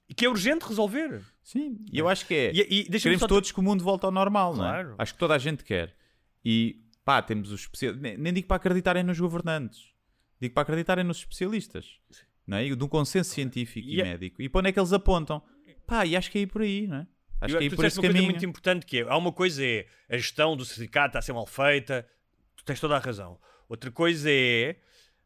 e 0.10 0.14
que 0.16 0.26
é 0.26 0.30
urgente 0.30 0.66
resolver. 0.66 1.22
Sim, 1.44 1.78
e 1.94 2.00
eu 2.00 2.10
acho 2.10 2.26
que 2.26 2.34
é. 2.34 2.52
E, 2.54 2.80
e 2.82 3.00
Queremos 3.00 3.20
só- 3.22 3.28
todos 3.28 3.52
que 3.52 3.60
o 3.60 3.64
mundo 3.64 3.84
volte 3.84 4.06
ao 4.06 4.12
normal, 4.12 4.54
não 4.54 4.60
Claro. 4.64 4.92
é? 4.92 4.96
Acho 4.98 5.14
que 5.14 5.20
toda 5.20 5.36
a 5.36 5.38
gente 5.38 5.64
quer. 5.64 5.96
E 6.44 6.82
pá, 7.06 7.22
temos 7.22 7.52
os 7.52 7.62
especialistas. 7.62 8.02
Nem, 8.02 8.18
nem 8.18 8.34
digo 8.34 8.48
para 8.48 8.58
acreditarem 8.58 9.04
nos 9.04 9.20
governantes, 9.20 9.94
digo 10.40 10.54
para 10.54 10.64
acreditarem 10.64 11.04
nos 11.04 11.18
especialistas, 11.18 12.00
não 12.46 12.58
é? 12.58 12.66
E 12.66 12.76
de 12.76 12.84
um 12.84 12.88
consenso 12.88 13.32
científico 13.34 13.88
e, 13.88 13.96
E 13.98 14.02
é- 14.02 14.04
médico. 14.04 14.42
E 14.42 14.50
para 14.50 14.60
onde 14.60 14.70
é 14.70 14.72
que 14.72 14.80
eles 14.80 14.94
apontam? 14.94 15.42
Pá, 15.86 16.06
e 16.06 16.16
acho 16.16 16.30
que 16.32 16.38
é 16.38 16.42
ir 16.42 16.48
por 16.48 16.62
aí, 16.62 16.88
não 16.88 16.98
é? 16.98 17.08
Acho 17.42 17.56
Eu- 17.56 17.60
que 17.60 17.64
é 17.64 17.68
ir 17.68 17.76
por 17.76 17.86
esse 17.86 17.98
uma 17.98 18.02
coisa 18.04 18.14
caminho. 18.14 18.32
muito 18.32 18.46
importante 18.46 18.86
que 18.86 19.00
é, 19.00 19.02
há 19.04 19.16
uma 19.18 19.32
coisa 19.32 19.64
é 19.66 19.86
a 20.10 20.18
gestão 20.18 20.56
do 20.58 20.66
sindicato 20.66 21.08
está 21.10 21.20
a 21.20 21.22
ser 21.22 21.34
mal 21.34 21.46
feita, 21.46 22.08
tu 22.56 22.64
tens 22.66 22.80
toda 22.80 22.96
a 22.96 23.00
razão. 23.00 23.40
Outra 23.70 23.92
coisa 23.92 24.30
é 24.32 24.76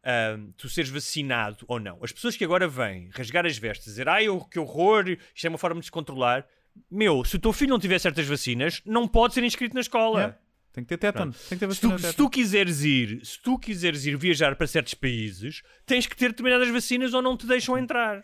ahm, 0.03 0.51
tu 0.57 0.67
seres 0.67 0.89
vacinado 0.89 1.63
ou 1.67 1.79
não. 1.79 1.99
As 2.03 2.11
pessoas 2.11 2.35
que 2.35 2.43
agora 2.43 2.67
vêm 2.67 3.09
rasgar 3.13 3.45
as 3.45 3.57
vestes, 3.57 3.85
dizer 3.85 4.09
ai, 4.09 4.25
eu- 4.27 4.41
que 4.45 4.57
horror, 4.59 5.05
isto 5.09 5.45
é 5.45 5.49
uma 5.49 5.57
forma 5.59 5.75
de 5.75 5.81
descontrolar. 5.81 6.45
Meu, 6.89 7.23
se 7.23 7.35
o 7.35 7.39
teu 7.39 7.53
filho 7.53 7.69
não 7.69 7.79
tiver 7.79 7.99
certas 7.99 8.25
vacinas, 8.25 8.81
não 8.85 9.07
pode 9.07 9.33
ser 9.33 9.43
inscrito 9.43 9.75
na 9.75 9.81
escola. 9.81 10.19
Yeah. 10.19 10.37
Tem 10.73 10.83
que 10.83 10.89
ter 10.89 10.97
tétano. 10.97 11.33
Tem 11.33 11.57
que 11.57 11.67
ter 11.67 11.73
Se 11.73 11.81
tu, 11.81 11.99
se 11.99 12.13
tu 12.13 12.29
quiseres 12.29 12.83
ir, 12.83 13.25
se 13.25 13.41
tu 13.41 13.59
quiseres 13.59 14.05
ir 14.05 14.15
viajar 14.17 14.55
para 14.55 14.65
certos 14.67 14.93
países, 14.93 15.61
tens 15.85 16.07
que 16.07 16.15
ter 16.15 16.29
determinadas 16.29 16.69
vacinas 16.69 17.13
ou 17.13 17.21
não 17.21 17.35
te 17.35 17.45
deixam 17.45 17.77
entrar. 17.77 18.23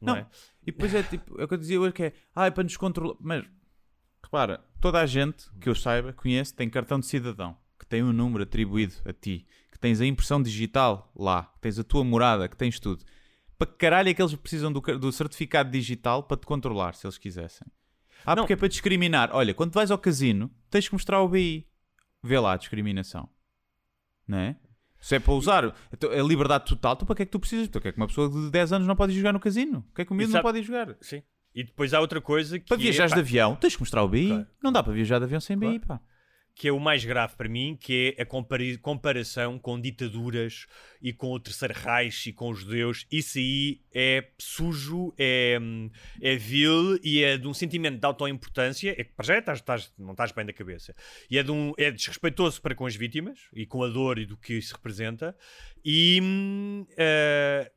Não, 0.00 0.14
Não. 0.14 0.16
é? 0.16 0.26
E 0.62 0.72
depois 0.72 0.94
é 0.94 1.02
tipo, 1.02 1.40
é 1.40 1.44
o 1.44 1.48
que 1.48 1.54
eu 1.54 1.58
dizia 1.58 1.80
hoje 1.80 1.92
que 1.92 2.02
é, 2.04 2.12
ah, 2.34 2.46
é 2.46 2.50
para 2.50 2.64
nos 2.64 2.76
controlar. 2.76 3.16
Mas, 3.20 3.44
repara, 4.22 4.64
toda 4.80 5.00
a 5.00 5.06
gente 5.06 5.44
que 5.60 5.68
eu 5.68 5.74
saiba, 5.74 6.12
conhece, 6.12 6.54
tem 6.54 6.70
cartão 6.70 6.98
de 6.98 7.06
cidadão, 7.06 7.56
que 7.78 7.86
tem 7.86 8.02
um 8.02 8.12
número 8.12 8.44
atribuído 8.44 8.94
a 9.04 9.12
ti, 9.12 9.46
que 9.70 9.78
tens 9.78 10.00
a 10.00 10.06
impressão 10.06 10.42
digital 10.42 11.12
lá, 11.14 11.44
que 11.54 11.60
tens 11.60 11.78
a 11.78 11.84
tua 11.84 12.02
morada, 12.02 12.48
que 12.48 12.56
tens 12.56 12.80
tudo. 12.80 13.04
Para 13.58 13.66
que 13.66 13.76
caralho 13.76 14.08
é 14.08 14.14
que 14.14 14.22
eles 14.22 14.34
precisam 14.34 14.72
do, 14.72 14.80
do 14.80 15.12
certificado 15.12 15.70
digital 15.70 16.22
para 16.22 16.36
te 16.36 16.46
controlar, 16.46 16.94
se 16.94 17.06
eles 17.06 17.18
quisessem? 17.18 17.66
Ah, 18.24 18.34
Não. 18.36 18.42
porque 18.42 18.52
é 18.52 18.56
para 18.56 18.68
discriminar. 18.68 19.30
Olha, 19.32 19.54
quando 19.54 19.72
vais 19.72 19.90
ao 19.90 19.98
casino, 19.98 20.50
tens 20.70 20.88
que 20.88 20.94
mostrar 20.94 21.20
o 21.20 21.28
BI. 21.28 21.66
Vê 22.22 22.38
lá 22.38 22.52
a 22.52 22.56
discriminação. 22.56 23.28
Não 24.26 24.38
é? 24.38 24.56
Se 25.00 25.16
é 25.16 25.18
para 25.18 25.32
usar 25.32 25.74
então, 25.92 26.10
a 26.10 26.22
liberdade 26.22 26.64
total, 26.64 26.92
então 26.94 27.04
para 27.04 27.16
que 27.16 27.22
é 27.22 27.26
que 27.26 27.32
tu 27.32 27.40
precisas? 27.40 27.66
Então, 27.66 27.82
que 27.82 27.88
é 27.88 27.92
que 27.92 27.98
uma 27.98 28.06
pessoa 28.06 28.30
de 28.30 28.50
10 28.50 28.72
anos 28.72 28.86
não 28.86 28.94
pode 28.94 29.12
ir 29.12 29.16
jogar 29.16 29.32
no 29.32 29.40
casino? 29.40 29.84
O 29.90 29.94
que 29.94 30.02
é 30.02 30.04
que 30.04 30.12
o 30.12 30.14
miúdo 30.14 30.32
não 30.32 30.42
pode 30.42 30.58
ir 30.58 30.62
jogar? 30.62 30.96
Sim. 31.00 31.22
E 31.54 31.64
depois 31.64 31.92
há 31.92 32.00
outra 32.00 32.20
coisa 32.20 32.58
que 32.58 32.66
Para 32.66 32.76
é, 32.76 32.80
viajares 32.80 33.10
pá, 33.10 33.16
de 33.16 33.20
avião, 33.20 33.56
tens 33.56 33.74
que 33.74 33.82
mostrar 33.82 34.04
o 34.04 34.08
BI. 34.08 34.28
Claro. 34.28 34.46
Não 34.62 34.72
dá 34.72 34.82
para 34.82 34.92
viajar 34.92 35.18
de 35.18 35.24
avião 35.24 35.40
sem 35.40 35.58
BI, 35.58 35.80
pá. 35.80 36.00
Que 36.54 36.68
é 36.68 36.72
o 36.72 36.78
mais 36.78 37.04
grave 37.04 37.34
para 37.34 37.48
mim, 37.48 37.76
que 37.80 38.14
é 38.16 38.22
a 38.22 38.26
comparação 38.80 39.58
com 39.58 39.80
ditaduras 39.80 40.66
e 41.00 41.12
com 41.12 41.32
o 41.32 41.40
Terceiro 41.40 41.74
Reich 41.74 42.28
e 42.28 42.32
com 42.32 42.50
os 42.50 42.60
judeus. 42.60 43.06
Isso 43.10 43.38
aí 43.38 43.80
é 43.92 44.28
sujo, 44.38 45.14
é, 45.18 45.58
é 46.20 46.36
vil 46.36 46.98
e 47.02 47.24
é 47.24 47.38
de 47.38 47.48
um 47.48 47.54
sentimento 47.54 47.98
de 47.98 48.06
autoimportância. 48.06 48.90
É 48.90 49.02
que 49.02 49.12
para 49.12 49.24
já 49.24 49.38
estás, 49.38 49.58
estás- 49.60 49.92
não 49.98 50.12
estás 50.12 50.30
bem 50.32 50.44
da 50.44 50.52
cabeça. 50.52 50.94
E 51.30 51.38
é, 51.38 51.42
de 51.42 51.50
um, 51.50 51.72
é 51.78 51.90
desrespeitoso 51.90 52.60
para 52.60 52.74
com 52.74 52.84
as 52.86 52.94
vítimas 52.94 53.40
e 53.54 53.64
com 53.66 53.82
a 53.82 53.88
dor 53.88 54.18
e 54.18 54.26
do 54.26 54.36
que 54.36 54.54
isso 54.54 54.74
representa. 54.74 55.36
E 55.84 56.20
eh, 56.96 57.72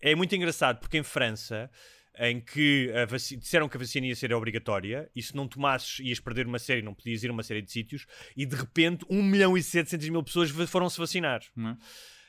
é 0.00 0.14
muito 0.14 0.34
engraçado 0.34 0.78
porque 0.78 0.96
em 0.96 1.02
França 1.02 1.70
em 2.18 2.40
que 2.40 2.92
disseram 3.38 3.68
que 3.68 3.76
a 3.76 3.80
vacina 3.80 4.06
ia 4.06 4.14
ser 4.14 4.32
obrigatória 4.34 5.10
e 5.16 5.22
se 5.22 5.34
não 5.34 5.48
tomasses 5.48 5.98
ias 6.00 6.20
perder 6.20 6.46
uma 6.46 6.58
série, 6.58 6.82
não 6.82 6.94
podias 6.94 7.22
ir 7.22 7.30
a 7.30 7.32
uma 7.32 7.42
série 7.42 7.62
de 7.62 7.72
sítios 7.72 8.06
e 8.36 8.44
de 8.44 8.54
repente 8.54 9.04
1 9.08 9.22
milhão 9.22 9.56
e 9.56 9.62
700 9.62 10.08
mil 10.10 10.22
pessoas 10.22 10.50
foram-se 10.50 10.98
vacinar. 10.98 11.40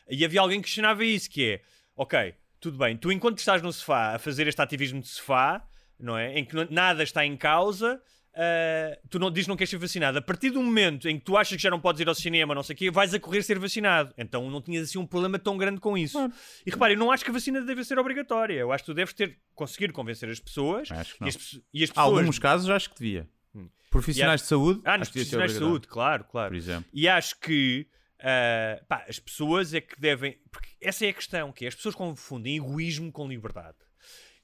É? 0.09 0.15
E 0.15 0.25
havia 0.25 0.41
alguém 0.41 0.59
que 0.59 0.65
questionava 0.65 1.03
isso, 1.03 1.29
que 1.29 1.45
é, 1.45 1.61
ok, 1.95 2.33
tudo 2.59 2.77
bem, 2.77 2.95
tu 2.95 3.11
enquanto 3.11 3.39
estás 3.39 3.61
no 3.61 3.73
sofá 3.73 4.15
a 4.15 4.19
fazer 4.19 4.47
este 4.47 4.61
ativismo 4.61 5.01
de 5.01 5.07
sofá, 5.07 5.67
não 5.99 6.17
é? 6.17 6.37
Em 6.37 6.45
que 6.45 6.55
nada 6.71 7.03
está 7.03 7.25
em 7.25 7.35
causa, 7.35 8.01
ah, 8.35 8.97
tu 9.09 9.19
não, 9.19 9.29
dizes 9.29 9.45
que 9.45 9.49
não 9.49 9.55
queres 9.57 9.69
ser 9.69 9.77
vacinado. 9.77 10.17
A 10.17 10.21
partir 10.21 10.49
do 10.49 10.61
momento 10.61 11.07
em 11.07 11.17
que 11.19 11.25
tu 11.25 11.37
achas 11.37 11.55
que 11.55 11.61
já 11.61 11.69
não 11.69 11.79
podes 11.79 12.01
ir 12.01 12.07
ao 12.07 12.15
cinema, 12.15 12.55
não 12.55 12.63
sei 12.63 12.73
o 12.73 12.77
quê, 12.77 12.91
vais 12.91 13.13
a 13.13 13.19
correr 13.19 13.43
ser 13.43 13.59
vacinado. 13.59 14.13
Então 14.17 14.49
não 14.49 14.61
tinhas 14.61 14.89
assim 14.89 14.97
um 14.97 15.05
problema 15.05 15.37
tão 15.37 15.57
grande 15.57 15.79
com 15.79 15.97
isso. 15.97 16.17
E 16.65 16.71
repare, 16.71 16.93
eu 16.93 16.99
não 16.99 17.11
acho 17.11 17.23
que 17.23 17.29
a 17.29 17.33
vacina 17.33 17.61
deve 17.61 17.83
ser 17.83 17.97
obrigatória. 17.99 18.53
Eu 18.55 18.71
acho 18.71 18.83
que 18.83 18.91
tu 18.91 18.95
deves 18.95 19.13
ter 19.13 19.37
conseguir 19.53 19.91
convencer 19.91 20.29
as 20.29 20.39
pessoas. 20.39 20.91
Acho 20.91 21.13
que 21.15 21.17
e, 21.17 21.21
não. 21.21 21.27
as, 21.27 21.35
pe- 21.37 21.63
e 21.73 21.83
as 21.83 21.89
Há 21.91 21.93
pessoas. 21.93 22.17
alguns 22.19 22.39
casos 22.39 22.69
acho 22.69 22.89
que 22.89 22.95
devia. 22.99 23.29
Profissionais 23.89 24.41
de 24.41 24.47
saúde, 24.47 24.81
Ah, 24.85 24.97
nos 24.97 25.09
profissionais 25.09 25.53
de 25.53 25.59
saúde, 25.59 25.87
claro, 25.87 26.23
claro. 26.23 26.49
Por 26.49 26.55
exemplo. 26.57 26.85
E 26.91 27.07
acho 27.07 27.39
que 27.39 27.85
ah, 28.19 28.81
pá, 28.87 29.05
as 29.07 29.19
pessoas 29.19 29.73
é 29.73 29.81
que 29.81 29.99
devem. 30.01 30.37
Porque 30.51 30.69
essa 30.81 31.05
é 31.05 31.09
a 31.09 31.13
questão, 31.13 31.51
que 31.51 31.65
é, 31.65 31.67
as 31.67 31.75
pessoas 31.75 31.93
confundem 31.93 32.57
egoísmo 32.57 33.11
com 33.11 33.27
liberdade. 33.27 33.77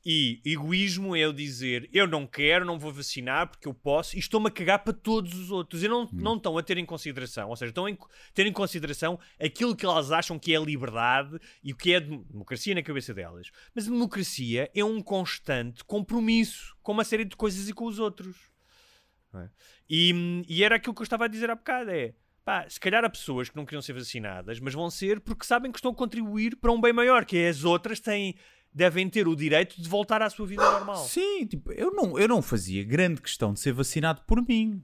E 0.06 0.42
egoísmo 0.46 1.14
é 1.14 1.20
eu 1.20 1.34
dizer 1.34 1.90
eu 1.92 2.08
não 2.08 2.26
quero, 2.26 2.64
não 2.66 2.80
vou 2.80 2.92
vacinar 2.94 3.50
porque 3.50 3.68
eu 3.68 3.74
posso 3.74 4.16
e 4.16 4.20
estou-me 4.20 4.48
a 4.48 4.52
cagar 4.52 4.80
para 4.84 4.94
todos 4.94 5.34
os 5.36 5.52
outros. 5.52 5.84
E 5.84 5.88
não, 5.90 6.04
Hum. 6.04 6.10
não 6.14 6.38
estão 6.38 6.58
a 6.58 6.64
ter 6.64 6.78
em 6.78 6.86
consideração, 6.86 7.50
ou 7.50 7.56
seja, 7.58 7.70
estão 7.72 7.86
a 7.86 7.92
ter 8.34 8.46
em 8.46 8.54
consideração 8.54 9.20
aquilo 9.40 9.76
que 9.76 9.86
elas 9.86 10.10
acham 10.12 10.40
que 10.40 10.56
é 10.56 10.60
liberdade 10.60 11.38
e 11.62 11.74
o 11.74 11.76
que 11.76 11.94
é 11.94 12.00
democracia 12.00 12.74
na 12.74 12.82
cabeça 12.82 13.14
delas. 13.14 13.52
Mas 13.76 13.88
a 13.88 13.92
democracia 13.92 14.72
é 14.74 14.84
um 14.86 15.02
constante 15.02 15.84
compromisso 15.84 16.76
com 16.82 16.94
uma 16.94 17.04
série 17.04 17.26
de 17.26 17.36
coisas 17.36 17.68
e 17.68 17.74
com 17.74 17.86
os 17.86 18.00
outros. 18.00 18.38
é? 19.34 19.50
E, 19.90 20.44
e 20.48 20.64
era 20.64 20.76
aquilo 20.78 20.96
que 20.96 21.02
eu 21.02 21.04
estava 21.04 21.26
a 21.26 21.28
dizer 21.28 21.50
há 21.50 21.56
bocado: 21.56 21.92
é 21.92 22.14
pá, 22.46 22.68
se 22.70 22.80
calhar 22.80 23.04
há 23.04 23.10
pessoas 23.10 23.50
que 23.50 23.56
não 23.56 23.66
queriam 23.66 23.82
ser 23.82 23.94
vacinadas, 23.94 24.60
mas 24.60 24.74
vão 24.74 24.90
ser 24.90 25.20
porque 25.20 25.46
sabem 25.46 25.72
que 25.72 25.78
estão 25.78 25.92
a 25.92 25.96
contribuir 25.96 26.56
para 26.56 26.72
um 26.72 26.80
bem 26.82 26.94
maior, 26.94 27.26
que 27.26 27.38
é 27.38 27.50
as 27.50 27.64
outras 27.64 28.00
têm, 28.00 28.36
devem 28.74 29.10
ter 29.10 29.28
o 29.28 29.36
direito 29.36 29.82
de 29.82 29.88
voltar 29.90 30.22
à 30.22 30.30
sua 30.30 30.46
vida 30.48 30.64
normal. 30.64 30.98
Sim, 30.98 31.46
tipo, 31.46 31.72
eu 31.74 31.92
não, 31.92 32.18
eu 32.20 32.28
não 32.28 32.42
fazia 32.42 32.84
grande 32.84 33.22
questão 33.22 33.54
de 33.54 33.60
ser 33.60 33.74
vacinado 33.74 34.22
por 34.28 34.42
mim. 34.48 34.84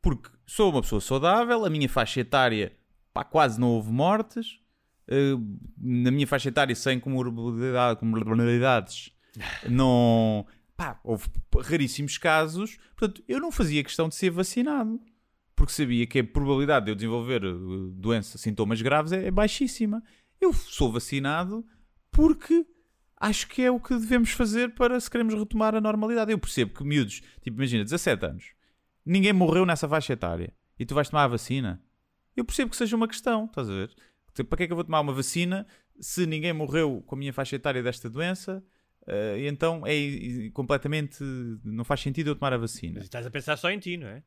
Porque 0.00 0.28
sou 0.46 0.70
uma 0.70 0.82
pessoa 0.82 1.00
saudável, 1.00 1.64
a 1.64 1.70
minha 1.70 1.88
faixa 1.88 2.20
etária, 2.20 2.76
pá, 3.12 3.24
quase 3.24 3.58
não 3.58 3.68
houve 3.70 3.90
mortes. 3.90 4.60
eh, 5.08 5.34
na 5.78 6.10
minha 6.10 6.26
faixa 6.26 6.48
etária, 6.48 6.74
sem 6.74 6.98
comorbidade- 7.00 7.98
comorbidades, 8.00 9.10
não. 9.68 10.46
Pá, 10.76 10.98
houve 11.04 11.26
raríssimos 11.62 12.18
casos. 12.18 12.78
Portanto, 12.96 13.22
eu 13.28 13.38
não 13.40 13.52
fazia 13.52 13.82
questão 13.84 14.08
de 14.08 14.14
ser 14.14 14.30
vacinado. 14.30 15.00
Porque 15.56 15.72
sabia 15.72 16.04
que 16.06 16.18
a 16.18 16.24
probabilidade 16.24 16.86
de 16.86 16.90
eu 16.90 16.96
desenvolver 16.96 17.44
eh, 17.44 17.52
doença, 17.92 18.36
sintomas 18.38 18.82
graves 18.82 19.12
é, 19.12 19.26
é 19.26 19.30
baixíssima. 19.30 20.02
Eu 20.40 20.52
sou 20.52 20.90
vacinado 20.90 21.64
porque 22.10 22.66
acho 23.16 23.48
que 23.48 23.62
é 23.62 23.70
o 23.70 23.80
que 23.80 23.94
devemos 23.94 24.30
fazer 24.30 24.74
para 24.74 24.98
se 24.98 25.10
queremos 25.10 25.34
retomar 25.34 25.74
a 25.74 25.80
normalidade. 25.80 26.32
Eu 26.32 26.38
percebo 26.38 26.74
que 26.74 26.84
miúdos, 26.84 27.20
tipo, 27.42 27.56
imagina, 27.56 27.84
17 27.84 28.26
anos, 28.26 28.44
ninguém 29.04 29.32
morreu 29.32 29.64
nessa 29.64 29.88
faixa 29.88 30.12
etária 30.12 30.52
e 30.78 30.84
tu 30.84 30.94
vais 30.94 31.08
tomar 31.08 31.24
a 31.24 31.28
vacina. 31.28 31.82
Eu 32.36 32.44
percebo 32.44 32.70
que 32.70 32.76
seja 32.76 32.96
uma 32.96 33.08
questão, 33.08 33.44
estás 33.46 33.68
a 33.68 33.72
ver? 33.72 33.94
Tipo, 34.34 34.48
Para 34.50 34.56
que 34.56 34.62
é 34.64 34.66
que 34.66 34.72
eu 34.72 34.76
vou 34.76 34.84
tomar 34.84 35.00
uma 35.00 35.12
vacina 35.12 35.66
se 36.00 36.26
ninguém 36.26 36.52
morreu 36.52 37.02
com 37.06 37.14
a 37.14 37.18
minha 37.18 37.32
faixa 37.32 37.56
etária 37.56 37.82
desta 37.82 38.10
doença? 38.10 38.64
Eh, 39.06 39.40
e 39.40 39.46
então 39.46 39.82
é 39.86 40.50
completamente. 40.52 41.22
Não 41.62 41.84
faz 41.84 42.00
sentido 42.00 42.30
eu 42.30 42.34
tomar 42.34 42.52
a 42.52 42.56
vacina. 42.56 42.94
Mas 42.96 43.04
estás 43.04 43.26
a 43.26 43.30
pensar 43.30 43.56
só 43.56 43.70
em 43.70 43.78
ti, 43.78 43.96
não 43.96 44.08
é? 44.08 44.22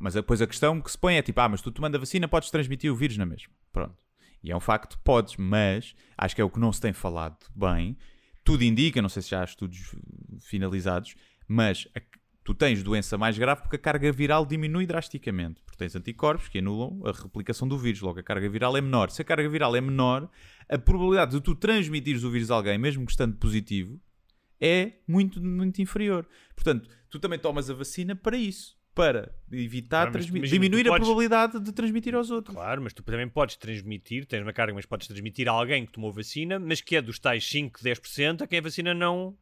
Mas 0.00 0.14
depois 0.14 0.40
a 0.40 0.46
questão 0.46 0.80
que 0.80 0.90
se 0.90 0.98
põe 0.98 1.16
é 1.16 1.22
tipo, 1.22 1.40
ah, 1.40 1.48
mas 1.48 1.60
tu 1.60 1.70
tomando 1.70 1.94
a 1.96 1.98
vacina 1.98 2.26
podes 2.26 2.50
transmitir 2.50 2.90
o 2.90 2.96
vírus 2.96 3.16
na 3.16 3.26
mesma. 3.26 3.52
Pronto. 3.72 4.02
E 4.42 4.50
é 4.52 4.56
um 4.56 4.60
facto, 4.60 4.98
podes, 5.04 5.36
mas 5.36 5.94
acho 6.16 6.34
que 6.34 6.40
é 6.40 6.44
o 6.44 6.50
que 6.50 6.60
não 6.60 6.72
se 6.72 6.80
tem 6.80 6.92
falado 6.92 7.38
bem. 7.54 7.96
Tudo 8.44 8.62
indica, 8.64 9.02
não 9.02 9.08
sei 9.08 9.22
se 9.22 9.30
já 9.30 9.40
há 9.42 9.44
estudos 9.44 9.94
finalizados, 10.40 11.14
mas 11.46 11.86
a- 11.94 12.00
tu 12.44 12.54
tens 12.54 12.82
doença 12.82 13.18
mais 13.18 13.36
grave 13.36 13.60
porque 13.62 13.76
a 13.76 13.78
carga 13.78 14.10
viral 14.10 14.46
diminui 14.46 14.86
drasticamente. 14.86 15.60
Porque 15.62 15.76
tens 15.76 15.94
anticorpos 15.94 16.48
que 16.48 16.58
anulam 16.60 17.02
a 17.04 17.12
replicação 17.12 17.68
do 17.68 17.76
vírus. 17.76 18.00
Logo, 18.00 18.20
a 18.20 18.22
carga 18.22 18.48
viral 18.48 18.76
é 18.76 18.80
menor. 18.80 19.10
Se 19.10 19.20
a 19.20 19.24
carga 19.24 19.48
viral 19.48 19.76
é 19.76 19.80
menor, 19.80 20.30
a 20.68 20.78
probabilidade 20.78 21.32
de 21.32 21.40
tu 21.42 21.54
transmitires 21.54 22.24
o 22.24 22.30
vírus 22.30 22.50
a 22.50 22.54
alguém, 22.54 22.78
mesmo 22.78 23.04
que 23.04 23.10
estando 23.12 23.36
positivo, 23.36 24.00
é 24.60 24.92
muito, 25.06 25.42
muito 25.44 25.82
inferior. 25.82 26.26
Portanto, 26.54 26.88
tu 27.10 27.18
também 27.18 27.38
tomas 27.38 27.68
a 27.68 27.74
vacina 27.74 28.16
para 28.16 28.36
isso. 28.36 28.77
Para 28.98 29.32
evitar, 29.52 29.88
Claro, 30.02 30.10
mas 30.12 30.22
transmi- 30.24 30.38
imagina, 30.40 30.60
diminuir 30.60 30.86
a 30.88 30.90
podes- 30.92 31.06
probabilidade 31.06 31.60
de 31.60 31.72
transmitir 31.72 32.14
aos 32.14 32.30
outros. 32.30 32.54
Claro, 32.54 32.82
mas 32.82 32.92
tu 32.92 33.02
também 33.02 33.28
podes 33.28 33.56
transmitir, 33.56 34.26
tens 34.26 34.42
uma 34.42 34.52
carga, 34.52 34.74
mas 34.74 34.84
podes 34.86 35.06
transmitir 35.06 35.48
a 35.48 35.52
alguém 35.52 35.86
que 35.86 35.92
tomou 35.92 36.12
vacina, 36.12 36.58
mas 36.58 36.80
que 36.80 36.96
é 36.96 37.00
dos 37.02 37.18
tais 37.18 37.48
5, 37.48 37.80
10% 37.82 38.42
a 38.42 38.46
quem 38.46 38.58
a 38.58 38.62
vacina 38.62 38.92
não 38.92 39.36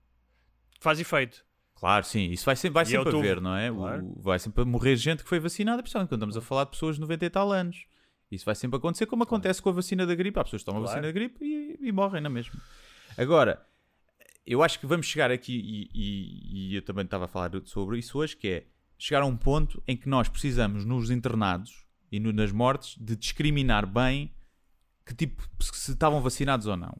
faz 0.80 1.00
efeito. 1.00 1.44
Claro, 1.74 2.04
sim, 2.06 2.30
isso 2.30 2.44
vai 2.44 2.56
sempre, 2.56 2.74
vai 2.74 2.82
E 2.84 2.86
sempre 2.86 3.10
tô- 3.10 3.18
haver, 3.18 3.40
não 3.40 3.54
é? 3.56 3.70
O- 3.70 3.76
Claro. 3.76 4.14
vai 4.18 4.38
sempre 4.38 4.64
morrer 4.64 4.96
gente 4.96 5.22
que 5.22 5.28
foi 5.28 5.38
vacinada, 5.40 5.82
principalmente 5.82 6.08
quando 6.08 6.20
estamos 6.22 6.36
a 6.36 6.40
falar 6.40 6.64
de 6.64 6.70
pessoas 6.70 6.96
de 6.96 7.00
90 7.02 7.24
e 7.26 7.30
tal 7.30 7.52
anos. 7.52 7.84
Isso 8.30 8.44
vai 8.44 8.54
sempre 8.54 8.76
acontecer, 8.78 9.06
como 9.06 9.22
acontece 9.22 9.60
com 9.62 9.68
a 9.68 9.72
vacina 9.72 10.06
da 10.06 10.14
gripe. 10.14 10.38
Há 10.38 10.44
pessoas 10.44 10.62
que 10.62 10.66
tomam 10.66 10.82
a 10.82 10.84
Claro. 10.84 11.00
vacina 11.00 11.12
da 11.12 11.18
gripe 11.18 11.44
e, 11.44 11.78
e 11.88 11.92
morrem 11.92 12.20
na 12.22 12.28
mesma. 12.30 12.54
Agora, 13.16 13.64
eu 14.46 14.62
acho 14.62 14.78
que 14.80 14.86
vamos 14.86 15.06
chegar 15.06 15.30
aqui, 15.30 15.54
e, 15.54 15.90
e- 15.94 16.70
e 16.72 16.74
eu 16.76 16.82
também 16.82 17.04
estava 17.04 17.26
a 17.26 17.28
falar 17.28 17.50
sobre 17.64 17.98
isso 17.98 18.18
hoje, 18.18 18.36
que 18.36 18.48
é 18.48 18.64
chegar 18.98 19.22
a 19.22 19.26
um 19.26 19.36
ponto 19.36 19.82
em 19.86 19.96
que 19.96 20.08
nós 20.08 20.28
precisamos, 20.28 20.84
nos 20.84 21.10
internados 21.10 21.84
e 22.10 22.18
no- 22.20 22.32
nas 22.32 22.52
mortes, 22.52 22.96
de 22.98 23.16
discriminar 23.16 23.86
bem 23.86 24.32
que 25.04 25.14
tipo, 25.14 25.46
se 25.60 25.92
estavam 25.92 26.20
vacinados 26.20 26.66
ou 26.66 26.76
não. 26.76 26.96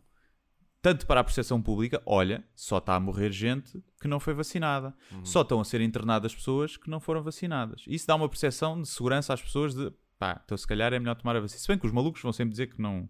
Tanto 0.82 1.06
para 1.06 1.18
a 1.20 1.24
percepção 1.24 1.60
pública, 1.60 2.00
olha, 2.06 2.44
só 2.54 2.78
está 2.78 2.94
a 2.94 3.00
morrer 3.00 3.32
gente 3.32 3.82
que 4.00 4.06
não 4.06 4.20
foi 4.20 4.34
vacinada. 4.34 4.94
Só 5.24 5.42
estão 5.42 5.60
a 5.60 5.64
ser 5.64 5.80
internadas 5.80 6.32
pessoas 6.34 6.76
que 6.76 6.88
não 6.88 7.00
foram 7.00 7.22
vacinadas. 7.22 7.82
Isso 7.88 8.06
dá 8.06 8.14
uma 8.14 8.28
percepção 8.28 8.80
de 8.80 8.88
segurança 8.88 9.34
às 9.34 9.42
pessoas 9.42 9.74
de 9.74 9.92
pá, 10.18 10.40
então 10.44 10.56
se 10.56 10.66
calhar 10.66 10.92
é 10.92 10.98
melhor 11.00 11.16
tomar 11.16 11.34
a 11.36 11.40
vacina. 11.40 11.58
Se 11.60 11.66
bem 11.66 11.78
que 11.78 11.86
os 11.86 11.92
malucos 11.92 12.22
vão 12.22 12.32
sempre 12.32 12.50
dizer 12.52 12.68
que 12.68 12.80
não. 12.80 13.08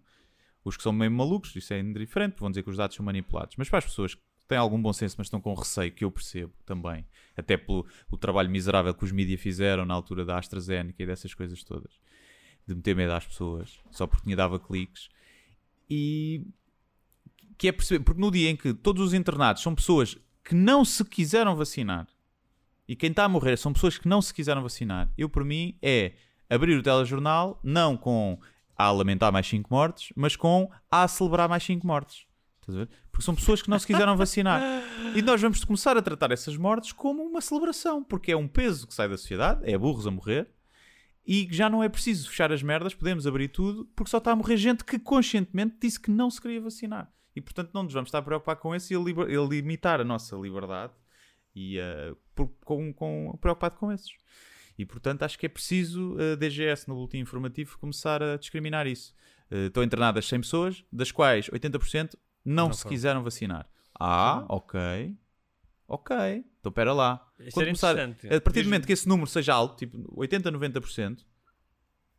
Os 0.65 0.75
que 0.75 0.83
são 0.83 0.91
mesmo 0.91 1.15
malucos, 1.15 1.55
isso 1.55 1.71
é 1.73 1.79
indiferente, 1.79 2.35
vão 2.39 2.49
dizer 2.49 2.63
que 2.63 2.69
os 2.69 2.75
dados 2.77 2.95
são 2.95 3.05
manipulados. 3.05 3.55
Mas 3.57 3.69
para 3.69 3.77
as 3.77 3.85
pessoas 3.85 4.15
que 4.15 4.21
têm 4.47 4.57
algum 4.57 4.81
bom 4.81 4.93
senso, 4.93 5.15
mas 5.17 5.27
estão 5.27 5.41
com 5.41 5.53
receio, 5.53 5.91
que 5.91 6.03
eu 6.03 6.11
percebo 6.11 6.53
também, 6.65 7.05
até 7.35 7.57
pelo 7.57 7.85
o 8.09 8.17
trabalho 8.17 8.49
miserável 8.49 8.93
que 8.93 9.03
os 9.03 9.11
mídias 9.11 9.41
fizeram 9.41 9.85
na 9.85 9.93
altura 9.93 10.25
da 10.25 10.37
AstraZeneca 10.37 11.01
e 11.01 11.05
dessas 11.05 11.33
coisas 11.33 11.63
todas. 11.63 11.91
de 12.67 12.75
meter 12.75 12.95
medo 12.95 13.13
às 13.13 13.25
pessoas, 13.25 13.79
só 13.91 14.05
porque 14.05 14.23
tinha 14.25 14.35
dava 14.35 14.59
cliques. 14.59 15.09
E 15.89 16.45
que 17.57 17.69
é 17.69 17.71
perceber, 17.71 18.03
porque 18.03 18.19
no 18.19 18.29
dia 18.29 18.49
em 18.49 18.55
que 18.55 18.73
todos 18.73 19.01
os 19.01 19.13
internados 19.13 19.63
são 19.63 19.73
pessoas 19.73 20.17
que 20.43 20.53
não 20.53 20.83
se 20.83 21.03
quiseram 21.03 21.55
vacinar 21.55 22.07
e 22.87 22.95
quem 22.95 23.09
está 23.09 23.25
a 23.25 23.29
morrer 23.29 23.57
são 23.57 23.73
pessoas 23.73 23.97
que 23.97 24.07
não 24.07 24.21
se 24.21 24.33
quiseram 24.33 24.63
vacinar, 24.63 25.11
eu 25.17 25.27
por 25.27 25.43
mim 25.43 25.77
é 25.81 26.13
abrir 26.49 26.77
o 26.77 26.83
telejornal 26.83 27.59
não 27.61 27.97
com 27.97 28.39
a 28.77 28.89
lamentar 28.91 29.31
mais 29.31 29.45
5 29.47 29.67
mortes, 29.69 30.13
mas 30.15 30.35
com 30.35 30.71
a 30.89 31.07
celebrar 31.07 31.49
mais 31.49 31.63
5 31.63 31.85
mortes. 31.85 32.26
Porque 33.11 33.25
são 33.25 33.35
pessoas 33.35 33.61
que 33.61 33.69
não 33.69 33.79
se 33.79 33.87
quiseram 33.87 34.15
vacinar. 34.17 34.61
E 35.15 35.21
nós 35.21 35.41
vamos 35.41 35.63
começar 35.63 35.97
a 35.97 36.01
tratar 36.01 36.31
essas 36.31 36.57
mortes 36.57 36.91
como 36.91 37.23
uma 37.23 37.41
celebração, 37.41 38.03
porque 38.03 38.31
é 38.31 38.37
um 38.37 38.47
peso 38.47 38.87
que 38.87 38.93
sai 38.93 39.07
da 39.07 39.17
sociedade, 39.17 39.61
é 39.63 39.77
burros 39.77 40.05
a 40.05 40.11
morrer, 40.11 40.49
e 41.25 41.47
já 41.51 41.69
não 41.69 41.83
é 41.83 41.89
preciso 41.89 42.29
fechar 42.29 42.53
as 42.53 42.63
merdas, 42.63 42.93
podemos 42.93 43.27
abrir 43.27 43.49
tudo, 43.49 43.85
porque 43.95 44.09
só 44.09 44.17
está 44.17 44.31
a 44.31 44.35
morrer 44.35 44.55
gente 44.55 44.85
que 44.85 44.97
conscientemente 44.97 45.75
disse 45.81 45.99
que 45.99 46.09
não 46.09 46.29
se 46.29 46.41
queria 46.41 46.61
vacinar. 46.61 47.11
E 47.35 47.41
portanto 47.41 47.71
não 47.73 47.83
nos 47.83 47.93
vamos 47.93 48.07
estar 48.07 48.19
a 48.19 48.21
preocupar 48.21 48.55
com 48.55 48.73
isso 48.73 48.93
e 48.93 48.95
a, 48.95 49.41
limitar 49.41 49.99
a 49.99 50.03
nossa 50.05 50.35
liberdade 50.37 50.93
e 51.53 51.77
uh, 51.79 52.17
por- 52.33 52.51
com, 52.63 52.93
com, 52.93 53.37
preocupado 53.41 53.75
com 53.75 53.91
esses. 53.91 54.09
E 54.77 54.85
portanto 54.85 55.23
acho 55.23 55.37
que 55.37 55.45
é 55.45 55.49
preciso 55.49 56.15
a 56.17 56.35
DGS 56.35 56.87
no 56.87 56.95
boletim 56.95 57.17
informativo 57.17 57.77
começar 57.77 58.23
a 58.23 58.37
discriminar 58.37 58.87
isso. 58.87 59.13
Uh, 59.51 59.67
estão 59.67 59.83
internadas 59.83 60.25
100 60.27 60.41
pessoas, 60.41 60.83
das 60.91 61.11
quais 61.11 61.47
80% 61.49 62.15
não, 62.47 62.67
Não 62.67 62.73
se 62.73 62.83
foram. 62.83 62.89
quiseram 62.95 63.23
vacinar. 63.23 63.67
Ah, 63.99 64.45
ok. 64.47 64.79
Ok. 65.87 66.15
Então 66.59 66.69
espera 66.69 66.93
lá. 66.93 67.25
Isso 67.39 67.51
Quando 67.51 67.65
começar, 67.67 67.97
a 67.99 68.41
partir 68.41 68.61
do 68.63 68.65
momento 68.65 68.85
que 68.85 68.93
esse 68.93 69.07
número 69.07 69.27
seja 69.29 69.53
alto, 69.53 69.77
tipo 69.77 69.97
80, 70.19 70.51
90%, 70.51 71.19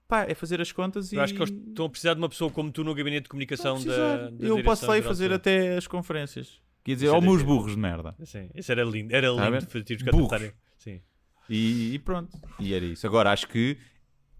pá, 0.07 0.23
é 0.25 0.35
fazer 0.35 0.61
as 0.61 0.73
contas 0.73 1.13
e. 1.13 1.17
Eu 1.17 1.23
acho 1.23 1.35
que 1.35 1.43
eles 1.43 1.55
estão 1.69 1.87
a 1.87 1.89
precisar 1.91 2.15
de 2.15 2.21
uma 2.21 2.29
pessoa 2.29 2.51
como 2.51 2.71
tu 2.73 2.83
no 2.85 2.95
gabinete 2.95 3.25
de 3.25 3.29
comunicação 3.29 3.83
da, 3.85 4.31
da 4.31 4.47
Eu 4.47 4.63
posso 4.63 4.87
lá 4.87 4.97
ir 4.97 5.01
Direção-Geral 5.01 5.03
de 5.03 5.09
fazer 5.09 5.33
até 5.33 5.77
as 5.77 5.87
conferências. 5.87 6.61
Quer 6.85 6.95
dizer, 6.95 7.09
ó 7.09 7.21
meus 7.21 7.43
burros 7.43 7.73
de 7.73 7.79
merda. 7.79 8.15
Sim, 8.25 8.49
isso 8.55 8.73
era 8.73 8.83
lindo. 8.85 9.15
Era 9.15 9.35
Tá 9.35 9.47
a 9.47 9.51
lindo 9.51 9.67
fazer 9.67 9.95
os 9.97 10.03
Burros. 10.03 10.29
cantarem. 10.31 10.53
Sim. 10.79 11.03
E, 11.49 11.95
e 11.95 11.99
pronto. 11.99 12.39
E 12.59 12.73
era 12.73 12.85
isso. 12.85 13.07
Agora 13.07 13.31
acho 13.33 13.47
que 13.49 13.77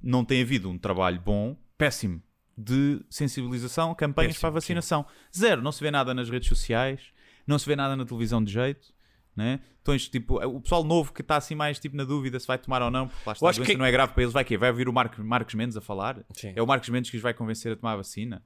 não 0.03 0.25
tem 0.25 0.41
havido 0.43 0.71
um 0.71 0.79
trabalho 0.79 1.21
bom, 1.21 1.57
péssimo, 1.77 2.23
de 2.61 3.01
sensibilização, 3.09 3.95
campanhas 3.95 4.31
Péssimo, 4.33 4.41
para 4.41 4.49
a 4.49 4.53
vacinação. 4.53 5.07
Zero. 5.37 5.63
Não 5.63 5.71
se 5.71 5.81
vê 5.81 5.91
nada 5.93 6.13
nas 6.13 6.29
redes 6.29 6.49
sociais, 6.49 7.01
não 7.47 7.57
se 7.59 7.67
vê 7.67 7.77
nada 7.77 7.95
na 7.95 8.05
televisão 8.05 8.43
de 8.43 8.53
jeito. 8.53 8.93
Né? 9.37 9.61
Então, 9.81 9.95
isto, 9.95 10.11
tipo, 10.11 10.45
o 10.45 10.61
pessoal 10.61 10.83
novo 10.83 11.13
que 11.13 11.21
está 11.23 11.37
assim 11.37 11.55
mais 11.55 11.79
tipo, 11.79 11.97
na 11.97 12.03
dúvida 12.03 12.41
se 12.41 12.47
vai 12.49 12.59
tomar 12.59 12.83
ou 12.83 12.91
não, 12.91 13.07
porque 13.07 13.25
lá 13.29 13.33
está, 13.33 13.47
Eu 13.47 13.49
a 13.49 13.53
doença 13.53 13.71
que- 13.73 13.79
não 13.79 13.85
é 13.87 13.93
grave 13.93 14.13
para 14.13 14.23
eles, 14.25 14.33
vai 14.33 14.45
quê? 14.45 14.59
Vai 14.59 14.71
ouvir 14.71 14.89
o 14.89 14.93
Marcos, 14.93 15.25
Marcos 15.25 15.55
Mendes 15.55 15.77
a 15.77 15.81
falar? 15.81 16.25
Sim. 16.35 16.53
É 16.57 16.61
o 16.61 16.67
Marcos 16.67 16.89
Mendes 16.89 17.09
que 17.09 17.17
os 17.17 17.23
vai 17.23 17.33
convencer 17.33 17.73
a 17.73 17.77
tomar 17.77 17.93
a 17.93 17.97
vacina? 17.99 18.43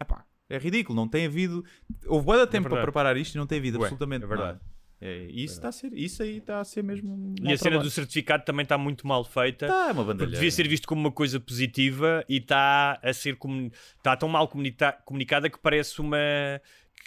Epá, 0.00 0.24
é 0.48 0.56
ridículo, 0.56 0.96
não 0.96 1.06
tem 1.06 1.26
havido. 1.26 1.62
Houve 2.06 2.24
bué 2.24 2.38
de 2.38 2.46
tempo 2.46 2.62
para 2.62 2.70
verdade. 2.76 2.86
preparar 2.86 3.16
isto 3.18 3.34
e 3.34 3.38
não 3.38 3.46
tem 3.46 3.58
havido 3.58 3.78
Ué, 3.78 3.84
absolutamente 3.84 4.24
é 4.24 4.26
verdade. 4.26 4.52
nada. 4.54 4.60
É, 5.02 5.24
isso, 5.30 5.54
está 5.54 5.68
a 5.68 5.72
ser, 5.72 5.92
isso 5.94 6.22
aí 6.22 6.36
está 6.38 6.60
a 6.60 6.64
ser 6.64 6.84
mesmo. 6.84 7.10
um 7.14 7.34
E 7.40 7.52
a 7.52 7.56
cena 7.56 7.70
trabalho. 7.70 7.82
do 7.84 7.90
certificado 7.90 8.44
também 8.44 8.64
está 8.64 8.76
muito 8.76 9.06
mal 9.06 9.24
feita. 9.24 9.66
Tá, 9.66 9.88
é 9.88 9.92
uma 9.92 10.04
bandalheira. 10.04 10.32
devia 10.32 10.50
ser 10.50 10.68
visto 10.68 10.86
como 10.86 11.00
uma 11.00 11.10
coisa 11.10 11.40
positiva 11.40 12.22
e 12.28 12.36
está 12.36 13.00
a 13.02 13.12
ser 13.14 13.36
comun... 13.36 13.70
está 13.96 14.14
tão 14.14 14.28
mal 14.28 14.46
comunicada 14.46 15.48
que 15.48 15.58
parece 15.58 16.00
uma 16.00 16.18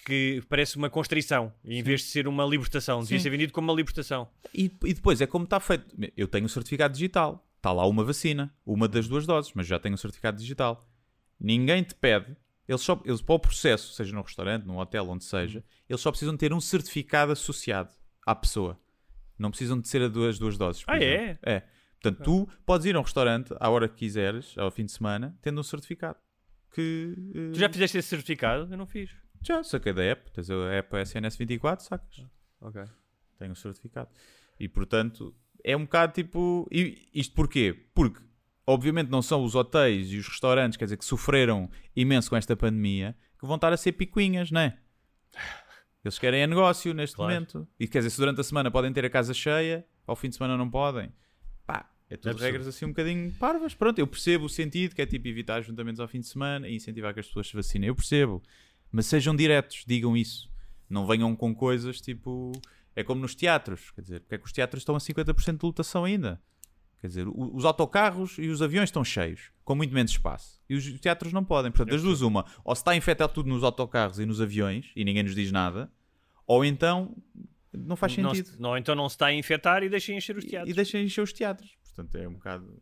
que 0.05 0.41
parece 0.49 0.75
uma 0.75 0.89
constrição 0.89 1.53
em 1.63 1.81
vez 1.83 2.01
de 2.01 2.07
ser 2.07 2.27
uma 2.27 2.43
libertação. 2.45 3.01
Devia 3.01 3.19
Sim. 3.19 3.23
ser 3.23 3.29
vendido 3.29 3.53
como 3.53 3.69
uma 3.71 3.75
libertação. 3.77 4.27
E, 4.53 4.71
e 4.85 4.93
depois 4.93 5.21
é 5.21 5.27
como 5.27 5.45
está 5.45 5.59
feito. 5.59 5.85
Eu 6.17 6.27
tenho 6.27 6.45
o 6.45 6.49
certificado 6.49 6.93
digital. 6.93 7.47
Está 7.57 7.71
lá 7.71 7.85
uma 7.87 8.03
vacina, 8.03 8.53
uma 8.65 8.87
das 8.87 9.07
duas 9.07 9.25
doses, 9.25 9.51
mas 9.55 9.67
já 9.67 9.79
tenho 9.79 9.95
o 9.95 9.97
certificado 9.97 10.37
digital. 10.37 10.89
Ninguém 11.39 11.83
te 11.83 11.95
pede. 11.95 12.35
Eles, 12.67 12.81
só, 12.81 13.01
eles 13.03 13.21
para 13.21 13.35
o 13.35 13.39
processo, 13.39 13.93
seja 13.93 14.13
num 14.15 14.21
restaurante, 14.21 14.65
num 14.65 14.77
hotel, 14.77 15.09
onde 15.09 15.23
seja, 15.23 15.63
eles 15.89 16.01
só 16.01 16.11
precisam 16.11 16.37
ter 16.37 16.53
um 16.53 16.61
certificado 16.61 17.31
associado 17.31 17.91
à 18.25 18.33
pessoa. 18.33 18.79
Não 19.37 19.49
precisam 19.49 19.79
de 19.79 19.87
ser 19.87 20.01
a 20.01 20.07
duas, 20.07 20.39
duas 20.39 20.57
doses. 20.57 20.83
Ah, 20.87 20.97
é? 20.97 21.13
exemplo. 21.13 21.39
É. 21.43 21.63
Portanto, 22.01 22.23
tu 22.23 22.49
podes 22.65 22.85
ir 22.85 22.95
a 22.95 22.99
um 22.99 23.03
restaurante 23.03 23.53
à 23.59 23.69
hora 23.69 23.87
que 23.87 23.95
quiseres, 23.95 24.57
ao 24.57 24.69
fim 24.71 24.85
de 24.85 24.91
semana, 24.91 25.37
tendo 25.41 25.59
um 25.59 25.63
certificado. 25.63 26.17
Que, 26.73 27.15
eh, 27.33 27.51
Tu 27.53 27.59
já 27.59 27.69
fizeste 27.69 27.97
esse 27.97 28.09
certificado? 28.09 28.71
Eu 28.71 28.77
não 28.77 28.85
fiz. 28.85 29.09
já 29.41 29.63
saquei 29.63 29.93
da 29.93 30.03
app. 30.03 30.31
Tens 30.31 30.49
a 30.49 30.73
app 30.73 30.95
SNS24, 30.95 31.79
sacas. 31.81 32.25
Ok. 32.61 32.83
Tenho 33.37 33.51
o 33.51 33.55
certificado. 33.55 34.09
E 34.59 34.67
portanto, 34.67 35.35
é 35.63 35.75
um 35.77 35.83
bocado 35.83 36.13
tipo. 36.13 36.67
E 36.71 37.09
isto 37.13 37.33
porquê? 37.35 37.73
Porque, 37.93 38.21
obviamente, 38.65 39.09
não 39.09 39.21
são 39.21 39.43
os 39.43 39.55
hotéis 39.55 40.11
e 40.11 40.17
os 40.17 40.27
restaurantes, 40.27 40.77
quer 40.77 40.85
dizer, 40.85 40.97
que 40.97 41.05
sofreram 41.05 41.69
imenso 41.95 42.29
com 42.29 42.35
esta 42.35 42.55
pandemia, 42.55 43.15
que 43.39 43.45
vão 43.45 43.55
estar 43.55 43.71
a 43.73 43.77
ser 43.77 43.91
picuinhas, 43.93 44.51
não 44.51 44.61
é? 44.61 44.77
Eles 46.03 46.19
querem 46.19 46.41
é 46.41 46.47
negócio 46.47 46.93
neste 46.93 47.15
Claro. 47.15 47.33
momento. 47.33 47.67
E 47.79 47.87
quer 47.87 47.99
dizer, 47.99 48.09
se 48.09 48.17
durante 48.17 48.41
a 48.41 48.43
semana 48.43 48.69
podem 48.69 48.91
ter 48.91 49.05
a 49.05 49.09
casa 49.09 49.33
cheia, 49.33 49.85
ao 50.05 50.15
fim 50.15 50.29
de 50.29 50.35
semana 50.35 50.57
não 50.57 50.69
podem. 50.69 51.11
Pá, 51.65 51.89
é 52.09 52.17
tudo 52.17 52.31
absurdo. 52.31 52.43
regras 52.43 52.67
assim 52.67 52.85
um 52.85 52.89
bocadinho 52.89 53.31
parvas. 53.35 53.73
Pronto, 53.73 53.99
eu 53.99 54.07
percebo 54.07 54.45
o 54.45 54.49
sentido, 54.49 54.93
que 54.95 55.01
é 55.01 55.05
tipo 55.05 55.27
evitar 55.29 55.61
juntamentos 55.61 56.01
ao 56.01 56.07
fim 56.07 56.19
de 56.19 56.27
semana 56.27 56.67
e 56.67 56.75
incentivar 56.75 57.13
que 57.13 57.21
as 57.21 57.27
pessoas 57.27 57.47
se 57.47 57.53
vacinem. 57.55 57.87
Eu 57.87 57.95
percebo. 57.95 58.43
Mas 58.91 59.05
sejam 59.05 59.33
diretos, 59.35 59.85
digam 59.87 60.15
isso. 60.17 60.51
Não 60.89 61.07
venham 61.07 61.33
com 61.35 61.55
coisas 61.55 62.01
tipo. 62.01 62.51
É 62.95 63.03
como 63.03 63.21
nos 63.21 63.33
teatros. 63.33 63.89
Quer 63.91 64.01
dizer, 64.01 64.19
porque 64.19 64.35
é 64.35 64.37
que 64.37 64.45
os 64.45 64.51
teatros 64.51 64.81
estão 64.81 64.95
a 64.95 64.99
50% 64.99 65.57
de 65.59 65.65
lotação 65.65 66.03
ainda? 66.03 66.39
Quer 67.03 67.07
dizer, 67.07 67.27
os 67.27 67.65
autocarros 67.65 68.37
e 68.37 68.47
os 68.47 68.61
aviões 68.61 68.87
estão 68.87 69.03
cheios, 69.03 69.51
com 69.65 69.75
muito 69.75 69.93
menos 69.93 70.09
espaço. 70.13 70.61
E 70.69 70.75
os 70.75 70.99
teatros 71.01 71.33
não 71.33 71.43
podem. 71.43 71.69
Portanto, 71.69 71.89
das 71.91 72.01
duas, 72.01 72.21
uma, 72.21 72.45
ou 72.63 72.73
se 72.73 72.79
está 72.79 72.95
infectado 72.95 73.33
tudo 73.33 73.49
nos 73.49 73.61
autocarros 73.61 74.19
e 74.19 74.25
nos 74.25 74.39
aviões 74.39 74.89
e 74.95 75.03
ninguém 75.03 75.21
nos 75.21 75.35
diz 75.35 75.51
nada, 75.51 75.91
ou 76.47 76.63
então 76.63 77.13
não 77.73 77.97
faz 77.97 78.15
Não, 78.15 78.29
sentido. 78.33 78.53
se- 78.55 78.61
não, 78.61 78.77
então 78.77 78.95
não 78.95 79.09
se 79.09 79.15
está 79.15 79.25
a 79.25 79.33
infectar 79.33 79.83
e 79.83 79.89
deixem 79.89 80.15
encher 80.15 80.37
os 80.37 80.45
E- 80.45 80.47
teatros. 80.47 80.71
E 80.71 80.73
deixem 80.73 81.03
encher 81.03 81.21
os 81.21 81.33
teatros. 81.33 81.75
Portanto, 81.83 82.15
é 82.15 82.25
um 82.25 82.33
bocado 82.35 82.81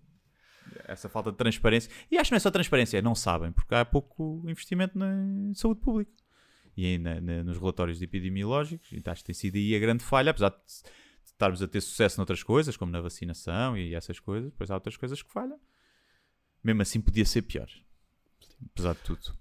essa 0.85 1.09
falta 1.09 1.31
de 1.31 1.37
transparência. 1.37 1.89
E 2.11 2.17
acho 2.19 2.29
que 2.29 2.33
não 2.33 2.37
é 2.37 2.39
só 2.39 2.51
transparência, 2.51 2.99
é 2.99 3.01
não 3.01 3.15
sabem, 3.15 3.51
porque 3.51 3.73
há 3.73 3.83
pouco 3.83 4.43
investimento 4.47 4.95
na 4.99 5.15
saúde 5.55 5.81
pública. 5.81 6.11
E 6.77 6.85
aí 6.85 6.97
na- 6.99 7.19
na- 7.19 7.43
nos 7.43 7.57
relatórios 7.57 7.97
de 7.97 8.05
epidemiológicos, 8.05 8.87
e 8.91 9.01
acho 9.03 9.21
que 9.21 9.25
tem 9.25 9.33
sido 9.33 9.55
aí 9.55 9.75
a 9.75 9.79
grande 9.79 10.03
falha, 10.03 10.29
apesar 10.29 10.49
de 10.49 10.57
estarmos 11.41 11.61
a 11.61 11.67
ter 11.67 11.81
sucesso 11.81 12.17
noutras 12.17 12.43
coisas, 12.43 12.77
como 12.77 12.91
na 12.91 13.01
vacinação 13.01 13.75
e 13.77 13.95
essas 13.95 14.19
coisas, 14.19 14.51
depois 14.51 14.69
há 14.69 14.75
outras 14.75 14.95
coisas 14.95 15.21
que 15.21 15.31
falham. 15.31 15.59
Mesmo 16.63 16.81
assim 16.81 17.01
podia 17.01 17.25
ser 17.25 17.41
pior. 17.41 17.67
Apesar 18.73 18.93
de 18.93 18.99
tudo. 18.99 19.33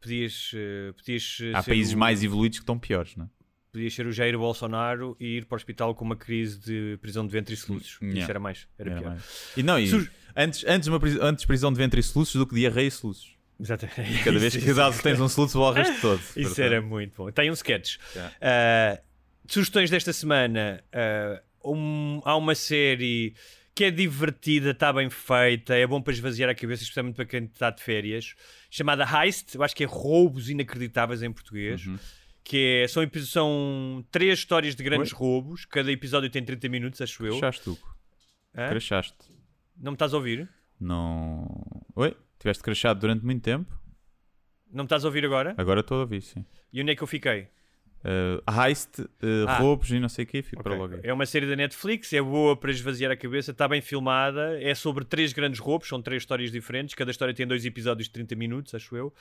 Podias, 0.00 0.50
eh, 0.54 0.92
podias 0.92 1.38
eh, 1.40 1.52
Há 1.54 1.62
países 1.62 1.94
o- 1.94 1.98
mais 1.98 2.22
evoluídos 2.22 2.58
que 2.58 2.62
estão 2.64 2.78
piores, 2.78 3.16
não 3.16 3.24
é? 3.26 3.28
Podias 3.72 3.94
ser 3.94 4.06
o 4.06 4.12
Jair 4.12 4.36
Bolsonaro 4.36 5.16
e 5.18 5.38
ir 5.38 5.46
para 5.46 5.54
o 5.54 5.56
hospital 5.56 5.94
com 5.94 6.04
uma 6.04 6.16
crise 6.16 6.58
de 6.58 6.98
prisão 7.00 7.26
de 7.26 7.32
ventre 7.32 7.54
e 7.54 7.56
soluços. 7.56 7.98
Yeah. 8.02 8.20
Isso 8.20 8.30
era 8.30 8.38
mais. 8.40 8.68
Era, 8.78 8.90
Era 8.90 9.00
pior. 9.00 9.10
mais. 9.12 9.52
E 9.56 9.62
não, 9.62 9.78
e 9.78 9.88
Sur- 9.88 10.10
antes, 10.36 10.64
antes, 10.66 10.88
uma 10.88 11.00
pris- 11.00 11.18
antes 11.18 11.44
prisão 11.46 11.72
de 11.72 11.78
ventre 11.78 11.98
e 12.00 12.02
soluços 12.02 12.34
do 12.34 12.46
que 12.46 12.54
diarreia 12.54 12.88
e 12.88 12.90
soluços. 12.90 13.34
Exatamente. 13.58 14.24
Cada 14.24 14.38
vez 14.38 14.54
que 14.56 14.74
dás, 14.74 15.00
tens 15.00 15.18
um 15.20 15.28
soluço 15.28 15.58
o 15.58 15.70
resto 15.72 15.98
todo. 16.02 16.18
Isso 16.36 16.40
Portanto, 16.42 16.58
era 16.58 16.82
muito 16.82 17.16
bom. 17.16 17.30
Tem 17.30 17.48
um 17.48 17.54
sketch. 17.54 17.96
Já. 18.14 18.30
Ah, 18.42 19.00
sugestões 19.46 19.90
desta 19.90 20.12
semana. 20.12 20.82
ah, 20.92 21.42
um- 21.64 22.20
há 22.24 22.36
uma 22.36 22.54
série 22.54 23.34
que 23.74 23.84
é 23.84 23.90
divertida, 23.90 24.70
está 24.72 24.92
bem 24.92 25.08
feita, 25.08 25.74
é 25.74 25.86
bom 25.86 26.00
para 26.02 26.12
esvaziar 26.12 26.50
a 26.50 26.54
cabeça, 26.54 26.82
especialmente 26.82 27.14
para 27.14 27.24
quem 27.24 27.44
está 27.44 27.70
de 27.70 27.82
férias, 27.82 28.34
chamada 28.70 29.04
Heist. 29.04 29.54
Eu 29.54 29.62
acho 29.62 29.74
que 29.74 29.84
é 29.84 29.86
Roubos 29.86 30.50
Inacreditáveis 30.50 31.22
em 31.22 31.32
português. 31.32 31.86
Uhum. 31.86 31.98
Que 32.44 32.82
é, 32.82 32.88
são, 32.88 33.08
são 33.24 34.04
três 34.10 34.40
histórias 34.40 34.74
de 34.74 34.82
grandes 34.82 35.12
Oi? 35.12 35.18
roubos. 35.18 35.64
Cada 35.64 35.92
episódio 35.92 36.28
tem 36.28 36.44
30 36.44 36.68
minutos, 36.68 37.00
acho 37.00 37.24
eu. 37.24 37.38
Crachaste, 37.38 37.70
Hugo. 37.70 37.96
Crachaste. 38.52 39.16
Não 39.76 39.92
me 39.92 39.94
estás 39.94 40.12
a 40.12 40.16
ouvir? 40.16 40.48
Não. 40.80 41.46
Oi? 41.94 42.16
Tiveste 42.40 42.62
crachado 42.64 42.98
durante 42.98 43.24
muito 43.24 43.42
tempo? 43.42 43.72
Não 44.72 44.82
me 44.82 44.86
estás 44.86 45.04
a 45.04 45.08
ouvir 45.08 45.24
agora? 45.24 45.54
Agora 45.56 45.80
estou 45.80 45.98
a 45.98 46.00
ouvir, 46.00 46.20
sim. 46.20 46.44
E 46.72 46.82
onde 46.82 46.90
é 46.90 46.96
que 46.96 47.02
eu 47.02 47.06
fiquei? 47.06 47.46
Uh, 48.04 48.42
heist, 48.50 48.98
uh, 48.98 49.06
Ah. 49.46 49.58
roubos 49.58 49.90
e 49.90 50.00
não 50.00 50.08
sei 50.08 50.24
o 50.24 50.26
quê, 50.26 50.42
fico 50.42 50.60
Ok. 50.60 50.70
para 50.72 50.78
logo. 50.80 50.98
É 51.04 51.12
uma 51.12 51.24
série 51.24 51.46
da 51.46 51.54
Netflix, 51.54 52.12
é 52.12 52.20
boa 52.20 52.56
para 52.56 52.70
esvaziar 52.72 53.12
a 53.12 53.16
cabeça, 53.16 53.52
está 53.52 53.68
bem 53.68 53.80
filmada, 53.80 54.60
é 54.60 54.74
sobre 54.74 55.04
três 55.04 55.32
grandes 55.32 55.60
roubos, 55.60 55.86
são 55.88 56.02
três 56.02 56.22
histórias 56.22 56.50
diferentes, 56.50 56.94
cada 56.96 57.12
história 57.12 57.32
tem 57.32 57.46
dois 57.46 57.64
episódios 57.64 58.08
de 58.08 58.12
30 58.14 58.34
minutos, 58.34 58.74
acho 58.74 58.96
eu. 58.96 59.14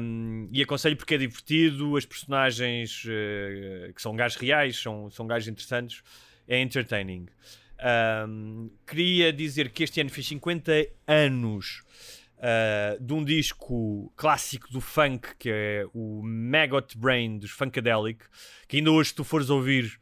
Um, 0.00 0.48
e 0.52 0.62
aconselho 0.62 0.96
porque 0.96 1.14
é 1.14 1.18
divertido, 1.18 1.96
as 1.96 2.06
personagens 2.06 3.04
eh, 3.08 3.92
que 3.94 4.00
são 4.00 4.14
gajos 4.16 4.36
reais, 4.38 4.80
são, 4.80 5.10
são 5.10 5.26
gajos 5.26 5.48
interessantes, 5.48 6.02
é 6.48 6.60
entertaining. 6.62 7.26
Um, 8.28 8.70
queria 8.86 9.32
dizer 9.32 9.70
que 9.70 9.82
este 9.84 10.00
ano 10.00 10.10
fiz 10.10 10.26
50 10.28 10.72
anos 11.06 11.82
uh, 12.40 13.02
de 13.02 13.12
um 13.12 13.24
disco 13.24 14.12
clássico 14.16 14.70
do 14.72 14.80
funk 14.80 15.36
que 15.38 15.50
é 15.50 15.86
o 15.92 16.22
Maggot 16.22 16.96
Brain 16.96 17.38
dos 17.38 17.50
Funkadelic, 17.50 18.24
que 18.66 18.78
ainda 18.78 18.90
hoje, 18.90 19.10
se 19.10 19.14
tu 19.14 19.24
fores 19.24 19.50
ouvir, 19.50 20.00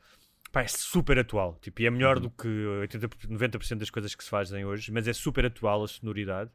pá, 0.53 0.63
é 0.63 0.69
super 0.69 1.19
atual. 1.19 1.59
Tipo, 1.61 1.83
e 1.83 1.87
é 1.87 1.91
melhor 1.91 2.19
do 2.19 2.31
que 2.31 2.49
80, 2.49 3.09
90% 3.09 3.77
das 3.77 3.91
coisas 3.91 4.15
que 4.15 4.25
se 4.25 4.31
fazem 4.31 4.65
hoje, 4.65 4.91
mas 4.93 5.07
é 5.09 5.13
super 5.13 5.45
atual 5.45 5.85
a 5.85 5.89
sonoridade. 5.89 6.51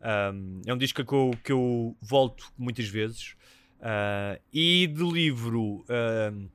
Um, 0.00 0.60
é 0.66 0.72
um 0.72 0.78
disco 0.78 1.04
que 1.04 1.12
eu, 1.12 1.30
que 1.42 1.52
eu 1.52 1.96
volto 2.00 2.52
muitas 2.56 2.88
vezes. 2.88 3.34
Uh, 3.78 4.40
e 4.52 4.86
de 4.86 5.02
livro, 5.02 5.84
uh, 5.84 6.50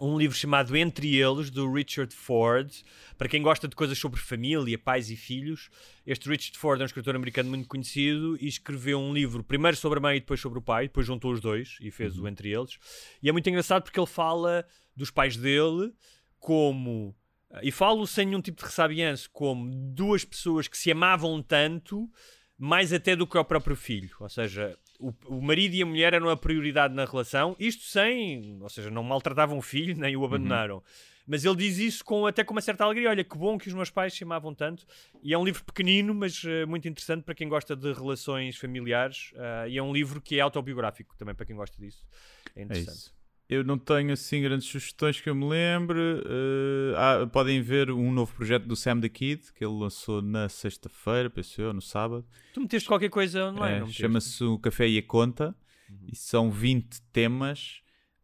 um 0.00 0.18
livro 0.18 0.36
chamado 0.36 0.76
Entre 0.76 1.16
Eles, 1.16 1.50
do 1.50 1.70
Richard 1.72 2.14
Ford. 2.14 2.70
Para 3.16 3.28
quem 3.28 3.42
gosta 3.42 3.66
de 3.66 3.74
coisas 3.74 3.98
sobre 3.98 4.20
família, 4.20 4.78
pais 4.78 5.10
e 5.10 5.16
filhos, 5.16 5.68
este 6.06 6.28
Richard 6.28 6.58
Ford 6.58 6.80
é 6.80 6.84
um 6.84 6.86
escritor 6.86 7.16
americano 7.16 7.48
muito 7.48 7.68
conhecido 7.68 8.36
e 8.40 8.46
escreveu 8.46 8.98
um 8.98 9.12
livro, 9.12 9.42
primeiro 9.42 9.76
sobre 9.76 9.98
a 9.98 10.02
mãe 10.02 10.16
e 10.16 10.20
depois 10.20 10.40
sobre 10.40 10.58
o 10.58 10.62
pai, 10.62 10.86
depois 10.86 11.06
juntou 11.06 11.32
os 11.32 11.40
dois 11.40 11.76
e 11.80 11.90
fez 11.90 12.18
o 12.18 12.28
Entre 12.28 12.52
Eles. 12.52 12.78
E 13.22 13.28
é 13.28 13.32
muito 13.32 13.48
engraçado 13.48 13.82
porque 13.82 13.98
ele 13.98 14.06
fala 14.06 14.64
dos 14.96 15.10
pais 15.10 15.36
dele 15.36 15.92
como. 16.38 17.14
E 17.62 17.72
falo 17.72 18.06
sem 18.06 18.26
nenhum 18.26 18.42
tipo 18.42 18.60
de 18.60 18.66
ressabianço, 18.66 19.30
como 19.32 19.70
duas 19.94 20.24
pessoas 20.24 20.68
que 20.68 20.76
se 20.76 20.92
amavam 20.92 21.42
tanto, 21.42 22.10
mais 22.58 22.92
até 22.92 23.16
do 23.16 23.26
que 23.26 23.38
o 23.38 23.44
próprio 23.44 23.74
filho. 23.74 24.14
Ou 24.20 24.28
seja, 24.28 24.78
o, 24.98 25.12
o 25.26 25.40
marido 25.40 25.74
e 25.74 25.82
a 25.82 25.86
mulher 25.86 26.14
eram 26.14 26.28
a 26.28 26.36
prioridade 26.36 26.94
na 26.94 27.04
relação, 27.04 27.54
isto 27.58 27.84
sem, 27.84 28.58
ou 28.60 28.68
seja, 28.68 28.90
não 28.90 29.02
maltratavam 29.02 29.58
o 29.58 29.62
filho 29.62 29.96
nem 29.96 30.16
o 30.16 30.24
abandonaram. 30.24 30.82
Mas 31.26 31.44
ele 31.44 31.56
diz 31.56 31.76
isso 31.76 32.02
com, 32.02 32.26
até 32.26 32.42
com 32.42 32.54
uma 32.54 32.60
certa 32.62 32.84
alegria. 32.84 33.10
Olha, 33.10 33.22
que 33.22 33.36
bom 33.36 33.58
que 33.58 33.68
os 33.68 33.74
meus 33.74 33.90
pais 33.90 34.14
se 34.14 34.24
amavam 34.24 34.54
tanto. 34.54 34.86
E 35.22 35.34
é 35.34 35.38
um 35.38 35.44
livro 35.44 35.62
pequenino, 35.62 36.14
mas 36.14 36.42
uh, 36.42 36.66
muito 36.66 36.88
interessante 36.88 37.22
para 37.22 37.34
quem 37.34 37.46
gosta 37.46 37.76
de 37.76 37.92
relações 37.92 38.56
familiares. 38.56 39.30
Uh, 39.34 39.68
e 39.68 39.76
é 39.76 39.82
um 39.82 39.92
livro 39.92 40.22
que 40.22 40.38
é 40.38 40.40
autobiográfico 40.40 41.14
também 41.18 41.34
para 41.34 41.44
quem 41.44 41.54
gosta 41.54 41.76
disso. 41.78 42.06
É 42.56 42.62
É 42.62 42.64
interessante. 42.64 42.96
isso. 42.96 43.17
Eu 43.48 43.64
não 43.64 43.78
tenho 43.78 44.12
assim 44.12 44.42
grandes 44.42 44.68
sugestões 44.68 45.20
que 45.20 45.30
eu 45.30 45.34
me 45.34 45.48
lembre. 45.48 45.98
Eh, 45.98 46.94
ah, 46.96 47.26
podem 47.26 47.62
ver 47.62 47.90
um 47.90 48.12
novo 48.12 48.34
projeto 48.34 48.66
do 48.66 48.76
Sam 48.76 49.00
the 49.00 49.08
Kid 49.08 49.52
que 49.54 49.64
ele 49.64 49.72
lançou 49.72 50.20
na 50.20 50.48
sexta-feira, 50.50 51.30
pensou 51.30 51.64
eu, 51.64 51.72
no 51.72 51.80
sábado. 51.80 52.26
Tu 52.52 52.60
meteste 52.60 52.86
qualquer 52.86 53.08
coisa 53.08 53.46
online? 53.46 53.88
É? 53.88 53.92
Chama-se 53.92 54.44
o 54.44 54.58
Café 54.58 54.86
e 54.88 54.98
a 54.98 55.02
Conta 55.02 55.56
e 56.06 56.14
são 56.14 56.50
20 56.50 57.00
temas 57.10 57.80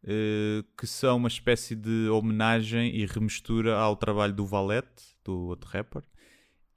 eh, 0.06 0.62
que 0.76 0.86
são 0.86 1.16
uma 1.16 1.28
espécie 1.28 1.74
de 1.74 2.08
homenagem 2.10 2.94
e 2.94 3.06
remistura 3.06 3.78
ao 3.78 3.96
trabalho 3.96 4.34
do 4.34 4.44
Valete, 4.44 5.16
do 5.24 5.46
outro 5.46 5.70
rapper, 5.70 6.02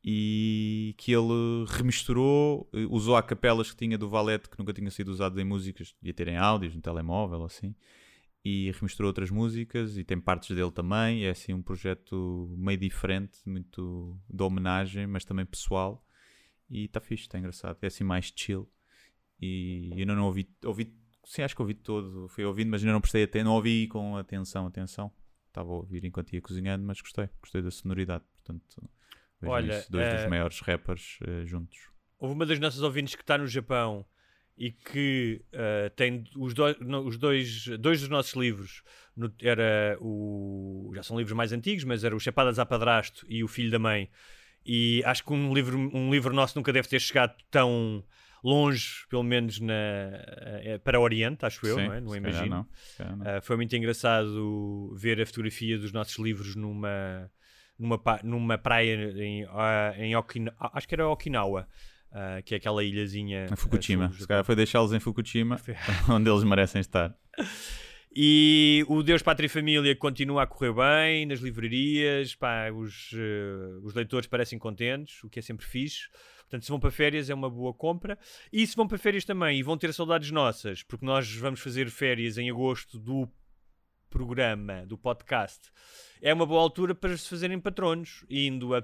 e 0.01 0.95
que 0.97 1.11
ele 1.11 1.65
remisturou, 1.67 2.69
eh, 2.73 2.87
usou 2.89 3.17
a 3.17 3.23
capelas 3.23 3.69
que 3.69 3.75
tinha 3.75 3.97
do 3.97 4.07
Valete 4.07 4.49
que 4.49 4.57
nunca 4.57 4.71
tinha 4.71 4.89
sido 4.89 5.09
usado 5.09 5.37
em 5.41 5.43
músicas, 5.43 5.93
devia 6.01 6.13
ter 6.13 6.29
em 6.29 6.37
áudios, 6.37 6.73
no 6.73 6.81
telemóvel 6.81 7.43
assim, 7.43 7.75
e 8.47 8.71
remisturou 8.71 9.09
outras 9.09 9.29
músicas 9.29 9.97
e 9.97 10.05
tem 10.05 10.17
partes 10.21 10.55
dele 10.55 10.71
também. 10.71 11.25
É 11.25 11.31
assim 11.31 11.53
um 11.53 11.61
projeto 11.61 12.49
meio 12.57 12.77
diferente, 12.77 13.39
muito 13.45 14.17
de 14.29 14.41
homenagem, 14.41 15.05
mas 15.05 15.25
também 15.25 15.45
pessoal. 15.45 16.01
E 16.69 16.85
está 16.85 17.01
fixe, 17.01 17.23
está 17.23 17.37
engraçado. 17.37 17.77
É 17.81 17.87
assim 17.87 18.05
mais 18.05 18.31
chill. 18.33 18.71
E 19.41 19.89
eu 19.91 19.97
ainda 19.97 20.15
não 20.15 20.27
ouvi, 20.27 20.49
ouvi, 20.63 20.95
sim, 21.25 21.41
acho 21.41 21.53
que 21.53 21.61
ouvi 21.61 21.73
todo, 21.73 22.29
fui 22.29 22.45
ouvindo, 22.45 22.69
mas 22.69 22.81
ainda 22.81 22.93
não 22.93 23.01
prestei 23.01 23.23
atenção, 23.23 23.45
não 23.45 23.55
ouvi 23.55 23.85
com 23.87 24.15
atenção, 24.15 24.65
atenção. 24.65 25.11
Estava 25.49 25.69
a 25.69 25.75
ouvir 25.75 26.05
enquanto 26.05 26.31
ia 26.31 26.41
cozinhando, 26.41 26.85
mas 26.85 27.01
gostei, 27.01 27.29
gostei 27.41 27.61
da 27.61 27.69
sonoridade. 27.69 28.23
Portanto, 28.31 28.89
vejam 29.41 29.55
Olha, 29.55 29.79
isso, 29.79 29.91
dois 29.91 30.07
eh, 30.07 30.15
dos 30.15 30.25
maiores 30.29 30.59
rappers 30.61 31.19
eh, 31.21 31.45
juntos. 31.45 31.89
Houve 32.17 32.33
uma 32.33 32.45
das 32.45 32.59
nossas 32.59 32.81
ouvintes 32.81 33.13
que 33.13 33.23
está 33.23 33.37
no 33.37 33.45
Japão 33.45 34.05
e 34.57 34.71
que 34.71 35.41
eh, 35.53 35.89
tem 35.95 36.23
os, 36.35 36.53
dois, 36.53 36.77
no- 36.79 37.05
os 37.05 37.17
dois, 37.17 37.67
dois 37.79 37.99
dos 38.01 38.09
nossos 38.09 38.33
livros. 38.33 38.81
no- 39.15 39.31
era 39.41 39.97
o. 40.01 40.91
Já 40.95 41.03
são 41.03 41.17
livros 41.17 41.35
mais 41.35 41.51
antigos, 41.53 41.83
mas 41.83 42.03
era 42.03 42.15
o 42.15 42.19
Chapadas 42.19 42.57
a 42.59 42.65
Padrasto 42.65 43.25
e 43.29 43.43
o 43.43 43.47
Filho 43.47 43.71
da 43.71 43.79
Mãe. 43.79 44.09
E 44.65 45.01
acho 45.05 45.23
que 45.23 45.31
um 45.33 45.53
livro, 45.53 45.77
um 45.77 46.11
livro 46.11 46.33
nosso 46.33 46.57
nunca 46.57 46.73
deve 46.73 46.87
ter 46.87 46.99
chegado 46.99 47.35
tão 47.49 48.03
longe, 48.43 49.05
pelo 49.09 49.23
menos 49.23 49.59
na, 49.59 49.73
eh, 49.73 50.79
para 50.83 50.99
o 50.99 51.03
Oriente, 51.03 51.45
acho 51.45 51.65
eu, 51.65 51.75
Sim, 51.77 51.85
não 51.87 51.93
é? 51.93 52.01
Não 52.01 52.15
imagino. 52.15 52.49
não, 52.49 52.67
não. 53.15 53.37
Uh, 53.37 53.41
foi 53.41 53.55
muito 53.55 53.75
engraçado 53.75 54.93
ver 54.95 55.19
a 55.21 55.25
fotografia 55.25 55.77
dos 55.77 55.91
nossos 55.91 56.17
livros 56.19 56.55
numa, 56.55 57.31
numa, 57.77 57.99
numa 58.23 58.57
praia 58.57 59.11
em, 59.17 59.45
em 59.97 60.15
Okina- 60.15 60.55
ah, 60.59 60.71
acho 60.77 60.87
que 60.87 60.95
era 60.95 61.07
Okinawa, 61.07 61.67
ah, 62.11 62.41
que 62.43 62.53
é 62.53 62.57
aquela 62.57 62.83
ilhazinha. 62.83 63.47
A 63.49 63.53
ah, 63.53 63.57
Fukushima. 63.57 64.11
Se 64.11 64.27
calhar 64.27 64.43
foi 64.43 64.55
deixá-los 64.55 64.93
em 64.93 64.99
Fukushima, 64.99 65.59
onde 66.09 66.29
eles 66.29 66.43
merecem 66.43 66.81
estar. 66.81 67.15
E 68.15 68.83
o 68.87 69.03
Deus, 69.03 69.21
Pátria 69.21 69.45
e 69.45 69.49
Família 69.49 69.95
continua 69.95 70.43
a 70.43 70.47
correr 70.47 70.73
bem 70.73 71.25
nas 71.27 71.39
livrarias, 71.39 72.33
pá, 72.33 72.71
os, 72.71 73.11
eh, 73.13 73.79
os 73.83 73.93
leitores 73.93 74.27
parecem 74.27 74.57
contentes, 74.57 75.23
o 75.23 75.29
que 75.29 75.37
é 75.37 75.41
sempre 75.41 75.65
fixe. 75.65 76.09
Portanto, 76.39 76.63
se 76.63 76.69
vão 76.69 76.79
para 76.79 76.89
férias 76.89 77.29
é 77.29 77.33
uma 77.33 77.49
boa 77.49 77.73
compra. 77.73 78.17
E 78.51 78.65
se 78.65 78.75
vão 78.75 78.87
para 78.87 78.97
férias 78.97 79.25
também 79.25 79.59
e 79.59 79.63
vão 79.63 79.77
ter 79.77 79.93
saudades 79.93 80.31
nossas, 80.31 80.81
porque 80.81 81.05
nós 81.05 81.31
vamos 81.35 81.59
fazer 81.59 81.89
férias 81.91 82.37
em 82.37 82.49
agosto 82.49 82.97
do 82.97 83.29
programa, 84.09 84.85
do 84.85 84.97
podcast, 84.97 85.69
é 86.21 86.33
uma 86.33 86.45
boa 86.45 86.61
altura 86.61 86.95
para 86.95 87.15
se 87.17 87.29
fazerem 87.29 87.59
patronos, 87.59 88.25
indo 88.29 88.73
a 88.73 88.81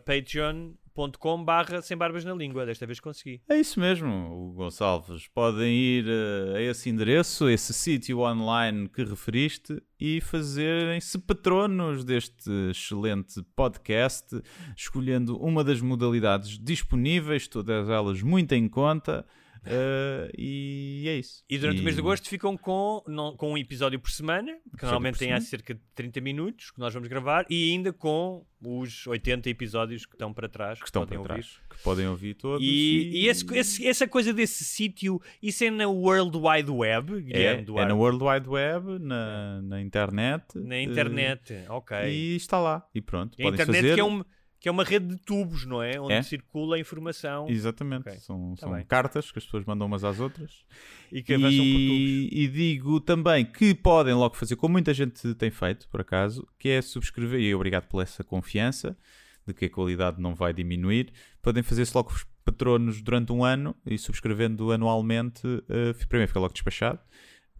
patreon.com 0.93 1.43
barra 1.43 1.81
sem 1.81 1.97
barbas 1.97 2.23
na 2.23 2.33
língua. 2.33 2.65
Desta 2.65 2.85
vez 2.85 2.99
consegui. 2.99 3.41
É 3.49 3.59
isso 3.59 3.79
mesmo, 3.79 4.53
Gonçalves. 4.55 5.27
Podem 5.27 5.73
ir 5.73 6.05
eh, 6.07 6.57
a 6.57 6.61
esse 6.61 6.89
endereço, 6.89 7.45
a 7.45 7.51
esse 7.51 7.73
sítio 7.73 8.19
online 8.19 8.87
que 8.87 9.03
referiste 9.03 9.81
e 9.99 10.21
fazerem-se 10.21 11.17
patronos 11.19 12.03
deste 12.03 12.49
excelente 12.69 13.41
podcast, 13.55 14.41
escolhendo 14.77 15.37
uma 15.37 15.63
das 15.63 15.81
modalidades 15.81 16.59
disponíveis, 16.59 17.47
todas 17.47 17.89
elas 17.89 18.21
muito 18.21 18.53
em 18.53 18.67
conta. 18.67 19.25
Eh, 19.65 20.31
e 20.37 21.05
é 21.07 21.15
isso. 21.17 21.43
E 21.49 21.57
durante 21.57 21.81
o 21.81 21.83
mês 21.83 21.95
de 21.95 22.01
agosto 22.01 22.27
ficam 22.29 22.57
com, 22.57 23.03
não- 23.07 23.35
com 23.35 23.53
um 23.53 23.57
episódio 23.57 23.99
por 23.99 24.11
semana, 24.11 24.51
que 24.77 24.83
normalmente 24.83 25.17
tem 25.19 25.39
cerca 25.41 25.73
de 25.73 25.81
30 25.95 26.21
minutos, 26.21 26.71
que 26.71 26.79
nós 26.79 26.93
vamos 26.93 27.07
gravar, 27.09 27.45
e 27.49 27.71
ainda 27.71 27.91
com 27.93 28.45
os 28.65 29.05
80 29.07 29.49
episódios 29.49 30.05
que 30.05 30.15
estão 30.15 30.33
para 30.33 30.47
trás, 30.47 30.79
que 30.79 30.85
estão 30.85 31.01
podem 31.03 31.19
para 31.21 31.33
ouvir. 31.33 31.43
trás, 31.43 31.59
que 31.69 31.83
podem 31.83 32.07
ouvir 32.07 32.33
todos. 32.35 32.65
E, 32.65 33.09
e 33.13 33.27
esse- 33.27 33.45
esse- 33.57 33.87
essa 33.87 34.07
coisa 34.07 34.31
desse 34.33 34.63
sítio, 34.63 35.21
isso 35.41 35.63
é 35.63 35.69
na 35.69 35.87
World 35.87 36.37
Wide 36.37 36.71
Web, 36.71 37.13
é, 37.17 37.21
Guilherme 37.21 37.61
é 37.61 37.65
Duarte? 37.65 37.89
na 37.89 37.95
World 37.95 38.23
Wide 38.23 38.49
Web, 38.49 38.99
na, 38.99 39.61
na 39.61 39.81
internet. 39.81 40.43
Na 40.55 40.75
eh, 40.75 40.81
internet, 40.83 41.53
ok. 41.69 41.97
E 42.09 42.35
está 42.35 42.59
lá. 42.59 42.87
E 42.95 43.01
pronto, 43.01 43.33
a 43.33 43.43
podem 43.43 43.53
internet 43.53 43.81
fazer. 43.81 43.93
que, 43.95 43.99
é 43.99 44.03
um, 44.03 44.23
que 44.63 44.69
é 44.69 44.71
uma 44.71 44.85
rede 44.85 45.07
de 45.07 45.17
tubos, 45.17 45.65
não 45.65 45.83
é? 45.83 45.99
Onde 45.99 46.13
É. 46.13 46.23
circula 46.23 46.77
a 46.77 46.79
informação 46.79 47.49
Exatamente, 47.49 48.07
Ok, 48.07 48.17
são, 48.21 48.55
tá 48.55 48.65
são 48.65 48.83
cartas 48.85 49.29
que 49.29 49.37
as 49.37 49.43
pessoas 49.43 49.65
mandam 49.65 49.85
umas 49.85 50.05
às 50.05 50.21
outras. 50.21 50.63
e 51.11 51.21
que 51.21 51.33
avançam 51.33 51.57
por 51.57 51.63
tubos. 51.65 51.99
E, 51.99 52.29
e 52.31 52.47
digo 52.47 53.01
também 53.01 53.43
que 53.45 53.75
podem 53.75 54.13
logo 54.13 54.37
fazer, 54.37 54.55
como 54.55 54.71
muita 54.71 54.93
gente 54.93 55.35
tem 55.35 55.51
feito, 55.51 55.89
por 55.89 55.99
acaso, 55.99 56.47
que 56.57 56.69
é 56.69 56.81
subscrever, 56.81 57.41
e 57.41 57.53
obrigado 57.53 57.89
por 57.89 58.01
essa 58.01 58.23
confiança 58.23 58.97
de 59.45 59.53
que 59.53 59.65
a 59.65 59.69
qualidade 59.69 60.21
não 60.21 60.33
vai 60.33 60.53
diminuir, 60.53 61.11
podem 61.41 61.61
fazer-se 61.61 61.93
logo 61.93 62.13
os 62.13 62.25
patronos 62.45 63.01
durante 63.01 63.33
um 63.33 63.43
ano 63.43 63.75
e 63.85 63.97
subscrevendo 63.97 64.71
anualmente, 64.71 65.45
eh, 65.67 65.91
primeiro 66.07 66.29
fica 66.29 66.39
logo 66.39 66.53
despachado. 66.53 66.99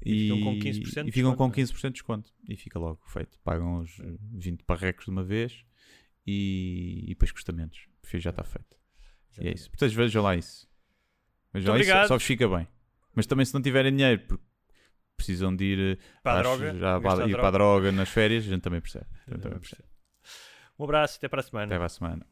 E 0.05 0.29
ficam 0.29 0.41
com 0.41 0.57
15% 0.57 1.03
de 1.03 1.09
e 1.09 1.11
ficam 1.11 1.35
com 1.35 1.49
desconto, 1.49 1.57
não 1.57 1.63
é? 1.63 1.65
15% 1.65 1.81
de 1.87 1.91
desconto. 1.91 2.31
E 2.47 2.55
fica 2.55 2.79
logo 2.79 3.01
feito. 3.07 3.37
Pagam 3.43 3.79
os 3.81 3.99
eh, 3.99 4.15
20 4.31 4.63
parrecos 4.63 5.03
de 5.03 5.11
uma 5.11 5.23
vez 5.23 5.65
e, 6.25 7.03
e 7.05 7.09
depois 7.09 7.31
custamentos. 7.31 7.87
Já 8.15 8.29
está 8.29 8.43
feito. 8.43 8.77
E 9.39 9.47
é 9.47 9.53
isso. 9.53 9.69
Portanto, 9.71 9.91
vejam 9.95 10.21
lá 10.21 10.35
isso. 10.35 10.67
Vejam 11.51 11.73
lá 11.73 11.79
isso, 11.79 11.89
obrigado. 11.89 12.07
só 12.07 12.15
vos 12.15 12.23
fica 12.23 12.47
bem. 12.47 12.67
Mas 13.15 13.25
também 13.25 13.45
se 13.45 13.53
não 13.53 13.61
tiverem 13.61 13.95
dinheiro, 13.95 14.21
porque 14.27 14.43
precisam 15.17 15.55
de 15.55 15.63
ir 15.63 15.97
eh, 15.97 16.03
Para 16.21 16.39
a 16.39 16.41
droga, 16.43 16.75
já, 16.75 17.01
para, 17.01 17.13
ir 17.13 17.17
droga. 17.17 17.37
para 17.37 17.47
a 17.47 17.51
droga 17.51 17.91
nas 17.91 18.09
férias, 18.09 18.45
a 18.45 18.49
gente 18.49 18.61
também 18.61 18.81
percebe. 18.81 19.05
Gente 19.27 19.41
Também 19.41 19.59
percebe. 19.59 19.83
Um 20.77 20.83
abraço, 20.83 21.17
até 21.17 21.27
para 21.27 21.39
a 21.39 21.43
semana. 21.43 21.65
Até 21.65 21.75
para 21.75 21.85
a 21.85 21.89
semana. 21.89 22.27